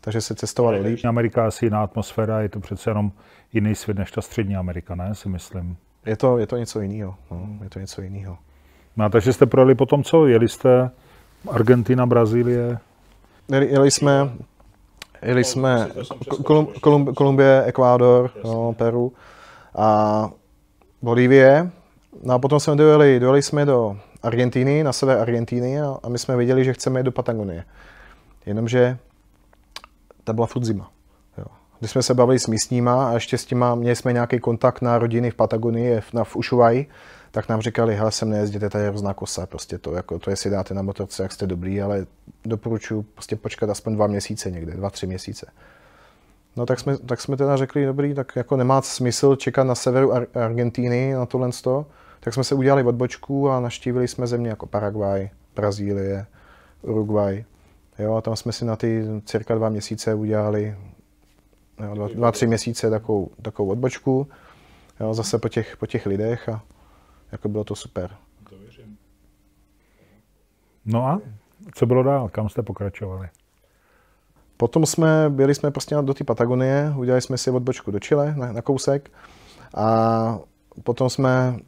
takže 0.07 0.21
se 0.21 0.35
cestovalo 0.35 0.81
líp. 0.81 0.99
Amerika 1.05 1.47
asi 1.47 1.65
jiná 1.65 1.83
atmosféra, 1.83 2.41
je 2.41 2.49
to 2.49 2.59
přece 2.59 2.89
jenom 2.89 3.11
jiný 3.53 3.75
svět 3.75 3.97
než 3.97 4.11
ta 4.11 4.21
střední 4.21 4.55
Amerika, 4.55 4.95
ne, 4.95 5.15
si 5.15 5.29
myslím. 5.29 5.77
Je 6.05 6.17
to, 6.17 6.37
je 6.37 6.47
to 6.47 6.57
něco 6.57 6.81
jiného. 6.81 7.15
No. 7.31 7.47
Je 7.63 7.69
to 7.69 7.79
něco 7.79 8.01
jiného. 8.01 8.37
No, 8.97 9.09
takže 9.09 9.33
jste 9.33 9.45
projeli 9.45 9.75
potom 9.75 10.03
co? 10.03 10.27
Jeli 10.27 10.49
jste 10.49 10.89
Argentina, 11.49 12.05
Brazílie? 12.05 12.77
Jeli, 13.51 13.67
jeli 13.71 13.91
jsme, 13.91 14.29
jeli 15.21 15.43
jsme 15.43 15.89
Kolum, 16.45 16.67
Kolum, 16.81 17.13
Kolumbie, 17.13 17.63
Ekvádor, 17.65 18.31
no, 18.43 18.73
Peru 18.73 19.13
a 19.75 20.29
Bolívie. 21.01 21.71
No 22.23 22.33
a 22.33 22.39
potom 22.39 22.59
jsme 22.59 22.75
dojeli, 22.75 23.19
dojeli 23.19 23.41
jsme 23.41 23.65
do 23.65 23.97
Argentíny, 24.23 24.83
na 24.83 24.93
sever 24.93 25.17
Argentíny 25.17 25.81
a, 25.81 25.97
a 26.03 26.09
my 26.09 26.17
jsme 26.17 26.37
věděli, 26.37 26.63
že 26.63 26.73
chceme 26.73 26.99
jít 26.99 27.03
do 27.03 27.11
Patagonie. 27.11 27.63
Jenomže 28.45 28.97
ta 30.27 30.33
byla 30.33 30.47
furt 30.47 30.63
zima. 30.63 30.91
Jo. 31.37 31.45
Když 31.79 31.91
jsme 31.91 32.03
se 32.03 32.13
bavili 32.13 32.39
s 32.39 32.47
místníma 32.47 33.09
a 33.09 33.13
ještě 33.13 33.37
s 33.37 33.45
těma, 33.45 33.75
měli 33.75 33.95
jsme 33.95 34.13
nějaký 34.13 34.39
kontakt 34.39 34.81
na 34.81 34.97
rodiny 34.97 35.31
v 35.31 35.35
Patagonii, 35.35 36.01
v, 36.01 36.13
na, 36.13 36.23
v 36.23 36.35
Ushuaí, 36.35 36.87
tak 37.31 37.49
nám 37.49 37.61
říkali, 37.61 37.95
hele, 37.95 38.11
sem 38.11 38.29
nejezděte, 38.29 38.69
tady 38.69 38.83
je 38.83 38.89
hrozná 38.89 39.13
kosa, 39.13 39.45
prostě 39.45 39.77
to, 39.77 39.95
jako 39.95 40.19
to, 40.19 40.29
jestli 40.29 40.49
dáte 40.49 40.73
na 40.73 40.81
motorce, 40.81 41.23
jak 41.23 41.31
jste 41.31 41.47
dobrý, 41.47 41.81
ale 41.81 42.05
doporučuji 42.45 43.01
prostě 43.01 43.35
počkat 43.35 43.69
aspoň 43.69 43.95
dva 43.95 44.07
měsíce 44.07 44.51
někde, 44.51 44.73
dva, 44.73 44.89
tři 44.89 45.07
měsíce. 45.07 45.51
No 46.55 46.65
tak 46.65 46.79
jsme, 46.79 46.97
tak 46.97 47.21
jsme 47.21 47.37
teda 47.37 47.57
řekli, 47.57 47.85
dobrý, 47.85 48.13
tak 48.13 48.35
jako 48.35 48.57
nemá 48.57 48.81
smysl 48.81 49.35
čekat 49.35 49.63
na 49.63 49.75
severu 49.75 50.13
Ar- 50.13 50.27
Argentíny 50.33 51.13
na 51.13 51.25
tohle 51.25 51.51
sto, 51.51 51.85
tak 52.19 52.33
jsme 52.33 52.43
se 52.43 52.55
udělali 52.55 52.83
odbočku 52.83 53.49
a 53.49 53.59
naštívili 53.59 54.07
jsme 54.07 54.27
země 54.27 54.49
jako 54.49 54.65
Paraguay, 54.65 55.29
Brazílie, 55.55 56.25
Uruguay. 56.81 57.45
Jo, 57.99 58.15
a 58.15 58.21
tam 58.21 58.35
jsme 58.35 58.51
si 58.51 58.65
na 58.65 58.75
ty 58.75 59.05
cirka 59.25 59.55
dva 59.55 59.69
měsíce 59.69 60.13
udělali 60.13 60.77
jo, 61.83 61.93
dva, 61.95 62.07
dva, 62.07 62.31
tři 62.31 62.47
měsíce 62.47 62.89
takovou, 62.89 63.31
takovou 63.41 63.69
odbočku, 63.69 64.27
jo, 64.99 65.13
zase 65.13 65.37
po 65.37 65.49
těch, 65.49 65.77
po 65.77 65.85
těch 65.85 66.05
lidech 66.05 66.49
a 66.49 66.63
jako 67.31 67.49
bylo 67.49 67.63
to 67.63 67.75
super. 67.75 68.15
To 68.49 68.57
věřím. 68.57 68.97
No 70.85 71.07
a 71.07 71.21
co 71.75 71.85
bylo 71.85 72.03
dál? 72.03 72.29
Kam 72.29 72.49
jste 72.49 72.63
pokračovali? 72.63 73.29
Potom 74.57 74.85
jsme, 74.85 75.29
byli 75.29 75.55
jsme 75.55 75.71
prostě 75.71 75.95
do 76.01 76.13
té 76.13 76.23
Patagonie, 76.23 76.93
udělali 76.97 77.21
jsme 77.21 77.37
si 77.37 77.51
odbočku 77.51 77.91
do 77.91 77.99
Chile 77.99 78.35
na, 78.35 78.51
na 78.51 78.61
kousek 78.61 79.11
a 79.75 80.39
potom 80.83 81.09
jsme, 81.09 81.59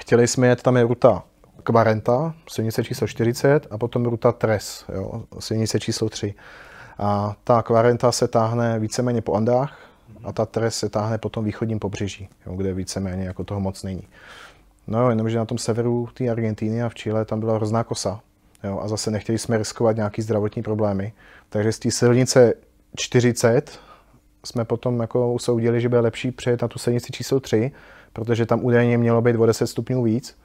chtěli 0.00 0.28
jsme 0.28 0.46
jet, 0.46 0.62
tam 0.62 0.76
je 0.76 0.82
ruta 0.82 1.24
Kvarenta, 1.62 2.34
silnice 2.48 2.84
číslo 2.84 3.06
40 3.06 3.66
a 3.70 3.78
potom 3.78 4.04
ruta 4.04 4.32
Tres, 4.32 4.84
jo, 4.94 5.24
silnice 5.38 5.80
číslo 5.80 6.08
3. 6.08 6.34
A 6.98 7.36
ta 7.44 7.62
Kvarenta 7.62 8.12
se 8.12 8.28
táhne 8.28 8.78
víceméně 8.78 9.22
po 9.22 9.34
Andách 9.34 9.78
a 10.24 10.32
ta 10.32 10.46
Tres 10.46 10.76
se 10.76 10.88
táhne 10.88 11.18
po 11.18 11.28
tom 11.28 11.44
východním 11.44 11.78
pobřeží, 11.78 12.28
jo, 12.46 12.54
kde 12.54 12.74
víceméně 12.74 13.24
jako 13.24 13.44
toho 13.44 13.60
moc 13.60 13.82
není. 13.82 14.08
No 14.86 15.10
jenomže 15.10 15.38
na 15.38 15.44
tom 15.44 15.58
severu 15.58 16.08
té 16.14 16.28
Argentíny 16.28 16.82
a 16.82 16.88
v 16.88 16.94
Chile 16.94 17.24
tam 17.24 17.40
byla 17.40 17.54
hrozná 17.54 17.84
kosa. 17.84 18.20
Jo, 18.64 18.80
a 18.82 18.88
zase 18.88 19.10
nechtěli 19.10 19.38
jsme 19.38 19.58
riskovat 19.58 19.96
nějaký 19.96 20.22
zdravotní 20.22 20.62
problémy. 20.62 21.12
Takže 21.48 21.72
z 21.72 21.78
té 21.78 21.90
silnice 21.90 22.54
40 22.96 23.80
jsme 24.44 24.64
potom 24.64 25.00
jako 25.00 25.32
usoudili, 25.32 25.80
že 25.80 25.88
bude 25.88 26.00
lepší 26.00 26.30
přejet 26.30 26.62
na 26.62 26.68
tu 26.68 26.78
silnici 26.78 27.12
číslo 27.12 27.40
3, 27.40 27.72
protože 28.12 28.46
tam 28.46 28.64
údajně 28.64 28.98
mělo 28.98 29.22
být 29.22 29.36
o 29.36 29.46
10 29.46 29.66
stupňů 29.66 30.02
víc. 30.02 30.36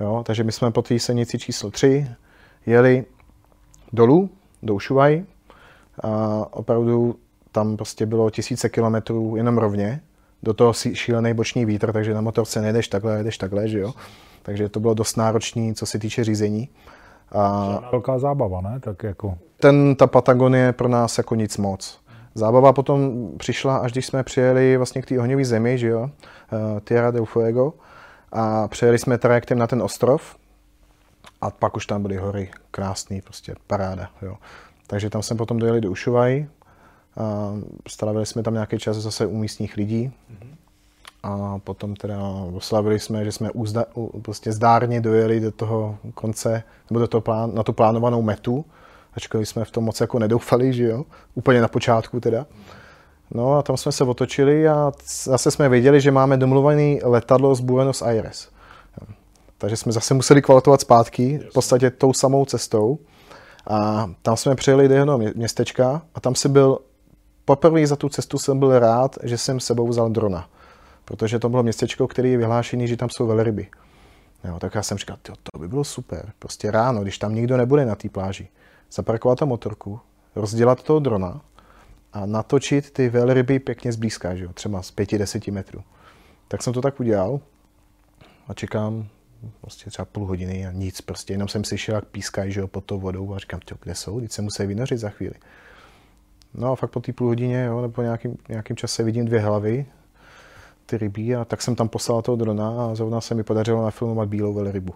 Jo, 0.00 0.22
takže 0.26 0.44
my 0.44 0.52
jsme 0.52 0.70
po 0.70 0.82
té 0.82 0.98
silnici 0.98 1.38
číslo 1.38 1.70
3 1.70 2.10
jeli 2.66 3.04
dolů, 3.92 4.30
do 4.62 4.74
Ušuvaj 4.74 5.24
a 6.02 6.46
opravdu 6.50 7.14
tam 7.52 7.76
prostě 7.76 8.06
bylo 8.06 8.30
tisíce 8.30 8.68
kilometrů 8.68 9.36
jenom 9.36 9.58
rovně, 9.58 10.00
do 10.42 10.54
toho 10.54 10.72
šílený 10.72 11.34
boční 11.34 11.64
vítr, 11.64 11.92
takže 11.92 12.14
na 12.14 12.20
motorce 12.20 12.60
nejdeš 12.60 12.88
takhle, 12.88 13.18
jedeš 13.18 13.38
takhle, 13.38 13.68
že 13.68 13.78
jo. 13.78 13.92
Takže 14.42 14.68
to 14.68 14.80
bylo 14.80 14.94
dost 14.94 15.16
náročné, 15.16 15.74
co 15.74 15.86
se 15.86 15.98
týče 15.98 16.24
řízení. 16.24 16.68
A 17.32 17.68
velká 17.90 18.18
zábava, 18.18 18.60
ne? 18.60 18.80
Tak 18.80 19.02
jako... 19.02 19.38
Ten, 19.60 19.96
ta 19.96 20.06
Patagonie 20.06 20.72
pro 20.72 20.88
nás 20.88 21.18
jako 21.18 21.34
nic 21.34 21.56
moc. 21.56 22.00
Zábava 22.34 22.72
potom 22.72 23.28
přišla, 23.36 23.76
až 23.76 23.92
když 23.92 24.06
jsme 24.06 24.22
přijeli 24.22 24.76
vlastně 24.76 25.02
k 25.02 25.06
té 25.06 25.18
ohňové 25.18 25.44
zemi, 25.44 25.78
že 25.78 25.88
jo, 25.88 26.02
uh, 26.02 26.80
Tierra 26.84 27.10
del 27.10 27.24
Fuego, 27.24 27.72
a 28.32 28.68
přejeli 28.68 28.98
jsme 28.98 29.18
trajektem 29.18 29.58
na 29.58 29.66
ten 29.66 29.82
ostrov 29.82 30.36
a 31.40 31.50
pak 31.50 31.76
už 31.76 31.86
tam 31.86 32.02
byly 32.02 32.16
hory, 32.16 32.50
krásný, 32.70 33.22
prostě 33.22 33.54
paráda, 33.66 34.10
jo. 34.22 34.36
Takže 34.86 35.10
tam 35.10 35.22
jsme 35.22 35.36
potom 35.36 35.58
dojeli 35.58 35.80
do 35.80 35.90
Ušuvaj, 35.90 36.46
a 37.16 37.52
jsme 38.24 38.42
tam 38.42 38.54
nějaký 38.54 38.78
čas 38.78 38.96
zase 38.96 39.26
u 39.26 39.36
místních 39.36 39.76
lidí 39.76 40.12
a 41.22 41.58
potom 41.58 41.96
teda 41.96 42.18
oslavili 42.54 43.00
jsme, 43.00 43.24
že 43.24 43.32
jsme 43.32 43.50
uzda, 43.50 43.84
prostě 44.22 44.52
zdárně 44.52 45.00
dojeli 45.00 45.40
do 45.40 45.52
toho 45.52 45.98
konce, 46.14 46.62
nebo 46.90 47.00
do 47.00 47.08
toho 47.08 47.20
plán, 47.20 47.54
na 47.54 47.62
tu 47.62 47.72
plánovanou 47.72 48.22
metu, 48.22 48.64
ačkoliv 49.14 49.48
jsme 49.48 49.64
v 49.64 49.70
tom 49.70 49.84
moc 49.84 50.00
jako 50.00 50.18
nedoufali, 50.18 50.72
že 50.72 50.84
jo, 50.84 51.04
úplně 51.34 51.60
na 51.60 51.68
počátku 51.68 52.20
teda. 52.20 52.46
No 53.30 53.58
a 53.58 53.62
tam 53.62 53.76
jsme 53.76 53.92
se 53.92 54.04
otočili 54.04 54.68
a 54.68 54.92
zase 55.24 55.50
jsme 55.50 55.68
věděli, 55.68 56.00
že 56.00 56.10
máme 56.10 56.36
domluvený 56.36 57.00
letadlo 57.04 57.54
z 57.54 57.60
Buenos 57.60 58.02
Aires. 58.02 58.48
Takže 59.58 59.76
jsme 59.76 59.92
zase 59.92 60.14
museli 60.14 60.42
kvalitovat 60.42 60.80
zpátky, 60.80 61.40
v 61.50 61.52
podstatě 61.52 61.90
tou 61.90 62.12
samou 62.12 62.44
cestou. 62.44 62.98
A 63.66 64.10
tam 64.22 64.36
jsme 64.36 64.54
přijeli 64.54 64.88
do 64.88 64.94
jednoho 64.94 65.18
městečka 65.18 66.02
a 66.14 66.20
tam 66.20 66.34
si 66.34 66.48
byl, 66.48 66.78
poprvé 67.44 67.86
za 67.86 67.96
tu 67.96 68.08
cestu 68.08 68.38
jsem 68.38 68.58
byl 68.58 68.78
rád, 68.78 69.16
že 69.22 69.38
jsem 69.38 69.60
sebou 69.60 69.88
vzal 69.88 70.10
drona. 70.10 70.48
Protože 71.04 71.38
to 71.38 71.48
bylo 71.48 71.62
městečko, 71.62 72.08
které 72.08 72.28
je 72.28 72.38
vyhlášené, 72.38 72.86
že 72.86 72.96
tam 72.96 73.10
jsou 73.10 73.26
velryby. 73.26 73.68
Jo, 74.44 74.58
tak 74.58 74.74
já 74.74 74.82
jsem 74.82 74.98
říkal, 74.98 75.16
to 75.22 75.58
by 75.58 75.68
bylo 75.68 75.84
super. 75.84 76.32
Prostě 76.38 76.70
ráno, 76.70 77.02
když 77.02 77.18
tam 77.18 77.34
nikdo 77.34 77.56
nebude 77.56 77.84
na 77.84 77.94
té 77.94 78.08
pláži, 78.08 78.48
zaparkovat 78.92 79.38
tam 79.38 79.48
motorku, 79.48 80.00
rozdělat 80.36 80.82
toho 80.82 80.98
drona 80.98 81.40
a 82.12 82.26
natočit 82.26 82.90
ty 82.90 83.08
velryby 83.08 83.58
pěkně 83.58 83.92
zblízka, 83.92 84.34
že 84.34 84.44
jo? 84.44 84.52
třeba 84.52 84.82
z 84.82 84.92
5-10 84.92 85.52
metrů. 85.52 85.82
Tak 86.48 86.62
jsem 86.62 86.72
to 86.72 86.80
tak 86.80 87.00
udělal 87.00 87.40
a 88.48 88.54
čekám 88.54 89.08
prostě 89.60 89.90
třeba 89.90 90.04
půl 90.04 90.26
hodiny 90.26 90.66
a 90.66 90.72
nic, 90.72 91.00
prostě 91.00 91.32
jenom 91.32 91.48
jsem 91.48 91.64
slyšel, 91.64 91.94
jak 91.94 92.04
pískají, 92.04 92.52
že 92.52 92.60
jo, 92.60 92.68
pod 92.68 92.84
tou 92.84 93.00
vodou 93.00 93.34
a 93.34 93.38
říkám, 93.38 93.60
kde 93.82 93.94
jsou, 93.94 94.20
teď 94.20 94.32
se 94.32 94.42
musí 94.42 94.66
vynořit 94.66 94.98
za 94.98 95.10
chvíli. 95.10 95.34
No 96.54 96.72
a 96.72 96.76
fakt 96.76 96.90
po 96.90 97.00
té 97.00 97.12
půl 97.12 97.28
hodině, 97.28 97.64
jo, 97.64 97.80
nebo 97.80 98.02
nějakým, 98.02 98.36
nějakým 98.48 98.76
čase 98.76 99.02
vidím 99.02 99.24
dvě 99.24 99.40
hlavy, 99.40 99.86
ty 100.86 100.98
rybí 100.98 101.36
a 101.36 101.44
tak 101.44 101.62
jsem 101.62 101.76
tam 101.76 101.88
poslal 101.88 102.22
toho 102.22 102.36
drona 102.36 102.84
a 102.84 102.94
zrovna 102.94 103.20
se 103.20 103.34
mi 103.34 103.42
podařilo 103.42 103.82
nafilmovat 103.82 104.28
bílou 104.28 104.54
velrybu 104.54 104.94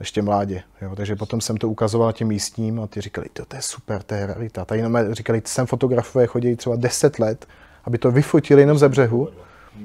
ještě 0.00 0.22
mládě. 0.22 0.62
Jo. 0.82 0.96
Takže 0.96 1.16
potom 1.16 1.40
jsem 1.40 1.56
to 1.56 1.68
ukazoval 1.68 2.12
těm 2.12 2.28
místním 2.28 2.80
a 2.80 2.86
ty 2.86 3.00
říkali, 3.00 3.26
to, 3.32 3.44
to 3.44 3.56
je 3.56 3.62
super, 3.62 4.02
to 4.02 4.14
je 4.14 4.26
realita. 4.26 4.64
Tady 4.64 4.80
jenom 4.80 5.14
říkali, 5.14 5.42
sem 5.44 5.66
fotografové 5.66 6.26
chodí 6.26 6.56
třeba 6.56 6.76
10 6.76 7.18
let, 7.18 7.46
aby 7.84 7.98
to 7.98 8.10
vyfotili 8.10 8.62
jenom 8.62 8.78
ze 8.78 8.88
břehu, 8.88 9.28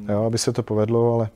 jo, 0.09 0.25
aby 0.25 0.37
se 0.37 0.53
to 0.53 0.63
povedlo, 0.63 1.13
ale 1.13 1.29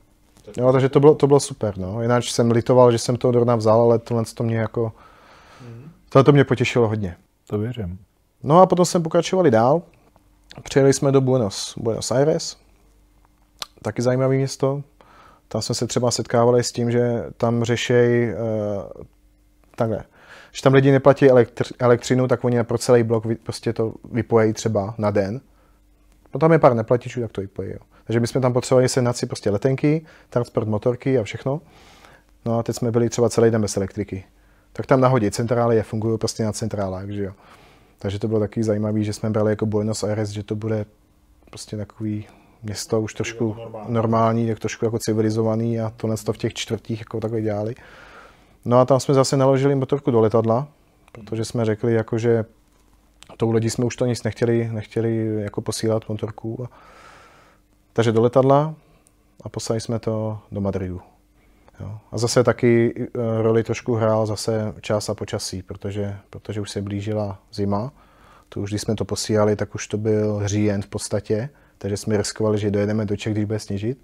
jo, 0.57 0.71
takže 0.71 0.89
to 0.89 0.99
bylo, 0.99 1.15
to 1.15 1.27
bylo 1.27 1.39
super. 1.39 1.77
No. 1.77 2.01
Jinak 2.01 2.23
jsem 2.23 2.51
litoval, 2.51 2.91
že 2.91 2.97
jsem 2.97 3.15
toho 3.15 3.31
drona 3.31 3.55
vzal, 3.55 3.81
ale 3.81 3.99
tohle 3.99 4.23
to 4.33 4.43
mě 4.43 4.57
jako, 4.57 4.93
tohle 6.09 6.23
to 6.23 6.31
mě 6.31 6.43
potěšilo 6.43 6.87
hodně. 6.87 7.15
To 7.47 7.57
věřím. 7.57 7.99
No 8.43 8.61
a 8.61 8.65
potom 8.65 8.85
jsme 8.85 8.99
pokračovali 8.99 9.51
dál. 9.51 9.81
Přijeli 10.63 10.93
jsme 10.93 11.11
do 11.11 11.21
Buenos, 11.21 11.73
Buenos 11.77 12.11
Aires, 12.11 12.57
taky 13.81 14.01
zajímavé 14.01 14.35
město, 14.35 14.83
tam 15.53 15.61
jsme 15.61 15.75
se 15.75 15.87
třeba 15.87 16.11
setkávali 16.11 16.63
s 16.63 16.71
tím, 16.71 16.91
že 16.91 17.23
tam 17.37 17.63
řešejí 17.63 18.33
uh, 18.33 19.03
takhle. 19.75 20.03
Když 20.49 20.61
tam 20.61 20.73
lidi 20.73 20.91
neplatí 20.91 21.29
elektř, 21.29 21.73
elektřinu, 21.79 22.27
tak 22.27 22.43
oni 22.43 22.63
pro 22.63 22.77
celý 22.77 23.03
blok 23.03 23.23
prostě 23.43 23.73
to 23.73 23.93
vypojí 24.11 24.53
třeba 24.53 24.95
na 24.97 25.11
den. 25.11 25.41
No 26.33 26.39
tam 26.39 26.51
je 26.51 26.59
pár 26.59 26.73
neplatičů, 26.73 27.21
tak 27.21 27.31
to 27.31 27.41
vypojí. 27.41 27.71
Jo. 27.71 27.77
Takže 28.03 28.19
my 28.19 28.27
jsme 28.27 28.41
tam 28.41 28.53
potřebovali 28.53 28.89
se 28.89 29.13
si 29.13 29.25
prostě 29.25 29.49
letenky, 29.49 30.05
transport 30.29 30.67
motorky 30.67 31.17
a 31.17 31.23
všechno. 31.23 31.61
No 32.45 32.59
a 32.59 32.63
teď 32.63 32.75
jsme 32.75 32.91
byli 32.91 33.09
třeba 33.09 33.29
celý 33.29 33.51
den 33.51 33.61
bez 33.61 33.77
elektriky. 33.77 34.23
Tak 34.73 34.85
tam 34.85 35.01
nahodí 35.01 35.31
centrály 35.31 35.75
je 35.75 35.83
fungují 35.83 36.17
prostě 36.17 36.43
na 36.43 36.51
centrálách, 36.51 37.09
že 37.09 37.23
jo. 37.23 37.33
Takže 37.99 38.19
to 38.19 38.27
bylo 38.27 38.39
taky 38.39 38.63
zajímavé, 38.63 39.03
že 39.03 39.13
jsme 39.13 39.29
brali 39.29 39.51
jako 39.51 39.65
Buenos 39.65 40.03
Aires, 40.03 40.29
že 40.29 40.43
to 40.43 40.55
bude 40.55 40.85
prostě 41.49 41.77
takový 41.77 42.27
město 42.63 43.01
už 43.01 43.13
trošku 43.13 43.55
normální. 43.57 43.93
normální, 43.93 44.47
jak 44.47 44.59
trošku 44.59 44.85
jako 44.85 44.99
civilizovaný 44.99 45.79
a 45.79 45.93
tohle 45.97 46.17
to 46.17 46.33
v 46.33 46.37
těch 46.37 46.53
čtvrtích 46.53 46.99
jako 46.99 47.19
takhle 47.19 47.41
dělali. 47.41 47.75
No 48.65 48.79
a 48.79 48.85
tam 48.85 48.99
jsme 48.99 49.13
zase 49.13 49.37
naložili 49.37 49.75
motorku 49.75 50.11
do 50.11 50.19
letadla, 50.19 50.67
protože 51.11 51.45
jsme 51.45 51.65
řekli, 51.65 51.93
jako, 51.93 52.17
že 52.17 52.45
tou 53.37 53.51
lidi 53.51 53.69
jsme 53.69 53.85
už 53.85 53.95
to 53.95 54.05
nic 54.05 54.23
nechtěli, 54.23 54.69
nechtěli 54.71 55.41
jako 55.41 55.61
posílat 55.61 56.09
motorku. 56.09 56.67
Takže 57.93 58.11
do 58.11 58.21
letadla 58.21 58.75
a 59.43 59.49
poslali 59.49 59.81
jsme 59.81 59.99
to 59.99 60.39
do 60.51 60.61
Madridu. 60.61 61.01
Jo. 61.79 61.97
A 62.11 62.17
zase 62.17 62.43
taky 62.43 62.93
e, 62.97 63.41
roli 63.41 63.63
trošku 63.63 63.95
hrál 63.95 64.25
zase 64.25 64.73
čas 64.81 65.09
a 65.09 65.13
počasí, 65.13 65.61
protože, 65.63 66.17
protože 66.29 66.61
už 66.61 66.71
se 66.71 66.81
blížila 66.81 67.39
zima. 67.53 67.91
To 68.49 68.59
už 68.59 68.69
když 68.69 68.81
jsme 68.81 68.95
to 68.95 69.05
posílali, 69.05 69.55
tak 69.55 69.75
už 69.75 69.87
to 69.87 69.97
byl 69.97 70.47
říjen 70.47 70.81
v 70.81 70.87
podstatě 70.87 71.49
takže 71.83 71.97
jsme 71.97 72.17
riskovali, 72.17 72.57
že 72.57 72.71
dojedeme 72.71 73.05
do 73.05 73.15
Čech, 73.15 73.33
když 73.33 73.45
bude 73.45 73.59
sněžit. 73.59 73.97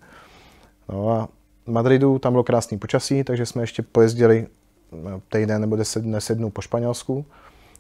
No 0.90 1.10
a 1.10 1.30
v 1.68 1.72
Madridu 1.72 2.20
tam 2.20 2.34
bylo 2.34 2.44
krásný 2.44 2.78
počasí, 2.78 3.24
takže 3.24 3.46
jsme 3.46 3.64
ještě 3.64 3.82
pojezdili 3.82 4.48
eh, 4.94 5.22
týden 5.30 5.62
nebo 5.62 5.76
deset, 5.76 6.04
deset 6.04 6.36
dnů 6.36 6.50
po 6.50 6.62
Španělsku. 6.62 7.26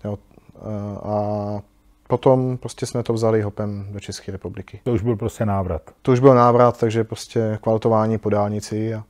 Jo, 0.05 0.17
a 1.03 1.59
potom 2.07 2.57
prostě 2.57 2.85
jsme 2.85 3.03
to 3.03 3.13
vzali 3.13 3.41
hopem 3.41 3.87
do 3.91 3.99
České 3.99 4.31
republiky. 4.31 4.79
To 4.83 4.93
už 4.93 5.01
byl 5.01 5.15
prostě 5.15 5.45
návrat. 5.45 5.81
To 6.01 6.11
už 6.11 6.19
byl 6.19 6.35
návrat, 6.35 6.79
takže 6.79 7.03
prostě 7.03 7.59
kvalitování 7.61 8.17
po 8.17 8.29
dálnici. 8.29 8.93
A 8.93 9.03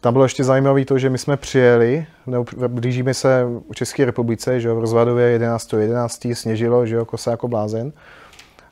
tam 0.00 0.12
bylo 0.12 0.24
ještě 0.24 0.44
zajímavé 0.44 0.84
to, 0.84 0.98
že 0.98 1.10
my 1.10 1.18
jsme 1.18 1.36
přijeli, 1.36 2.06
nebo 2.26 2.44
blížíme 2.68 3.14
se 3.14 3.46
v 3.72 3.74
České 3.74 4.04
republice, 4.04 4.60
že 4.60 4.68
jo, 4.68 4.76
v 4.76 4.80
Rozvadově 4.80 5.38
11.11. 5.38 5.78
11. 5.78 6.28
sněžilo, 6.32 6.86
že 6.86 6.96
jo, 6.96 7.04
kosa 7.04 7.30
jako 7.30 7.48
blázen. 7.48 7.92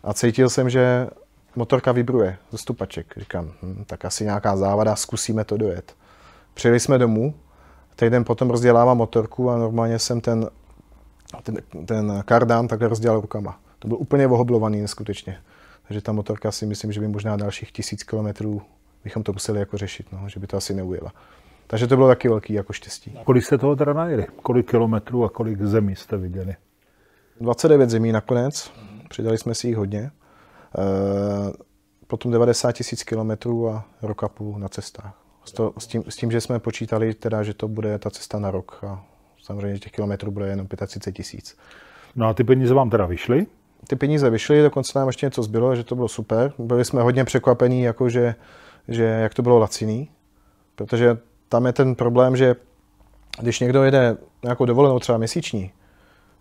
A 0.06 0.14
cítil 0.14 0.50
jsem, 0.50 0.70
že 0.70 1.08
motorka 1.56 1.92
vibruje 1.92 2.36
ze 2.50 2.58
stupaček. 2.58 3.14
Říkám, 3.16 3.52
hm, 3.62 3.84
tak 3.86 4.04
asi 4.04 4.24
nějaká 4.24 4.56
závada, 4.56 4.96
zkusíme 4.96 5.44
to 5.44 5.56
dojet. 5.56 5.94
Přijeli 6.54 6.80
jsme 6.80 6.98
domů, 6.98 7.34
týden 7.96 8.24
potom 8.24 8.50
rozdělávám 8.50 8.96
motorku 8.96 9.50
a 9.50 9.58
normálně 9.58 9.98
jsem 9.98 10.20
ten, 10.20 10.50
ten, 11.42 11.56
ten 11.86 12.22
kardán 12.24 12.68
takhle 12.68 12.88
rozdělal 12.88 13.20
rukama. 13.20 13.60
To 13.78 13.88
byl 13.88 13.96
úplně 13.96 14.26
ohoblovaný 14.26 14.80
neskutečně. 14.80 15.38
Takže 15.88 16.00
ta 16.00 16.12
motorka 16.12 16.52
si 16.52 16.66
myslím, 16.66 16.92
že 16.92 17.00
by 17.00 17.08
možná 17.08 17.36
dalších 17.36 17.72
tisíc 17.72 18.02
kilometrů 18.02 18.62
bychom 19.04 19.22
to 19.22 19.32
museli 19.32 19.58
jako 19.58 19.78
řešit, 19.78 20.06
no, 20.12 20.28
že 20.28 20.40
by 20.40 20.46
to 20.46 20.56
asi 20.56 20.74
neujela. 20.74 21.12
Takže 21.66 21.86
to 21.86 21.96
bylo 21.96 22.08
taky 22.08 22.28
velký 22.28 22.52
jako 22.52 22.72
štěstí. 22.72 23.18
Kolik 23.24 23.44
jste 23.44 23.58
toho 23.58 23.76
teda 23.76 23.92
najeli? 23.92 24.26
Kolik 24.42 24.70
kilometrů 24.70 25.24
a 25.24 25.30
kolik 25.30 25.62
zemí 25.62 25.96
jste 25.96 26.16
viděli? 26.16 26.56
29 27.40 27.90
zemí 27.90 28.12
nakonec, 28.12 28.72
přidali 29.08 29.38
jsme 29.38 29.54
si 29.54 29.66
jich 29.66 29.76
hodně. 29.76 30.10
Eh, 30.78 31.52
potom 32.06 32.32
90 32.32 32.72
tisíc 32.72 33.02
kilometrů 33.02 33.68
a 33.68 33.84
rok 34.02 34.24
a 34.24 34.28
půl 34.28 34.58
na 34.58 34.68
cestách. 34.68 35.22
S, 35.44 35.52
to, 35.52 35.72
s, 35.78 35.86
tím, 35.86 36.04
s 36.08 36.16
tím, 36.16 36.30
že 36.30 36.40
jsme 36.40 36.58
počítali 36.58 37.14
teda, 37.14 37.42
že 37.42 37.54
to 37.54 37.68
bude 37.68 37.98
ta 37.98 38.10
cesta 38.10 38.38
na 38.38 38.50
rok 38.50 38.84
a 38.86 39.04
samozřejmě 39.42 39.78
těch 39.78 39.92
kilometrů 39.92 40.30
bude 40.30 40.46
jenom 40.46 40.66
35 40.66 41.12
tisíc. 41.12 41.56
No 42.16 42.26
a 42.26 42.34
ty 42.34 42.44
peníze 42.44 42.74
vám 42.74 42.90
teda 42.90 43.06
vyšly? 43.06 43.46
ty 43.88 43.96
peníze 43.96 44.30
vyšly, 44.30 44.62
dokonce 44.62 44.98
nám 44.98 45.08
ještě 45.08 45.26
něco 45.26 45.42
zbylo, 45.42 45.76
že 45.76 45.84
to 45.84 45.94
bylo 45.94 46.08
super. 46.08 46.52
Byli 46.58 46.84
jsme 46.84 47.02
hodně 47.02 47.24
překvapení, 47.24 47.82
jako 47.82 48.08
že, 48.08 48.34
že 48.88 49.04
jak 49.04 49.34
to 49.34 49.42
bylo 49.42 49.58
laciný, 49.58 50.10
protože 50.74 51.18
tam 51.48 51.66
je 51.66 51.72
ten 51.72 51.94
problém, 51.94 52.36
že 52.36 52.56
když 53.40 53.60
někdo 53.60 53.82
jede 53.82 54.16
nějakou 54.42 54.64
dovolenou 54.64 54.98
třeba 54.98 55.18
měsíční, 55.18 55.72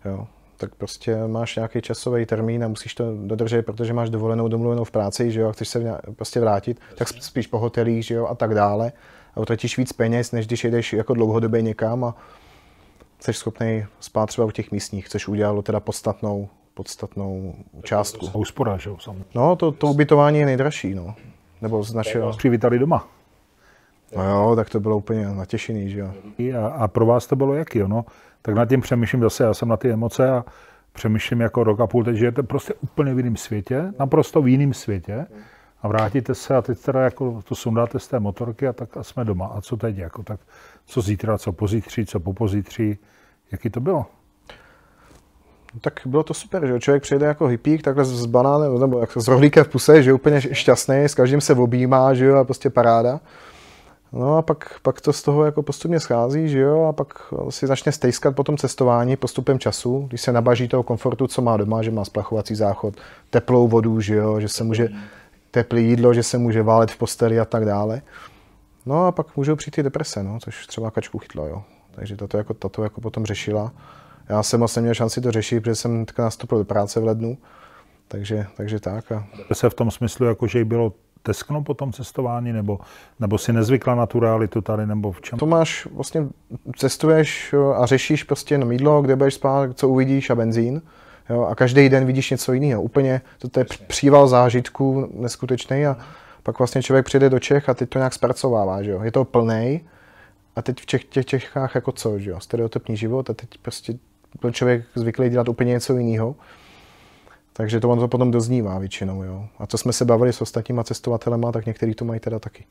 jo, 0.04 0.26
tak 0.56 0.74
prostě 0.74 1.16
máš 1.26 1.56
nějaký 1.56 1.82
časový 1.82 2.26
termín 2.26 2.64
a 2.64 2.68
musíš 2.68 2.94
to 2.94 3.04
dodržet, 3.26 3.62
protože 3.66 3.92
máš 3.92 4.10
dovolenou, 4.10 4.48
domluvenou 4.48 4.84
v 4.84 4.90
práci, 4.90 5.32
že 5.32 5.40
jo, 5.40 5.48
a 5.48 5.52
chceš 5.52 5.68
se 5.68 5.98
prostě 6.16 6.40
vrátit, 6.40 6.80
tak 6.94 7.08
spíš 7.08 7.46
po 7.46 7.58
hotelích, 7.58 8.04
že 8.04 8.14
jo, 8.14 8.26
a 8.26 8.34
tak 8.34 8.54
dále. 8.54 8.92
A 9.34 9.40
utratíš 9.40 9.78
víc 9.78 9.92
peněz, 9.92 10.32
než 10.32 10.46
když 10.46 10.64
jedeš 10.64 10.92
jako 10.92 11.14
dlouhodobě 11.14 11.62
někam 11.62 12.04
a 12.04 12.14
jsi 13.20 13.32
schopný 13.32 13.86
spát 14.00 14.26
třeba 14.26 14.46
u 14.46 14.50
těch 14.50 14.70
místních, 14.70 15.08
což 15.08 15.28
udělalo 15.28 15.62
teda 15.62 15.80
podstatnou, 15.80 16.48
podstatnou 16.74 17.54
částku. 17.82 18.26
A 18.28 18.34
úspora, 18.34 18.76
že 18.76 18.90
jo, 18.90 18.96
No, 19.34 19.56
to, 19.56 19.72
to 19.72 19.86
ubytování 19.86 20.38
je 20.38 20.46
nejdražší, 20.46 20.94
no. 20.94 21.14
Nebo 21.62 21.82
z 21.82 21.94
našeho... 21.94 22.32
Přivítali 22.36 22.78
doma. 22.78 23.08
No 24.16 24.30
jo, 24.30 24.56
tak 24.56 24.70
to 24.70 24.80
bylo 24.80 24.96
úplně 24.96 25.28
natěšený, 25.28 25.90
že 25.90 26.00
jo. 26.00 26.12
A, 26.60 26.66
a 26.66 26.88
pro 26.88 27.06
vás 27.06 27.26
to 27.26 27.36
bylo 27.36 27.54
jaký, 27.54 27.78
no? 27.78 28.04
Tak 28.46 28.54
nad 28.54 28.68
tím 28.68 28.80
přemýšlím 28.80 29.22
zase, 29.22 29.44
já 29.44 29.54
jsem 29.54 29.68
na 29.68 29.76
ty 29.76 29.90
emoce 29.90 30.30
a 30.30 30.44
přemýšlím 30.92 31.40
jako 31.40 31.64
rok 31.64 31.80
a 31.80 31.86
půl, 31.86 32.04
teď 32.04 32.16
žijete 32.16 32.42
prostě 32.42 32.74
úplně 32.80 33.14
v 33.14 33.18
jiném 33.18 33.36
světě, 33.36 33.92
naprosto 33.98 34.42
v 34.42 34.48
jiném 34.48 34.74
světě 34.74 35.26
a 35.82 35.88
vrátíte 35.88 36.34
se 36.34 36.56
a 36.56 36.62
teď 36.62 36.78
teda 36.78 37.00
jako 37.00 37.42
to 37.48 37.54
sundáte 37.54 37.98
z 37.98 38.08
té 38.08 38.20
motorky 38.20 38.68
a 38.68 38.72
tak 38.72 38.96
a 38.96 39.02
jsme 39.02 39.24
doma. 39.24 39.46
A 39.46 39.60
co 39.60 39.76
teď? 39.76 39.96
Jako, 39.98 40.22
tak 40.22 40.40
co 40.86 41.00
zítra, 41.00 41.38
co 41.38 41.52
pozítří, 41.52 42.06
co 42.06 42.20
popozítří, 42.20 42.98
jaký 43.52 43.70
to 43.70 43.80
bylo? 43.80 44.06
tak 45.80 46.00
bylo 46.06 46.22
to 46.22 46.34
super, 46.34 46.66
že 46.66 46.80
člověk 46.80 47.02
přijde 47.02 47.26
jako 47.26 47.46
hippík, 47.46 47.82
takhle 47.82 48.04
s 48.04 48.26
banánem, 48.26 48.80
nebo 48.80 49.00
jak 49.00 49.12
s 49.16 49.28
rohlíkem 49.28 49.64
v 49.64 49.68
puse, 49.68 50.02
že 50.02 50.12
úplně 50.12 50.40
šťastný, 50.40 50.96
s 50.96 51.14
každým 51.14 51.40
se 51.40 51.54
objímá, 51.54 52.14
že 52.14 52.24
jo, 52.24 52.36
a 52.36 52.44
prostě 52.44 52.70
paráda. 52.70 53.20
No 54.18 54.36
a 54.36 54.42
pak, 54.42 54.80
pak 54.82 55.00
to 55.00 55.12
z 55.12 55.22
toho 55.22 55.44
jako 55.44 55.62
postupně 55.62 56.00
schází, 56.00 56.48
že 56.48 56.60
jo, 56.60 56.84
a 56.84 56.92
pak 56.92 57.32
si 57.50 57.66
začne 57.66 57.92
stejskat 57.92 58.36
po 58.36 58.44
tom 58.44 58.56
cestování 58.56 59.16
postupem 59.16 59.58
času, 59.58 60.06
když 60.08 60.20
se 60.20 60.32
nabaží 60.32 60.68
toho 60.68 60.82
komfortu, 60.82 61.26
co 61.26 61.42
má 61.42 61.56
doma, 61.56 61.82
že 61.82 61.90
má 61.90 62.04
splachovací 62.04 62.54
záchod, 62.54 62.94
teplou 63.30 63.68
vodu, 63.68 64.00
že 64.00 64.14
jo, 64.14 64.40
že 64.40 64.48
se 64.48 64.64
může, 64.64 64.88
teplé 65.50 65.80
jídlo, 65.80 66.14
že 66.14 66.22
se 66.22 66.38
může 66.38 66.62
válet 66.62 66.90
v 66.90 66.96
posteli 66.96 67.40
a 67.40 67.44
tak 67.44 67.64
dále. 67.64 68.02
No 68.86 69.06
a 69.06 69.12
pak 69.12 69.36
můžou 69.36 69.56
přijít 69.56 69.74
ty 69.74 69.82
deprese, 69.82 70.22
no, 70.22 70.38
což 70.40 70.66
třeba 70.66 70.90
kačku 70.90 71.18
chytlo, 71.18 71.46
jo. 71.46 71.62
Takže 71.90 72.16
tato 72.16 72.38
jako, 72.38 72.54
tato 72.54 72.82
jako 72.82 73.00
potom 73.00 73.26
řešila. 73.26 73.72
Já 74.28 74.42
jsem 74.42 74.60
vlastně 74.60 74.82
měl 74.82 74.94
šanci 74.94 75.20
to 75.20 75.32
řešit, 75.32 75.60
protože 75.60 75.74
jsem 75.74 76.04
teďka 76.04 76.22
nastoupil 76.22 76.58
do 76.58 76.64
práce 76.64 77.00
v 77.00 77.04
lednu, 77.04 77.38
takže, 78.08 78.46
takže 78.56 78.80
tak. 78.80 79.12
A... 79.12 79.26
Se 79.52 79.70
v 79.70 79.74
tom 79.74 79.90
smyslu, 79.90 80.26
jako, 80.26 80.46
že 80.46 80.58
jí 80.58 80.64
bylo 80.64 80.92
teskno 81.26 81.62
po 81.62 81.74
tom 81.74 81.92
cestování, 81.92 82.52
nebo, 82.52 82.78
nebo 83.20 83.38
si 83.38 83.52
nezvykla 83.52 83.94
na 83.94 84.06
tu 84.06 84.20
realitu 84.20 84.60
tady, 84.60 84.86
nebo 84.86 85.12
v 85.12 85.20
čem? 85.20 85.38
To 85.38 85.46
máš, 85.46 85.86
vlastně 85.86 86.26
cestuješ 86.76 87.54
a 87.76 87.86
řešíš 87.86 88.22
prostě 88.22 88.54
jenom 88.54 88.72
jídlo, 88.72 89.02
kde 89.02 89.16
budeš 89.16 89.34
spát, 89.34 89.70
co 89.74 89.88
uvidíš 89.88 90.30
a 90.30 90.34
benzín. 90.34 90.82
Jo, 91.30 91.42
a 91.42 91.54
každý 91.54 91.88
den 91.88 92.06
vidíš 92.06 92.30
něco 92.30 92.52
jiného. 92.52 92.82
Úplně 92.82 93.20
to 93.52 93.60
je 93.60 93.66
příval 93.86 94.28
zážitků 94.28 95.10
neskutečný 95.14 95.86
a 95.86 95.96
pak 96.42 96.58
vlastně 96.58 96.82
člověk 96.82 97.06
přijde 97.06 97.30
do 97.30 97.38
Čech 97.38 97.68
a 97.68 97.74
teď 97.74 97.88
to 97.88 97.98
nějak 97.98 98.12
zpracovává. 98.12 98.82
Že 98.82 98.90
jo. 98.90 99.02
Je 99.02 99.12
to 99.12 99.24
plný 99.24 99.80
a 100.56 100.62
teď 100.62 100.80
v 100.80 100.86
těch, 100.86 101.04
těch 101.04 101.26
Čechách 101.26 101.74
jako 101.74 101.92
co, 101.92 102.18
že 102.18 102.30
jo, 102.30 102.40
stereotypní 102.40 102.96
život 102.96 103.30
a 103.30 103.34
teď 103.34 103.48
prostě 103.62 103.98
byl 104.40 104.50
člověk 104.52 104.84
zvyklý 104.94 105.28
dělat 105.28 105.48
úplně 105.48 105.72
něco 105.72 105.96
jiného. 105.96 106.34
Takže 107.56 107.80
to 107.80 107.90
on 107.90 107.98
to 107.98 108.08
potom 108.08 108.30
doznívá 108.30 108.78
většinou. 108.78 109.22
Jo. 109.22 109.44
A 109.58 109.66
co 109.66 109.78
jsme 109.78 109.92
se 109.92 110.04
bavili 110.04 110.32
s 110.32 110.40
ostatníma 110.40 110.84
cestovatelema, 110.84 111.52
tak 111.52 111.66
někteří 111.66 111.94
to 111.94 112.04
mají 112.04 112.20
teda 112.20 112.38
taky. 112.38 112.64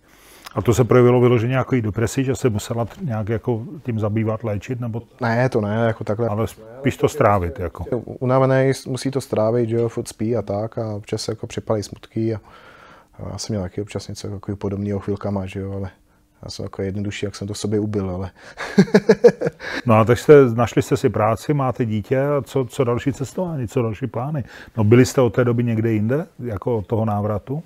A 0.56 0.62
to 0.62 0.74
se 0.74 0.84
projevilo 0.84 1.22
vyloženě 1.22 1.52
nějaký 1.52 1.82
depresi, 1.82 2.24
že 2.24 2.36
se 2.36 2.50
musela 2.50 2.88
nějak 3.02 3.30
jako 3.30 3.64
tím 3.84 4.00
zabývat, 4.00 4.44
léčit? 4.44 4.80
Nebo... 4.80 5.02
Ne, 5.22 5.50
to 5.50 5.62
ne, 5.62 5.84
jako 5.88 6.04
takhle. 6.04 6.28
Ale 6.28 6.48
spíš 6.48 6.98
to 6.98 7.10
strávit. 7.10 7.60
Jako. 7.60 7.84
Unavený 8.06 8.72
musí 8.88 9.12
to 9.12 9.22
strávit, 9.22 9.70
že 9.70 9.76
jo, 9.76 9.90
furt 9.90 10.08
spí 10.08 10.36
a 10.36 10.42
tak 10.42 10.78
a 10.78 10.96
občas 10.96 11.22
se 11.22 11.32
jako 11.32 11.48
připalí 11.48 11.84
smutky 11.84 12.36
a, 12.36 12.40
a 13.14 13.30
já 13.32 13.38
jsem 13.38 13.54
měl 13.54 13.64
taky 13.64 13.82
občas 13.82 14.08
něco 14.08 14.28
jako 14.28 14.56
podobného 14.56 15.00
chvilkama, 15.00 15.46
že 15.46 15.60
jo, 15.60 15.72
ale 15.72 15.90
já 16.46 16.52
jsem 16.52 16.64
jako 16.64 16.82
jednodušší, 16.82 17.26
jak 17.26 17.36
jsem 17.36 17.48
to 17.48 17.54
v 17.54 17.58
sobě 17.58 17.80
ubil, 17.80 18.10
ale... 18.10 18.32
no 19.86 19.96
a 19.96 20.06
tak 20.06 20.20
jste, 20.20 20.34
našli 20.54 20.82
jste 20.82 20.98
si 20.98 21.10
práci, 21.10 21.54
máte 21.54 21.86
dítě 21.86 22.22
a 22.22 22.42
co, 22.42 22.66
co 22.66 22.84
další 22.84 23.14
cestování, 23.14 23.68
co 23.68 23.82
další 23.82 24.08
plány? 24.08 24.44
No 24.78 24.84
byli 24.84 25.06
jste 25.06 25.22
od 25.22 25.34
té 25.34 25.44
doby 25.44 25.64
někde 25.64 25.92
jinde, 25.92 26.26
jako 26.40 26.78
od 26.78 26.88
toho 26.88 27.06
návratu? 27.06 27.64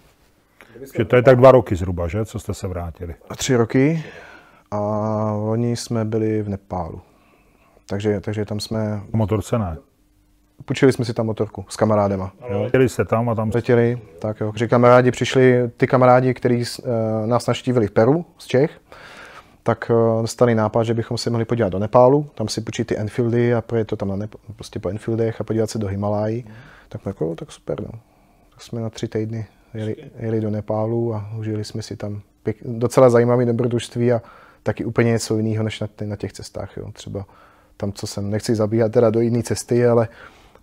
Že 0.97 1.06
to 1.06 1.15
je 1.15 1.22
tak 1.22 1.38
dva 1.38 1.51
roky 1.51 1.76
zhruba, 1.76 2.07
že? 2.07 2.26
Co 2.26 2.39
jste 2.39 2.53
se 2.53 2.68
vrátili? 2.68 3.15
Tři 3.38 3.56
roky 3.56 4.03
a 4.72 4.80
oni 5.34 5.76
jsme 5.76 6.06
byli 6.06 6.41
v 6.41 6.49
Nepálu. 6.49 7.01
Takže, 7.89 8.19
takže 8.19 8.45
tam 8.45 8.60
jsme... 8.60 9.01
Motorce 9.14 9.60
ne? 9.60 9.77
Půjčili 10.65 10.94
jsme 10.94 11.06
si 11.06 11.14
tam 11.14 11.26
motorku 11.26 11.65
s 11.69 11.76
kamarádema. 11.76 12.31
Letěli 12.49 12.90
jste 12.90 13.06
tam 13.06 13.30
a 13.30 13.36
tam... 13.36 13.52
Letěli, 13.56 14.02
tak 14.19 14.40
jo. 14.40 14.52
Že 14.56 14.68
kamarádi 14.68 15.11
přišli, 15.11 15.69
ty 15.77 15.88
kamarádi, 15.88 16.34
kteří 16.34 16.57
uh, 16.57 16.88
nás 17.26 17.48
naštívili 17.48 17.88
v 17.88 17.91
Peru 17.91 18.26
z 18.38 18.48
Čech, 18.48 18.72
tak 19.64 19.91
uh, 19.94 20.22
dostali 20.22 20.56
nápad, 20.56 20.84
že 20.84 20.94
bychom 20.94 21.18
se 21.18 21.30
mohli 21.30 21.45
podívat 21.45 21.69
do 21.69 21.80
Nepálu, 21.80 22.30
tam 22.36 22.48
si 22.48 22.61
půjčit 22.61 22.88
ty 22.88 22.98
Enfieldy 22.98 23.53
a 23.53 23.61
projet 23.61 23.86
to 23.86 23.95
tam 23.95 24.07
na 24.07 24.15
Nep- 24.15 24.38
prostě 24.56 24.80
po 24.80 24.90
Enfieldech 24.90 25.41
a 25.41 25.44
podívat 25.44 25.69
se 25.69 25.77
do 25.80 25.88
Himalají. 25.88 26.45
Mm. 26.48 26.53
Tak 26.90 27.06
jako, 27.06 27.36
tak 27.36 27.52
super, 27.52 27.81
no. 27.81 27.99
Tak 28.49 28.61
jsme 28.61 28.81
na 28.81 28.90
tři 28.90 29.07
týdny 29.07 29.48
jeli, 29.73 29.95
jeli 30.19 30.41
do 30.41 30.49
Nepálu 30.49 31.15
a 31.15 31.30
užili 31.38 31.64
jsme 31.64 31.81
si 31.81 31.95
tam 31.95 32.22
pěk, 32.44 32.57
docela 32.65 33.10
zajímavé 33.10 33.45
dobrodružství 33.45 34.11
a 34.11 34.22
taky 34.64 34.86
úplně 34.86 35.11
něco 35.11 35.38
jiného 35.38 35.64
než 35.64 35.80
na, 35.80 35.88
na 36.06 36.15
těch 36.15 36.34
cestách. 36.34 36.77
Jo. 36.77 36.91
Třeba 36.91 37.26
tam, 37.77 37.94
co 37.94 38.07
jsem, 38.07 38.30
nechci 38.30 38.56
zabíhat 38.56 38.91
teda 38.91 39.10
do 39.10 39.19
jiné 39.19 39.44
cesty, 39.44 39.88
ale 39.88 40.07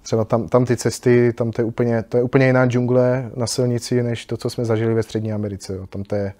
třeba 0.06 0.24
tam, 0.24 0.48
tam 0.48 0.64
ty 0.64 0.76
cesty, 0.76 1.32
tam 1.32 1.50
to 1.50 1.60
je, 1.60 1.64
úplně, 1.64 2.02
to 2.02 2.16
je 2.16 2.22
úplně 2.22 2.46
jiná 2.46 2.66
džungle 2.66 3.30
na 3.36 3.46
silnici, 3.46 4.02
než 4.02 4.26
to, 4.26 4.36
co 4.36 4.50
jsme 4.50 4.64
zažili 4.64 4.94
ve 4.94 5.02
Střední 5.02 5.32
Americe. 5.32 5.74
Jo. 5.74 5.86
Tam 5.86 6.02
to 6.02 6.14
je, 6.14 6.32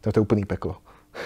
to 0.00 0.08
je, 0.08 0.12
to 0.12 0.18
je 0.18 0.22
úplný 0.22 0.44
peklo. 0.44 0.76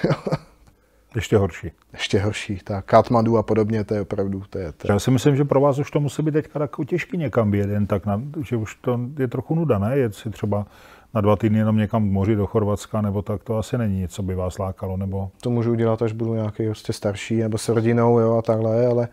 Ještě 1.15 1.37
horší. 1.37 1.71
Ještě 1.93 2.21
horší. 2.21 2.61
Tak 2.65 2.85
Katmandu 2.85 3.39
a 3.39 3.43
podobně, 3.43 3.85
to 3.85 3.95
je 3.95 4.01
opravdu. 4.01 4.43
To 4.51 4.59
je, 4.59 4.73
to 4.73 4.87
je... 4.87 4.93
Já 4.93 4.99
si 4.99 5.11
myslím, 5.11 5.37
že 5.37 5.45
pro 5.45 5.61
vás 5.61 5.79
už 5.79 5.91
to 5.91 6.01
musí 6.01 6.23
být 6.23 6.33
teďka 6.33 6.59
takový 6.59 6.87
těžký 6.87 7.17
někam 7.17 7.51
být, 7.51 7.69
jen 7.69 7.87
tak, 7.87 8.07
na, 8.07 8.23
že 8.45 8.57
už 8.57 8.75
to 8.75 9.01
je 9.19 9.29
trochu 9.29 9.55
nuda, 9.55 9.79
ne? 9.79 9.99
Jet 9.99 10.15
si 10.15 10.31
třeba 10.31 10.67
na 11.15 11.21
dva 11.21 11.37
týdny 11.37 11.59
jenom 11.59 11.77
někam 11.77 12.09
k 12.09 12.13
moři 12.13 12.37
do 12.37 12.47
Chorvatska, 12.47 13.01
nebo 13.01 13.23
tak 13.23 13.45
to 13.45 13.59
asi 13.59 13.79
není 13.79 14.01
nic, 14.01 14.11
co 14.11 14.23
by 14.23 14.35
vás 14.35 14.59
lákalo, 14.59 14.97
nebo... 14.97 15.31
To 15.41 15.51
můžu 15.51 15.71
udělat, 15.71 16.03
až 16.03 16.13
budu 16.13 16.35
nějaký 16.35 16.65
prostě 16.67 16.93
starší, 16.93 17.37
nebo 17.37 17.59
s 17.59 17.69
rodinou, 17.69 18.19
jo, 18.19 18.37
a 18.37 18.43
takhle, 18.43 18.87
ale 18.87 19.09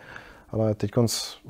ale 0.51 0.75
teď 0.75 0.91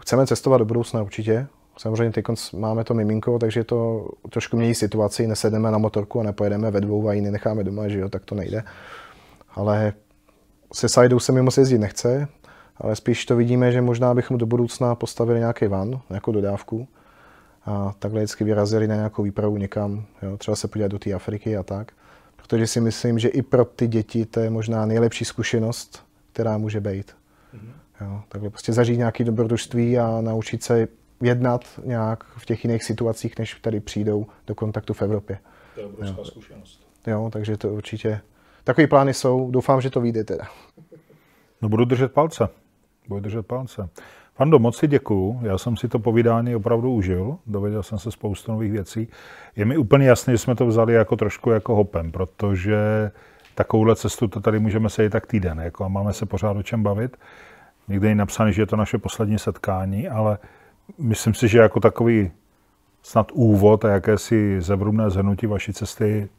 chceme 0.01 0.27
cestovat 0.27 0.59
do 0.59 0.65
budoucna 0.65 1.01
určitě. 1.01 1.47
Samozřejmě 1.77 2.11
teď 2.11 2.25
máme 2.53 2.83
to 2.83 2.93
miminko, 2.93 3.39
takže 3.39 3.63
to 3.63 4.09
trošku 4.29 4.57
mění 4.57 4.75
situaci, 4.75 5.27
nesedeme 5.27 5.71
na 5.71 5.77
motorku 5.77 6.19
a 6.19 6.23
nepojedeme 6.23 6.71
ve 6.71 6.81
dvou 6.81 7.07
a 7.07 7.13
jiný 7.13 7.31
necháme 7.31 7.63
doma, 7.63 7.87
že 7.87 7.99
jo, 7.99 8.09
tak 8.09 8.25
to 8.25 8.35
nejde. 8.35 8.63
Ale 9.55 9.93
se 10.73 10.89
Sajdou 10.89 11.19
se 11.19 11.31
mi 11.31 11.41
moc 11.41 11.57
jezdit 11.57 11.77
nechce, 11.77 12.27
ale 12.77 12.95
spíš 12.95 13.25
to 13.25 13.35
vidíme, 13.35 13.71
že 13.71 13.81
možná 13.81 14.13
bychom 14.13 14.37
do 14.37 14.45
budoucna 14.45 14.95
postavili 14.95 15.39
nějaký 15.39 15.67
van, 15.67 16.01
nějakou 16.09 16.31
dodávku 16.31 16.87
a 17.65 17.93
takhle 17.99 18.19
vždycky 18.19 18.43
vyrazili 18.43 18.87
na 18.87 18.95
nějakou 18.95 19.23
výpravu 19.23 19.57
někam, 19.57 20.05
jo, 20.21 20.37
třeba 20.37 20.55
se 20.55 20.67
podívat 20.67 20.91
do 20.91 20.99
té 20.99 21.13
Afriky 21.13 21.57
a 21.57 21.63
tak. 21.63 21.91
Protože 22.35 22.67
si 22.67 22.81
myslím, 22.81 23.19
že 23.19 23.27
i 23.29 23.41
pro 23.41 23.65
ty 23.65 23.87
děti 23.87 24.25
to 24.25 24.39
je 24.39 24.49
možná 24.49 24.85
nejlepší 24.85 25.25
zkušenost, 25.25 26.03
která 26.33 26.57
může 26.57 26.81
být. 26.81 27.18
Jo, 28.01 28.21
takhle 28.29 28.49
prostě 28.49 28.73
zažít 28.73 28.97
nějaké 28.97 29.23
dobrodružství 29.23 29.99
a 29.99 30.21
naučit 30.21 30.63
se 30.63 30.87
jednat 31.21 31.65
nějak 31.83 32.23
v 32.23 32.45
těch 32.45 32.63
jiných 32.63 32.83
situacích, 32.83 33.39
než 33.39 33.55
tady 33.61 33.79
přijdou 33.79 34.27
do 34.47 34.55
kontaktu 34.55 34.93
v 34.93 35.01
Evropě. 35.01 35.39
To 35.75 35.79
je 35.79 35.85
obrovská 35.85 36.17
jo. 36.17 36.25
zkušenost. 36.25 36.87
Jo, 37.07 37.29
takže 37.33 37.57
to 37.57 37.69
určitě. 37.69 38.21
Takové 38.63 38.87
plány 38.87 39.13
jsou, 39.13 39.51
doufám, 39.51 39.81
že 39.81 39.89
to 39.89 40.01
vyjde 40.01 40.23
teda. 40.23 40.45
No 41.61 41.69
budu 41.69 41.85
držet 41.85 42.11
palce. 42.11 42.49
Budu 43.07 43.21
držet 43.21 43.47
palce. 43.47 43.89
Fando, 44.35 44.59
moc 44.59 44.77
si 44.77 44.87
děkuju. 44.87 45.39
Já 45.43 45.57
jsem 45.57 45.77
si 45.77 45.87
to 45.87 45.99
povídání 45.99 46.55
opravdu 46.55 46.93
užil. 46.93 47.37
Dověděl 47.45 47.83
jsem 47.83 47.99
se 47.99 48.11
spoustu 48.11 48.51
nových 48.51 48.71
věcí. 48.71 49.07
Je 49.55 49.65
mi 49.65 49.77
úplně 49.77 50.07
jasné, 50.07 50.33
že 50.33 50.37
jsme 50.37 50.55
to 50.55 50.65
vzali 50.65 50.93
jako 50.93 51.15
trošku 51.15 51.51
jako 51.51 51.75
hopem, 51.75 52.11
protože 52.11 53.11
takovouhle 53.55 53.95
cestu 53.95 54.27
to 54.27 54.41
tady 54.41 54.59
můžeme 54.59 54.89
sejít 54.89 55.11
tak 55.11 55.27
týden 55.27 55.59
jako 55.59 55.85
a 55.85 55.87
máme 55.87 56.13
se 56.13 56.25
pořád 56.25 56.57
o 56.57 56.63
čem 56.63 56.83
bavit. 56.83 57.17
Někde 57.89 58.09
je 58.09 58.15
napsané, 58.15 58.51
že 58.51 58.61
je 58.61 58.65
to 58.65 58.75
naše 58.75 58.97
poslední 58.97 59.39
setkání, 59.39 60.09
ale 60.09 60.37
myslím 60.97 61.33
si, 61.33 61.47
že 61.47 61.59
jako 61.59 61.79
takový 61.79 62.31
snad 63.03 63.31
úvod 63.33 63.85
a 63.85 63.89
jakési 63.89 64.61
zevrubné 64.61 65.09
zhrnutí 65.09 65.47
vaší 65.47 65.73
cesty 65.73 66.29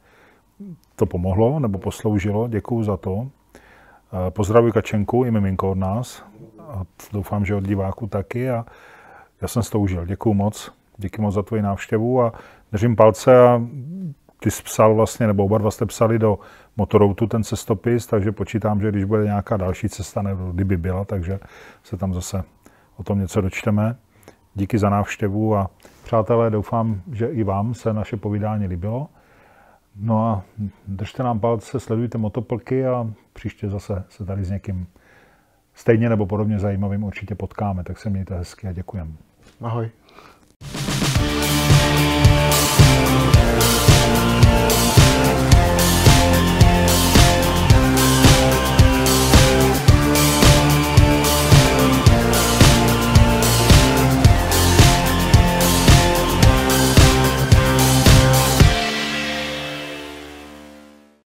to 0.96 1.06
pomohlo 1.06 1.60
nebo 1.60 1.78
posloužilo. 1.78 2.48
Děkuju 2.48 2.82
za 2.82 2.96
to. 2.96 3.28
Eh, 3.56 4.30
pozdravuji 4.30 4.72
Kačenku 4.72 5.24
i 5.24 5.30
miminko 5.30 5.70
od 5.70 5.78
nás. 5.78 6.22
A 6.60 6.82
doufám, 7.12 7.44
že 7.44 7.54
od 7.54 7.64
diváků 7.64 8.06
taky. 8.06 8.50
A 8.50 8.64
já 9.42 9.48
jsem 9.48 9.62
si 9.62 9.70
to 9.70 9.80
užil. 9.80 10.06
Děkuju 10.06 10.34
moc. 10.34 10.72
díky 10.96 11.22
moc 11.22 11.34
za 11.34 11.42
tvoji 11.42 11.62
návštěvu 11.62 12.22
a 12.22 12.32
držím 12.72 12.96
palce 12.96 13.48
a 13.48 13.62
ty 14.40 14.50
jsi 14.50 14.62
psal 14.62 14.94
vlastně, 14.94 15.26
nebo 15.26 15.44
oba 15.44 15.58
dva 15.58 15.70
jste 15.70 15.86
psali 15.86 16.18
do 16.18 16.38
Motoroutu 16.76 17.26
ten 17.26 17.44
cestopis, 17.44 18.06
takže 18.06 18.32
počítám, 18.32 18.80
že 18.80 18.90
když 18.90 19.04
bude 19.04 19.24
nějaká 19.24 19.56
další 19.56 19.88
cesta, 19.88 20.22
nebo 20.22 20.52
kdyby 20.52 20.76
byla, 20.76 21.04
takže 21.04 21.40
se 21.82 21.96
tam 21.96 22.14
zase 22.14 22.44
o 22.96 23.02
tom 23.02 23.18
něco 23.18 23.40
dočteme. 23.40 23.96
Díky 24.54 24.78
za 24.78 24.90
návštěvu 24.90 25.56
a 25.56 25.70
přátelé, 26.04 26.50
doufám, 26.50 27.02
že 27.12 27.26
i 27.26 27.44
vám 27.44 27.74
se 27.74 27.92
naše 27.92 28.16
povídání 28.16 28.66
líbilo. 28.66 29.08
No 29.96 30.28
a 30.28 30.42
držte 30.88 31.22
nám 31.22 31.40
palce, 31.40 31.80
sledujte 31.80 32.18
motoplky 32.18 32.86
a 32.86 33.06
příště 33.32 33.68
zase 33.68 34.04
se 34.08 34.24
tady 34.24 34.44
s 34.44 34.50
někým 34.50 34.86
stejně 35.74 36.08
nebo 36.08 36.26
podobně 36.26 36.58
zajímavým 36.58 37.04
určitě 37.04 37.34
potkáme. 37.34 37.84
Tak 37.84 37.98
se 37.98 38.10
mějte 38.10 38.34
hezky 38.34 38.68
a 38.68 38.72
děkujem. 38.72 39.16
Ahoj. 39.60 39.90